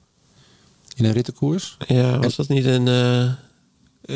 In 0.95 1.05
een 1.05 1.13
rittenkoers. 1.13 1.77
Ja, 1.87 2.19
was 2.19 2.37
dat 2.37 2.49
niet 2.49 2.65
in, 2.65 2.89
eh, 2.89 3.33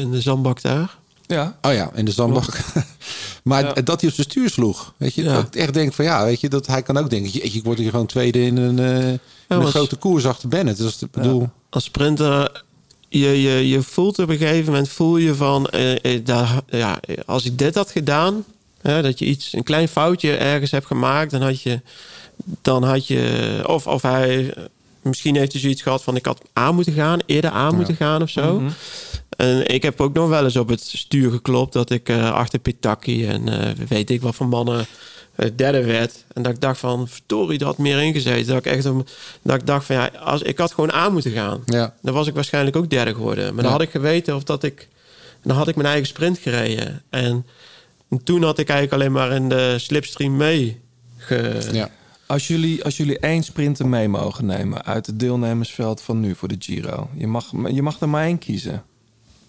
in 0.01 0.11
de 0.11 0.21
zandbak 0.21 0.63
daar? 0.63 0.99
Ja. 1.27 1.59
Oh 1.62 1.73
ja, 1.73 1.90
in 1.94 2.05
de 2.05 2.11
zandbak. 2.12 2.59
maar 3.44 3.65
Ja. 3.65 3.73
dat 3.73 4.01
hij 4.01 4.09
op 4.11 4.15
zijn 4.15 4.31
stuur 4.31 4.51
sloeg. 4.51 4.93
Weet 4.97 5.15
je, 5.15 5.23
Ja. 5.23 5.35
dat 5.35 5.44
ik 5.47 5.57
echt 5.57 5.74
denk 5.74 5.93
van 5.93 6.05
ja, 6.05 6.24
weet 6.24 6.40
je, 6.40 6.49
dat 6.49 6.66
hij 6.66 6.82
kan 6.82 6.97
ook 6.97 7.11
denken. 7.11 7.44
Ik 7.44 7.65
word 7.65 7.78
hier 7.78 7.90
gewoon 7.90 8.07
tweede 8.07 8.44
in 8.44 8.57
een, 8.57 8.78
eh, 8.78 9.09
in 9.09 9.19
een 9.49 9.66
grote 9.66 9.97
koers 9.97 10.27
achter 10.27 10.49
Bennett. 10.49 10.78
Dus 10.78 11.03
ik 11.03 11.11
bedoel, 11.11 11.49
Als 11.70 11.85
sprinter, 11.85 12.62
je, 13.09 13.43
je, 13.43 13.69
je 13.69 13.82
voelt 13.82 14.19
op 14.19 14.28
een 14.28 14.36
gegeven 14.36 14.73
moment, 14.73 14.89
voel 14.89 15.16
je 15.16 15.35
van, 15.35 15.66
eh, 15.66 16.05
eh, 16.15 16.24
daar, 16.24 16.61
ja, 16.66 17.01
als 17.27 17.44
ik 17.44 17.59
dit 17.59 17.74
had 17.74 17.90
gedaan, 17.90 18.44
hè, 18.81 19.03
dat 19.03 19.19
je 19.19 19.24
iets, 19.24 19.53
een 19.53 19.62
klein 19.62 19.89
foutje 19.89 20.36
ergens 20.36 20.70
hebt 20.70 20.86
gemaakt, 20.86 21.31
dan 21.31 21.43
had 21.43 21.62
je, 21.62 21.81
dan 22.62 22.85
had 22.85 23.07
je, 23.07 23.62
of, 23.66 23.86
of 23.86 24.03
hij, 24.03 24.55
misschien 25.03 25.36
heeft 25.36 25.53
hij 25.53 25.61
zoiets 25.61 25.82
gehad 25.82 26.03
van, 26.03 26.16
ik 26.16 26.27
had 26.27 26.40
aan 26.53 26.74
moeten 26.74 26.93
gaan, 26.93 27.19
eerder 27.27 27.51
aan 27.51 27.74
moeten 27.77 27.97
gaan 27.97 28.23
of 28.23 28.31
zo. 28.31 28.59
Mhm. 28.61 28.70
En 29.37 29.67
ik 29.67 29.83
heb 29.83 30.01
ook 30.01 30.15
nog 30.15 30.29
wel 30.29 30.45
eens 30.45 30.57
op 30.57 30.69
het 30.69 30.81
stuur 30.81 31.31
geklopt 31.31 31.73
dat 31.73 31.91
ik 31.91 32.09
eh, 32.09 32.33
achter 32.33 32.59
Pitaki 32.59 33.27
en 33.27 33.49
eh, 33.49 33.87
weet 33.89 34.11
ik 34.11 34.23
wat 34.23 34.35
voor 34.35 34.49
mannen 34.49 34.87
eh, 35.35 35.49
derde 35.57 35.85
werd. 35.85 36.25
En 36.33 36.43
dat 36.43 36.53
ik 36.53 36.61
dacht 36.61 36.79
van, 36.79 37.09
verdorie, 37.09 37.59
dat 37.59 37.69
had 37.69 37.79
meer 37.79 38.03
ingezeten. 38.03 38.47
Dat 38.47 38.67
ik 38.67 38.73
echt 38.73 38.87
om, 38.87 39.05
dat 39.43 39.61
ik 39.61 39.67
dacht 39.67 39.87
van, 39.87 39.97
ja, 39.97 40.11
als, 40.21 40.43
ik 40.43 40.59
had 40.59 40.73
gewoon 40.73 40.93
aan 40.93 41.13
moeten 41.13 41.31
gaan. 41.31 41.63
Ja. 41.65 41.95
Dan 42.03 42.15
was 42.15 42.27
ik 42.27 42.35
waarschijnlijk 42.35 42.77
ook 42.77 42.91
derde 42.91 43.15
geworden. 43.15 43.55
Maar 43.55 43.63
dan 43.63 43.73
had 43.73 43.83
ik 43.83 43.91
geweten 43.91 44.35
of 44.35 44.45
dat 44.45 44.63
ik... 44.63 44.89
Dan 45.43 45.57
had 45.57 45.69
ik 45.69 45.75
mijn 45.75 45.89
eigen 45.89 46.07
sprint 46.07 46.39
gereden. 46.39 47.03
En, 47.11 47.47
en 48.09 48.25
toen 48.25 48.43
had 48.43 48.59
ik 48.59 48.69
eigenlijk 48.69 49.01
alleen 49.03 49.13
maar 49.13 49.33
in 49.33 49.49
de 49.49 49.79
slipstream 49.79 50.37
mee. 50.37 50.81
Ge... 51.17 51.69
Ja. 51.73 51.91
Als 52.27 52.47
jullie, 52.47 52.85
als 52.85 52.97
jullie 52.97 53.19
één 53.19 53.43
sprinter 53.43 53.89
mee 53.89 54.09
mogen 54.09 54.47
nemen 54.47 54.85
uit 54.85 55.07
het 55.07 55.19
deelnemersveld 55.19 56.03
van 56.03 56.21
nu 56.21 56.35
voor 56.35 56.49
de 56.49 56.57
Giro. 56.59 57.09
Je 57.15 57.27
mag, 57.27 57.51
je 57.73 57.83
mag 57.83 58.01
er 58.01 58.09
maar 58.09 58.25
één 58.25 58.39
kiezen. 58.39 58.83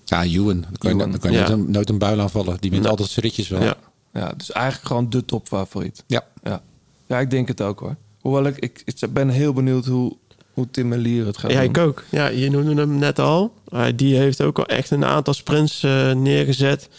Ja, 0.05 0.23
Ewan. 0.23 0.61
Dan 0.61 0.71
kan 0.77 0.89
je, 0.89 0.95
Ewan. 0.95 1.11
dan 1.11 1.19
kan 1.19 1.31
je 1.31 1.38
Ja. 1.38 1.47
nooit, 1.47 1.59
een, 1.59 1.71
nooit 1.71 1.89
een 1.89 1.97
buil 1.97 2.19
aanvallen. 2.19 2.57
Die 2.59 2.71
wint 2.71 2.84
Ja. 2.84 2.89
altijd 2.89 3.09
zijn 3.09 3.25
ritjes 3.25 3.47
wel. 3.47 3.61
Ja. 3.63 3.75
Ja, 4.13 4.34
dus 4.38 4.51
eigenlijk 4.51 4.88
gewoon 4.88 5.09
de 5.09 5.25
topfavoriet. 5.25 6.03
Ja. 6.07 6.23
Ja. 6.43 6.61
ja, 7.05 7.19
ik 7.19 7.30
denk 7.30 7.47
het 7.47 7.61
ook 7.61 7.80
hoor. 7.80 7.95
Hoewel 8.21 8.45
ik, 8.45 8.57
ik, 8.57 8.81
ik 8.85 9.13
ben 9.13 9.30
heel 9.30 9.53
benieuwd 9.53 9.85
hoe, 9.85 10.15
hoe 10.53 10.67
Tim 10.71 10.88
Melier 10.88 11.25
het 11.25 11.38
gaat 11.38 11.51
Ja, 11.51 11.59
doen. 11.61 11.69
ik 11.69 11.77
ook. 11.77 12.03
Ja, 12.09 12.27
je 12.27 12.49
noemde 12.49 12.75
hem 12.81 12.97
net 12.97 13.19
al. 13.19 13.53
Uh, 13.73 13.85
die 13.95 14.15
heeft 14.15 14.41
ook 14.41 14.57
al 14.59 14.65
echt 14.65 14.91
een 14.91 15.05
aantal 15.05 15.34
sprints 15.34 15.84
eh, 15.84 16.11
neergezet. 16.11 16.89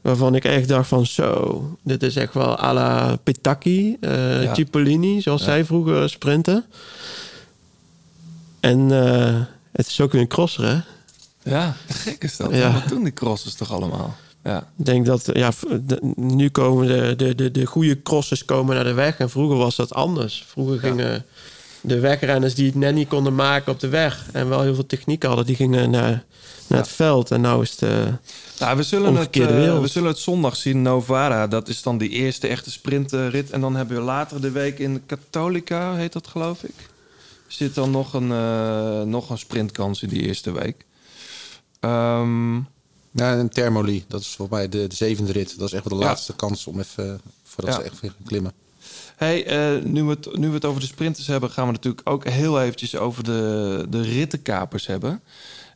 Waarvan 0.00 0.34
ik 0.34 0.44
echt 0.44 0.68
dacht 0.68 0.88
van 0.88 1.06
zo, 1.06 1.76
dit 1.82 2.02
is 2.02 2.16
echt 2.16 2.34
wel 2.34 2.58
à 2.60 2.72
la 2.72 3.16
Petacchi, 3.16 3.96
eh 4.00 4.42
Ja. 4.42 4.54
Cipollini, 4.54 5.20
zoals 5.20 5.40
Ja. 5.40 5.46
zij 5.46 5.64
vroeger 5.64 6.10
sprinten. 6.10 6.64
En 8.60 8.90
eh, 9.04 9.40
het 9.72 9.86
is 9.86 10.00
ook 10.00 10.12
weer 10.12 10.20
een 10.20 10.28
crosser, 10.28 10.64
hè? 10.64 10.78
Ja, 11.48 11.76
gek 11.88 12.24
is 12.24 12.36
dat. 12.36 12.54
Ja. 12.54 12.72
Wat 12.72 12.88
doen 12.88 13.02
die 13.04 13.12
crossers 13.12 13.54
toch 13.54 13.72
allemaal? 13.72 14.16
Ja. 14.44 14.58
Ik 14.78 14.84
denk 14.84 15.06
dat 15.06 15.30
ja, 15.32 15.50
de- 15.80 16.12
nu 16.16 16.48
komen 16.50 16.86
de, 16.86 17.14
de, 17.16 17.34
de, 17.34 17.50
de 17.50 17.66
goede 17.66 18.02
crossers 18.02 18.44
komen 18.44 18.74
naar 18.74 18.84
de 18.84 18.92
weg. 18.92 19.18
En 19.18 19.30
vroeger 19.30 19.56
was 19.56 19.76
dat 19.76 19.94
anders. 19.94 20.44
Vroeger 20.48 20.78
gingen 20.78 21.24
de 21.80 22.00
wegrenners 22.00 22.54
die 22.54 22.66
het 22.66 22.74
net 22.74 22.94
niet 22.94 23.08
konden 23.08 23.34
maken 23.34 23.72
op 23.72 23.80
de 23.80 23.88
weg... 23.88 24.26
en 24.32 24.48
wel 24.48 24.62
heel 24.62 24.74
veel 24.74 24.86
techniek 24.86 25.22
hadden, 25.22 25.46
die 25.46 25.56
gingen 25.56 25.90
naar, 25.90 26.24
naar 26.66 26.78
het 26.78 26.88
veld. 26.88 27.30
En 27.30 27.40
nou 27.40 27.62
is 27.62 27.70
het... 27.70 27.82
eh, 27.82 27.88
Nou, 28.58 28.76
we 28.76 28.82
zullen, 28.82 29.14
het, 29.16 29.36
eh, 29.36 29.80
we 29.80 29.86
zullen 29.88 30.08
het 30.08 30.18
zondag 30.18 30.56
zien. 30.56 30.82
Novara, 30.82 31.46
dat 31.46 31.68
is 31.68 31.82
dan 31.82 31.98
die 31.98 32.08
eerste 32.10 32.46
echte 32.48 32.70
sprintrit. 32.70 33.50
En 33.50 33.60
dan 33.60 33.76
hebben 33.76 33.96
we 33.96 34.02
later 34.02 34.40
de 34.40 34.50
week 34.50 34.78
in 34.78 35.02
Catholica, 35.06 35.94
heet 35.94 36.12
dat 36.12 36.26
geloof 36.26 36.62
ik. 36.62 36.74
Zit 37.46 37.74
dan 37.74 37.90
nog 37.90 38.12
een, 38.14 38.32
eh, 38.32 39.02
nog 39.02 39.30
een 39.30 39.38
sprintkans 39.38 40.02
in 40.02 40.08
die 40.08 40.22
eerste 40.22 40.52
week. 40.52 40.84
Ehm, 41.80 42.56
Ja, 43.10 43.36
en 43.36 43.48
Thermoli. 43.48 44.04
Dat 44.08 44.20
is 44.20 44.26
volgens 44.36 44.58
mij 44.58 44.68
de, 44.68 44.86
de 44.86 44.94
zevende 44.94 45.32
rit. 45.32 45.58
Dat 45.58 45.68
is 45.68 45.74
echt 45.74 45.88
wel 45.88 45.98
de 45.98 46.04
Ja. 46.04 46.10
laatste 46.10 46.36
kans 46.36 46.66
om 46.66 46.78
even... 46.78 47.20
Voordat 47.42 47.74
Ja. 47.74 47.80
ze 47.80 47.86
echt 47.86 48.00
weer 48.00 48.10
gaan 48.10 48.26
klimmen. 48.26 48.52
hey, 49.16 49.46
eh, 49.46 49.84
nu, 49.84 50.02
we 50.04 50.10
het, 50.10 50.36
nu 50.36 50.48
we 50.48 50.54
het 50.54 50.64
over 50.64 50.80
de 50.80 50.86
sprinters 50.86 51.26
hebben... 51.26 51.50
gaan 51.50 51.66
we 51.66 51.72
natuurlijk 51.72 52.08
ook 52.08 52.28
heel 52.28 52.60
eventjes 52.60 52.96
over 52.96 53.24
de, 53.24 53.86
de 53.90 54.00
rittenkapers 54.02 54.86
hebben. 54.86 55.20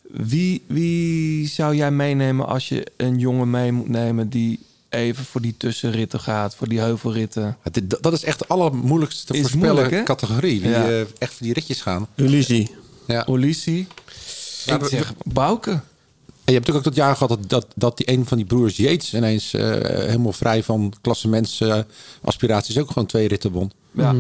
Wie, 0.03 0.63
wie 0.67 1.49
zou 1.49 1.75
jij 1.77 1.91
meenemen 1.91 2.47
als 2.47 2.69
je 2.69 2.87
een 2.97 3.19
jongen 3.19 3.51
mee 3.51 3.73
moet 3.73 3.89
nemen... 3.89 4.29
die 4.29 4.61
even 4.89 5.25
voor 5.25 5.41
die 5.41 5.55
tussenritten 5.57 6.21
gaat, 6.21 6.55
voor 6.55 6.69
die 6.69 6.81
heuvelritten? 6.81 7.57
Dat 8.01 8.13
is 8.13 8.25
echt 8.25 8.39
de 8.39 8.47
allermoeilijkste 8.47 9.27
te 9.27 9.33
Is 9.35 9.41
voorspellen 9.41 9.75
moeilijk, 9.83 10.05
categorie. 10.05 10.61
Die 10.61 10.71
Ja. 10.71 10.89
eh, 10.89 11.01
echt 11.01 11.33
voor 11.35 11.47
die 11.47 11.53
ritjes 11.53 11.81
gaan. 11.83 12.07
Ja. 12.15 12.25
Ulissi. 13.29 13.87
Ja, 14.65 14.75
Ik 14.81 14.85
zeg 14.85 15.15
Bouke. 15.25 15.81
En 16.45 16.53
je 16.53 16.59
hebt 16.59 16.67
natuurlijk 16.67 16.87
ook 16.87 16.95
dat 16.95 17.05
jaar 17.05 17.17
gehad 17.17 17.29
dat, 17.29 17.49
dat, 17.51 17.67
dat 17.75 17.97
die 17.97 18.11
een 18.11 18.27
van 18.27 18.37
die 18.37 18.47
broers 18.47 18.77
Yates 18.77 19.15
ineens 19.15 19.55
eh, 19.55 19.65
helemaal 20.07 20.33
vrij 20.33 20.63
van 20.63 20.93
klassementsaspiraties 21.01 22.79
ook 22.79 22.89
gewoon 22.89 23.07
twee 23.07 23.29
ritten 23.29 23.51
won. 23.51 23.73
Ja. 23.91 24.15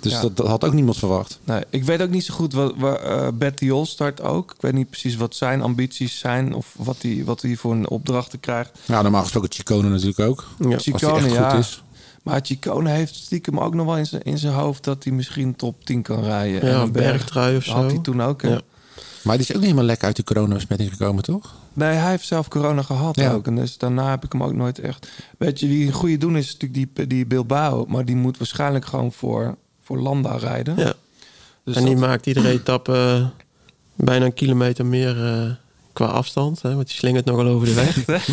Dus 0.00 0.12
Ja. 0.12 0.20
dat, 0.20 0.36
dat 0.36 0.46
had 0.46 0.64
ook 0.64 0.72
niemand 0.72 0.96
verwacht. 0.98 1.38
Nee, 1.44 1.62
ik 1.70 1.84
weet 1.84 2.02
ook 2.02 2.10
niet 2.10 2.24
zo 2.24 2.34
goed 2.34 2.52
wat, 2.52 2.74
waar 2.76 2.96
eh, 3.00 3.28
Betty 3.34 3.70
start 3.84 4.20
ook. 4.20 4.50
Ik 4.54 4.60
weet 4.60 4.72
niet 4.72 4.90
precies 4.90 5.16
wat 5.16 5.34
zijn 5.36 5.62
ambities 5.62 6.18
zijn 6.18 6.54
of 6.54 6.74
wat 6.78 6.96
hij 7.02 7.22
wat 7.24 7.42
hij 7.42 7.56
voor 7.56 7.72
een 7.72 7.88
opdrachten 7.88 8.40
krijgt. 8.40 8.70
Ja, 8.84 9.02
normaal 9.02 9.22
gesproken 9.22 9.52
Chicone 9.52 9.88
natuurlijk 9.88 10.18
ook. 10.20 10.46
Ja. 10.58 10.74
Als 10.74 10.84
die 10.84 10.94
Chicone, 10.94 11.24
echt 11.26 11.34
ja. 11.34 11.50
goed 11.50 11.58
is. 11.58 11.82
Maar 12.22 12.40
Chicone 12.42 12.90
heeft 12.90 13.14
stiekem 13.14 13.58
ook 13.58 13.74
nog 13.74 13.86
wel 13.86 13.96
in 13.96 14.06
zijn, 14.06 14.22
in 14.22 14.38
zijn 14.38 14.52
hoofd 14.54 14.84
dat 14.84 15.04
hij 15.04 15.12
misschien 15.12 15.56
top 15.56 15.84
10 15.84 16.02
kan 16.02 16.22
rijden. 16.24 16.60
En 16.60 16.68
Ja, 16.68 16.74
een 16.76 16.82
of 16.82 16.90
bergtrui 16.90 17.56
of 17.56 17.64
Dat 17.64 17.74
had 17.74 17.82
zo. 17.84 17.88
hij 17.94 17.98
toen 18.02 18.22
ook. 18.22 18.42
hè? 18.42 18.48
Ja. 18.48 18.60
Maar 19.22 19.36
die 19.36 19.42
is 19.46 19.48
ook 19.50 19.56
niet 19.56 19.64
helemaal 19.64 19.84
lekker 19.86 20.06
uit 20.06 20.16
die 20.16 20.24
coronabesmetting 20.24 20.90
gekomen, 20.90 21.22
toch? 21.22 21.54
Nee, 21.74 21.88
hij 21.94 22.10
heeft 22.10 22.26
zelf 22.26 22.48
corona 22.48 22.82
gehad 22.82 23.16
Ja. 23.16 23.32
ook. 23.32 23.46
En 23.46 23.54
dus 23.56 23.78
daarna 23.78 24.10
heb 24.10 24.24
ik 24.24 24.32
hem 24.32 24.42
ook 24.42 24.54
nooit 24.54 24.78
echt. 24.78 25.08
Weet 25.38 25.60
je, 25.60 25.66
wie 25.68 25.86
een 25.86 25.92
goede 25.92 26.16
doen 26.18 26.36
is 26.36 26.52
natuurlijk 26.58 26.94
die, 26.96 27.06
die 27.06 27.26
Bilbao. 27.26 27.84
Maar 27.88 28.04
die 28.04 28.16
moet 28.16 28.38
waarschijnlijk 28.38 28.84
gewoon 28.84 29.12
voor, 29.12 29.56
voor 29.82 29.98
Landa 29.98 30.36
rijden. 30.36 30.76
Ja. 30.76 30.92
Dus 31.64 31.76
en 31.76 31.84
die 31.84 31.94
dat- 31.96 32.06
maakt 32.08 32.26
iedere 32.26 32.48
etappe 32.48 32.92
eh, 32.94 33.26
bijna 34.04 34.24
een 34.24 34.34
kilometer 34.34 34.86
meer 34.86 35.24
eh, 35.26 35.50
qua 35.92 36.06
afstand. 36.06 36.62
Hè, 36.62 36.74
want 36.74 36.86
die 36.86 36.96
slingert 36.96 37.24
nogal 37.24 37.46
over 37.46 37.66
de 37.66 37.74
weg. 37.74 38.04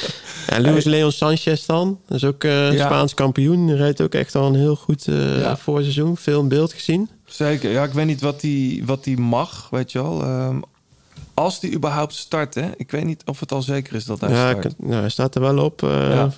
ja, 0.50 0.60
Luis 0.60 0.84
Leon 0.84 1.12
Sanchez 1.12 1.66
dan. 1.66 1.98
Dat 2.08 2.16
is 2.16 2.24
ook 2.24 2.42
Ja. 2.42 2.72
Spaans 2.72 3.14
kampioen. 3.14 3.66
Die 3.66 3.76
rijdt 3.76 4.00
ook 4.00 4.14
echt 4.14 4.34
al 4.34 4.46
een 4.46 4.54
heel 4.54 4.76
goed 4.76 5.04
Ja. 5.04 5.56
voorseizoen. 5.56 6.16
Veel 6.16 6.40
in 6.40 6.48
beeld 6.48 6.72
gezien. 6.72 7.08
Zeker. 7.24 7.70
Ja, 7.70 7.84
ik 7.84 7.92
weet 7.92 8.06
niet 8.06 8.20
wat 8.20 8.40
die, 8.40 8.84
wat 8.86 9.04
die 9.04 9.18
mag, 9.18 9.68
weet 9.70 9.92
je 9.92 10.02
wel. 10.02 10.22
Ehm, 10.22 10.60
als 11.36 11.60
die 11.60 11.74
überhaupt 11.74 12.14
start, 12.14 12.54
hè. 12.54 12.70
Ik 12.76 12.90
weet 12.90 13.04
niet 13.04 13.22
of 13.24 13.40
het 13.40 13.52
al 13.52 13.62
zeker 13.62 13.94
is 13.94 14.04
dat 14.04 14.20
hij 14.20 14.30
Ja, 14.30 14.50
start. 14.50 14.74
nou, 14.78 14.92
hij 14.94 15.08
staat 15.08 15.34
er 15.34 15.40
wel 15.40 15.58
op. 15.64 15.82
eh, 15.82 15.90
Ja. 16.14 16.30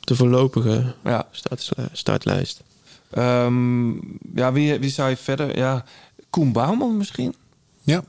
De 0.00 0.14
voorlopige 0.16 0.94
Ja. 1.04 1.26
start, 1.30 1.70
startlijst. 1.92 2.62
Ehm, 3.10 3.90
ja, 4.34 4.52
wie, 4.52 4.78
wie 4.78 4.90
zou 4.90 5.08
je 5.10 5.16
verder... 5.16 5.56
Ja, 5.56 5.84
Koen 6.30 6.52
Bouwman 6.52 6.96
misschien? 6.96 7.34
Ja. 7.82 8.02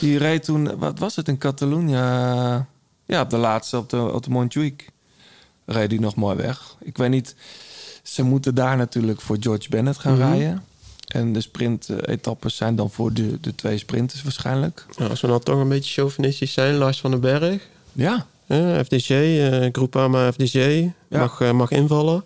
Die 0.00 0.18
reed 0.18 0.44
toen, 0.44 0.78
wat 0.78 0.98
was 0.98 1.16
het, 1.16 1.28
in 1.28 1.38
Catalonië? 1.38 1.92
Ja, 3.06 3.20
op 3.20 3.30
de 3.30 3.36
laatste, 3.36 3.76
op 3.78 3.90
de, 3.90 4.12
op 4.12 4.22
de 4.22 4.30
Montjuïc. 4.30 4.90
Reed 5.64 5.90
hij 5.90 6.00
nog 6.00 6.14
mooi 6.14 6.36
weg. 6.36 6.76
Ik 6.80 6.96
weet 6.96 7.10
niet, 7.10 7.34
ze 8.02 8.22
moeten 8.22 8.54
daar 8.54 8.76
natuurlijk 8.76 9.20
voor 9.20 9.36
George 9.40 9.68
Bennett 9.68 9.98
gaan 9.98 10.12
Mhm. 10.18 10.22
rijden. 10.22 10.64
En 11.08 11.32
de 11.32 11.40
sprint-etappes 11.40 12.56
zijn 12.56 12.76
dan 12.76 12.90
voor 12.90 13.12
de, 13.12 13.40
de 13.40 13.54
twee 13.54 13.78
sprinters 13.78 14.22
waarschijnlijk. 14.22 14.84
Nou, 14.96 15.10
als 15.10 15.20
we 15.20 15.26
dan 15.26 15.40
toch 15.42 15.58
een 15.60 15.68
beetje 15.68 15.92
chauvinistisch 15.92 16.52
zijn. 16.52 16.74
Lars 16.74 17.00
van 17.00 17.10
den 17.10 17.20
Berg. 17.20 17.62
Ja, 17.92 18.26
eh, 18.46 18.78
FDG. 18.78 19.10
eh 19.10 19.68
Groupama 19.72 20.32
FDG. 20.32 20.84
Mag, 21.08 21.40
eh, 21.40 21.50
mag 21.52 21.70
invallen. 21.70 22.24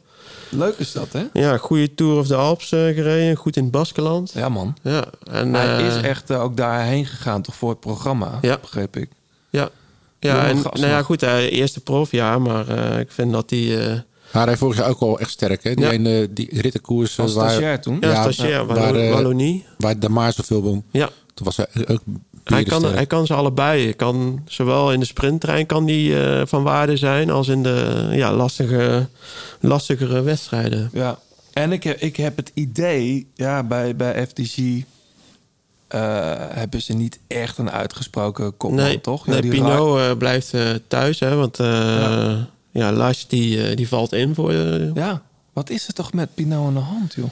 leuk 0.48 0.78
is 0.78 0.92
dat, 0.92 1.12
hè? 1.12 1.22
Ja, 1.32 1.56
goede 1.56 1.94
Tour 1.94 2.18
of 2.18 2.26
the 2.26 2.34
Alps 2.36 2.72
eh, 2.72 2.78
gereden. 2.80 3.36
Goed 3.36 3.56
in 3.56 3.62
het 3.62 3.72
Baskeland. 3.72 4.32
Ja, 4.34 4.48
man. 4.48 4.76
Ja, 4.82 5.04
en, 5.30 5.54
Hij 5.54 5.76
eh, 5.78 5.86
is 5.96 6.02
echt 6.02 6.30
ook 6.32 6.56
daarheen 6.56 7.06
gegaan, 7.06 7.42
toch 7.42 7.54
voor 7.54 7.70
het 7.70 7.80
programma, 7.80 8.38
Ja. 8.42 8.58
begreep 8.60 8.96
ik. 8.96 9.10
Ja, 9.50 9.68
ja 10.18 10.46
en 10.48 10.56
nou 10.56 10.86
ja, 10.86 11.02
goed, 11.02 11.20
hij 11.20 11.50
eerste 11.50 11.80
profjaar, 11.80 12.42
maar 12.42 12.68
ik 13.00 13.10
vind 13.10 13.32
dat 13.32 13.50
hij... 13.50 14.04
Maar 14.32 14.46
hij 14.46 14.56
vorig 14.56 14.76
jaar 14.78 14.88
ook 14.88 15.00
wel 15.00 15.18
echt 15.20 15.30
sterk, 15.30 15.64
hè? 15.64 15.74
Die, 15.74 15.84
Ja. 15.84 15.90
ene, 15.90 16.32
die 16.32 16.60
rittenkoers 16.60 17.12
eh, 17.18 17.24
Als 17.24 17.34
waar, 17.34 17.48
stagiair 17.50 17.80
toen. 17.80 17.96
ja, 18.00 18.10
Ja, 18.10 18.32
stagiair, 18.32 18.66
waar, 18.66 18.76
Wallo- 18.76 18.98
eh, 18.98 19.12
Wallonie. 19.12 19.64
waar 19.78 19.98
de 19.98 20.08
Maar 20.08 20.32
zoveel 20.32 20.62
won. 20.62 20.84
Ja, 20.90 21.08
Toen 21.34 21.46
was 21.46 21.56
hij 21.56 21.66
ook 21.88 22.00
hij 22.44 22.64
kan, 22.64 22.84
hij 22.84 23.06
kan 23.06 23.26
ze 23.26 23.34
allebei. 23.34 23.82
Hij 23.84 23.94
kan, 23.94 24.42
zowel 24.46 24.92
in 24.92 25.00
de 25.00 25.06
sprinttrein 25.06 25.66
kan 25.66 25.84
die 25.84 26.20
eh, 26.24 26.42
van 26.46 26.62
waarde 26.62 26.96
zijn... 26.96 27.30
als 27.30 27.48
in 27.48 27.62
de 27.62 28.08
ja, 28.10 28.32
lastige, 28.34 29.08
lastigere 29.60 30.22
wedstrijden. 30.22 30.90
Ja, 30.92 31.18
en 31.52 31.72
ik 31.72 31.82
heb, 31.84 32.00
ik 32.00 32.16
heb 32.16 32.36
het 32.36 32.50
idee, 32.54 33.26
ja, 33.34 33.62
bij, 33.62 33.96
bij 33.96 34.26
FDG 34.26 34.56
eh, 35.88 36.34
hebben 36.48 36.82
ze 36.82 36.92
niet 36.92 37.18
echt 37.26 37.58
een 37.58 37.70
uitgesproken 37.70 38.56
kopman, 38.56 38.84
nee, 38.84 39.00
toch? 39.00 39.26
Ja, 39.26 39.32
nee 39.32 39.40
die 39.40 39.50
Pinot 39.50 39.98
eh, 39.98 40.10
blijft 40.18 40.54
eh, 40.54 40.70
thuis, 40.88 41.20
hè, 41.20 41.34
want 41.36 41.60
eh 41.60 41.66
Ja. 41.66 42.48
Ja. 42.72 42.92
Lars 42.92 43.26
die, 43.26 43.62
eh, 43.68 43.76
die 43.76 43.88
valt 43.88 44.12
in 44.12 44.34
voor... 44.34 44.52
Ja, 44.94 45.22
wat 45.52 45.70
is 45.70 45.86
er 45.86 45.92
toch 45.94 46.12
met 46.12 46.34
Pinot 46.34 46.66
aan 46.66 46.74
de 46.74 46.80
hand, 46.80 47.14
joh? 47.14 47.28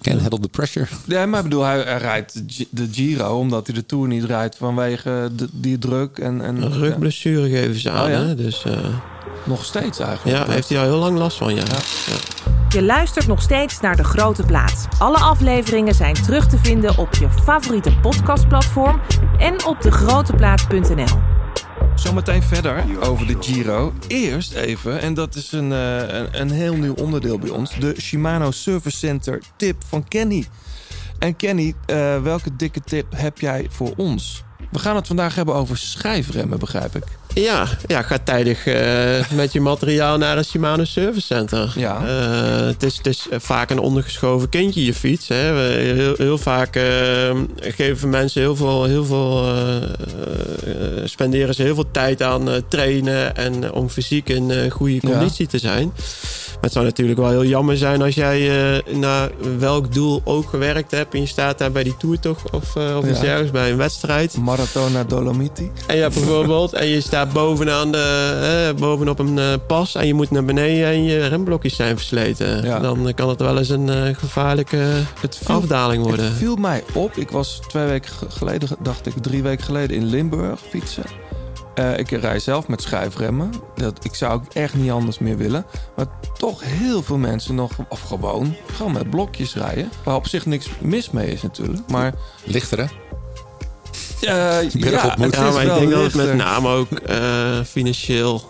Can't 0.00 0.20
handle 0.20 0.40
the 0.40 0.48
pressure. 0.48 0.86
Ja, 1.06 1.26
maar 1.26 1.38
ik 1.38 1.44
bedoel, 1.44 1.62
hij, 1.64 1.80
hij 1.82 1.98
rijdt 1.98 2.34
de 2.34 2.44
Gi- 2.46 2.68
de 2.70 2.88
Giro 2.92 3.38
omdat 3.38 3.66
hij 3.66 3.74
de 3.76 3.86
Tour 3.86 4.08
niet 4.08 4.24
rijdt 4.24 4.56
vanwege 4.56 5.30
de, 5.36 5.48
die 5.52 5.78
druk 5.78 6.18
en... 6.18 6.40
en 6.40 6.62
een 6.62 6.72
rugblessure 6.72 7.48
geven 7.50 7.80
ze 7.80 7.90
aan, 7.90 8.04
Oh, 8.04 8.10
ja? 8.10 8.18
hè, 8.18 8.34
dus... 8.34 8.64
eh, 8.64 8.72
nog 9.44 9.64
steeds 9.64 9.98
eigenlijk. 9.98 10.36
ja, 10.46 10.52
heeft 10.52 10.68
hij 10.68 10.78
al 10.78 10.84
heel 10.84 10.98
lang 10.98 11.18
last 11.18 11.36
van, 11.36 11.54
ja. 11.54 11.62
ja. 12.06 12.16
Je 12.68 12.82
luistert 12.82 13.26
nog 13.26 13.42
steeds 13.42 13.80
naar 13.80 13.96
De 13.96 14.04
Grote 14.04 14.42
Plaat. 14.42 14.88
Alle 14.98 15.16
afleveringen 15.18 15.94
zijn 15.94 16.14
terug 16.14 16.46
te 16.48 16.58
vinden 16.58 16.98
op 16.98 17.14
je 17.14 17.28
favoriete 17.42 17.92
podcastplatform 18.02 19.00
en 19.38 19.64
op 19.66 19.82
degroteplaat.nl. 19.82 21.18
Zometeen 21.94 22.42
verder 22.42 22.84
over 23.00 23.26
de 23.26 23.36
Giro. 23.40 23.92
Eerst 24.08 24.52
even, 24.52 25.00
en 25.00 25.14
dat 25.14 25.34
is 25.34 25.52
een, 25.52 25.72
eh, 25.72 25.96
een, 25.98 26.40
een 26.40 26.50
heel 26.50 26.74
nieuw 26.74 26.94
onderdeel 26.94 27.38
bij 27.38 27.50
ons... 27.50 27.78
de 27.78 27.94
Shimano 28.00 28.50
Service 28.50 28.96
Center 28.96 29.42
tip 29.56 29.82
van 29.88 30.08
Kenny. 30.08 30.46
En 31.18 31.36
Kenny, 31.36 31.74
eh, 31.86 32.22
welke 32.22 32.56
dikke 32.56 32.80
tip 32.80 33.06
heb 33.16 33.38
jij 33.38 33.66
voor 33.70 33.92
ons? 33.96 34.44
We 34.70 34.78
gaan 34.78 34.96
het 34.96 35.06
vandaag 35.06 35.34
hebben 35.34 35.54
over 35.54 35.78
schijfremmen, 35.78 36.58
begrijp 36.58 36.96
ik. 36.96 37.04
Ja, 37.34 37.66
ja 37.86 38.02
ga 38.02 38.18
tijdig 38.24 38.66
eh, 38.66 39.30
met 39.30 39.52
je 39.52 39.60
materiaal 39.60 40.18
naar 40.18 40.38
een 40.38 40.44
Shimano 40.44 40.84
Service 40.84 41.26
Center. 41.26 41.72
Ja. 41.76 42.06
Eh, 42.06 42.66
het, 42.66 42.82
is, 42.82 42.96
het 42.96 43.06
is 43.06 43.26
vaak 43.30 43.70
een 43.70 43.78
ondergeschoven 43.78 44.48
kindje, 44.48 44.84
je 44.84 44.94
fiets. 44.94 45.28
Hè. 45.28 45.52
We, 45.52 45.92
heel, 45.96 46.14
heel 46.16 46.38
vaak 46.38 46.76
eh, 46.76 46.82
geven 47.60 48.10
mensen 48.10 48.40
heel 48.40 48.56
veel... 48.56 48.84
Heel 48.84 49.04
veel 49.04 49.42
eh, 49.44 49.76
eh, 49.76 49.82
spenderen 51.04 51.54
ze 51.54 51.62
heel 51.62 51.74
veel 51.74 51.90
tijd 51.90 52.22
aan 52.22 52.50
eh, 52.50 52.56
trainen... 52.68 53.36
en 53.36 53.64
eh, 53.64 53.72
om 53.74 53.88
fysiek 53.88 54.28
in 54.28 54.50
eh, 54.50 54.70
goede 54.70 54.94
Ja. 54.94 55.00
conditie 55.00 55.46
te 55.46 55.58
zijn. 55.58 55.92
Maar 56.60 56.68
het 56.70 56.78
zou 56.78 56.84
natuurlijk 56.84 57.18
wel 57.18 57.28
heel 57.30 57.44
jammer 57.44 57.76
zijn 57.76 58.02
als 58.02 58.14
jij 58.14 58.72
eh, 58.76 58.94
naar 58.94 59.30
welk 59.58 59.92
doel 59.94 60.20
ook 60.24 60.48
gewerkt 60.48 60.90
hebt... 60.90 61.14
en 61.14 61.20
je 61.20 61.26
staat 61.26 61.58
daar 61.58 61.72
bij 61.72 61.82
die 61.82 61.96
toertocht 61.96 62.50
of, 62.50 62.76
eh, 62.76 62.96
of 62.96 63.22
Ja. 63.22 63.28
ergens 63.28 63.50
bij 63.50 63.70
een 63.70 63.76
wedstrijd... 63.76 64.36
Maratona 64.36 65.04
Dolomiti. 65.04 65.70
En 65.86 65.96
ja, 65.96 66.08
bijvoorbeeld, 66.08 66.72
en 66.82 66.86
je 66.86 67.00
staat 67.00 67.32
bovenaan 67.32 67.92
de, 67.92 68.74
bovenop 68.78 69.18
een 69.18 69.38
eh, 69.38 69.44
pas 69.66 69.94
en 69.94 70.06
je 70.06 70.14
moet 70.14 70.30
naar 70.30 70.44
beneden 70.44 70.86
en 70.86 71.04
je 71.04 71.26
remblokjes 71.26 71.76
zijn 71.76 71.96
versleten. 71.96 72.64
Ja. 72.64 72.78
Dan 72.78 73.12
kan 73.14 73.28
het 73.28 73.40
wel 73.40 73.58
eens 73.58 73.68
een 73.68 74.14
gevaarlijke 74.16 74.76
Het 75.20 75.36
viel, 75.44 75.54
afdaling 75.54 76.02
worden. 76.02 76.24
het 76.24 76.34
viel 76.34 76.56
mij 76.56 76.82
op. 76.94 77.16
Ik 77.16 77.30
was 77.30 77.60
twee 77.68 77.86
weken 77.86 78.12
ge- 78.12 78.26
geleden, 78.30 78.68
dacht 78.82 79.06
ik, 79.06 79.14
drie 79.20 79.42
weken 79.42 79.64
geleden 79.64 79.96
in 79.96 80.04
Limburg 80.04 80.58
fietsen. 80.70 81.04
Eh, 81.74 81.98
ik 81.98 82.10
rij 82.10 82.38
zelf 82.38 82.68
met 82.68 82.82
schijfremmen. 82.82 83.50
Dat, 83.74 84.04
ik 84.04 84.14
zou 84.14 84.32
ook 84.32 84.44
echt 84.52 84.74
niet 84.74 84.90
anders 84.90 85.18
meer 85.18 85.36
willen. 85.36 85.66
Maar 85.96 86.06
toch 86.38 86.62
heel 86.64 87.02
veel 87.02 87.16
mensen 87.16 87.54
nog, 87.54 87.70
of 87.88 88.00
gewoon, 88.00 88.56
gewoon 88.72 88.92
met 88.92 89.10
blokjes 89.10 89.54
rijden. 89.54 89.90
Waar 90.04 90.14
op 90.14 90.26
zich 90.26 90.46
niks 90.46 90.68
mis 90.80 91.10
mee 91.10 91.32
is 91.32 91.42
natuurlijk. 91.42 91.88
Maar 91.88 92.14
Lichter, 92.44 92.78
hè? 92.78 92.84
eh, 94.62 94.70
Berg 94.80 95.04
op 95.04 95.16
moet. 95.16 95.34
Ja, 95.34 95.50
maar 95.50 95.62
ik 95.62 95.74
denk 95.74 95.90
dat 95.90 96.02
het 96.02 96.14
met 96.14 96.34
name 96.34 96.68
ook 96.68 96.90
eh, 96.90 97.60
financieel... 97.60 98.48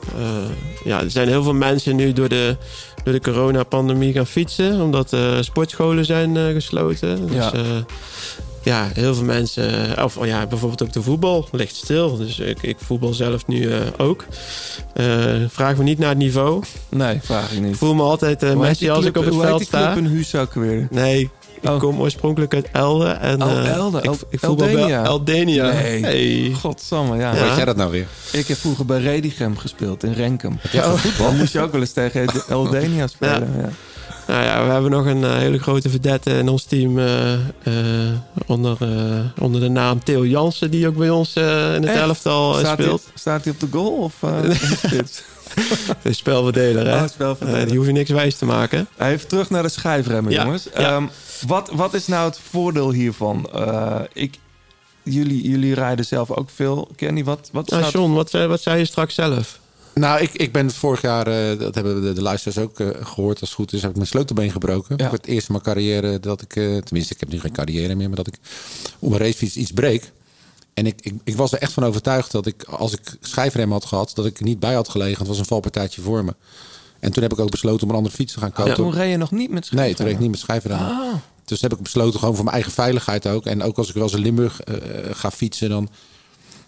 ja, 0.85 1.01
er 1.01 1.11
zijn 1.11 1.29
heel 1.29 1.43
veel 1.43 1.55
mensen 1.55 1.97
nu 1.97 2.13
door 2.13 2.29
de, 2.29 2.57
door 3.05 3.13
de 3.13 3.21
coronapandemie 3.21 4.13
gaan 4.13 4.27
fietsen. 4.27 4.81
Omdat 4.81 5.17
sportscholen 5.41 6.05
zijn 6.05 6.37
gesloten. 6.37 7.27
Dus, 7.27 7.35
Ja. 7.37 7.53
Ja. 8.63 8.89
heel 8.95 9.15
veel 9.15 9.25
mensen... 9.25 10.05
Of 10.05 10.17
oh 10.17 10.27
ja, 10.27 10.47
bijvoorbeeld 10.47 10.83
ook 10.83 10.93
de 10.93 11.03
voetbal 11.03 11.49
ligt 11.53 11.75
stil. 11.77 12.17
Dus 12.17 12.39
ik, 12.39 12.63
ik 12.63 12.77
voetbal 12.85 13.13
zelf 13.15 13.47
nu 13.47 13.71
eh, 13.73 13.79
ook. 13.97 14.25
Eh, 14.95 15.07
vraag 15.49 15.77
me 15.77 15.83
niet 15.83 15.99
naar 15.99 16.09
het 16.09 16.19
niveau. 16.19 16.63
Nee, 16.89 17.19
vraag 17.23 17.51
ik 17.51 17.57
Ik 17.59 17.63
niet. 17.65 17.77
voel 17.77 17.95
me 17.95 18.03
altijd 18.03 18.43
uh, 18.43 18.51
Hoe 18.51 18.59
heet 18.59 18.69
Messi 18.69 18.91
als 18.91 19.05
ik 19.05 19.17
op 19.17 19.25
het 19.25 19.35
hoe 19.35 19.43
veld 19.43 19.63
sta. 19.63 19.93
club 19.93 20.05
in 20.05 20.11
Huus 20.11 20.35
ook 20.35 20.55
weer? 20.55 20.87
Nee, 20.91 21.21
ik 21.61 21.69
Oh. 21.71 21.79
kom 21.79 22.01
oorspronkelijk 22.01 22.55
uit 22.55 22.69
Elden. 22.73 23.21
En, 23.21 23.43
Oh, 23.43 23.51
eh, 23.51 23.73
Elden. 23.75 24.03
Ik, 24.03 24.11
ik 24.31 24.39
voetbal 24.41 24.67
bij 24.67 24.75
Eldenia. 24.77 25.05
Eldenia. 25.05 25.73
Nee. 25.73 26.03
Hey. 26.03 26.53
Godsamme, 26.61 27.17
ja. 27.17 27.35
Ja. 27.35 27.41
Weet 27.47 27.57
jij 27.57 27.65
dat 27.65 27.77
nou 27.77 27.91
weer? 27.91 28.07
Ik 28.33 28.47
heb 28.47 28.57
vroeger 28.57 28.85
bij 28.85 29.01
Redigem 29.01 29.57
gespeeld 29.59 30.05
in 30.05 30.13
Renkum. 30.13 30.59
Ja, 30.71 30.97
voetbal. 30.97 31.27
Dan 31.27 31.37
moest 31.37 31.53
je 31.53 31.61
ook 31.61 31.73
wel 31.73 31.81
eens 31.81 31.93
tegen 31.93 32.27
Eldenia 32.49 33.07
spelen. 33.07 33.55
Ja. 33.61 33.69
Nou 34.31 34.43
ja, 34.43 34.65
we 34.67 34.71
hebben 34.73 34.91
nog 34.91 35.07
een 35.07 35.25
eh, 35.25 35.37
hele 35.37 35.59
grote 35.59 35.91
verdette 35.91 36.31
in 36.31 36.49
ons 36.49 36.65
team 36.65 36.99
eh, 36.99 37.33
eh, 37.33 37.41
onder, 38.47 38.77
onder 39.39 39.61
de 39.61 39.69
naam 39.69 40.05
Theo 40.05 40.27
Jansen, 40.27 40.71
die 40.71 40.87
ook 40.87 40.97
bij 40.97 41.11
ons 41.11 41.35
in 41.37 41.43
het 41.43 41.85
Echt? 41.85 41.97
elftal 41.99 42.57
hij, 42.57 42.73
speelt. 42.73 43.03
staat 43.15 43.45
hij 43.45 43.53
op 43.53 43.61
de 43.61 43.67
goal 43.71 43.93
of 43.97 44.15
de 46.03 46.13
spelverdeler, 46.13 46.87
hè? 46.87 47.03
Oh, 47.03 47.09
spelverdeler. 47.09 47.67
Die 47.67 47.77
hoef 47.77 47.87
je 47.87 47.93
niks 47.93 48.11
wijs 48.11 48.37
te 48.37 48.45
maken. 48.45 48.89
Even 48.99 49.29
terug 49.29 49.51
naar 49.51 49.63
de 49.63 49.69
schijfremmen, 49.69 50.33
Ja, 50.33 50.43
jongens. 50.45 50.67
ja. 50.75 50.79
Ehm, 50.81 51.05
wat, 51.47 51.71
wat 51.73 51.95
is 51.95 52.07
nou 52.07 52.29
het 52.29 52.41
voordeel 52.51 52.93
hiervan? 52.93 53.51
Ik, 54.13 54.35
jullie, 55.03 55.49
jullie 55.51 55.75
rijden 55.75 56.05
zelf 56.05 56.31
ook 56.31 56.51
veel. 56.55 56.89
Kenny, 56.97 57.25
wat, 57.25 57.49
wat 57.53 57.65
is 57.65 57.71
Nou, 57.71 57.83
nou 57.83 57.93
het- 57.93 58.03
John, 58.03 58.13
wat, 58.15 58.47
wat 58.49 58.61
zei 58.63 58.79
je 58.79 58.85
straks 58.85 59.15
zelf? 59.15 59.59
Nou, 59.95 60.21
ik, 60.21 60.33
ik 60.33 60.53
ben 60.53 60.71
vorig 60.71 61.01
jaar, 61.01 61.27
eh, 61.27 61.59
dat 61.59 61.75
hebben 61.75 62.03
de, 62.03 62.13
de 62.13 62.23
luisteraars 62.23 62.59
ook 62.59 62.81
eh, 62.81 62.89
gehoord 63.07 63.41
als 63.41 63.49
het 63.49 63.59
goed 63.59 63.73
is, 63.73 63.81
heb 63.81 63.91
ik 63.91 63.97
mijn 63.97 64.09
sleutelbeen 64.09 64.51
gebroken. 64.51 64.97
Ja. 64.97 65.09
Voor 65.09 65.19
het 65.19 65.27
eerst 65.27 65.49
in 65.49 65.53
mijn 65.53 65.65
carrière 65.65 66.21
dat 66.21 66.43
ik, 66.43 66.57
eh, 66.57 66.77
tenminste 66.77 67.15
ik 67.15 67.21
heb 67.21 67.29
nu 67.29 67.41
geen 67.41 67.53
carrière 67.53 67.95
meer, 67.95 68.07
maar 68.09 68.17
dat 68.17 68.27
ik 68.27 68.35
op 68.99 69.13
een 69.13 69.19
racefiets 69.19 69.57
iets 69.57 69.73
breek. 69.73 70.13
En 70.75 70.87
ik, 70.87 71.01
ik, 71.01 71.15
ik 71.25 71.37
was 71.37 71.53
er 71.53 71.59
echt 71.59 71.73
van 71.73 71.85
overtuigd 71.85 72.33
dat 72.33 72.47
ik, 72.47 72.63
als 72.63 72.93
ik 72.93 73.17
schijfrem 73.21 73.73
had 73.73 73.85
gehad, 73.85 74.13
dat 74.15 74.27
ik 74.27 74.39
er 74.39 74.45
niet 74.45 74.61
bij 74.61 74.75
had 74.75 74.89
gelegen. 74.89 75.19
Het 75.19 75.27
was 75.27 75.39
een 75.39 75.45
valpartijtje 75.45 76.03
voor 76.03 76.25
me. 76.25 76.35
En 77.01 77.13
toen 77.13 77.23
heb 77.23 77.33
ik 77.33 77.39
ook 77.39 77.51
besloten 77.51 77.83
om 77.83 77.91
een 77.91 77.97
andere 77.97 78.15
fiets 78.15 78.33
te 78.33 78.39
gaan 78.39 78.53
kopen. 78.53 78.75
Toen 78.75 78.93
reed 78.93 79.11
je 79.11 79.17
nog 79.17 79.31
niet 79.31 79.51
met 79.51 79.51
Nee, 79.51 79.63
schijfremmen? 79.63 79.97
toen 79.97 80.07
reed 80.07 80.15
ik 80.15 80.21
niet 80.21 80.31
met 80.31 80.41
schijfremmen. 80.41 80.87
Ah. 80.87 81.15
Dus 81.45 81.61
heb 81.61 81.73
ik 81.73 81.81
besloten 81.81 82.19
gewoon 82.19 82.35
voor 82.35 82.45
mijn 82.45 82.57
eigen 82.57 82.75
veiligheid 82.75 83.27
ook. 83.27 83.47
En 83.47 83.63
ook 83.63 83.79
als 83.79 83.89
ik 83.89 83.95
wel 83.95 84.03
eens 84.03 84.13
in 84.13 84.21
Limburg 84.21 84.61
ga 85.13 85.31
fietsen, 85.31 85.69
dan... 85.69 85.89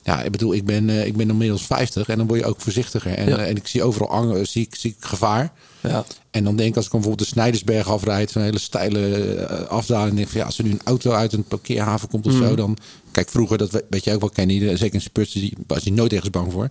Ja, 0.04 0.22
ik 0.22 0.30
bedoel, 0.32 0.54
ik 0.54 0.64
ben, 0.64 0.90
eh, 0.90 1.06
ik 1.06 1.16
ben 1.16 1.28
inmiddels 1.28 1.66
50 1.66 2.08
en 2.08 2.18
dan 2.18 2.26
word 2.26 2.40
je 2.40 2.46
ook 2.46 2.60
voorzichtiger. 2.60 3.14
En, 3.14 3.28
Ja. 3.28 3.36
eh, 3.36 3.48
en 3.48 3.56
ik 3.56 3.66
zie 3.66 3.82
overal 3.82 4.10
ang- 4.10 4.46
zie, 4.46 4.62
ik, 4.66 4.74
zie 4.74 4.90
ik 4.98 5.04
gevaar. 5.04 5.52
Ja. 5.80 6.04
En 6.30 6.44
dan 6.44 6.56
denk 6.56 6.68
ik, 6.70 6.76
als 6.76 6.84
ik 6.84 6.90
bijvoorbeeld 6.90 7.28
de 7.28 7.34
Snijdersberg 7.34 7.88
afrijd, 7.88 8.30
zo'n 8.30 8.42
hele 8.42 8.58
steile 8.58 9.14
eh, 9.34 9.66
afdaling, 9.68 10.16
denk 10.16 10.28
van 10.28 10.40
ja, 10.40 10.46
als 10.46 10.58
er 10.58 10.64
nu 10.64 10.70
een 10.70 10.80
auto 10.84 11.10
uit 11.10 11.32
een 11.32 11.44
parkeerhaven 11.44 12.08
komt 12.08 12.26
of 12.26 12.32
zo, 12.32 12.54
dan 12.54 12.76
kijk 13.10 13.28
vroeger, 13.28 13.58
dat 13.58 13.70
we- 13.70 13.84
weet 13.90 14.04
jij 14.04 14.14
ook 14.14 14.20
wel, 14.20 14.30
Kenny, 14.30 14.58
de- 14.58 14.76
zeker 14.76 14.94
in 14.94 15.00
spurts, 15.00 15.32
die 15.32 15.56
was 15.66 15.82
je 15.84 15.92
nooit 15.92 16.12
ergens 16.12 16.30
bang 16.30 16.52
voor. 16.52 16.70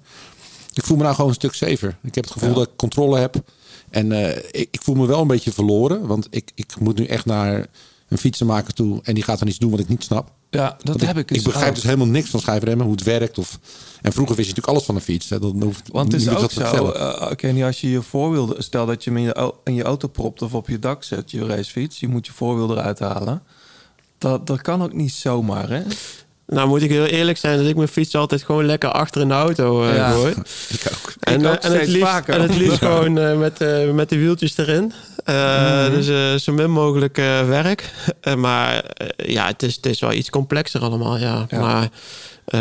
Ik 0.74 0.84
voel 0.86 0.98
me 0.98 1.04
nou 1.04 1.16
gewoon 1.16 1.30
een 1.30 1.36
stuk 1.36 1.54
safer. 1.54 1.98
Ik 2.04 2.16
heb 2.16 2.24
het 2.24 2.34
gevoel 2.34 2.50
Ja. 2.50 2.56
dat 2.56 2.64
ik 2.68 2.72
controle 2.76 3.18
heb. 3.20 3.36
En 3.90 4.12
eh, 4.12 4.38
ik, 4.52 4.68
ik 4.72 4.82
voel 4.82 4.96
me 4.96 5.06
wel 5.06 5.22
een 5.22 5.28
beetje 5.28 5.52
verloren, 5.52 6.08
want 6.08 6.28
ik, 6.30 6.52
ik 6.56 6.80
moet 6.80 6.98
nu 6.98 7.06
echt 7.06 7.26
naar 7.26 7.68
een 8.10 8.18
fietsenmaker 8.18 8.74
toe 8.74 9.00
en 9.04 9.14
die 9.14 9.24
gaat 9.24 9.40
dan 9.40 9.48
iets 9.48 9.58
doen 9.58 9.72
wat 9.72 9.80
ik 9.80 9.88
niet 9.88 10.04
snap. 10.04 10.32
Ja, 10.54 10.78
dat 10.84 10.88
Want 10.88 11.02
heb 11.06 11.18
ik 11.18 11.28
dus 11.28 11.38
Ik 11.38 11.44
begrijp 11.44 11.76
dus 11.76 11.84
helemaal 11.84 12.08
niks 12.08 12.30
van 12.30 12.40
schijfremmen, 12.40 12.86
hoe 12.86 12.96
het 12.96 13.04
werkt. 13.04 13.38
Of, 13.38 13.60
en 14.02 14.12
vroeger 14.12 14.36
wist 14.36 14.50
je 14.50 14.56
natuurlijk 14.56 14.68
alles 14.68 14.84
van 14.84 14.96
een 14.96 15.02
fiets. 15.02 15.30
Hè. 15.30 15.40
Dan 15.40 15.64
hoeft 15.64 15.90
Want 15.92 16.12
het 16.12 16.22
is 16.22 16.30
ook 16.30 16.52
zo, 16.52 16.62
vertellen. 16.62 16.96
uh, 16.96 17.32
Kenny, 17.36 17.64
als 17.64 17.82
je 17.82 17.90
je 17.90 18.02
voorwiel... 18.02 18.56
Stel 18.58 18.86
dat 18.86 19.04
je 19.04 19.10
hem 19.10 19.20
in 19.20 19.26
je, 19.26 19.54
in 19.64 19.76
je 19.76 19.84
auto 19.84 20.08
propt 20.08 20.42
of 20.42 20.54
op 20.54 20.68
je 20.70 20.80
dak 20.80 21.04
zet, 21.04 21.32
je 21.32 21.46
racefiets. 21.46 22.00
Je 22.00 22.08
moet 22.08 22.26
je 22.26 22.32
voorwiel 22.32 22.72
eruit 22.72 23.00
halen. 23.00 23.44
Dat, 24.18 24.48
dat 24.48 24.62
kan 24.62 24.84
ook 24.84 24.94
niet 24.94 25.12
zomaar, 25.12 25.70
hè? 25.70 25.84
Nou, 26.52 26.68
moet 26.68 26.82
ik 26.82 26.90
heel 26.90 27.06
eerlijk 27.06 27.38
zijn 27.38 27.58
dat 27.58 27.68
ik 27.68 27.76
mijn 27.76 27.88
fiets 27.88 28.16
altijd 28.16 28.44
gewoon 28.44 28.66
lekker 28.66 28.90
achter 28.92 29.22
in 29.22 29.28
de 29.28 29.34
auto 29.34 29.84
eh 29.84 29.96
Ja. 29.96 30.12
gooi. 30.12 30.32
Ik 30.76 30.82
ook. 30.94 31.14
En, 31.20 31.40
Ik 31.40 31.46
eh, 31.46 31.52
ook 31.52 31.58
en, 31.58 31.72
het 31.80 31.88
liefst, 31.88 32.08
vaker. 32.10 32.34
en 32.34 32.42
het 32.42 32.56
liefst 32.56 32.78
gewoon 32.86 33.18
eh, 33.18 33.38
met, 33.38 33.62
eh, 33.62 33.92
met 33.92 34.10
de 34.10 34.18
wieltjes 34.18 34.58
erin. 34.58 34.94
Eh, 35.26 35.36
Mhm. 35.86 35.92
Dus 35.92 36.08
eh, 36.08 36.34
zo 36.36 36.54
min 36.54 36.72
mogelijk 36.72 37.18
eh, 37.18 37.48
werk. 37.48 37.90
Eh, 38.22 38.36
maar 38.36 38.84
eh, 38.84 39.34
ja, 39.34 39.48
het 39.48 39.64
is, 39.64 39.76
het 39.76 39.86
is 39.86 40.00
wel 40.00 40.12
iets 40.14 40.30
complexer 40.30 40.82
allemaal, 40.82 41.18
ja. 41.18 41.46
Ja. 41.50 41.60
Maar, 41.60 41.90
eh, 42.46 42.60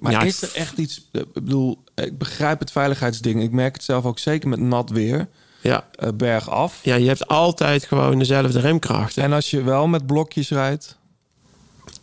Maar 0.00 0.12
ja, 0.12 0.22
is 0.22 0.42
er 0.42 0.50
echt 0.54 0.78
iets... 0.78 1.00
eh, 1.12 1.20
Ik 1.20 1.32
bedoel, 1.32 1.78
ik 1.94 2.18
begrijp 2.18 2.58
het 2.60 2.70
veiligheidsding. 2.72 3.42
Ik 3.42 3.50
merk 3.52 3.74
het 3.74 3.84
zelf 3.84 4.04
ook 4.04 4.18
zeker 4.18 4.48
met 4.48 4.60
nat 4.60 4.90
weer. 4.90 5.28
ja, 5.60 5.84
eh, 5.94 6.08
berg 6.14 6.50
af. 6.50 6.78
ja, 6.82 6.94
je 6.94 7.06
hebt 7.08 7.26
altijd 7.28 7.84
gewoon 7.84 8.18
dezelfde 8.18 8.60
remkrachten. 8.60 9.22
En 9.22 9.32
als 9.32 9.50
je 9.50 9.62
wel 9.62 9.86
met 9.86 10.06
blokjes 10.06 10.50
rijdt... 10.50 10.96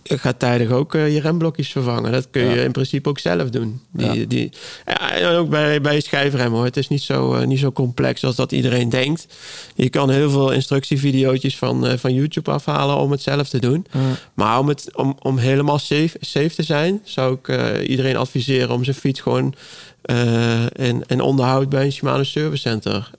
Je 0.08 0.18
gaat 0.18 0.40
tijdig 0.40 0.70
ook 0.70 0.96
eh, 0.96 1.14
je 1.14 1.20
remblokjes 1.22 1.72
vervangen. 1.72 2.12
Dat 2.12 2.28
kun 2.32 2.44
je 2.50 2.56
Ja. 2.56 2.64
in 2.64 2.72
principe 2.72 3.10
ook 3.10 3.20
zelf 3.20 3.50
doen. 3.50 3.82
Die, 3.92 4.14
Ja. 4.20 4.26
die, 4.28 4.52
ja, 4.86 5.12
en 5.12 5.26
ook 5.36 5.50
bij, 5.50 5.82
bij 5.82 6.00
schijfrem 6.00 6.52
hoor. 6.54 6.64
Het 6.66 6.78
is 6.78 6.88
niet 6.88 7.02
zo, 7.02 7.34
eh, 7.34 7.46
niet 7.48 7.60
zo 7.60 7.72
complex 7.72 8.24
als 8.24 8.36
dat 8.36 8.52
iedereen 8.52 8.90
denkt. 8.90 9.28
Je 9.76 9.90
kan 9.90 10.10
heel 10.10 10.30
veel 10.30 10.52
instructievideo's 10.52 11.56
van, 11.58 11.86
eh, 11.88 11.98
van 11.98 12.14
YouTube 12.14 12.52
afhalen 12.52 12.96
om 12.98 13.12
het 13.12 13.22
zelf 13.22 13.50
te 13.50 13.60
doen. 13.60 13.86
Maar 14.34 14.60
om, 14.60 14.68
het, 14.68 14.90
om, 14.96 15.16
om 15.22 15.38
helemaal 15.38 15.80
safe, 15.80 16.18
safe 16.20 16.56
te 16.56 16.64
zijn, 16.64 17.02
zou 17.04 17.34
ik 17.36 17.48
eh, 17.48 17.90
iedereen 17.90 18.18
adviseren 18.18 18.70
om 18.72 18.84
zijn 18.84 18.96
fiets 18.96 19.20
gewoon 19.20 19.54
eh 20.02 20.66
in, 20.74 21.04
in 21.08 21.22
onderhoud 21.22 21.70
bij 21.70 21.86
een 21.86 21.92
Shimano 21.92 22.24
Service 22.24 22.62
Center. 22.62 23.10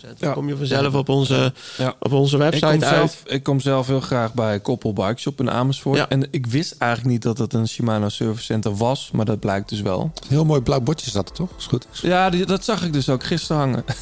Zetten. 0.00 0.18
Dan 0.18 0.28
Ja. 0.28 0.34
kom 0.34 0.48
je 0.48 0.56
vanzelf 0.56 0.94
op 0.94 1.08
onze, 1.08 1.52
Ja. 1.78 1.94
op 2.00 2.12
onze 2.12 2.36
Ik 2.36 2.42
website 2.42 2.66
kom, 2.66 2.82
uit. 2.82 2.94
zelf, 2.94 3.22
ik 3.26 3.42
kom 3.42 3.60
zelf 3.60 3.86
heel 3.86 4.00
graag 4.00 4.34
bij 4.34 4.60
Koppel 4.60 4.92
Bike 4.92 5.16
Shop 5.20 5.40
in 5.40 5.50
Amersfoort. 5.50 5.98
Ja. 5.98 6.08
En 6.08 6.26
ik 6.30 6.46
wist 6.46 6.74
eigenlijk 6.78 7.12
niet 7.12 7.22
dat 7.22 7.38
het 7.38 7.52
een 7.54 7.68
Shimano 7.68 8.08
Service 8.08 8.44
Center 8.44 8.76
was. 8.76 9.10
Maar 9.12 9.24
dat 9.24 9.40
blijkt 9.40 9.68
dus 9.68 9.80
wel. 9.80 10.12
Heel 10.28 10.44
mooi 10.44 10.60
blauw 10.60 10.80
bordje 10.80 11.10
staat 11.10 11.28
er 11.28 11.34
toch? 11.34 11.48
Is 11.58 11.66
goed. 11.66 11.86
Ja, 12.02 12.30
die- 12.30 12.46
dat 12.46 12.64
zag 12.64 12.84
ik 12.84 12.92
dus 12.92 13.08
ook 13.08 13.24
gisteren 13.24 13.56
hangen. 13.62 13.84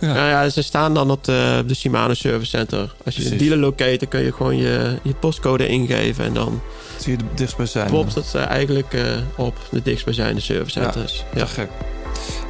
Nou 0.00 0.14
ja, 0.16 0.48
ze 0.48 0.62
staan 0.62 0.94
dan 0.94 1.10
op 1.10 1.24
de, 1.24 1.64
de 1.66 1.74
Shimano 1.74 2.14
Service 2.14 2.50
Center. 2.50 2.94
Als 3.04 3.16
je 3.16 3.30
een 3.30 3.36
dealer 3.38 3.58
locator 3.58 4.08
kun 4.08 4.20
je 4.20 4.32
gewoon 4.32 4.56
je, 4.56 4.98
je 5.02 5.14
postcode 5.14 5.68
ingeven. 5.68 6.24
En 6.24 6.34
dan 6.34 6.60
Zie 6.98 7.12
je 7.12 7.18
de 7.18 7.24
dichtstbijzijnde. 7.34 7.92
popt 7.92 8.14
het 8.14 8.34
eh, 8.34 8.46
eigenlijk 8.46 8.94
eh, 8.94 9.02
op 9.36 9.54
de 9.70 9.82
dichtstbijzijnde 9.82 10.40
service 10.40 10.80
Ja. 10.80 10.84
centers. 10.92 11.24
Ja, 11.34 11.46
gek. 11.46 11.68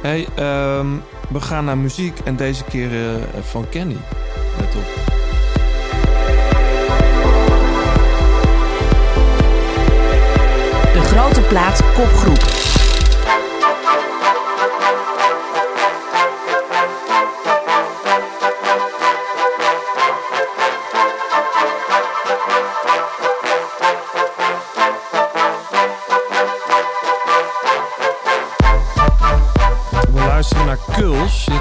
Hey, 0.01 0.27
ehm, 0.35 0.87
we 1.29 1.41
gaan 1.41 1.65
naar 1.65 1.77
muziek 1.77 2.19
en 2.23 2.35
deze 2.35 2.63
keer 2.63 2.91
eh, 2.91 3.41
van 3.41 3.69
Kenny. 3.69 3.97
Let 4.59 4.75
op. 4.75 5.09
De 10.93 11.01
grote 11.01 11.41
plaat 11.41 11.81
kopgroep. 11.93 12.61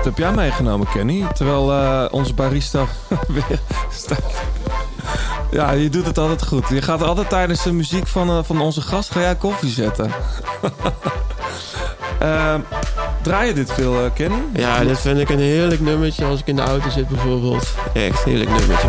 Dit 0.01 0.09
heb 0.09 0.19
jij 0.19 0.33
meegenomen, 0.33 0.89
Kenny. 0.89 1.27
Terwijl 1.35 1.73
eh, 1.73 2.05
onze 2.11 2.35
barista 2.35 2.87
weer 3.29 3.61
staat. 3.91 4.43
Ja, 5.51 5.71
je 5.71 5.89
doet 5.89 6.07
het 6.07 6.19
altijd 6.19 6.47
goed. 6.47 6.69
Je 6.69 6.83
gaat 6.83 7.03
altijd 7.03 7.29
tijdens 7.29 7.63
de 7.63 7.73
muziek 7.73 8.07
van, 8.07 8.29
eh, 8.29 8.39
van 8.43 8.61
onze 8.61 8.81
gast 8.81 9.11
ga 9.11 9.21
jij 9.21 9.35
koffie 9.35 9.71
zetten. 9.71 10.11
Ehm, 12.19 12.61
draai 13.23 13.47
je 13.47 13.55
dit 13.55 13.73
veel, 13.73 14.05
eh, 14.05 14.11
Kenny? 14.15 14.43
Ja, 14.53 14.85
dit 14.85 15.01
vind 15.01 15.19
ik 15.19 15.29
een 15.29 15.39
heerlijk 15.39 15.81
nummertje 15.81 16.25
als 16.25 16.41
ik 16.41 16.47
in 16.47 16.57
de 16.57 16.63
auto 16.63 16.91
zit 16.91 17.09
bijvoorbeeld. 17.09 17.75
Echt 17.93 18.25
heerlijk 18.25 18.51
nummertje. 18.51 18.89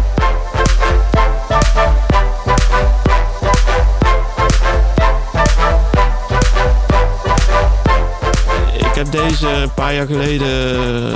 Deze 9.11 9.47
een 9.47 9.73
paar 9.73 9.93
jaar 9.93 10.05
geleden 10.05 10.49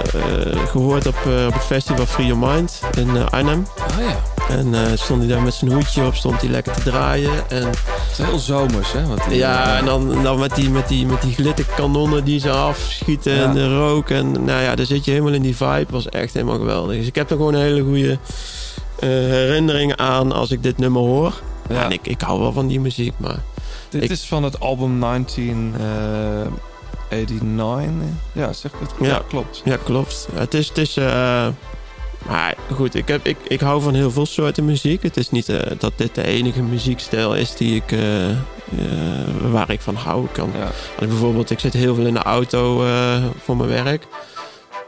eh, 0.03 0.65
gehoord 0.67 1.07
op, 1.07 1.15
eh, 1.25 1.45
op 1.47 1.53
het 1.53 1.63
festival 1.63 2.05
Free 2.05 2.25
Your 2.27 2.47
Mind 2.53 2.81
in 2.97 3.15
eh, 3.17 3.25
Arnhem. 3.25 3.67
Oh 3.77 4.03
ja. 4.03 4.19
En 4.55 4.73
eh, 4.73 4.81
stond 4.97 5.19
hij 5.19 5.29
daar 5.29 5.41
met 5.41 5.53
zijn 5.53 5.71
hoedje 5.71 6.05
op, 6.05 6.15
stond 6.15 6.41
hij 6.41 6.49
lekker 6.49 6.73
te 6.73 6.83
draaien. 6.83 7.49
En 7.49 7.65
Het 7.67 7.77
is 8.11 8.17
heel 8.25 8.39
zomers, 8.39 8.91
hè? 8.93 9.05
Wat 9.07 9.19
die- 9.29 9.37
ja, 9.37 9.77
en 9.77 9.85
dan, 9.85 10.23
dan 10.23 10.39
met, 10.39 10.55
die, 10.55 10.69
met, 10.69 10.87
die, 10.87 11.05
met 11.05 11.21
die 11.21 11.33
glitterkanonnen 11.33 12.23
die 12.23 12.39
ze 12.39 12.49
afschieten 12.51 13.33
Ja. 13.35 13.43
en 13.43 13.53
de 13.53 13.77
rook. 13.77 14.09
En 14.09 14.31
nou 14.31 14.61
ja, 14.61 14.75
daar 14.75 14.85
zit 14.85 15.05
je 15.05 15.11
helemaal 15.11 15.33
in 15.33 15.41
die 15.41 15.55
vibe. 15.55 15.85
was 15.89 16.09
echt 16.09 16.33
helemaal 16.33 16.57
geweldig. 16.57 16.97
Dus 16.97 17.07
ik 17.07 17.15
heb 17.15 17.29
er 17.29 17.35
gewoon 17.35 17.53
een 17.53 17.61
hele 17.61 17.81
goede 17.83 18.11
eh, 18.99 19.09
herinnering 19.09 19.95
aan 19.95 20.31
als 20.31 20.51
ik 20.51 20.63
dit 20.63 20.77
nummer 20.77 21.01
hoor. 21.01 21.33
Ja. 21.69 21.83
En 21.83 21.91
ik, 21.91 22.07
ik 22.07 22.21
hou 22.21 22.39
wel 22.39 22.51
van 22.51 22.67
die 22.67 22.79
muziek, 22.79 23.13
maar... 23.17 23.39
Dit 23.89 24.03
ik- 24.03 24.09
is 24.09 24.25
van 24.25 24.43
het 24.43 24.59
album 24.59 24.99
1989. 27.09 28.15
ja, 28.31 28.53
zeg 28.53 28.71
ik 28.73 28.79
het 28.79 28.91
goed? 28.97 29.07
Ja. 29.07 29.13
Ja, 29.13 29.21
klopt. 29.27 29.61
Ja, 29.65 29.77
klopt. 29.83 30.27
Het 30.33 30.53
is... 30.53 30.67
Het 30.67 30.77
is 30.77 30.97
eh, 30.97 31.47
maar 32.29 32.55
goed, 32.73 32.95
ik, 32.95 33.07
heb, 33.07 33.25
ik, 33.25 33.37
ik 33.47 33.59
hou 33.59 33.81
van 33.81 33.93
heel 33.93 34.11
veel 34.11 34.25
soorten 34.25 34.65
muziek. 34.65 35.03
Het 35.03 35.17
is 35.17 35.29
niet 35.31 35.49
eh, 35.49 35.71
dat 35.79 35.91
dit 35.95 36.15
de 36.15 36.23
enige 36.23 36.61
muziekstijl 36.61 37.35
is 37.35 37.55
die 37.55 37.75
ik, 37.75 37.91
eh, 37.91 38.29
eh, 38.29 38.37
waar 39.51 39.69
ik 39.71 39.81
van 39.81 39.95
hou. 39.95 40.23
Ik 40.25 40.33
kan, 40.33 40.49
Ja. 40.57 40.63
Als 40.65 40.73
ik 40.99 41.09
bijvoorbeeld, 41.09 41.49
ik 41.49 41.59
zit 41.59 41.73
heel 41.73 41.95
veel 41.95 42.05
in 42.05 42.13
de 42.13 42.23
auto 42.23 42.85
eh, 42.85 43.23
voor 43.43 43.57
mijn 43.57 43.69
werk. 43.69 44.07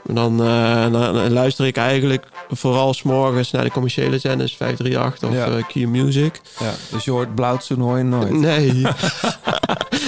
Dan, 0.04 0.44
eh, 0.44 0.82
dan, 0.82 0.92
dan 0.92 1.32
luister 1.34 1.66
ik 1.66 1.78
eigenlijk 1.78 2.26
vooral 2.50 2.94
s'morgens 2.94 3.52
naar 3.52 3.64
de 3.64 3.72
commerciële 3.72 4.18
zenders, 4.20 4.56
538 4.56 5.30
of 5.30 5.36
Ja. 5.36 5.46
eh, 5.58 5.64
Q 5.68 5.76
Music. 5.90 6.42
Ja, 6.60 6.72
dus 6.92 7.06
je 7.06 7.12
hoort 7.12 7.36
Blauwtsoen 7.36 7.80
hoor 7.80 7.98
je 7.98 8.04
nooit. 8.04 8.32
Nee. 8.32 8.82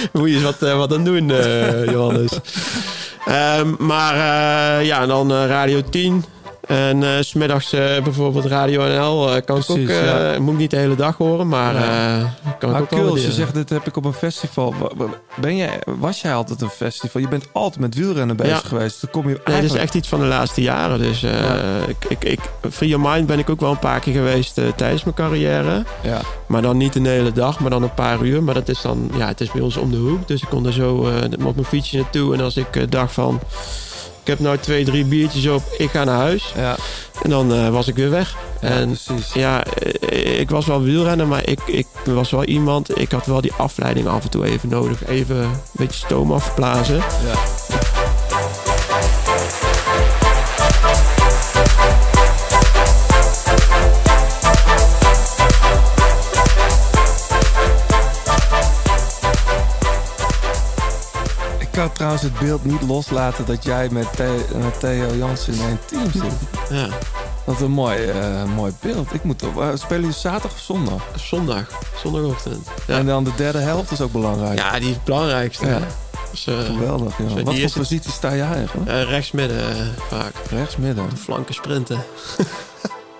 Moet 0.12 0.28
je 0.28 0.34
eens 0.34 0.44
wat, 0.44 0.62
eh, 0.62 0.76
wat 0.76 0.92
aan 0.92 1.04
doen, 1.04 1.30
eh, 1.30 1.84
Johannes. 1.84 2.30
Ehm, 3.26 3.74
maar 3.78 4.14
eh, 4.14 4.86
ja, 4.86 5.00
en 5.00 5.08
dan 5.08 5.32
Radio 5.32 5.82
10. 5.90 6.24
En 6.70 7.02
's 7.24 7.28
smiddags 7.28 7.72
eh, 7.72 8.02
bijvoorbeeld 8.02 8.44
Radio 8.44 8.80
NL. 8.82 9.26
eh, 9.34 9.42
kan 9.44 9.56
ik 9.58 9.70
ook, 9.70 9.76
Precies, 9.76 9.88
ja. 10.04 10.36
moet 10.40 10.52
ik 10.52 10.58
niet 10.58 10.70
de 10.70 10.76
hele 10.76 10.94
dag 10.94 11.16
horen, 11.16 11.48
maar 11.48 11.74
Ja. 11.74 12.34
kan 12.58 12.68
ik 12.68 12.74
Maar 12.74 12.80
ook 12.82 12.90
wel 12.90 13.04
Kuls, 13.04 13.24
je 13.24 13.32
zegt 13.32 13.54
dit 13.54 13.68
heb 13.70 13.86
ik 13.86 13.96
op 13.96 14.04
een 14.04 14.12
festival. 14.12 14.74
Ben 15.40 15.56
jij, 15.56 15.80
was 15.98 16.20
jij 16.20 16.34
altijd 16.34 16.60
een 16.60 16.68
festival? 16.70 17.20
Je 17.20 17.28
bent 17.28 17.44
altijd 17.52 17.78
met 17.80 17.94
wielrennen 17.94 18.36
bezig 18.36 18.62
Ja. 18.62 18.68
geweest. 18.68 19.00
Dan 19.00 19.10
kom 19.10 19.22
je 19.22 19.28
Nee, 19.28 19.36
eigenlijk... 19.36 19.68
dat 19.68 19.76
is 19.76 19.82
echt 19.82 19.94
iets 19.94 20.08
van 20.08 20.20
de 20.20 20.26
laatste 20.26 20.62
jaren. 20.62 20.98
Dus 20.98 21.22
ik, 21.86 22.04
ik, 22.08 22.24
ik, 22.24 22.40
Free 22.70 22.88
Your 22.88 23.10
Mind 23.10 23.26
ben 23.26 23.38
ik 23.38 23.50
ook 23.50 23.60
wel 23.60 23.70
een 23.70 23.78
paar 23.78 24.00
keer 24.00 24.14
geweest 24.14 24.60
tijdens 24.76 25.04
mijn 25.04 25.16
carrière. 25.16 25.84
Ja. 26.02 26.20
Maar 26.46 26.62
dan 26.62 26.76
niet 26.76 26.94
een 26.94 27.06
hele 27.06 27.32
dag, 27.32 27.60
maar 27.60 27.70
dan 27.70 27.82
een 27.82 27.94
paar 27.94 28.22
uur. 28.22 28.42
Maar 28.42 28.54
dat 28.54 28.68
is 28.68 28.80
dan, 28.80 29.10
ja, 29.16 29.26
het 29.26 29.40
is 29.40 29.50
bij 29.52 29.62
ons 29.62 29.76
om 29.76 29.90
de 29.90 29.96
hoek. 29.96 30.28
Dus 30.28 30.42
ik 30.42 30.48
kon 30.48 30.66
er 30.66 30.72
zo 30.72 30.94
op 31.44 31.54
mijn 31.54 31.66
fietsje 31.66 31.96
naartoe. 31.96 32.34
En 32.34 32.40
als 32.40 32.56
ik 32.56 32.90
dacht 32.92 33.12
van, 33.12 33.40
ik 34.20 34.26
heb 34.26 34.38
nou 34.38 34.58
twee, 34.58 34.84
drie 34.84 35.04
biertjes 35.04 35.46
op, 35.46 35.62
ik 35.78 35.90
ga 35.90 36.04
naar 36.04 36.18
huis. 36.18 36.52
Ja, 36.56 36.76
En 37.22 37.30
dan 37.30 37.54
eh, 37.54 37.68
was 37.68 37.88
ik 37.88 37.94
weer 37.94 38.10
weg. 38.10 38.36
ja, 38.60 38.68
en 38.68 38.86
precies. 39.04 39.32
ja, 39.32 39.64
eh, 39.64 40.40
ik 40.40 40.50
was 40.50 40.66
wel 40.66 40.82
wielrenner, 40.82 41.26
maar 41.26 41.48
ik, 41.48 41.60
ik 41.66 41.86
was 42.04 42.30
wel 42.30 42.44
iemand. 42.44 42.98
Ik 42.98 43.10
had 43.10 43.26
wel 43.26 43.40
die 43.40 43.52
afleiding 43.52 44.06
af 44.06 44.22
en 44.22 44.30
toe 44.30 44.44
even 44.44 44.68
nodig. 44.68 45.06
Even 45.06 45.36
een 45.36 45.50
beetje 45.72 46.06
stoom 46.06 46.32
afblazen. 46.32 46.96
Ja. 46.96 47.99
Trouwens 62.10 62.22
het 62.40 62.48
beeld 62.48 62.64
niet 62.64 62.82
loslaten 62.88 63.46
dat 63.46 63.64
jij 63.64 63.88
met, 63.90 64.12
The- 64.16 64.44
met 64.56 64.80
Theo 64.80 65.14
Jansen 65.14 65.52
in 65.54 65.60
één 65.60 65.78
team 65.86 66.10
zit. 66.12 66.32
Ja, 66.70 66.88
Wat 67.44 67.60
een 67.60 67.70
mooi, 67.70 68.04
eh, 68.04 68.44
mooi 68.54 68.72
beeld. 68.80 69.14
Ik 69.14 69.24
moet 69.24 69.42
op, 69.42 69.60
eh, 69.60 69.68
spelen 69.74 70.00
jullie 70.00 70.16
zaterdag 70.16 70.52
of 70.52 70.58
zondag? 70.58 71.02
zondag. 71.16 71.68
Zondagochtend. 72.02 72.68
Ja, 72.86 72.98
En 72.98 73.06
dan 73.06 73.24
de 73.24 73.30
derde 73.36 73.58
helft 73.58 73.90
is 73.90 74.00
ook 74.00 74.12
belangrijk. 74.12 74.58
ja 74.58 74.78
die 74.78 74.88
is 74.88 74.94
het 74.94 75.04
belangrijkste. 75.04 75.66
Ja. 75.66 75.78
Dus, 76.30 76.46
eh, 76.46 76.58
Geweldig, 76.64 77.18
joh. 77.18 77.42
Wat 77.44 77.58
voor 77.58 77.70
positie 77.72 78.10
sta 78.12 78.34
jij 78.36 78.46
eigenlijk? 78.52 78.88
eh, 78.90 79.02
rechtsmidden 79.02 79.94
vaak. 80.08 80.32
Rechts 80.50 80.76
midden. 80.76 81.16
Flanken 81.16 81.54
sprinten. 81.54 81.98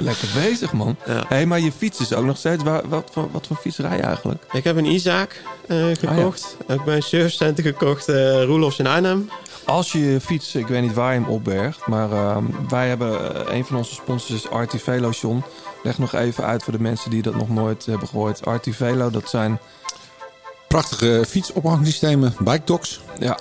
Lekker 0.01 0.29
bezig, 0.35 0.73
man. 0.73 0.97
Ja. 1.07 1.25
Hé, 1.29 1.47
maar 1.47 1.61
je 1.61 1.73
fiets 1.73 2.01
is 2.01 2.13
ook 2.15 2.25
nog 2.25 2.37
steeds... 2.37 2.63
Waar, 2.63 2.89
wat, 2.89 3.09
voor, 3.13 3.29
wat 3.33 3.47
voor 3.47 3.57
fiets 3.57 3.79
rij 3.79 3.97
je 3.97 4.03
eigenlijk? 4.03 4.43
Ik 4.53 4.65
heb 4.65 4.77
een 4.77 4.85
Isaac 4.85 5.43
eh, 5.67 5.89
Ah, 5.91 5.97
gekocht. 5.99 6.57
Heb 6.67 6.79
ik 6.79 6.85
bij 6.85 6.97
een 6.97 7.03
surfcenter 7.03 7.65
gekocht. 7.65 8.09
eh 8.09 8.45
Roelofs 8.45 8.79
in 8.79 8.87
Arnhem. 8.87 9.31
Als 9.65 9.93
je 9.93 9.99
je 10.13 10.21
fiets, 10.21 10.55
ik 10.55 10.67
weet 10.67 10.83
niet 10.83 10.95
waar 10.95 11.13
je 11.15 11.21
hem 11.21 11.29
opbergt... 11.29 11.87
maar 11.87 12.13
ehm, 12.13 12.45
wij 12.69 12.89
hebben... 12.89 13.47
eh, 13.47 13.55
een 13.57 13.65
van 13.65 13.77
onze 13.77 13.95
sponsors 13.95 14.45
is 14.45 14.51
Artivelo, 14.51 15.11
John. 15.11 15.43
Leg 15.83 15.99
nog 15.99 16.15
even 16.15 16.45
uit 16.45 16.63
voor 16.63 16.73
de 16.73 16.81
mensen 16.81 17.11
die 17.11 17.23
dat 17.23 17.35
nog 17.35 17.49
nooit 17.49 17.87
hebben 17.87 18.09
gehoord. 18.09 18.47
Artivelo, 18.47 19.11
dat 19.11 19.29
zijn... 19.29 19.59
Prachtige 20.69 21.25
fietsophangsystemen, 21.29 22.35
bike 22.39 22.61
docks. 22.65 23.01
Ja, 23.19 23.39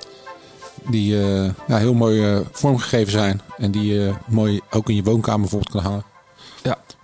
Die 0.90 1.22
eh, 1.22 1.50
ja, 1.68 1.78
heel 1.78 1.94
mooi 1.94 2.24
eh, 2.34 2.40
vormgegeven 2.52 3.12
zijn. 3.12 3.42
En 3.58 3.72
die 3.72 3.94
je 3.94 4.14
mooi 4.28 4.60
ook 4.70 4.90
in 4.90 4.96
je 4.96 5.04
woonkamer 5.04 5.40
bijvoorbeeld 5.40 5.72
kan 5.72 5.82
hangen. 5.84 6.04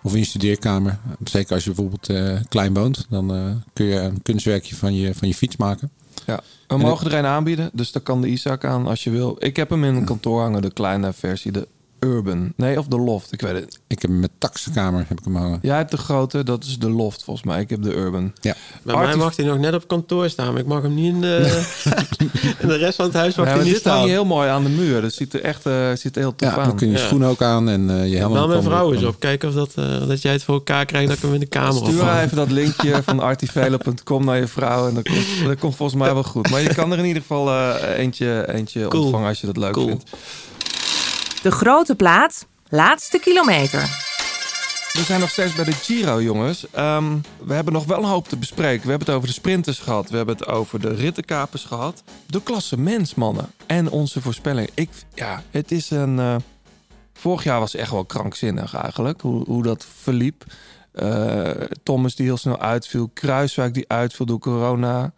Of 0.05 0.13
in 0.13 0.19
je 0.19 0.25
studeerkamer. 0.25 0.97
Zeker 1.23 1.53
als 1.53 1.63
je 1.63 1.71
bijvoorbeeld 1.71 2.09
eh, 2.09 2.39
klein 2.49 2.73
woont. 2.73 3.05
Dan 3.09 3.33
eh, 3.33 3.51
kun 3.73 3.85
je 3.85 3.99
een 3.99 4.21
kunstwerkje 4.21 4.75
van 4.75 4.95
je, 4.95 5.13
van 5.13 5.27
je 5.27 5.33
fiets 5.33 5.57
maken. 5.57 5.91
Ja, 6.25 6.35
we 6.67 6.73
En 6.73 6.79
mogen 6.79 7.11
er 7.11 7.17
een 7.17 7.25
aanbieden, 7.25 7.69
dus 7.73 7.91
daar 7.91 8.01
kan 8.01 8.21
de 8.21 8.27
Isaac 8.27 8.65
aan 8.65 8.87
als 8.87 9.03
je 9.03 9.09
wil. 9.09 9.35
Ik 9.39 9.55
heb 9.55 9.69
hem 9.69 9.83
in 9.83 9.95
een 9.95 10.05
kantoor 10.13 10.41
hangen, 10.41 10.61
de 10.61 10.73
kleine 10.73 11.13
versie, 11.13 11.51
de 11.51 11.67
Urban. 11.99 12.53
Nee, 12.55 12.79
of 12.79 12.85
de 12.87 12.97
Loft, 12.99 13.31
ik 13.31 13.41
weet 13.41 13.53
het. 13.55 13.79
Ik 13.87 14.01
heb 14.01 14.11
hem 14.11 14.19
met 14.19 14.29
taxkamer 14.37 15.05
heb 15.07 15.17
ik 15.19 15.23
hem 15.25 15.35
hangen. 15.35 15.59
Jij 15.61 15.77
hebt 15.77 15.91
de 15.91 15.97
grote, 15.97 16.43
dat 16.43 16.63
is 16.63 16.79
de 16.79 16.89
Loft 16.89 17.23
volgens 17.23 17.45
mij. 17.45 17.61
Ik 17.61 17.69
heb 17.69 17.83
de 17.83 17.93
Urban. 17.95 18.33
Ja. 18.41 18.55
Bij 18.83 18.95
mij 18.95 19.15
mag 19.15 19.35
hij 19.35 19.45
nog 19.45 19.57
net 19.57 19.73
op 19.73 19.87
kantoor 19.87 20.29
staan. 20.29 20.51
Maar 20.51 20.61
ik 20.61 20.67
mag 20.67 20.81
hem 20.81 20.93
niet 20.93 21.13
in 21.13 21.21
de, 21.21 21.61
in 22.61 22.67
de 22.67 22.75
rest 22.77 22.95
van 22.95 23.05
het 23.05 23.13
huis 23.13 23.35
mag 23.35 23.45
Ja, 23.47 23.53
hij 23.53 23.61
niet 23.63 23.71
dit 23.71 23.79
staan. 23.81 24.01
je 24.05 24.07
heel 24.09 24.25
mooi 24.25 24.49
aan 24.49 24.63
de 24.63 24.69
muur. 24.69 25.01
Dat 25.01 25.13
ziet 25.13 25.33
er 25.33 25.41
echt 25.41 25.65
uh, 25.67 25.91
ziet 25.93 26.15
er 26.15 26.21
heel 26.21 26.35
tof 26.35 26.49
Ja, 26.49 26.57
aan. 26.57 26.67
dan 26.67 26.75
kun 26.75 26.87
je 26.87 26.93
je 26.93 26.99
Ja. 26.99 27.05
schoenen 27.05 27.27
ook 27.29 27.41
aan 27.41 27.69
en 27.69 27.89
eh, 27.89 28.09
je 28.11 28.17
helm. 28.17 28.33
Wel 28.33 28.47
mijn 28.47 28.63
vrouw 28.63 28.93
eens 28.93 29.03
op. 29.03 29.19
Kijken 29.19 29.49
of 29.49 29.55
dat, 29.55 29.71
eh, 29.75 30.07
dat 30.07 30.21
jij 30.21 30.31
het 30.31 30.43
voor 30.43 30.53
elkaar 30.55 30.85
krijgt 30.85 31.07
dat 31.07 31.17
ik 31.17 31.23
hem 31.23 31.33
in 31.33 31.39
de 31.39 31.45
kamer 31.45 31.73
Stuur 31.73 32.01
ophang. 32.01 32.19
even 32.19 32.37
dat 32.37 32.51
linkje 32.51 33.03
van 33.05 33.19
artivelo.com 33.19 34.25
naar 34.25 34.37
je 34.37 34.47
vrouw. 34.47 34.87
En 34.87 34.93
dat 34.93 35.03
komt, 35.07 35.25
dat 35.45 35.59
komt 35.59 35.75
volgens 35.75 35.99
mij 35.99 36.13
wel 36.13 36.23
goed. 36.23 36.49
Maar 36.49 36.61
je 36.61 36.73
kan 36.73 36.91
er 36.91 36.97
in 36.99 37.05
ieder 37.05 37.21
geval 37.21 37.49
eh, 37.49 37.97
eentje, 37.97 38.53
eentje 38.53 38.87
Cool. 38.87 39.03
ontvangen 39.03 39.27
als 39.27 39.39
je 39.41 39.45
dat 39.45 39.57
leuk 39.57 39.73
Cool. 39.73 39.87
vindt. 39.87 40.03
De 41.45 41.51
grote 41.51 41.95
plaat, 41.95 42.47
laatste 42.67 43.19
kilometer. 43.19 43.79
We 44.93 45.01
zijn 45.05 45.19
nog 45.19 45.29
steeds 45.29 45.55
bij 45.55 45.65
de 45.65 45.71
Giro, 45.71 46.21
jongens. 46.21 46.69
Ehm, 46.71 47.17
we 47.43 47.53
hebben 47.53 47.73
nog 47.73 47.85
wel 47.85 47.97
een 47.97 48.09
hoop 48.09 48.27
te 48.27 48.37
bespreken. 48.37 48.83
We 48.83 48.89
hebben 48.89 49.07
het 49.07 49.15
over 49.15 49.27
de 49.27 49.33
sprinters 49.33 49.79
gehad. 49.79 50.09
We 50.09 50.17
hebben 50.17 50.35
het 50.35 50.47
over 50.47 50.79
de 50.81 50.93
rittenkapers 50.93 51.63
gehad. 51.63 52.03
De 52.27 52.41
klasse 52.41 52.77
mensmannen. 52.79 53.51
En 53.65 53.89
onze 53.89 54.21
voorspelling. 54.21 54.69
Ik, 54.73 54.89
ja, 55.13 55.43
het 55.51 55.71
is 55.71 55.89
een... 55.89 56.19
eh, 56.19 56.35
vorig 57.13 57.43
jaar 57.43 57.59
was 57.59 57.75
echt 57.75 57.91
wel 57.91 58.05
krankzinnig 58.05 58.75
eigenlijk. 58.75 59.21
Hoe, 59.21 59.43
hoe 59.45 59.63
dat 59.63 59.85
verliep. 60.01 60.43
Eh, 60.91 61.49
Thomas 61.83 62.15
die 62.15 62.25
heel 62.25 62.37
snel 62.37 62.59
uitviel. 62.59 63.09
Kruiswijk 63.13 63.73
die 63.73 63.85
uitviel 63.87 64.25
door 64.25 64.39
corona. 64.39 65.13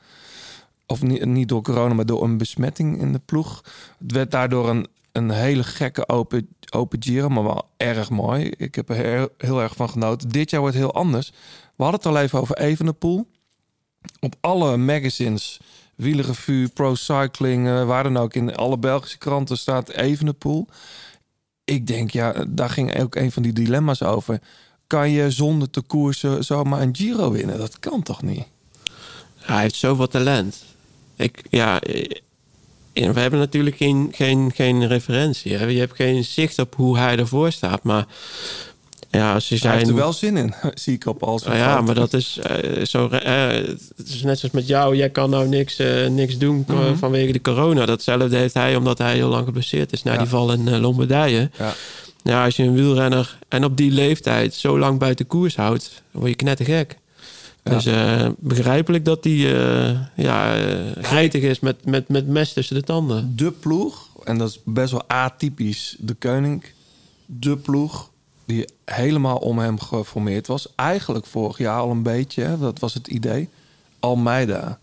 Of 0.86 1.02
niet, 1.02 1.26
niet 1.26 1.50
door 1.50 1.62
corona, 1.62 1.94
maar 1.94 2.06
door 2.06 2.24
een 2.24 2.38
besmetting 2.38 3.00
in 3.00 3.12
de 3.12 3.22
ploeg. 3.26 3.62
Het 3.98 4.12
werd 4.12 4.32
daardoor 4.32 4.70
een, 4.70 4.88
een 5.18 5.30
hele 5.30 5.64
gekke 5.64 6.10
open, 6.10 6.56
open 6.70 7.04
Giro, 7.04 7.30
maar 7.30 7.44
wel 7.44 7.70
erg 7.78 8.10
mooi. 8.10 8.54
Ik 8.58 8.76
heb 8.76 8.90
er 8.90 9.30
heel, 9.38 9.62
erg 9.62 9.76
van 9.76 9.90
genoten. 9.90 10.30
Dit 10.30 10.50
jaar 10.50 10.62
wordt 10.62 10.76
heel 10.76 10.94
anders. 10.94 11.30
We 11.76 11.84
hadden 11.84 12.02
het 12.02 12.10
al 12.10 12.22
even 12.22 12.40
over 12.40 12.58
Evenepoel. 12.58 13.28
Op 14.20 14.36
alle 14.42 14.78
magazines, 14.78 15.60
Wielerrevue, 15.96 16.68
Pro 16.68 16.96
Cycling, 16.96 17.68
eh, 17.68 17.86
waar 17.86 18.04
dan 18.04 18.18
ook, 18.18 18.34
in 18.34 18.56
alle 18.56 18.78
Belgische 18.78 19.18
kranten 19.18 19.58
staat 19.58 19.90
Evenepoel. 19.90 20.68
Ik 21.64 21.88
denk, 21.88 22.12
ja, 22.12 22.46
daar 22.48 22.70
ging 22.70 23.00
ook 23.00 23.16
een 23.16 23.32
van 23.32 23.44
die 23.44 23.54
dilemma's 23.54 24.02
over. 24.02 24.42
Kan 24.88 25.10
je 25.10 25.32
zonder 25.32 25.70
te 25.70 25.82
koersen 25.82 26.44
zomaar 26.44 26.82
een 26.82 26.96
Giro 26.96 27.32
winnen? 27.32 27.58
Dat 27.58 27.80
kan 27.80 28.04
toch 28.04 28.22
niet? 28.22 28.46
Hij 29.36 29.62
heeft 29.62 29.76
zoveel 29.76 30.08
talent. 30.08 30.64
Ik, 31.16 31.44
ja, 31.50 31.82
en 31.82 32.22
we 33.14 33.20
hebben 33.20 33.40
natuurlijk 33.40 33.76
geen, 33.78 34.08
geen, 34.12 34.52
geen 34.56 34.88
referentie. 34.88 35.54
Hè? 35.58 35.66
Je 35.66 35.80
hebt 35.80 35.96
geen 35.96 36.24
zicht 36.24 36.60
op 36.60 36.76
hoe 36.76 36.98
hij 36.98 37.18
ervoor 37.18 37.52
staat. 37.52 37.84
Maar 37.84 38.06
ja, 39.12 39.40
ze 39.40 39.48
Hij 39.50 39.58
zijn... 39.58 39.74
heeft 39.78 39.90
er 39.90 39.96
wel 39.96 40.14
zin 40.14 40.38
in, 40.38 40.54
zie 40.84 40.94
ik 40.94 41.06
op 41.06 41.24
als 41.24 41.44
Nou 41.44 41.58
ja, 41.58 41.82
maar 41.82 41.96
dat 41.96 42.14
is 42.14 42.38
eh, 42.44 42.86
zo. 42.86 43.08
eh, 43.10 43.48
het 43.98 44.08
is 44.08 44.24
net 44.24 44.40
zoals 44.40 44.54
met 44.56 44.68
jou. 44.68 44.96
Jij 44.96 45.10
kan 45.10 45.30
nou 45.30 45.48
niks, 45.48 45.78
eh, 45.80 46.08
niks 46.08 46.38
doen 46.38 46.66
Mhm. 46.68 46.96
vanwege 46.96 47.32
de 47.32 47.42
corona. 47.42 47.86
Datzelfde 47.86 48.38
heeft 48.38 48.54
hij 48.54 48.76
omdat 48.76 48.98
hij 48.98 49.14
heel 49.14 49.30
lang 49.30 49.46
geblesseerd 49.46 49.92
is 49.94 50.04
na 50.04 50.12
Ja. 50.14 50.18
die 50.18 50.28
val 50.28 50.52
in 50.52 50.80
Lombardije. 50.80 51.50
Ja. 51.58 51.74
Ja, 52.24 52.46
als 52.46 52.56
je 52.56 52.64
een 52.64 52.74
wielrenner 52.74 53.38
en 53.48 53.64
op 53.64 53.78
die 53.78 53.92
leeftijd 53.92 54.54
zo 54.54 54.80
lang 54.80 55.00
buiten 55.00 55.28
koers 55.28 55.56
houdt, 55.56 55.92
dan 56.12 56.22
word 56.22 56.30
je 56.32 56.38
knettergek. 56.38 56.98
Ja. 57.70 57.76
Dus 57.76 57.86
eh, 57.86 58.30
begrijpelijk 58.38 59.06
dat 59.06 59.24
hij 59.24 59.34
eh, 59.34 60.00
ja, 60.16 60.56
gretig 61.02 61.42
is 61.42 61.60
met, 61.60 61.86
met, 61.86 62.08
met 62.08 62.28
mes 62.28 62.54
tussen 62.54 62.76
de 62.76 62.84
tanden. 62.84 63.34
de 63.36 63.52
ploeg, 63.52 64.10
en 64.24 64.38
dat 64.38 64.50
is 64.50 64.60
best 64.66 64.92
wel 64.92 65.04
atypisch 65.08 65.96
de 66.00 66.14
koning, 66.14 66.64
de 67.26 67.58
ploeg 67.58 68.10
die 68.46 68.66
helemaal 68.86 69.38
om 69.38 69.60
hem 69.60 69.80
geformeerd 69.80 70.48
was. 70.48 70.68
Eigenlijk 70.76 71.26
vorig 71.26 71.58
jaar 71.58 71.80
al 71.80 71.92
een 71.92 72.04
beetje, 72.04 72.44
hè, 72.44 72.58
dat 72.58 72.80
was 72.80 72.94
het 72.94 73.08
idee. 73.08 73.50
Almeida, 74.00 74.80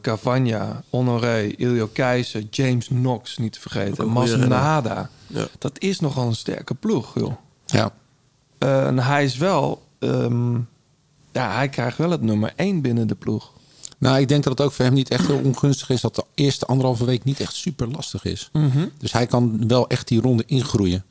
Cavagna, 0.00 0.82
Honoré, 0.90 1.42
Ilio 1.42 1.86
Keizer, 1.92 2.42
James 2.50 2.86
Knox, 2.86 3.36
niet 3.38 3.52
te 3.52 3.60
vergeten. 3.60 4.08
Masnada. 4.08 5.10
Ja. 5.26 5.46
Dat 5.58 5.80
is 5.80 6.00
nogal 6.00 6.26
een 6.26 6.34
sterke 6.34 6.74
ploeg, 6.74 7.14
joh. 7.14 7.32
Ja. 7.66 7.90
En 8.58 8.98
hij 8.98 9.24
is 9.24 9.36
wel... 9.36 9.82
ehm, 9.98 10.58
ja, 11.36 11.54
hij 11.54 11.68
krijgt 11.68 11.98
wel 11.98 12.10
het 12.10 12.22
nummer 12.22 12.52
één 12.56 12.80
binnen 12.80 13.08
de 13.08 13.14
ploeg. 13.14 13.52
Nou, 13.98 14.20
ik 14.20 14.28
denk 14.28 14.44
dat 14.44 14.58
het 14.58 14.66
ook 14.66 14.72
voor 14.72 14.84
hem 14.84 14.94
niet 14.94 15.10
echt 15.10 15.26
heel 15.26 15.40
ongunstig 15.44 15.90
is 15.90 16.00
dat 16.00 16.14
de 16.14 16.24
eerste 16.34 16.66
anderhalve 16.66 17.04
week 17.04 17.24
niet 17.24 17.40
echt 17.40 17.54
super 17.54 17.88
lastig 17.88 18.24
is. 18.24 18.48
Mhm. 18.52 18.86
Dus 18.98 19.12
hij 19.12 19.26
kan 19.26 19.68
wel 19.68 19.88
echt 19.88 20.08
die 20.08 20.20
ronde 20.20 20.42
ingroeien. 20.46 21.04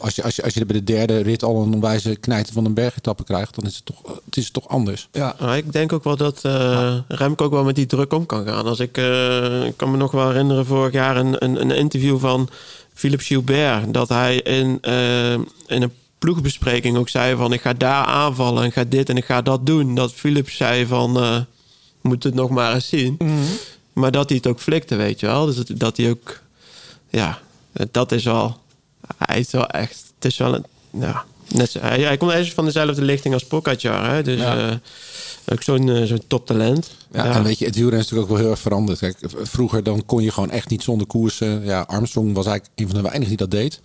Als 0.00 0.14
je, 0.14 0.22
als, 0.22 0.36
je, 0.36 0.42
als 0.42 0.54
je 0.54 0.66
bij 0.66 0.76
de 0.76 0.84
derde 0.84 1.18
rit 1.20 1.42
al 1.42 1.62
een 1.62 1.74
onwijze 1.74 2.16
knijter 2.16 2.52
van 2.52 2.64
een 2.64 2.74
bergetappe 2.74 3.24
krijgt, 3.24 3.54
dan 3.54 3.64
is 3.64 3.76
het 3.76 3.84
toch, 3.84 4.02
het 4.24 4.36
is 4.36 4.50
toch 4.50 4.68
anders. 4.68 5.08
Ja. 5.12 5.36
Maar 5.40 5.56
ik 5.56 5.72
denk 5.72 5.92
ook 5.92 6.04
wel 6.04 6.16
dat 6.16 6.44
eh, 6.44 6.96
Remco 7.08 7.44
ook 7.44 7.50
wel 7.50 7.64
met 7.64 7.74
die 7.74 7.86
druk 7.86 8.12
om 8.12 8.26
kan 8.26 8.46
gaan. 8.46 8.66
Als 8.66 8.80
ik, 8.80 8.98
eh, 8.98 9.64
ik 9.64 9.76
kan 9.76 9.90
me 9.90 9.96
nog 9.96 10.10
wel 10.10 10.28
herinneren 10.28 10.66
vorig 10.66 10.92
jaar 10.92 11.16
een, 11.16 11.44
een, 11.44 11.60
een 11.60 11.70
interview 11.70 12.18
van 12.18 12.48
Philippe 12.94 13.24
Gilbert. 13.24 13.94
Dat 13.94 14.08
hij 14.08 14.36
in, 14.36 14.78
eh, 14.80 15.32
in 15.66 15.82
een 15.82 15.92
ploegbespreking 16.30 16.96
ook 16.96 17.08
zei 17.08 17.36
van 17.36 17.52
ik 17.52 17.60
ga 17.60 17.72
daar 17.72 18.04
aanvallen 18.04 18.64
en 18.64 18.72
ga 18.72 18.84
dit 18.88 19.08
en 19.08 19.16
ik 19.16 19.24
ga 19.24 19.42
dat 19.42 19.66
doen. 19.66 19.94
Dat 19.94 20.12
Philippe 20.12 20.50
zei 20.50 20.86
van 20.86 21.16
eh 21.16 21.40
moet 22.00 22.22
het 22.22 22.34
nog 22.34 22.50
maar 22.50 22.74
eens 22.74 22.88
zien. 22.88 23.18
Maar 23.92 24.10
dat 24.10 24.28
hij 24.28 24.36
het 24.38 24.46
ook 24.46 24.60
flikte, 24.60 24.94
weet 24.96 25.20
je 25.20 25.26
wel. 25.26 25.46
Dus 25.46 25.56
dat, 25.56 25.66
dat 25.74 25.96
hij 25.96 26.10
ook, 26.10 26.40
ja, 27.10 27.38
dat 27.90 28.12
is 28.12 28.24
wel, 28.24 28.56
hij 29.18 29.38
is 29.38 29.50
wel 29.50 29.66
echt, 29.66 30.04
het 30.14 30.24
is 30.24 30.36
wel 30.36 30.54
een, 30.54 30.64
ja, 31.00 31.24
net 31.48 31.70
zo, 31.70 31.78
hij, 31.80 32.00
hij 32.00 32.16
komt 32.16 32.30
eigenlijk 32.32 32.52
van 32.54 32.64
dezelfde 32.64 33.02
lichting 33.02 33.34
als 33.34 33.44
Pogacar, 33.44 34.10
hè. 34.10 34.22
Dus 34.22 34.40
Ja. 34.40 34.68
eh, 34.70 34.76
ook 35.52 35.62
zo'n 35.62 35.88
eh, 35.90 36.02
zo'n 36.02 36.22
toptalent. 36.26 36.90
Ja, 37.12 37.24
En 37.24 37.42
weet 37.42 37.58
je, 37.58 37.64
het 37.64 37.74
wielrennen 37.74 38.04
is 38.04 38.10
natuurlijk 38.10 38.30
ook 38.30 38.36
wel 38.36 38.44
heel 38.46 38.54
erg 38.54 38.62
veranderd. 38.62 38.98
Kijk, 38.98 39.18
vroeger 39.42 39.82
dan 39.82 40.06
kon 40.06 40.22
je 40.22 40.30
gewoon 40.32 40.50
echt 40.50 40.68
niet 40.70 40.82
zonder 40.82 41.06
koersen. 41.06 41.64
Ja, 41.64 41.80
Armstrong 41.80 42.34
was 42.34 42.46
eigenlijk 42.46 42.80
een 42.80 42.86
van 42.86 42.96
de 42.96 43.02
weinigen 43.02 43.28
die 43.28 43.46
dat 43.46 43.50
deed. 43.50 43.80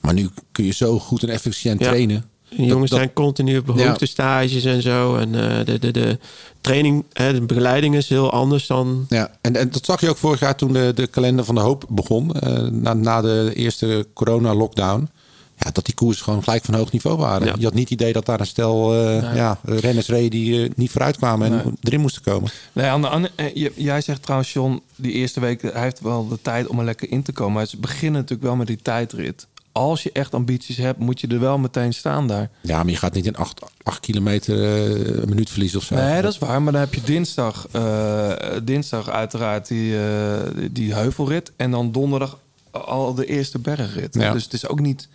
Maar 0.00 0.14
nu 0.14 0.28
kun 0.52 0.64
je 0.64 0.72
zo 0.72 0.98
goed 0.98 1.22
en 1.22 1.28
efficiënt 1.28 1.80
Ja. 1.80 1.86
trainen. 1.86 2.24
Die 2.56 2.66
jongens 2.66 2.90
Dat- 2.90 2.98
zijn 2.98 3.12
continu 3.12 3.58
op 3.58 3.72
Ja. 3.78 3.86
hoogtestages 3.88 4.64
en 4.64 4.82
zo. 4.82 5.16
En 5.16 5.34
eh, 5.58 5.64
de, 5.64 5.78
de, 5.78 5.90
de 5.90 6.18
training, 6.60 7.04
hè, 7.12 7.32
de 7.32 7.40
begeleiding 7.40 7.94
is 7.96 8.08
heel 8.08 8.32
anders 8.32 8.66
dan... 8.66 9.06
Ja, 9.08 9.30
en, 9.40 9.56
en 9.56 9.70
dat 9.70 9.84
zag 9.84 10.00
je 10.00 10.08
ook 10.08 10.16
vorig 10.16 10.40
jaar 10.40 10.56
toen 10.56 10.72
de, 10.72 10.92
de 10.94 11.06
kalender 11.06 11.44
van 11.44 11.54
de 11.54 11.60
hoop 11.60 11.84
begon. 11.88 12.32
eh, 12.34 12.62
na, 12.62 12.94
na 12.94 13.20
de 13.20 13.50
eerste 13.54 14.06
corona-lockdown. 14.14 15.08
Ja, 15.56 15.70
dat 15.72 15.84
die 15.84 15.94
koersen 15.94 16.24
gewoon 16.24 16.42
gelijk 16.42 16.64
van 16.64 16.74
hoog 16.74 16.92
niveau 16.92 17.16
waren. 17.16 17.46
Ja. 17.46 17.54
Je 17.58 17.64
had 17.64 17.74
niet 17.74 17.88
het 17.90 18.00
idee 18.00 18.12
dat 18.12 18.26
daar 18.26 18.40
een 18.40 18.46
stel 18.46 18.94
eh, 18.94 19.34
ja, 19.34 19.58
renners 19.62 20.06
reden 20.08 20.30
die 20.30 20.70
niet 20.76 20.90
vooruit 20.90 21.16
kwamen 21.16 21.46
en 21.46 21.52
Nee. 21.64 21.72
erin 21.82 22.00
moesten 22.00 22.22
komen. 22.22 22.50
Nee, 22.72 22.86
aan 22.86 23.00
de 23.02 23.08
andere, 23.08 23.32
je- 23.54 23.72
jij 23.76 24.00
zegt 24.00 24.22
trouwens, 24.22 24.52
John, 24.52 24.82
die 24.96 25.12
eerste 25.12 25.40
week, 25.40 25.62
hij 25.62 25.82
heeft 25.82 26.00
wel 26.00 26.28
de 26.28 26.38
tijd 26.42 26.66
om 26.66 26.78
er 26.78 26.84
lekker 26.84 27.10
in 27.10 27.22
te 27.22 27.32
komen. 27.32 27.52
Maar 27.52 27.66
ze 27.66 27.76
beginnen 27.76 28.20
natuurlijk 28.20 28.48
wel 28.48 28.56
met 28.56 28.66
die 28.66 28.78
tijdrit. 28.82 29.46
Als 29.78 30.02
je 30.02 30.12
echt 30.12 30.34
ambities 30.34 30.76
hebt, 30.76 30.98
moet 30.98 31.20
je 31.20 31.26
er 31.26 31.40
wel 31.40 31.58
meteen 31.58 31.94
staan 31.94 32.26
daar. 32.26 32.50
Ja, 32.60 32.76
maar 32.82 32.92
je 32.92 32.96
gaat 32.96 33.14
niet 33.14 33.26
in 33.26 33.36
acht, 33.36 33.60
acht 33.82 34.00
kilometer 34.00 34.62
eh, 34.62 35.20
een 35.20 35.28
minuut 35.28 35.50
verliezen 35.50 35.78
of 35.78 35.84
zo. 35.84 35.94
Nee, 35.94 36.22
dat 36.22 36.32
is 36.32 36.38
waar. 36.38 36.62
Maar 36.62 36.72
dan 36.72 36.80
heb 36.80 36.94
je 36.94 37.02
dinsdag, 37.02 37.66
eh, 37.72 38.32
dinsdag 38.62 39.08
uiteraard 39.08 39.68
die, 39.68 39.98
eh, 40.00 40.68
die 40.70 40.94
heuvelrit. 40.94 41.52
En 41.56 41.70
dan 41.70 41.92
donderdag 41.92 42.38
al 42.70 43.14
de 43.14 43.26
eerste 43.26 43.58
bergrit. 43.58 44.14
Ja. 44.14 44.32
Dus 44.32 44.44
het 44.44 44.52
is 44.52 44.68
ook 44.68 44.80
niet 44.80 45.08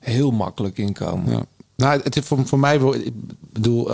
heel 0.00 0.30
makkelijk 0.30 0.78
inkomen. 0.78 1.32
Ja. 1.32 1.44
Nou, 1.76 2.00
het 2.02 2.16
is 2.16 2.24
voor, 2.24 2.46
voor 2.46 2.58
mij, 2.58 2.76
ik 2.76 3.12
bedoel, 3.52 3.90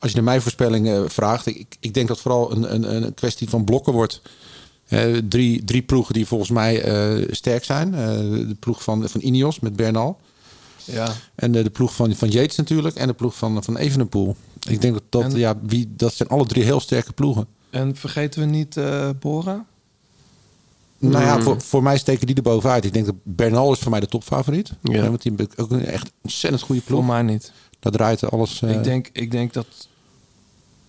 als 0.00 0.10
je 0.10 0.16
naar 0.16 0.24
mijn 0.24 0.42
voorspelling 0.42 0.88
eh, 0.88 1.02
vraagt, 1.06 1.46
ik, 1.46 1.76
ik 1.80 1.94
denk 1.94 2.08
dat 2.08 2.20
vooral 2.20 2.52
een, 2.52 2.74
een, 2.74 3.04
een 3.04 3.14
kwestie 3.14 3.48
van 3.48 3.64
blokken 3.64 3.92
wordt. 3.92 4.22
Eh, 4.90 5.16
drie, 5.28 5.64
drie 5.64 5.82
ploegen 5.82 6.14
die 6.14 6.26
volgens 6.26 6.50
mij 6.50 6.82
eh, 6.82 7.26
sterk 7.30 7.64
zijn. 7.64 7.94
Eh, 7.94 8.00
de 8.48 8.56
ploeg 8.60 8.82
van, 8.82 9.08
van 9.08 9.20
Ineos 9.20 9.60
met 9.60 9.76
Bernal. 9.76 10.20
Ja. 10.84 11.12
En 11.34 11.52
de, 11.52 11.62
de 11.62 11.70
ploeg 11.70 11.94
van, 11.94 12.14
van 12.14 12.28
Yates 12.28 12.56
natuurlijk. 12.56 12.96
En 12.96 13.06
de 13.06 13.12
ploeg 13.12 13.36
van, 13.36 13.64
van 13.64 13.76
Evenepoel. 13.76 14.36
Ik 14.68 14.80
denk 14.80 14.94
dat 14.94 15.02
dat, 15.08 15.22
En- 15.22 15.38
ja, 15.38 15.58
wie, 15.62 15.92
dat 15.96 16.14
zijn 16.14 16.28
alle 16.28 16.46
drie 16.46 16.64
heel 16.64 16.80
sterke 16.80 17.12
ploegen. 17.12 17.46
En 17.70 17.96
vergeten 17.96 18.40
we 18.40 18.46
niet 18.46 18.76
eh, 18.76 19.08
Bora? 19.20 19.64
Nou 20.98 21.24
ja, 21.24 21.36
Mm. 21.36 21.42
voor, 21.42 21.60
voor 21.60 21.82
mij 21.82 21.98
steken 21.98 22.26
die 22.26 22.36
er 22.36 22.42
bovenuit. 22.42 22.84
Ik 22.84 22.92
denk 22.92 23.06
dat 23.06 23.14
Bernal 23.22 23.72
is 23.72 23.78
voor 23.78 23.90
mij 23.90 24.00
de 24.00 24.06
topfavoriet. 24.06 24.72
Ja. 24.82 25.08
Want 25.08 25.22
die 25.22 25.32
heeft 25.36 25.58
ook 25.58 25.70
een 25.70 25.84
echt 25.84 26.10
ontzettend 26.22 26.62
goede 26.62 26.80
ploeg. 26.82 26.98
Voor 26.98 27.08
mij 27.08 27.22
niet. 27.22 27.52
Dat 27.80 27.92
draait 27.92 28.30
alles... 28.30 28.62
eh, 28.62 28.70
Ik, 28.74 28.84
denk, 28.84 29.08
ik 29.12 29.30
denk 29.30 29.52
dat 29.52 29.66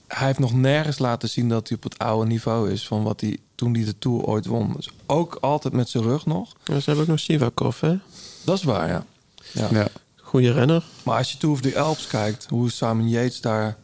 hij 0.08 0.28
heeft 0.28 0.40
nog 0.40 0.54
nergens 0.54 1.00
laten 1.00 1.30
zien 1.30 1.50
dat 1.50 1.68
hij 1.68 1.78
op 1.78 1.84
het 1.84 1.98
oude 1.98 2.28
niveau 2.28 2.72
is 2.72 2.88
van 2.88 3.04
wat 3.04 3.22
hij 3.22 3.38
toen 3.62 3.74
hij 3.74 3.84
de 3.86 3.98
Tour 3.98 4.24
ooit 4.24 4.46
won. 4.46 4.74
Dus 4.76 4.90
ook 5.06 5.36
altijd 5.42 5.74
met 5.74 5.90
zijn 5.90 6.04
rug 6.04 6.26
nog. 6.26 6.56
Ja, 6.66 6.80
ze 6.80 6.84
hebben 6.86 7.04
ook 7.04 7.10
nog 7.10 7.20
Sivakov, 7.20 7.80
hè? 7.80 7.96
Dat 8.44 8.58
is 8.58 8.64
waar, 8.64 8.88
ja. 8.88 9.06
ja. 9.54 9.68
ja. 9.72 9.88
Goede 10.16 10.52
renner. 10.52 10.84
Maar 11.04 11.18
als 11.18 11.32
je 11.32 11.38
Tour 11.38 11.56
of 11.56 11.62
the 11.62 11.80
Alps 11.80 12.08
kijkt, 12.08 12.46
hoe 12.50 12.72
Simon 12.72 13.10
Yates 13.10 13.42
daar 13.42 13.78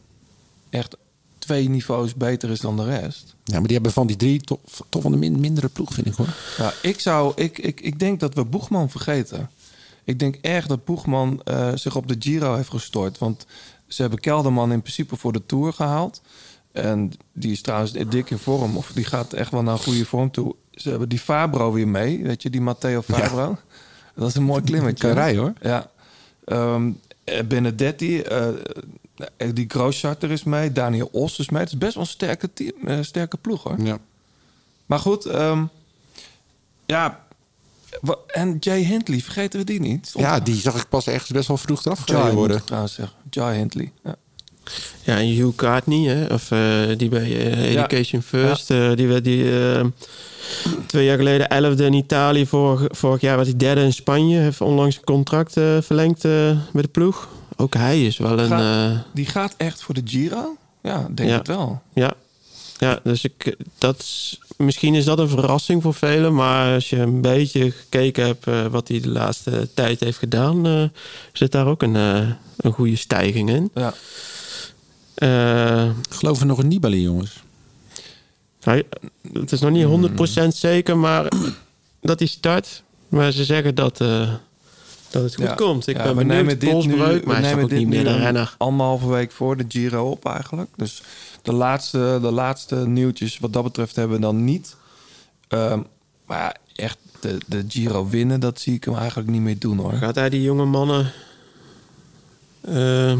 echt 0.70 0.96
twee 1.38 1.68
niveaus 1.68 2.14
beter 2.14 2.50
is 2.50 2.60
dan 2.60 2.76
de 2.76 2.84
rest. 2.84 3.34
Ja, 3.44 3.52
maar 3.54 3.62
die 3.62 3.72
hebben 3.72 3.92
van 3.92 4.06
die 4.06 4.16
drie 4.16 4.40
toch, 4.40 4.58
toch 4.88 5.02
wel 5.02 5.12
een 5.12 5.18
min- 5.18 5.40
mindere 5.40 5.68
ploeg, 5.68 5.92
vind 5.92 6.06
ik 6.06 6.14
hoor. 6.14 6.34
Ja, 6.58 6.72
ik, 6.82 7.00
zou, 7.00 7.32
ik, 7.36 7.58
ik, 7.58 7.80
ik 7.80 7.98
denk 7.98 8.20
dat 8.20 8.34
we 8.34 8.44
Boegman 8.44 8.90
vergeten. 8.90 9.50
Ik 10.04 10.18
denk 10.18 10.34
echt 10.40 10.68
dat 10.68 10.84
Boegman 10.84 11.40
eh, 11.44 11.72
zich 11.74 11.96
op 11.96 12.08
de 12.08 12.16
Giro 12.18 12.54
heeft 12.54 12.70
gestort. 12.70 13.18
Want 13.18 13.46
ze 13.86 14.00
hebben 14.00 14.20
Kelderman 14.20 14.72
in 14.72 14.80
principe 14.80 15.16
voor 15.16 15.32
de 15.32 15.46
Tour 15.46 15.72
gehaald. 15.72 16.20
En 16.78 17.12
die 17.32 17.52
is 17.52 17.60
trouwens 17.62 17.92
dik 17.92 18.30
in 18.30 18.38
vorm. 18.38 18.76
Of 18.76 18.92
die 18.94 19.04
gaat 19.04 19.32
echt 19.32 19.50
wel 19.50 19.62
naar 19.62 19.72
een 19.74 19.82
goede 19.82 20.04
vorm 20.06 20.30
toe. 20.30 20.54
Ze 20.70 20.90
hebben 20.90 21.08
die 21.08 21.18
Fabro 21.18 21.72
weer 21.72 21.88
mee. 21.88 22.22
Weet 22.22 22.42
je, 22.42 22.50
die 22.50 22.60
Matteo 22.60 23.02
Fabro. 23.02 23.56
Dat 24.14 24.28
is 24.28 24.34
een 24.34 24.42
mooi 24.42 24.62
klimmetje. 24.62 25.06
Kan 25.06 25.16
rijden, 25.16 25.42
hoor. 25.42 25.52
Ja. 25.60 25.90
Ehm, 26.44 26.90
eh, 27.24 27.42
Benedetti. 27.44 28.20
eh, 28.20 28.48
die 29.54 29.64
Grooscharter 29.68 30.30
is 30.30 30.44
mee. 30.44 30.72
Daniel 30.72 31.08
Os 31.12 31.38
is 31.38 31.48
mee. 31.48 31.60
Het 31.62 31.72
is 31.72 31.78
best 31.78 31.94
wel 31.94 32.02
een 32.02 32.08
sterke, 32.08 32.52
team, 32.52 33.02
sterke 33.04 33.36
ploeg 33.36 33.62
hoor. 33.62 33.80
Ja. 33.82 33.98
Maar 34.86 34.98
goed, 34.98 35.26
ehm, 35.26 35.64
ja. 36.86 37.26
En 38.26 38.56
Jay 38.60 38.82
Hindley, 38.82 39.18
vergeten 39.20 39.58
we 39.58 39.64
die 39.66 39.80
niet? 39.80 40.06
Stond 40.06 40.24
Ja, 40.24 40.40
die 40.40 40.54
zag 40.54 40.76
ik 40.80 40.88
pas 40.88 41.06
ergens 41.06 41.30
best 41.30 41.48
wel 41.48 41.56
vroeg 41.56 41.84
eraf 41.84 42.04
worden. 42.32 42.64
trouwens. 42.64 42.98
Jay 43.30 43.56
Hindley. 43.56 43.92
Ja. 44.04 44.16
Ja, 45.02 45.18
en 45.18 45.26
Hugh 45.26 45.56
Cartney, 45.56 45.98
hè? 46.08 46.34
Of 46.34 46.50
eh, 46.50 46.60
die 46.96 47.08
bij 47.08 47.22
eh, 47.52 47.72
Ja. 47.72 47.86
Education 47.88 48.22
First. 48.22 48.70
eh, 48.70 48.90
die 48.94 49.06
werd 49.06 49.24
die 49.24 49.44
twee 50.86 51.04
jaar 51.04 51.16
geleden 51.16 51.48
elfde 51.48 51.84
in 51.84 51.92
Italië. 51.92 52.46
Vorig, 52.46 52.86
vorig 52.90 53.20
jaar 53.20 53.36
was 53.36 53.46
hij 53.46 53.56
derde 53.56 53.80
in 53.82 53.92
Spanje. 53.92 54.38
Heeft 54.38 54.60
onlangs 54.60 54.96
een 54.96 55.04
contract 55.04 55.52
verlengd 55.80 56.22
met 56.72 56.84
de 56.84 56.88
ploeg. 56.92 57.28
Ook 57.56 57.74
hij 57.74 58.04
is 58.06 58.18
wel 58.18 58.38
een... 58.38 59.00
Die 59.14 59.26
gaat 59.26 59.54
echt 59.56 59.82
voor 59.82 59.94
de 59.94 60.02
Giro? 60.04 60.56
Ja, 60.82 61.06
denk 61.14 61.28
Ja. 61.28 61.36
het 61.38 61.46
wel. 61.46 61.82
ja. 61.94 62.12
ja, 62.78 63.00
dus 63.04 63.24
ik, 63.24 63.56
dat 63.78 63.98
is, 63.98 64.38
misschien 64.56 64.94
is 64.94 65.04
dat 65.04 65.18
een 65.18 65.28
verrassing 65.28 65.82
voor 65.82 65.94
velen. 65.94 66.34
Maar 66.34 66.74
als 66.74 66.90
je 66.90 66.96
een 66.96 67.20
beetje 67.20 67.70
gekeken 67.70 68.26
hebt 68.26 68.44
wat 68.70 68.88
hij 68.88 69.00
de 69.00 69.08
laatste 69.08 69.68
tijd 69.74 70.00
heeft 70.00 70.18
gedaan... 70.18 70.90
zit 71.32 71.52
daar 71.52 71.66
ook 71.66 71.82
een, 71.82 71.94
een 72.56 72.72
goede 72.72 72.96
stijging 72.96 73.50
in. 73.50 73.70
Ja. 73.74 73.94
Eh, 75.18 75.90
Geloof 76.10 76.40
er 76.40 76.46
nog 76.46 76.58
een 76.58 76.68
Nibali, 76.68 77.02
jongens. 77.02 77.42
Hij, 78.60 78.84
het 79.32 79.52
is 79.52 79.60
nog 79.60 79.70
niet 79.70 79.84
100% 80.44 80.48
zeker, 80.48 80.98
maar 80.98 81.32
dat 82.00 82.18
hij 82.18 82.28
start. 82.28 82.82
Maar 83.08 83.32
ze 83.32 83.44
zeggen 83.44 83.74
dat, 83.74 84.00
eh, 84.00 84.32
dat 85.10 85.22
het 85.22 85.34
goed 85.34 85.44
Ja. 85.44 85.54
komt. 85.54 85.86
Ik 85.86 85.96
Ja, 85.96 86.02
ben 86.02 86.10
we 86.16 86.18
benieuwd. 86.18 86.36
nemen 86.36 86.58
dit 86.58 86.62
nu, 86.68 86.70
Polsbreuk, 86.74 87.20
we 87.22 87.26
maar 87.28 87.36
is 87.40 87.46
nemen 87.46 87.62
ook 87.64 87.68
dit 87.70 87.78
niet 87.78 87.88
meer 87.88 88.04
de 88.04 88.10
een 88.10 88.18
renner. 88.18 88.54
Anderhalve 88.58 89.08
week 89.08 89.30
voor 89.32 89.56
de 89.56 89.64
Giro 89.68 90.10
op 90.10 90.24
eigenlijk. 90.26 90.70
Dus 90.76 91.02
de 91.42 91.52
laatste, 91.52 92.18
de 92.22 92.30
laatste 92.30 92.76
nieuwtjes 92.76 93.38
wat 93.38 93.52
dat 93.52 93.62
betreft 93.62 93.96
hebben 93.96 94.16
we 94.16 94.22
dan 94.22 94.44
niet. 94.44 94.76
Ehm, 95.48 95.80
maar 96.26 96.38
ja, 96.38 96.54
echt 96.84 96.98
de, 97.20 97.38
de 97.46 97.64
Giro 97.68 98.08
winnen, 98.08 98.40
dat 98.40 98.60
zie 98.60 98.74
ik 98.74 98.84
hem 98.84 98.94
eigenlijk 98.96 99.28
niet 99.30 99.40
meer 99.42 99.58
doen 99.58 99.78
hoor. 99.78 99.92
Gaat 99.92 100.14
hij 100.14 100.28
die 100.30 100.42
jonge 100.42 100.64
mannen... 100.64 101.12
Eh, 102.60 103.16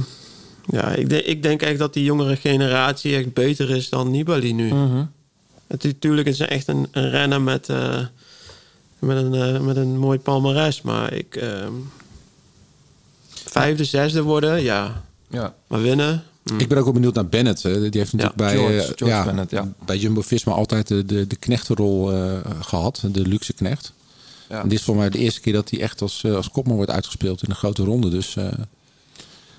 ja, 0.70 0.88
ik, 0.92 1.08
denk- 1.08 1.24
ik 1.24 1.42
denk 1.42 1.62
echt 1.62 1.78
dat 1.78 1.92
die 1.94 2.04
jongere 2.04 2.36
generatie 2.36 3.16
echt 3.16 3.32
beter 3.32 3.70
is 3.70 3.88
dan 3.88 4.10
Nibali 4.10 4.52
nu. 4.52 4.72
Mhm. 4.74 5.04
Het 5.66 5.84
is 5.84 5.92
natuurlijk 5.92 6.28
is 6.28 6.40
echt 6.40 6.68
een, 6.68 6.86
een 6.90 7.10
renner 7.10 7.40
met, 7.40 7.68
eh, 7.68 8.00
met, 8.98 9.16
een, 9.16 9.34
eh, 9.34 9.60
met 9.60 9.76
een 9.76 9.98
mooi 9.98 10.18
palmares. 10.18 10.82
Maar 10.82 11.12
ik... 11.12 11.36
ehm, 11.36 11.72
vijfde, 13.28 13.84
zesde 13.84 14.22
worden, 14.22 14.62
ja. 14.62 15.02
Ja. 15.30 15.54
Maar 15.66 15.82
winnen... 15.82 16.24
hm. 16.44 16.58
Ik 16.58 16.68
ben 16.68 16.78
ook 16.78 16.84
wel 16.84 16.92
benieuwd 16.92 17.14
naar 17.14 17.26
Bennett. 17.26 17.62
hè. 17.62 17.72
Die 17.90 18.00
heeft 18.00 18.12
natuurlijk 18.12 18.36
bij, 18.36 18.56
George- 18.56 18.74
eh, 18.76 18.84
George 18.84 19.04
ja, 19.06 19.24
Bennett, 19.24 19.50
ja. 19.50 19.72
bij 19.84 19.96
Jumbo-Visma 19.98 20.52
altijd 20.52 20.88
de, 20.88 21.04
de, 21.04 21.26
de 21.26 21.36
knechtenrol 21.36 22.12
eh, 22.12 22.32
gehad. 22.60 23.02
De 23.12 23.26
luxe 23.26 23.52
knecht. 23.52 23.92
Ja. 24.48 24.62
En 24.62 24.68
dit 24.68 24.78
is 24.78 24.84
voor 24.84 24.96
mij 24.96 25.10
de 25.10 25.18
eerste 25.18 25.40
keer 25.40 25.52
dat 25.52 25.70
hij 25.70 25.80
echt 25.80 26.02
als, 26.02 26.24
als 26.24 26.50
kopman 26.50 26.76
wordt 26.76 26.90
uitgespeeld 26.90 27.42
in 27.42 27.50
een 27.50 27.56
grote 27.56 27.84
ronde. 27.84 28.08
Dus 28.08 28.36
eh, 28.36 28.46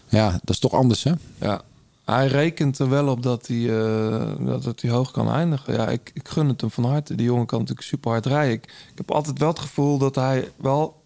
ja, 0.09 0.31
dat 0.31 0.49
is 0.49 0.59
toch 0.59 0.73
anders 0.73 1.03
hè? 1.03 1.13
Ja. 1.39 1.61
Hij 2.05 2.27
rekent 2.27 2.79
er 2.79 2.89
wel 2.89 3.07
op 3.07 3.23
dat 3.23 3.47
hij, 3.47 3.79
eh, 3.79 4.31
dat, 4.39 4.63
dat 4.63 4.81
hij 4.81 4.91
hoog 4.91 5.11
kan 5.11 5.29
eindigen. 5.31 5.73
Ja, 5.73 5.87
ik, 5.87 6.11
ik 6.13 6.27
gun 6.27 6.47
het 6.47 6.61
hem 6.61 6.71
van 6.71 6.85
harte. 6.85 7.15
Die 7.15 7.25
jongen 7.25 7.45
kan 7.45 7.59
natuurlijk 7.59 7.87
super 7.87 8.11
hard 8.11 8.25
rijden. 8.25 8.53
Ik, 8.53 8.63
ik 8.63 8.97
heb 8.97 9.11
altijd 9.11 9.39
wel 9.39 9.49
het 9.49 9.59
gevoel 9.59 9.97
dat 9.97 10.15
hij 10.15 10.51
wel 10.55 11.01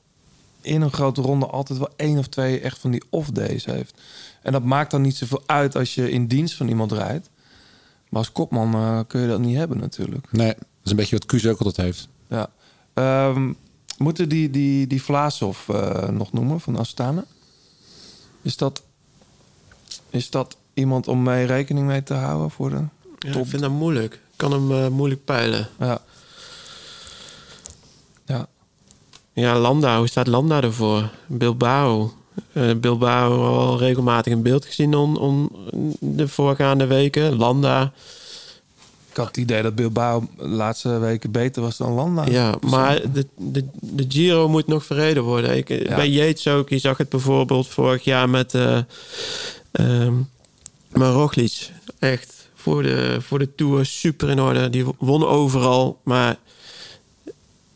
in 0.61 0.81
een 0.81 0.91
grote 0.91 1.21
ronde 1.21 1.45
altijd 1.45 1.79
wel 1.79 1.93
één 1.95 2.17
of 2.17 2.27
twee 2.27 2.59
echt 2.59 2.79
van 2.79 2.91
die 2.91 3.03
off-days 3.09 3.65
heeft. 3.65 4.01
En 4.41 4.51
dat 4.51 4.63
maakt 4.63 4.91
dan 4.91 5.01
niet 5.01 5.15
zoveel 5.15 5.43
uit 5.45 5.75
als 5.75 5.95
je 5.95 6.11
in 6.11 6.27
dienst 6.27 6.55
van 6.55 6.67
iemand 6.67 6.91
rijdt. 6.91 7.29
Maar 8.09 8.19
als 8.19 8.31
kopman 8.31 8.73
eh, 8.73 8.99
kun 9.07 9.21
je 9.21 9.27
dat 9.27 9.39
niet 9.39 9.57
hebben 9.57 9.79
natuurlijk. 9.79 10.31
Nee, 10.31 10.53
dat 10.53 10.65
is 10.83 10.91
een 10.91 10.97
beetje 10.97 11.17
wat 11.17 11.25
Kuus 11.25 11.47
ook 11.47 11.59
altijd 11.59 11.77
heeft. 11.77 12.07
Ja. 12.27 12.49
Ehm, 12.93 13.53
moeten 13.97 14.29
die, 14.29 14.49
die, 14.49 14.87
die 14.87 15.03
Vlaasov 15.03 15.69
eh, 15.69 16.09
nog 16.09 16.33
noemen 16.33 16.59
van 16.59 16.77
Astana? 16.77 17.25
Is 18.41 18.57
dat, 18.57 18.83
is 20.13 20.29
dat 20.29 20.57
iemand 20.73 21.07
om 21.07 21.23
mee 21.23 21.45
rekening 21.45 21.87
mee 21.87 22.03
te 22.03 22.13
houden 22.13 22.49
voor 22.51 22.69
de 22.69 22.81
Ja, 23.19 23.31
top? 23.31 23.41
ik 23.43 23.49
vind 23.49 23.61
dat 23.61 23.71
moeilijk. 23.71 24.13
Ik 24.13 24.19
kan 24.35 24.51
hem 24.51 24.71
eh, 24.71 24.87
moeilijk 24.87 25.25
peilen. 25.25 25.69
Ja. 25.79 26.01
Ja. 28.25 28.47
Ja, 29.33 29.57
Landa. 29.59 29.97
Hoe 29.97 30.07
staat 30.07 30.27
Landa 30.27 30.61
ervoor? 30.61 31.09
Bilbao. 31.27 32.13
Eh, 32.51 32.71
Bilbao 32.75 33.43
al 33.45 33.77
regelmatig 33.77 34.33
in 34.33 34.41
beeld 34.41 34.65
gezien 34.65 34.95
om, 34.95 35.15
om 35.17 35.51
de 35.99 36.27
voorgaande 36.27 36.85
weken. 36.85 37.35
Landa. 37.35 37.91
Ik 39.09 39.17
had 39.19 39.27
het 39.27 39.37
idee 39.37 39.61
dat 39.61 39.75
Bilbao 39.75 40.27
de 40.37 40.47
laatste 40.47 40.99
weken 40.99 41.31
beter 41.31 41.61
was 41.61 41.77
dan 41.77 41.91
Landa. 41.91 42.25
Ja, 42.25 42.55
maar 42.61 43.01
de, 43.13 43.27
de, 43.37 43.65
de 43.81 44.05
Giro 44.07 44.49
moet 44.49 44.67
nog 44.67 44.85
verreden 44.85 45.23
worden. 45.23 45.57
Ik, 45.57 45.67
Bij 45.67 46.09
Yates 46.09 46.47
ook. 46.47 46.69
Je 46.69 46.77
zag 46.79 46.97
het 46.97 47.09
bijvoorbeeld 47.09 47.67
vorig 47.67 48.03
jaar 48.03 48.29
met 48.29 48.53
eh 48.53 48.77
ehm, 49.73 50.13
maar 50.91 51.11
Roglic. 51.11 51.69
Echt 51.99 52.49
voor 52.55 52.83
de, 52.83 53.17
voor 53.21 53.39
de 53.39 53.55
Tour 53.55 53.85
super 53.85 54.29
in 54.29 54.41
orde. 54.41 54.69
Die 54.69 54.85
won 54.97 55.25
overal. 55.25 55.99
Maar 56.03 56.37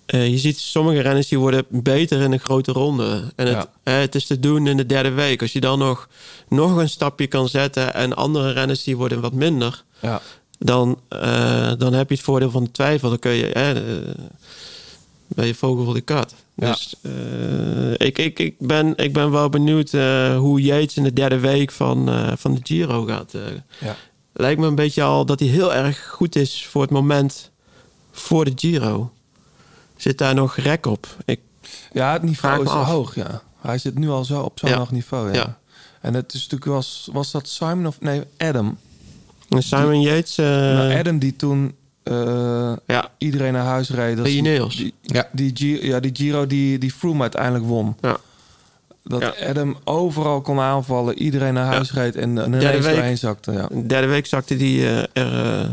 eh, 0.05 0.29
je 0.29 0.37
ziet 0.37 0.59
sommige 0.59 1.01
renners 1.01 1.27
die 1.27 1.39
worden 1.39 1.65
beter 1.69 2.21
in 2.21 2.31
een 2.31 2.39
grote 2.39 2.71
ronde. 2.71 3.33
En 3.35 3.47
het, 3.47 3.67
het 3.83 4.15
is 4.15 4.25
te 4.25 4.39
doen 4.39 4.67
in 4.67 4.77
de 4.77 4.85
derde 4.85 5.11
week. 5.11 5.41
Als 5.41 5.53
je 5.53 5.59
dan 5.59 5.79
nog, 5.79 6.09
nog 6.47 6.75
een 6.75 6.89
stapje 6.89 7.27
kan 7.27 7.49
zetten... 7.49 7.93
en 7.93 8.15
andere 8.15 8.51
renners 8.51 8.83
die 8.83 8.97
worden 8.97 9.21
wat 9.21 9.33
minder... 9.33 9.83
Ja. 10.01 10.21
Dan, 10.59 10.99
eh, 11.09 11.71
dan 11.77 11.93
heb 11.93 12.09
je 12.09 12.15
het 12.15 12.23
voordeel 12.23 12.51
van 12.51 12.63
de 12.63 12.71
twijfel. 12.71 13.09
Dan 13.09 13.19
kun 13.19 13.31
je... 13.31 13.45
ben 15.37 15.47
je 15.47 15.55
vogel 15.55 15.83
voor 15.85 15.93
de 15.93 16.01
kat. 16.01 16.35
Ja. 16.55 16.71
Dus 16.71 16.95
eh, 17.01 17.91
ik, 18.07 18.17
ik, 18.17 18.39
ik, 18.39 18.55
ben, 18.59 18.93
ik 18.95 19.13
ben 19.13 19.31
wel 19.31 19.49
benieuwd 19.49 19.93
eh, 19.93 20.37
hoe 20.37 20.61
Yates 20.61 20.97
in 20.97 21.03
de 21.03 21.13
derde 21.13 21.39
week 21.39 21.71
van, 21.71 22.09
eh, 22.09 22.31
van 22.37 22.53
de 22.53 22.59
Giro 22.63 23.05
gaat. 23.05 23.33
Ja. 23.79 23.95
Lijkt 24.33 24.59
me 24.59 24.67
een 24.67 24.75
beetje 24.75 25.03
al 25.03 25.25
dat 25.25 25.39
hij 25.39 25.49
heel 25.49 25.73
erg 25.73 26.07
goed 26.07 26.35
is 26.35 26.65
voor 26.65 26.81
het 26.81 26.91
moment 26.91 27.51
voor 28.11 28.45
de 28.45 28.51
Giro. 28.55 29.11
Zit 29.95 30.17
daar 30.17 30.35
nog 30.35 30.55
rek 30.55 30.85
op? 30.85 31.07
Ik, 31.25 31.39
Ja, 31.93 32.13
het 32.13 32.21
niveau 32.23 32.63
is 32.63 32.69
af. 32.69 32.87
hoog, 32.87 33.15
ja. 33.15 33.41
Hij 33.61 33.77
zit 33.77 33.97
nu 33.99 34.09
al 34.09 34.25
zo 34.25 34.41
op 34.41 34.59
zo'n 34.59 34.69
Ja. 34.69 34.77
hoog 34.77 34.91
niveau, 34.91 35.27
ja. 35.27 35.33
Ja. 35.33 35.57
En 36.01 36.13
het 36.13 36.33
is 36.33 36.41
natuurlijk, 36.41 36.65
was, 36.71 37.09
was 37.11 37.31
dat 37.31 37.47
Simon 37.47 37.87
of... 37.87 37.99
Nee, 38.01 38.21
Adam. 38.37 38.77
Simon 39.49 40.01
Yates... 40.01 40.37
eh, 40.37 40.45
Nou, 40.45 40.93
Adam 40.99 41.19
die 41.19 41.35
toen 41.35 41.75
eh, 42.09 42.73
ja. 42.87 43.09
iedereen 43.17 43.53
naar 43.53 43.65
huis 43.65 43.89
reed. 43.89 44.15
Dat 44.17 44.25
die- 44.25 44.37
Ineos. 44.37 44.75
Die, 44.75 44.93
Ja. 45.01 45.29
die, 45.31 45.51
Gi- 45.53 45.87
ja, 45.87 45.99
die 45.99 46.11
Giro 46.15 46.47
die, 46.47 46.77
die 46.77 46.91
Froome 46.91 47.21
uiteindelijk 47.21 47.65
won. 47.65 47.95
Ja. 48.01 48.17
Dat 49.03 49.21
Ja. 49.21 49.49
Adam 49.49 49.77
overal 49.83 50.41
kon 50.41 50.59
aanvallen, 50.59 51.17
iedereen 51.19 51.53
naar 51.53 51.65
huis 51.73 51.91
reed 51.93 52.15
en, 52.15 52.23
en 52.37 52.51
Derde 52.51 52.57
ineens 52.67 52.85
week. 52.85 52.95
doorheen 52.95 53.17
zakte. 53.17 53.51
Ja. 53.51 53.67
De 53.71 53.85
derde 53.85 54.07
week 54.07 54.25
zakte 54.25 54.55
die 54.57 54.85
eh, 54.87 54.97
er 55.23 55.59
eh, 55.61 55.69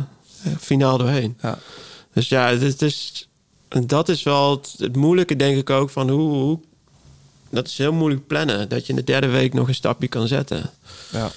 finaal 0.61 0.98
doorheen. 0.98 1.36
Ja. 1.43 1.59
Dus 2.12 2.28
ja, 2.28 2.48
het 2.48 2.62
is, 2.62 2.73
het 2.73 2.82
is- 2.82 3.28
dat 3.86 4.09
is 4.09 4.23
wel 4.23 4.51
het, 4.51 4.74
het 4.78 4.97
moeilijke, 4.97 5.36
denk 5.36 5.56
ik 5.59 5.70
ook, 5.70 5.90
van 5.90 6.09
hoe, 6.11 6.31
hoe... 6.32 6.59
Dat 7.51 7.66
is 7.66 7.78
heel 7.78 7.93
moeilijk 7.93 8.27
plannen, 8.27 8.69
dat 8.69 8.82
je 8.86 8.93
in 8.93 8.97
de 8.98 9.05
derde 9.05 9.27
week 9.28 9.55
nog 9.55 9.69
een 9.69 9.74
stapje 9.74 10.09
kan 10.09 10.27
zetten. 10.28 10.70
Ja. 11.12 11.31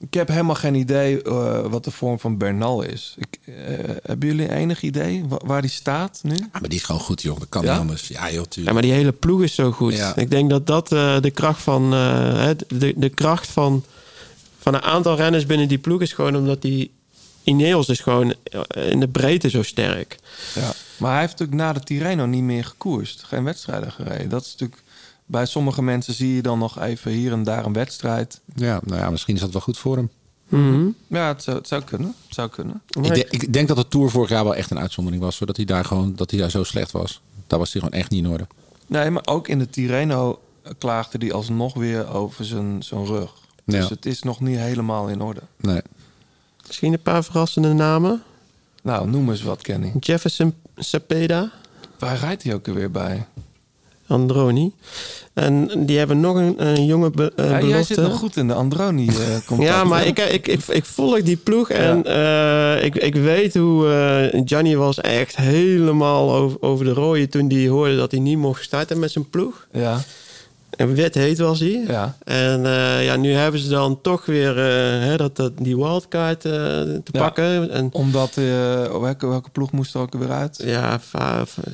Ik 0.00 0.14
heb 0.14 0.28
helemaal 0.28 0.54
geen 0.54 0.74
idee 0.74 1.22
eh, 1.22 1.66
wat 1.66 1.84
de 1.84 1.90
vorm 1.90 2.18
van 2.18 2.36
Bernal 2.38 2.82
is. 2.82 3.14
Ik, 3.18 3.38
eh, 3.44 3.54
hebben 4.02 4.28
jullie 4.28 4.52
enig 4.52 4.82
idee 4.82 5.24
wa- 5.28 5.40
waar 5.44 5.60
die 5.60 5.70
staat 5.70 6.20
nu? 6.22 6.34
Ja, 6.34 6.48
maar 6.60 6.68
die 6.68 6.78
is 6.78 6.84
gewoon 6.84 7.00
goed, 7.00 7.22
joh. 7.22 7.38
Dat 7.38 7.48
kan 7.48 7.62
Ja? 7.64 7.70
niet 7.72 7.80
anders. 7.80 8.08
Ja, 8.08 8.24
joh, 8.30 8.34
Ja, 8.34 8.42
tuurlijk. 8.48 8.72
maar 8.74 8.82
die 8.84 8.92
hele 8.92 9.12
ploeg 9.12 9.42
is 9.42 9.54
zo 9.54 9.72
goed. 9.72 9.92
Ja. 9.96 10.16
Ik 10.16 10.30
denk 10.30 10.50
dat 10.50 10.66
dat 10.66 10.92
eh, 10.92 11.20
de 11.20 11.30
kracht 11.30 11.62
van... 11.62 11.92
eh, 11.92 12.34
hè, 12.44 12.52
de, 12.68 12.92
de 12.96 13.08
kracht 13.08 13.48
van, 13.48 13.84
van 14.58 14.74
een 14.74 14.82
aantal 14.82 15.16
renners 15.16 15.46
binnen 15.46 15.68
die 15.68 15.78
ploeg 15.78 16.00
is 16.00 16.12
gewoon 16.12 16.36
omdat 16.36 16.62
die... 16.62 16.90
Ineos 17.42 17.88
is 17.88 18.00
gewoon 18.00 18.34
in 18.74 19.00
de 19.00 19.08
breedte 19.08 19.50
zo 19.50 19.62
sterk. 19.62 20.18
Ja. 20.54 20.72
Maar 20.96 21.10
hij 21.10 21.20
heeft 21.20 21.32
natuurlijk 21.38 21.58
na 21.60 21.72
de 21.72 21.80
Tirreno 21.80 22.26
niet 22.26 22.42
meer 22.42 22.64
gekoerst. 22.64 23.22
Geen 23.22 23.44
wedstrijden 23.44 23.92
gereden. 23.92 24.28
Dat 24.28 24.44
is 24.44 24.50
natuurlijk... 24.50 24.82
Bij 25.26 25.46
sommige 25.46 25.82
mensen 25.82 26.14
zie 26.14 26.34
je 26.34 26.42
dan 26.42 26.58
nog 26.58 26.80
even 26.80 27.10
hier 27.10 27.32
en 27.32 27.42
daar 27.42 27.64
een 27.64 27.72
wedstrijd. 27.72 28.40
Ja, 28.54 28.80
nou 28.84 29.00
ja, 29.00 29.10
misschien 29.10 29.34
is 29.34 29.40
dat 29.40 29.52
wel 29.52 29.62
goed 29.62 29.78
voor 29.78 29.96
hem. 29.96 30.10
Mhm. 30.48 30.86
Ja, 31.06 31.28
het 31.28 31.42
zou, 31.42 31.56
het 31.56 31.68
zou 31.68 31.82
kunnen. 31.82 32.14
Het 32.26 32.34
zou 32.34 32.48
kunnen. 32.48 32.82
Ik, 32.90 33.02
denk- 33.14 33.30
ik 33.30 33.52
denk 33.52 33.68
dat 33.68 33.76
de 33.76 33.88
Tour 33.88 34.10
vorig 34.10 34.28
jaar 34.28 34.44
wel 34.44 34.54
echt 34.54 34.70
een 34.70 34.78
uitzondering 34.78 35.22
was. 35.22 35.36
Zodat 35.36 35.56
hij 35.56 35.64
daar 35.64 35.84
gewoon 35.84 36.14
dat 36.16 36.30
hij 36.30 36.40
daar 36.40 36.50
zo 36.50 36.62
slecht 36.64 36.90
was. 36.90 37.20
Daar 37.46 37.58
was 37.58 37.72
hij 37.72 37.82
gewoon 37.82 37.98
echt 37.98 38.10
niet 38.10 38.24
in 38.24 38.30
orde. 38.30 38.46
Nee, 38.86 39.10
maar 39.10 39.26
ook 39.26 39.48
in 39.48 39.58
de 39.58 39.70
Tirreno 39.70 40.40
klaagde 40.78 41.18
hij 41.18 41.32
alsnog 41.32 41.74
weer 41.74 42.12
over 42.14 42.44
zijn, 42.44 42.82
zijn 42.82 43.04
rug. 43.06 43.32
Dus 43.64 43.82
Ja. 43.82 43.88
het 43.88 44.06
is 44.06 44.22
nog 44.22 44.40
niet 44.40 44.58
helemaal 44.58 45.08
in 45.08 45.20
orde. 45.20 45.40
Nee. 45.60 45.80
Misschien 46.66 46.92
een 46.92 47.02
paar 47.02 47.24
verrassende 47.24 47.72
namen. 47.72 48.22
Nou, 48.82 49.10
noem 49.10 49.30
eens 49.30 49.42
wat, 49.42 49.62
Kenny. 49.62 49.92
Jefferson 50.00 50.54
Cepeda. 50.76 51.50
Waar 51.98 52.16
rijdt 52.18 52.42
hij 52.42 52.54
ook 52.54 52.66
weer 52.66 52.90
bij? 52.90 53.26
Androni. 54.06 54.72
En 55.32 55.70
die 55.86 55.98
hebben 55.98 56.20
nog 56.20 56.36
een, 56.36 56.66
een 56.66 56.84
jonge 56.84 57.10
be, 57.10 57.32
eh, 57.36 57.50
Ja, 57.50 57.62
jij 57.62 57.82
zit 57.82 57.96
nog 57.96 58.18
goed 58.18 58.36
in 58.36 58.46
de 58.46 58.54
Androni 58.54 59.06
eh 59.06 59.14
contact, 59.46 59.68
Ja, 59.68 59.84
maar 59.84 60.06
ik, 60.06 60.18
ik, 60.18 60.46
ik, 60.46 60.62
ik 60.68 60.84
volg 60.84 61.22
die 61.22 61.36
ploeg 61.36 61.70
en 61.70 62.04
eh, 62.04 62.84
ik, 62.84 62.96
ik 62.96 63.14
weet 63.14 63.54
hoe 63.54 63.88
eh 63.88 64.42
Gianni 64.44 64.76
was 64.76 65.00
echt 65.00 65.36
helemaal 65.36 66.32
over, 66.34 66.56
over 66.60 66.84
de 66.84 66.92
rode 66.92 67.28
toen 67.28 67.50
hij 67.50 67.68
hoorde 67.68 67.96
dat 67.96 68.10
hij 68.10 68.20
niet 68.20 68.38
mocht 68.38 68.64
starten 68.64 68.98
met 68.98 69.10
zijn 69.10 69.30
ploeg. 69.30 69.66
Ja, 69.72 70.00
En 70.76 70.94
wit 70.94 71.14
heet 71.14 71.38
was 71.38 71.60
hij. 71.60 71.84
ja. 71.86 72.16
En 72.24 72.66
eh, 72.66 73.04
ja, 73.04 73.16
nu 73.16 73.32
hebben 73.32 73.60
ze 73.60 73.68
dan 73.68 74.00
toch 74.00 74.26
weer 74.26 74.58
eh, 74.58 75.00
hè, 75.06 75.16
dat, 75.16 75.36
dat, 75.36 75.52
die 75.58 75.76
wildcard 75.76 76.44
eh, 76.44 76.52
te 76.52 77.02
Ja. 77.12 77.20
pakken. 77.20 77.70
En 77.70 77.88
Omdat, 77.92 78.34
welke, 78.34 79.26
welke 79.26 79.50
ploeg 79.50 79.72
moest 79.72 79.94
er 79.94 80.00
ook 80.00 80.14
weer 80.14 80.30
uit? 80.30 80.62
ja, 80.64 81.00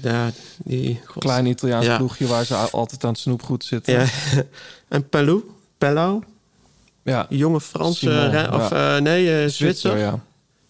ja 0.02 0.30
die... 0.64 1.00
God. 1.06 1.22
Klein 1.22 1.46
Italiaans 1.46 1.86
Ja. 1.86 1.96
ploegje 1.96 2.26
waar 2.26 2.44
ze 2.44 2.54
altijd 2.54 3.04
aan 3.04 3.10
het 3.10 3.18
snoepgoed 3.18 3.64
zitten. 3.64 3.94
Ja. 3.94 4.06
en 4.88 5.08
Pelou, 5.08 5.42
Pellau, 5.78 6.22
ja. 7.02 7.26
jonge 7.28 7.60
Franse... 7.60 8.48
Of 8.52 9.00
nee, 9.00 9.48
Zwitser. 9.48 9.98
ja. 9.98 10.20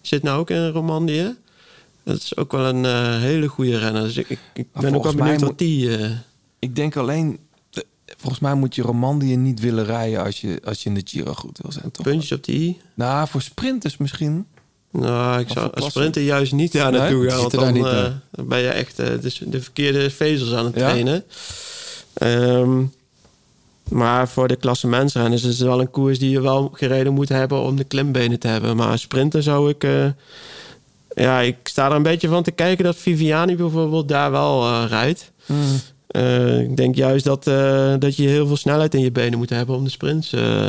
Zit 0.00 0.22
nou 0.22 0.38
ook 0.38 0.50
in 0.50 0.68
Romandie. 0.68 1.34
Dat 2.04 2.16
is 2.16 2.36
ook 2.36 2.52
wel 2.52 2.64
een 2.64 2.84
hele 3.20 3.46
goede 3.46 3.78
renner. 3.78 4.02
Dus 4.02 4.16
ik, 4.16 4.38
ik, 4.54 4.66
ben 4.72 4.94
ook 4.94 5.02
wel 5.02 5.14
benieuwd 5.14 5.40
wat 5.40 5.58
die... 5.58 5.98
Ik 6.58 6.76
denk 6.76 6.96
alleen... 6.96 7.38
Volgens 8.22 8.42
mij 8.42 8.54
moet 8.54 8.74
je 8.74 8.82
Romandie 8.82 9.36
niet 9.36 9.60
willen 9.60 9.84
rijden 9.84 10.24
als 10.24 10.40
je, 10.40 10.60
als 10.64 10.82
je 10.82 10.88
in 10.88 10.94
de 10.94 11.02
Giro 11.04 11.32
goed 11.34 11.58
wil 11.62 11.72
zijn, 11.72 11.90
toch? 11.90 12.04
puntjes 12.04 12.32
op 12.32 12.44
die 12.44 12.58
i. 12.60 12.80
Nou, 12.94 13.28
voor 13.28 13.42
sprinters 13.42 13.96
misschien. 13.96 14.46
Nou, 14.90 15.40
ik 15.40 15.46
Of 15.46 15.52
zou 15.52 15.64
als 15.64 15.74
klasse. 15.74 15.90
sprinter 15.98 16.22
juist 16.22 16.52
niet 16.52 16.72
daar 16.72 16.90
Nee? 16.90 17.00
naartoe 17.00 17.28
gaan. 17.30 17.40
Zit 17.40 17.52
Want 17.54 17.74
dan, 17.74 17.86
eh, 17.86 17.92
nee. 18.02 18.10
dan 18.30 18.48
ben 18.48 18.58
je 18.58 18.68
echt 18.68 18.98
eh, 18.98 19.08
dus 19.20 19.42
de 19.46 19.62
verkeerde 19.62 20.10
vezels 20.10 20.52
aan 20.52 20.64
het 20.64 20.74
Ja? 20.74 20.80
trainen. 20.80 21.24
Ehm, 22.14 22.82
maar 23.88 24.28
voor 24.28 24.48
de 24.48 24.56
klassementsrenners 24.56 25.42
is 25.42 25.58
het 25.58 25.68
wel 25.68 25.80
een 25.80 25.90
koers 25.90 26.18
die 26.18 26.30
je 26.30 26.40
wel 26.40 26.70
gereden 26.72 27.12
moet 27.12 27.28
hebben 27.28 27.60
om 27.60 27.76
de 27.76 27.84
klimbenen 27.84 28.38
te 28.38 28.48
hebben. 28.48 28.76
Maar 28.76 28.88
als 28.90 29.00
sprinter 29.00 29.42
zou 29.42 29.68
ik... 29.70 29.84
eh, 29.84 30.06
ja, 31.14 31.40
ik 31.40 31.56
sta 31.62 31.86
er 31.90 31.96
een 31.96 32.02
beetje 32.02 32.28
van 32.28 32.42
te 32.42 32.50
kijken 32.50 32.84
dat 32.84 32.96
Viviani 32.96 33.56
bijvoorbeeld 33.56 34.08
daar 34.08 34.30
wel 34.30 34.84
rijdt. 34.86 35.30
Eh, 36.12 36.60
ik 36.60 36.76
denk 36.76 36.94
juist 36.94 37.24
dat, 37.24 37.46
eh, 37.46 37.94
dat 37.98 38.16
je 38.16 38.28
heel 38.28 38.46
veel 38.46 38.56
snelheid 38.56 38.94
in 38.94 39.00
je 39.00 39.12
benen 39.12 39.38
moet 39.38 39.50
hebben 39.50 39.76
om 39.76 39.84
de 39.84 39.90
sprints. 39.90 40.32
eh, 40.32 40.66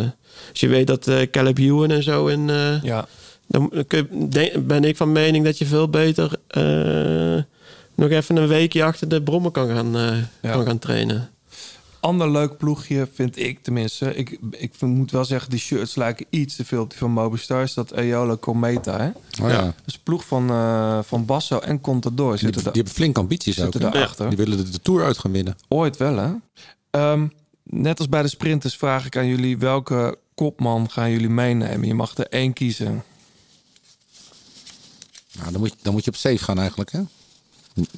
als 0.49 0.59
je 0.59 0.67
weet 0.67 0.87
dat 0.87 1.09
Caleb 1.31 1.57
Ewan 1.57 1.91
en 1.91 2.03
zo 2.03 2.27
in... 2.27 2.49
Ja. 2.83 3.05
dan 3.47 3.71
kun 3.87 4.07
je- 4.11 4.27
denk- 4.27 4.67
ben 4.67 4.83
ik 4.83 4.97
van 4.97 5.11
mening 5.11 5.45
dat 5.45 5.57
je 5.57 5.65
veel 5.65 5.89
beter 5.89 6.31
nog 7.95 8.09
even 8.09 8.35
een 8.35 8.47
weekje 8.47 8.83
achter 8.83 9.07
de 9.09 9.21
brommen 9.21 9.51
kan 9.51 9.67
gaan, 9.69 9.91
Ja. 10.41 10.51
kan 10.51 10.65
gaan 10.65 10.79
trainen. 10.79 11.29
Ander 12.03 12.31
leuk 12.31 12.57
ploegje 12.57 13.07
vind 13.13 13.38
ik 13.39 13.63
tenminste. 13.63 14.15
Ik, 14.15 14.38
ik 14.51 14.81
moet 14.81 15.11
wel 15.11 15.25
zeggen, 15.25 15.49
die 15.49 15.59
shirts 15.59 15.95
lijken 15.95 16.25
iets 16.30 16.55
te 16.55 16.65
veel 16.65 16.81
op 16.81 16.89
die 16.89 16.97
van 16.99 17.11
Mobistar. 17.11 17.63
Is 17.63 17.73
dat 17.73 17.91
Eola 17.91 18.38
Cometa, 18.38 18.97
hè? 18.97 19.07
Oh, 19.43 19.49
ja. 19.49 19.61
Dat 19.61 19.73
is 19.85 19.93
een 19.93 19.99
ploeg 20.03 20.25
van, 20.25 20.49
eh, 20.49 20.99
van 21.03 21.25
Basso 21.25 21.59
en 21.59 21.81
Contador. 21.81 22.30
Die, 22.30 22.38
Zitten 22.38 22.55
die 22.55 22.63
daar 22.63 22.73
hebben 22.73 22.93
flink 22.93 23.17
ambities 23.17 23.55
zitten 23.55 23.81
hè? 23.81 23.89
daarachter. 23.89 24.27
Die 24.27 24.38
willen 24.38 24.57
de, 24.57 24.69
de 24.69 24.80
Tour 24.81 25.03
uit 25.03 25.17
gaan 25.17 25.31
winnen. 25.31 25.55
Ooit 25.67 25.97
wel, 25.97 26.17
hè? 26.17 26.31
Ehm, 26.89 27.27
net 27.63 27.99
als 27.99 28.09
bij 28.09 28.21
de 28.21 28.27
sprinters 28.27 28.75
vraag 28.75 29.05
ik 29.05 29.17
aan 29.17 29.27
jullie... 29.27 29.57
welke 29.57 30.17
kopman 30.35 30.89
gaan 30.89 31.11
jullie 31.11 31.30
meenemen? 31.30 31.88
Je 31.88 31.93
mag 31.93 32.17
er 32.17 32.27
één 32.27 32.53
kiezen. 32.53 33.03
Nou, 35.31 35.51
dan, 35.51 35.59
moet 35.59 35.69
je, 35.69 35.75
dan 35.81 35.93
moet 35.93 36.03
je 36.03 36.11
op 36.11 36.17
safe 36.17 36.43
gaan 36.43 36.59
eigenlijk, 36.59 36.91
hè? 36.91 37.01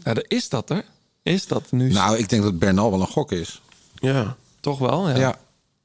Ja, 0.03 0.15
is 0.27 0.49
dat, 0.49 0.69
hè? 0.69 0.79
Is 1.23 1.47
dat 1.47 1.71
nu? 1.71 1.91
Nou, 1.91 2.17
ik 2.17 2.29
denk 2.29 2.43
dat 2.43 2.59
Bernal 2.59 2.91
wel 2.91 3.01
een 3.01 3.07
gok 3.07 3.31
is. 3.31 3.61
Ja. 3.95 4.35
Toch 4.59 4.79
wel, 4.79 5.09
ja. 5.09 5.15
Ja. 5.17 5.39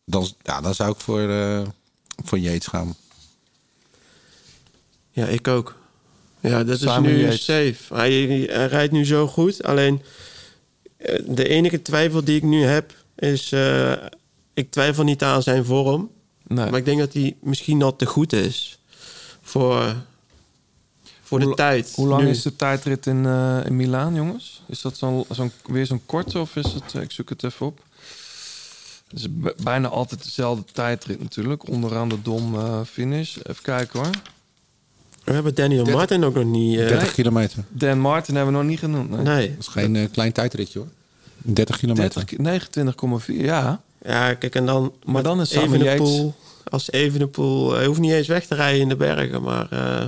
Dan, 0.04 0.28
ja, 0.42 0.60
dan 0.60 0.74
zou 0.74 0.90
ik 0.92 1.00
voor, 1.00 1.28
eh 1.30 1.62
voor 2.24 2.38
Yates 2.38 2.66
gaan. 2.66 2.94
Ja, 5.10 5.26
ik 5.26 5.48
ook. 5.48 5.78
Ja, 6.40 6.64
dat 6.64 6.80
is 6.80 6.98
nu 6.98 7.18
Yates. 7.22 7.44
safe. 7.44 7.94
Hij, 7.94 8.12
hij 8.12 8.66
rijdt 8.66 8.92
nu 8.92 9.04
zo 9.04 9.26
goed. 9.26 9.62
Alleen 9.62 10.02
eh, 10.96 11.22
de 11.26 11.48
enige 11.48 11.82
twijfel 11.82 12.24
die 12.24 12.36
ik 12.36 12.42
nu 12.42 12.62
heb 12.64 12.92
is... 13.16 13.52
eh, 13.52 13.92
ik 14.54 14.70
twijfel 14.70 15.04
niet 15.04 15.22
aan 15.22 15.42
zijn 15.42 15.64
vorm. 15.64 16.10
Nee. 16.46 16.70
Maar 16.70 16.78
ik 16.78 16.84
denk 16.84 16.98
dat 16.98 17.12
hij 17.12 17.36
misschien 17.40 17.82
al 17.82 17.96
te 17.96 18.06
goed 18.06 18.32
is 18.32 18.78
voor, 19.42 19.94
voor 21.22 21.38
de 21.38 21.44
Hoe- 21.44 21.54
tijd. 21.54 21.92
Hoe 21.94 22.08
lang 22.08 22.22
nu. 22.22 22.28
is 22.28 22.42
de 22.42 22.56
tijdrit 22.56 23.06
in, 23.06 23.26
eh 23.26 23.58
in 23.64 23.76
Milaan, 23.76 24.14
jongens? 24.14 24.62
Is 24.66 24.80
dat 24.80 24.96
zo'n 24.96 25.24
zo'n 25.30 25.52
weer 25.66 25.86
zo'n 25.86 26.02
korte 26.06 26.38
of 26.38 26.56
is 26.56 26.72
het... 26.72 26.94
Ik 27.02 27.10
zoek 27.12 27.28
het 27.28 27.44
even 27.44 27.66
op. 27.66 27.80
Het 29.10 29.18
is 29.18 29.26
bijna 29.62 29.88
altijd 29.88 30.22
dezelfde 30.24 30.64
tijdrit 30.72 31.22
natuurlijk. 31.22 31.68
Onderaan 31.68 32.08
de 32.08 32.22
dom 32.22 32.54
eh, 32.54 32.80
finish. 32.90 33.36
Even 33.42 33.62
kijken 33.62 33.98
hoor. 34.00 34.10
We 35.24 35.32
hebben 35.32 35.54
Daniel 35.54 35.84
30 35.84 35.94
Martin 35.94 36.24
ook 36.24 36.34
nog 36.34 36.44
niet... 36.44 36.78
eh, 36.78 36.88
30 36.88 37.12
kilometer. 37.12 37.64
Dan 37.68 37.98
Martin 37.98 38.34
hebben 38.34 38.52
we 38.54 38.58
nog 38.60 38.68
niet 38.68 38.78
genoemd. 38.78 39.10
Nee. 39.10 39.24
nee. 39.24 39.48
Dat 39.50 39.58
is 39.58 39.66
geen 39.66 39.96
eh, 39.96 40.06
klein 40.12 40.32
tijdritje, 40.32 40.78
hoor. 40.78 40.88
30 41.38 41.76
kilometer. 41.78 42.26
30, 42.38 42.68
ki- 43.24 43.32
29,4. 43.32 43.44
Ja. 43.44 43.80
Ja, 44.04 44.34
kijk, 44.34 44.54
en 44.54 44.66
dan... 44.66 44.92
Maar 45.04 45.22
dan 45.22 45.40
is 45.40 45.50
Evenepoel... 45.50 46.34
Als 46.64 46.90
Evenepoel... 46.90 47.72
Hij 47.74 47.86
hoeft 47.86 48.00
niet 48.00 48.12
eens 48.12 48.26
weg 48.26 48.46
te 48.46 48.54
rijden 48.54 48.80
in 48.80 48.88
de 48.88 48.96
bergen, 48.96 49.42
maar... 49.42 49.66
eh, 49.70 50.04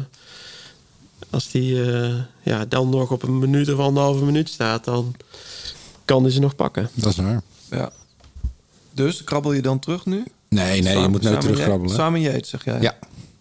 als 1.31 1.51
die 1.51 1.93
eh, 1.93 2.15
ja, 2.43 2.65
dan 2.65 2.89
nog 2.89 3.11
op 3.11 3.23
een 3.23 3.39
minuut 3.39 3.73
of 3.73 3.79
anderhalve 3.79 4.25
minuut 4.25 4.49
staat... 4.49 4.85
dan 4.85 5.15
kan 6.05 6.23
hij 6.23 6.33
ze 6.33 6.41
nog 6.41 6.57
pakken. 6.57 6.89
Dat 6.95 7.11
is 7.13 7.17
waar. 7.17 7.43
ja. 7.71 7.93
Dus 8.95 9.25
krabbel 9.25 9.53
je 9.53 9.63
dan 9.63 9.79
terug 9.79 10.07
nu? 10.07 10.25
Nee, 10.49 10.83
nee, 10.83 10.99
je 10.99 11.09
moet 11.09 11.11
nooit 11.23 11.25
Samen 11.25 11.41
terugkrabbelen. 11.41 11.97
Samen 11.97 12.21
Jeet, 12.21 12.47
zeg 12.47 12.65
jij. 12.65 12.81
Ja. 12.81 12.95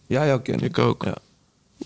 Jij 0.08 0.34
ook 0.34 0.44
kent. 0.44 0.62
Ik 0.62 0.78
ook. 0.78 1.04
Ja. 1.04 1.18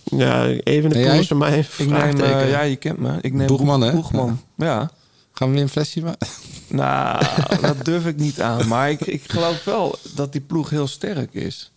Ja, 0.04 0.46
Evenepoel 0.46 1.02
En 1.02 1.06
jij? 1.06 1.20
is 1.20 1.28
voor 1.28 1.38
mij 1.38 1.60
Ik 1.78 1.90
neem, 1.90 2.20
eh, 2.20 2.50
ja, 2.50 2.62
je 2.62 2.76
kent 2.76 3.00
me. 3.00 3.18
Ik 3.22 3.34
neem 3.34 3.48
Boegman, 3.48 3.82
hè? 3.82 3.92
Boegman. 3.92 4.40
Ja. 4.58 4.92
Gaan 5.32 5.48
we 5.48 5.54
weer 5.54 5.64
een 5.64 5.70
flesje 5.70 6.02
maken? 6.02 6.28
Nou, 6.68 7.26
dat 7.62 7.86
durf 7.86 8.06
ik 8.06 8.16
niet 8.18 8.42
aan. 8.42 8.68
Maar 8.68 8.90
ik, 8.92 9.02
ik 9.02 9.32
geloof 9.32 9.64
wel 9.64 9.96
dat 10.16 10.32
die 10.32 10.42
ploeg 10.42 10.70
heel 10.70 10.88
sterk 10.88 11.34
is. 11.34 11.72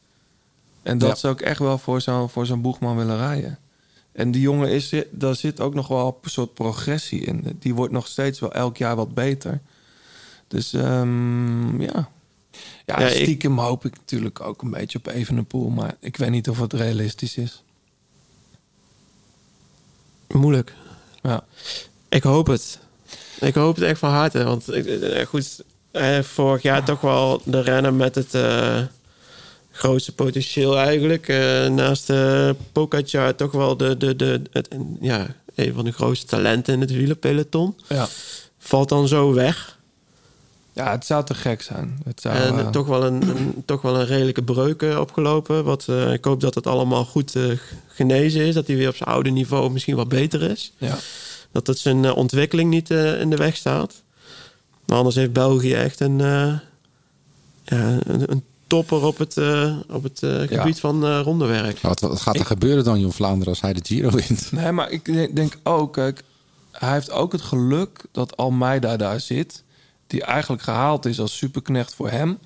En 0.82 0.98
dat 0.98 1.08
Ja. 1.08 1.14
ze 1.14 1.28
ook 1.28 1.40
echt 1.40 1.58
wel 1.58 1.78
voor 1.78 2.00
zo'n 2.00 2.28
voor 2.28 2.46
zo'n 2.46 2.60
boegman 2.60 2.96
willen 2.96 3.16
rijden. 3.16 3.58
En 4.12 4.30
die 4.30 4.40
jongen, 4.40 4.70
is, 4.70 4.92
daar 5.10 5.34
zit 5.36 5.60
ook 5.60 5.74
nog 5.74 5.88
wel 5.88 6.18
een 6.22 6.30
soort 6.30 6.54
progressie 6.54 7.20
in. 7.20 7.56
Die 7.58 7.74
wordt 7.74 7.92
nog 7.92 8.06
steeds 8.06 8.40
wel 8.40 8.52
elk 8.52 8.76
jaar 8.76 8.96
wat 8.96 9.14
beter. 9.14 9.60
Dus 10.48 10.72
ehm, 10.72 11.80
ja. 11.80 12.08
Ja, 12.86 13.00
Ja, 13.00 13.06
ik- 13.08 13.22
stiekem 13.22 13.58
hoop 13.58 13.84
ik 13.84 13.96
natuurlijk 13.96 14.40
ook 14.40 14.62
een 14.62 14.70
beetje 14.70 14.98
op 14.98 15.06
Evenepoel. 15.06 15.68
Maar 15.68 15.94
ik 16.00 16.16
weet 16.16 16.30
niet 16.30 16.48
of 16.48 16.58
het 16.58 16.72
realistisch 16.72 17.36
is. 17.36 17.62
Moeilijk. 20.28 20.72
Ja. 21.22 21.44
Ik 22.08 22.22
hoop 22.22 22.46
het. 22.46 22.78
Ik 23.40 23.54
hoop 23.54 23.74
het 23.74 23.84
echt 23.84 23.98
van 23.98 24.10
harte. 24.10 24.44
Want 24.44 24.68
eh, 24.68 25.26
goed, 25.26 25.62
eh, 25.90 26.18
vorig 26.22 26.62
jaar 26.62 26.84
toch 26.84 27.00
wel 27.00 27.42
de 27.44 27.60
rennen 27.60 27.96
met 27.96 28.14
het 28.14 28.34
eh, 28.34 28.82
grootste 29.70 30.14
potentieel 30.14 30.78
eigenlijk. 30.78 31.28
Naast 31.70 32.12
Pogacar 32.72 33.34
toch 33.34 33.52
wel 33.52 33.76
de, 33.76 33.96
de, 33.96 34.16
de, 34.16 34.42
het, 34.52 34.68
ja, 35.00 35.26
een 35.54 35.74
van 35.74 35.84
de 35.84 35.92
grootste 35.92 36.26
talenten 36.26 36.74
in 36.74 36.80
het 36.80 36.90
wielerpeloton. 36.92 37.76
Ja. 37.88 38.08
Valt 38.58 38.88
dan 38.88 39.08
zo 39.08 39.32
weg. 39.32 39.77
Ja, 40.78 40.90
het 40.90 41.06
zou 41.06 41.24
te 41.24 41.34
gek 41.34 41.62
zijn. 41.62 41.98
Het 42.04 42.20
zou, 42.20 42.36
En 42.36 42.58
eh, 42.58 42.68
toch, 42.68 42.86
wel 42.86 43.04
een, 43.06 43.28
een- 43.28 43.62
toch 43.64 43.82
wel 43.82 44.00
een 44.00 44.06
redelijke 44.06 44.42
breuk 44.42 44.82
eh, 44.82 44.98
opgelopen. 45.00 45.64
Wat, 45.64 45.84
eh, 45.88 46.12
ik 46.12 46.24
hoop 46.24 46.40
dat 46.40 46.54
het 46.54 46.66
allemaal 46.66 47.04
goed 47.04 47.34
eh, 47.36 47.44
genezen 47.88 48.40
is. 48.46 48.54
Dat 48.54 48.66
hij 48.66 48.76
weer 48.76 48.88
op 48.88 48.96
zijn 48.96 49.08
oude 49.08 49.30
niveau 49.30 49.70
misschien 49.70 49.96
wat 49.96 50.08
beter 50.08 50.42
is. 50.50 50.72
ja. 50.78 50.96
Dat 51.52 51.66
het 51.66 51.78
zijn 51.78 52.04
eh, 52.04 52.16
ontwikkeling 52.16 52.70
niet 52.70 52.90
eh, 52.90 53.20
in 53.20 53.30
de 53.30 53.36
weg 53.36 53.56
staat. 53.56 54.02
Maar 54.86 54.96
anders 54.98 55.16
heeft 55.16 55.32
België 55.32 55.74
echt 55.74 56.00
een, 56.00 56.20
eh, 56.20 56.52
ja, 57.64 57.98
een, 58.06 58.30
een 58.32 58.44
topper 58.66 59.04
op 59.04 59.18
het, 59.18 59.36
eh, 59.36 59.76
op 59.90 60.02
het 60.02 60.22
eh, 60.22 60.40
gebied 60.40 60.80
van 60.80 61.04
eh 61.06 61.20
rondewerk. 61.22 61.80
Wat, 61.80 62.00
wat 62.00 62.20
gaat 62.20 62.38
er 62.38 62.46
gebeuren 62.46 62.84
dan, 62.84 63.00
Jon 63.00 63.12
Vlaanderen, 63.12 63.48
als 63.48 63.60
hij 63.62 63.72
de 63.72 63.80
Giro 63.84 64.10
wint? 64.10 64.52
Nee, 64.52 64.72
maar 64.72 64.90
ik 64.90 65.04
denk- 65.04 65.36
denk 65.36 65.58
ook, 65.62 65.92
kijk, 65.92 66.22
hij 66.72 66.92
heeft 66.92 67.10
ook 67.10 67.32
het 67.32 67.42
geluk 67.42 68.04
dat 68.12 68.36
Almeida 68.36 68.96
daar 68.96 69.20
zit. 69.20 69.62
Die 70.08 70.22
eigenlijk 70.24 70.62
gehaald 70.62 71.06
is 71.06 71.20
als 71.20 71.36
superknecht 71.36 71.94
voor 71.94 72.10
hem. 72.10 72.38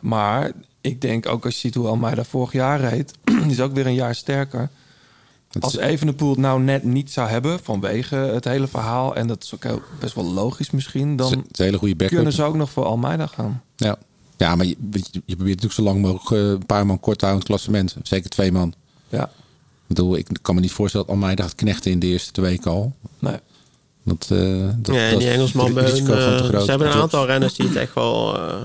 Maar 0.00 0.52
ik 0.80 1.00
denk 1.00 1.28
ook 1.28 1.44
als 1.44 1.54
je 1.54 1.60
ziet 1.60 1.74
hoe 1.74 1.86
Almeida 1.86 2.24
vorig 2.24 2.52
jaar 2.52 2.80
reed, 2.80 3.12
die 3.24 3.50
is 3.50 3.60
ook 3.60 3.72
weer 3.74 3.86
een 3.86 3.94
jaar 3.94 4.14
sterker. 4.14 4.70
Dat 5.50 5.62
Als 5.62 5.74
is- 5.76 5.80
Evenepoel 5.80 6.30
het 6.30 6.38
nou 6.38 6.60
net 6.62 6.84
niet 6.84 7.10
zou 7.10 7.28
hebben 7.28 7.60
vanwege 7.62 8.14
het 8.16 8.44
hele 8.44 8.66
verhaal... 8.66 9.16
en 9.16 9.26
dat 9.26 9.42
is 9.42 9.54
ook 9.54 9.62
heel- 9.64 9.82
best 10.00 10.14
wel 10.14 10.24
logisch 10.24 10.70
misschien... 10.70 11.10
Het 11.10 11.20
is 11.20 11.28
dan 11.30 11.38
een 11.38 11.46
hele 11.64 11.78
goede 11.78 11.94
backup. 11.96 12.14
kunnen 12.16 12.32
ze 12.34 12.42
ook 12.42 12.56
nog 12.56 12.70
voor 12.70 12.84
Almeida 12.84 13.26
gaan. 13.26 13.62
Ja. 13.76 13.96
ja, 14.36 14.56
maar 14.56 14.66
je, 14.66 14.76
je, 14.90 15.02
je 15.12 15.36
probeert 15.36 15.46
natuurlijk 15.62 15.72
zo 15.72 15.82
lang 15.82 16.00
mogelijk 16.02 16.30
eh, 16.30 16.48
een 16.50 16.66
paar 16.66 16.86
man 16.86 17.00
kort 17.00 17.18
te 17.18 17.24
houden 17.24 17.46
in 17.46 17.54
het 17.54 17.62
klassement. 17.62 17.96
Zeker 18.08 18.30
twee 18.30 18.52
man. 18.52 18.74
Ja, 19.08 19.24
Ik 19.24 19.86
bedoel, 19.86 20.16
ik 20.16 20.28
kan 20.42 20.54
me 20.54 20.60
niet 20.60 20.72
voorstellen 20.72 21.06
dat 21.06 21.14
Almeida 21.16 21.42
gaat 21.42 21.54
knechten 21.54 21.90
in 21.90 21.98
de 21.98 22.06
eerste 22.06 22.32
twee 22.32 22.50
weken 22.50 22.70
al. 22.70 22.92
nee. 23.18 23.36
Dat, 24.02 24.28
eh 24.30 24.68
dat, 24.76 24.94
Ja, 24.94 25.00
en 25.00 25.10
dat 25.10 25.20
die 25.20 25.30
Engelsman, 25.30 25.66
gewoon 25.66 25.84
te 25.84 26.12
eh, 26.12 26.36
groot. 26.36 26.64
ze 26.64 26.70
hebben 26.70 26.88
een 26.88 27.00
aantal 27.00 27.26
renners 27.26 27.54
die 27.54 27.66
het 27.66 27.76
echt 27.76 27.94
wel 27.94 28.36
eh, 28.36 28.56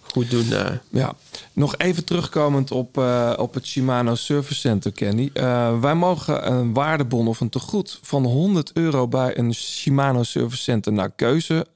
goed 0.00 0.30
doen 0.30 0.48
daar. 0.48 0.82
Ja, 0.90 1.14
nog 1.52 1.76
even 1.76 2.04
terugkomend 2.04 2.70
op, 2.70 2.98
eh, 2.98 3.32
op 3.36 3.54
het 3.54 3.66
Shimano 3.66 4.14
Service 4.14 4.60
Center, 4.60 4.92
Kenny. 4.92 5.30
Eh, 5.32 5.80
wij 5.80 5.94
mogen 5.94 6.52
een 6.52 6.72
waardebon 6.72 7.28
of 7.28 7.40
een 7.40 7.48
tegoed 7.48 7.98
van 8.02 8.24
100 8.24 8.70
euro 8.72 9.08
bij 9.08 9.38
een 9.38 9.54
Shimano 9.54 10.22
Service 10.22 10.62
Center 10.62 10.92
naar 10.92 11.10
keuze 11.10 11.66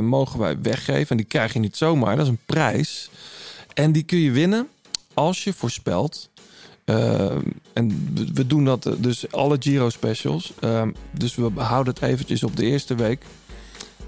mogen 0.00 0.38
wij 0.38 0.60
weggeven. 0.62 1.08
En 1.08 1.16
die 1.16 1.26
krijg 1.26 1.52
je 1.52 1.58
niet 1.58 1.76
zomaar, 1.76 2.16
dat 2.16 2.24
is 2.24 2.30
een 2.30 2.38
prijs. 2.46 3.10
En 3.74 3.92
die 3.92 4.02
kun 4.02 4.18
je 4.18 4.30
winnen 4.30 4.68
als 5.14 5.44
je 5.44 5.52
voorspelt. 5.52 6.28
Eh, 6.88 7.36
en 7.72 8.12
we- 8.34 8.46
doen 8.46 8.64
dat 8.64 8.86
eh, 8.86 8.92
dus 8.98 9.32
alle 9.32 9.56
Giro 9.60 9.88
specials. 9.90 10.52
Eh, 10.60 10.82
dus 11.18 11.34
we 11.34 11.50
houden 11.54 11.94
het 11.94 12.02
eventjes 12.02 12.42
op 12.42 12.56
de 12.56 12.64
eerste 12.64 12.94
week. 12.94 13.22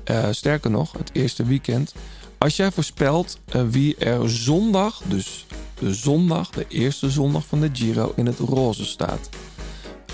Eh, 0.04 0.28
sterker 0.30 0.70
nog, 0.70 0.92
het 0.92 1.10
eerste 1.12 1.44
weekend. 1.44 1.94
Als 2.38 2.56
jij 2.56 2.70
voorspelt 2.72 3.38
eh, 3.48 3.62
wie 3.70 3.96
er 3.96 4.30
zondag, 4.30 5.02
dus 5.08 5.46
de 5.78 5.94
zondag, 5.94 6.50
de 6.50 6.66
eerste 6.68 7.10
zondag 7.10 7.46
van 7.46 7.60
de 7.60 7.70
Giro, 7.72 8.12
in 8.16 8.26
het 8.26 8.38
roze 8.38 8.84
staat. 8.84 9.28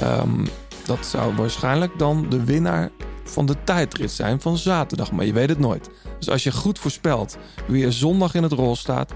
Ehm, 0.00 0.46
dat 0.86 1.06
zou 1.06 1.34
waarschijnlijk 1.36 1.98
dan 1.98 2.26
de 2.30 2.44
winnaar 2.44 2.90
van 3.30 3.46
de 3.46 3.56
tijdrit 3.64 4.10
zijn 4.10 4.40
van 4.40 4.58
zaterdag, 4.58 5.12
maar 5.12 5.24
je 5.24 5.32
weet 5.32 5.48
het 5.48 5.58
nooit. 5.58 5.90
Dus 6.18 6.30
als 6.30 6.42
je 6.42 6.52
goed 6.52 6.78
voorspelt 6.78 7.36
wie 7.66 7.84
er 7.84 7.92
zondag 7.92 8.34
in 8.34 8.42
het 8.42 8.52
roze 8.52 8.80
staat, 8.80 9.12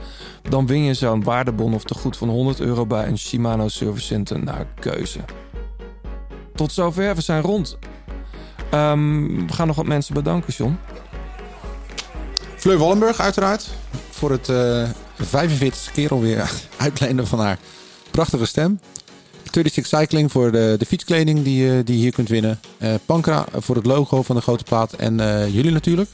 dan 0.48 0.66
win 0.66 0.82
je 0.82 0.94
zo'n 0.94 1.24
waardebon 1.24 1.74
of 1.74 1.84
tegoed 1.84 2.16
van 2.16 2.28
100 2.28 2.60
euro 2.60 2.86
bij 2.86 3.06
een 3.06 3.18
Shimano 3.18 3.68
Service 3.68 4.06
Center 4.06 4.42
naar 4.42 4.66
keuze. 4.80 5.20
Tot 6.54 6.72
zover, 6.72 7.14
we 7.14 7.20
zijn 7.20 7.42
rond. 7.42 7.78
Ehm, 8.70 9.46
we 9.46 9.52
gaan 9.52 9.66
nog 9.66 9.76
wat 9.76 9.86
mensen 9.86 10.14
bedanken, 10.14 10.52
John. 10.52 10.78
Fleur 12.56 12.78
Wallenburg 12.78 13.20
uiteraard. 13.20 13.68
Voor 14.10 14.30
het 14.30 14.48
eh 14.48 14.88
45 15.16 15.92
keer 15.92 16.10
alweer 16.10 16.50
uitlenen 16.76 17.26
van 17.26 17.38
haar 17.38 17.58
prachtige 18.10 18.46
stem. 18.46 18.80
36 19.50 19.86
Cycling 19.86 20.32
voor 20.32 20.52
de, 20.52 20.74
de 20.78 20.86
fietskleding 20.86 21.42
die, 21.42 21.64
je- 21.64 21.82
die 21.84 21.94
je 21.96 22.00
hier 22.02 22.12
kunt 22.12 22.28
winnen. 22.28 22.60
Eh 22.78 22.94
Pankra 23.06 23.44
voor 23.56 23.76
het 23.76 23.86
logo 23.86 24.22
van 24.22 24.36
de 24.36 24.42
grote 24.42 24.64
plaat. 24.64 24.92
En 24.92 25.20
eh, 25.20 25.54
jullie 25.54 25.72
natuurlijk. 25.72 26.10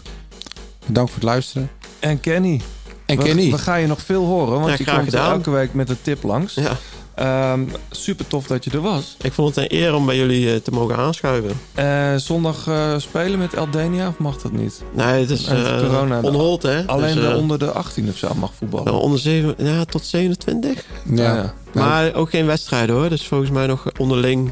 Bedankt 0.86 1.10
voor 1.10 1.20
het 1.20 1.28
luisteren. 1.30 1.70
En 1.98 2.20
Kenny. 2.20 2.60
En 3.06 3.16
we, 3.16 3.22
Kenny. 3.24 3.50
We 3.50 3.58
gaan 3.58 3.80
je 3.80 3.86
nog 3.86 4.00
veel 4.02 4.24
horen, 4.24 4.52
want 4.60 4.64
Ja, 4.66 4.70
je 4.78 4.84
komt 4.98 5.14
elke 5.14 5.50
week 5.50 5.74
met 5.74 5.90
een 5.90 6.02
tip 6.02 6.22
langs. 6.22 6.54
Ja. 6.54 6.76
Ehm, 7.16 7.60
super 7.90 8.26
tof 8.26 8.46
dat 8.46 8.64
je 8.64 8.70
er 8.70 8.80
was. 8.80 9.16
Ik 9.22 9.32
vond 9.32 9.54
het 9.54 9.64
een 9.72 9.78
eer 9.78 9.94
om 9.94 10.06
bij 10.06 10.16
jullie 10.16 10.52
eh, 10.52 10.56
te 10.60 10.70
mogen 10.70 10.96
aanschuiven. 10.96 11.50
Eh, 11.74 12.14
zondag 12.16 12.66
eh, 12.68 12.98
spelen 12.98 13.38
met 13.38 13.54
Eldenia 13.54 14.08
of 14.08 14.18
mag 14.18 14.36
dat 14.36 14.52
niet? 14.52 14.82
Nee, 14.92 15.20
het 15.20 15.30
is 15.30 15.46
eh, 15.46 15.78
corona. 15.80 16.20
onhold, 16.20 16.62
hè? 16.62 16.86
Alleen 16.86 17.14
Dus, 17.14 17.24
de 17.28 17.36
onder 17.36 17.58
de 17.58 17.70
18 17.70 18.08
of 18.08 18.16
zo 18.16 18.34
mag 18.34 18.52
voetballen. 18.58 18.92
onder 18.92 19.18
zeven, 19.18 19.54
ja, 19.58 19.84
tot 19.84 20.04
27. 20.04 20.84
Ja. 21.14 21.34
ja. 21.34 21.54
Maar 21.72 22.14
ook 22.14 22.30
geen 22.30 22.46
wedstrijden 22.46 22.94
hoor. 22.96 23.08
Dus 23.08 23.26
volgens 23.26 23.50
mij 23.50 23.66
nog 23.66 23.84
onderling 23.98 24.50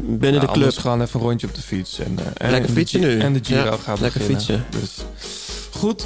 binnen 0.00 0.40
de 0.40 0.46
club. 0.46 0.48
anders 0.48 0.76
gaan 0.76 1.00
even 1.02 1.20
een 1.20 1.26
rondje 1.26 1.46
op 1.46 1.54
de 1.54 1.60
fiets. 1.62 1.98
En, 1.98 2.18
eh, 2.18 2.24
en 2.46 2.50
Lekker 2.50 2.68
de 2.68 2.76
fietsen 2.76 3.00
nu. 3.00 3.18
En 3.18 3.32
de 3.32 3.40
Giro 3.42 3.64
Ja, 3.64 3.76
gaat 3.82 4.00
lekker 4.00 4.20
beginnen. 4.20 4.40
fietsen. 4.42 4.64
Dus 4.80 4.90
goed. 5.70 6.04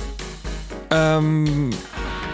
Ehm, 0.89 1.47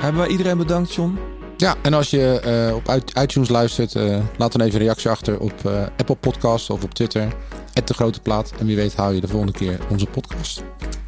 hebben 0.01 0.21
wij 0.21 0.31
iedereen 0.31 0.59
bedankt, 0.59 0.95
John? 0.95 1.19
Ja, 1.56 1.74
en 1.82 1.94
als 1.94 2.10
je 2.10 2.40
eh, 2.40 2.74
op 2.74 3.02
iTunes 3.22 3.48
luistert, 3.48 3.94
eh, 3.94 4.18
laat 4.36 4.52
dan 4.52 4.60
even 4.60 4.81
een 4.81 4.86
reactie 4.86 5.10
achter 5.10 5.40
op 5.40 5.52
eh, 5.64 5.82
Apple 5.97 6.16
Podcasts 6.16 6.70
of 6.70 6.82
op 6.82 6.94
Twitter. 6.94 7.28
de 7.85 7.94
grote 7.94 8.20
plaat. 8.20 8.52
En 8.59 8.66
wie 8.66 8.76
weet 8.76 8.97
haal 8.97 9.10
je 9.10 9.20
de 9.20 9.28
volgende 9.28 9.52
keer 9.52 9.78
onze 9.90 10.06
podcast. 10.06 10.62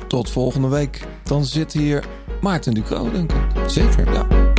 Tot 0.09 0.31
volgende 0.31 0.69
week. 0.69 1.01
Dan 1.23 1.45
zit 1.45 1.73
hier 1.73 2.05
Maarten 2.41 2.75
Ducro, 2.75 3.11
denk 3.11 3.33
ik. 3.33 3.71
Zeker. 3.71 4.13
Ja. 4.13 4.56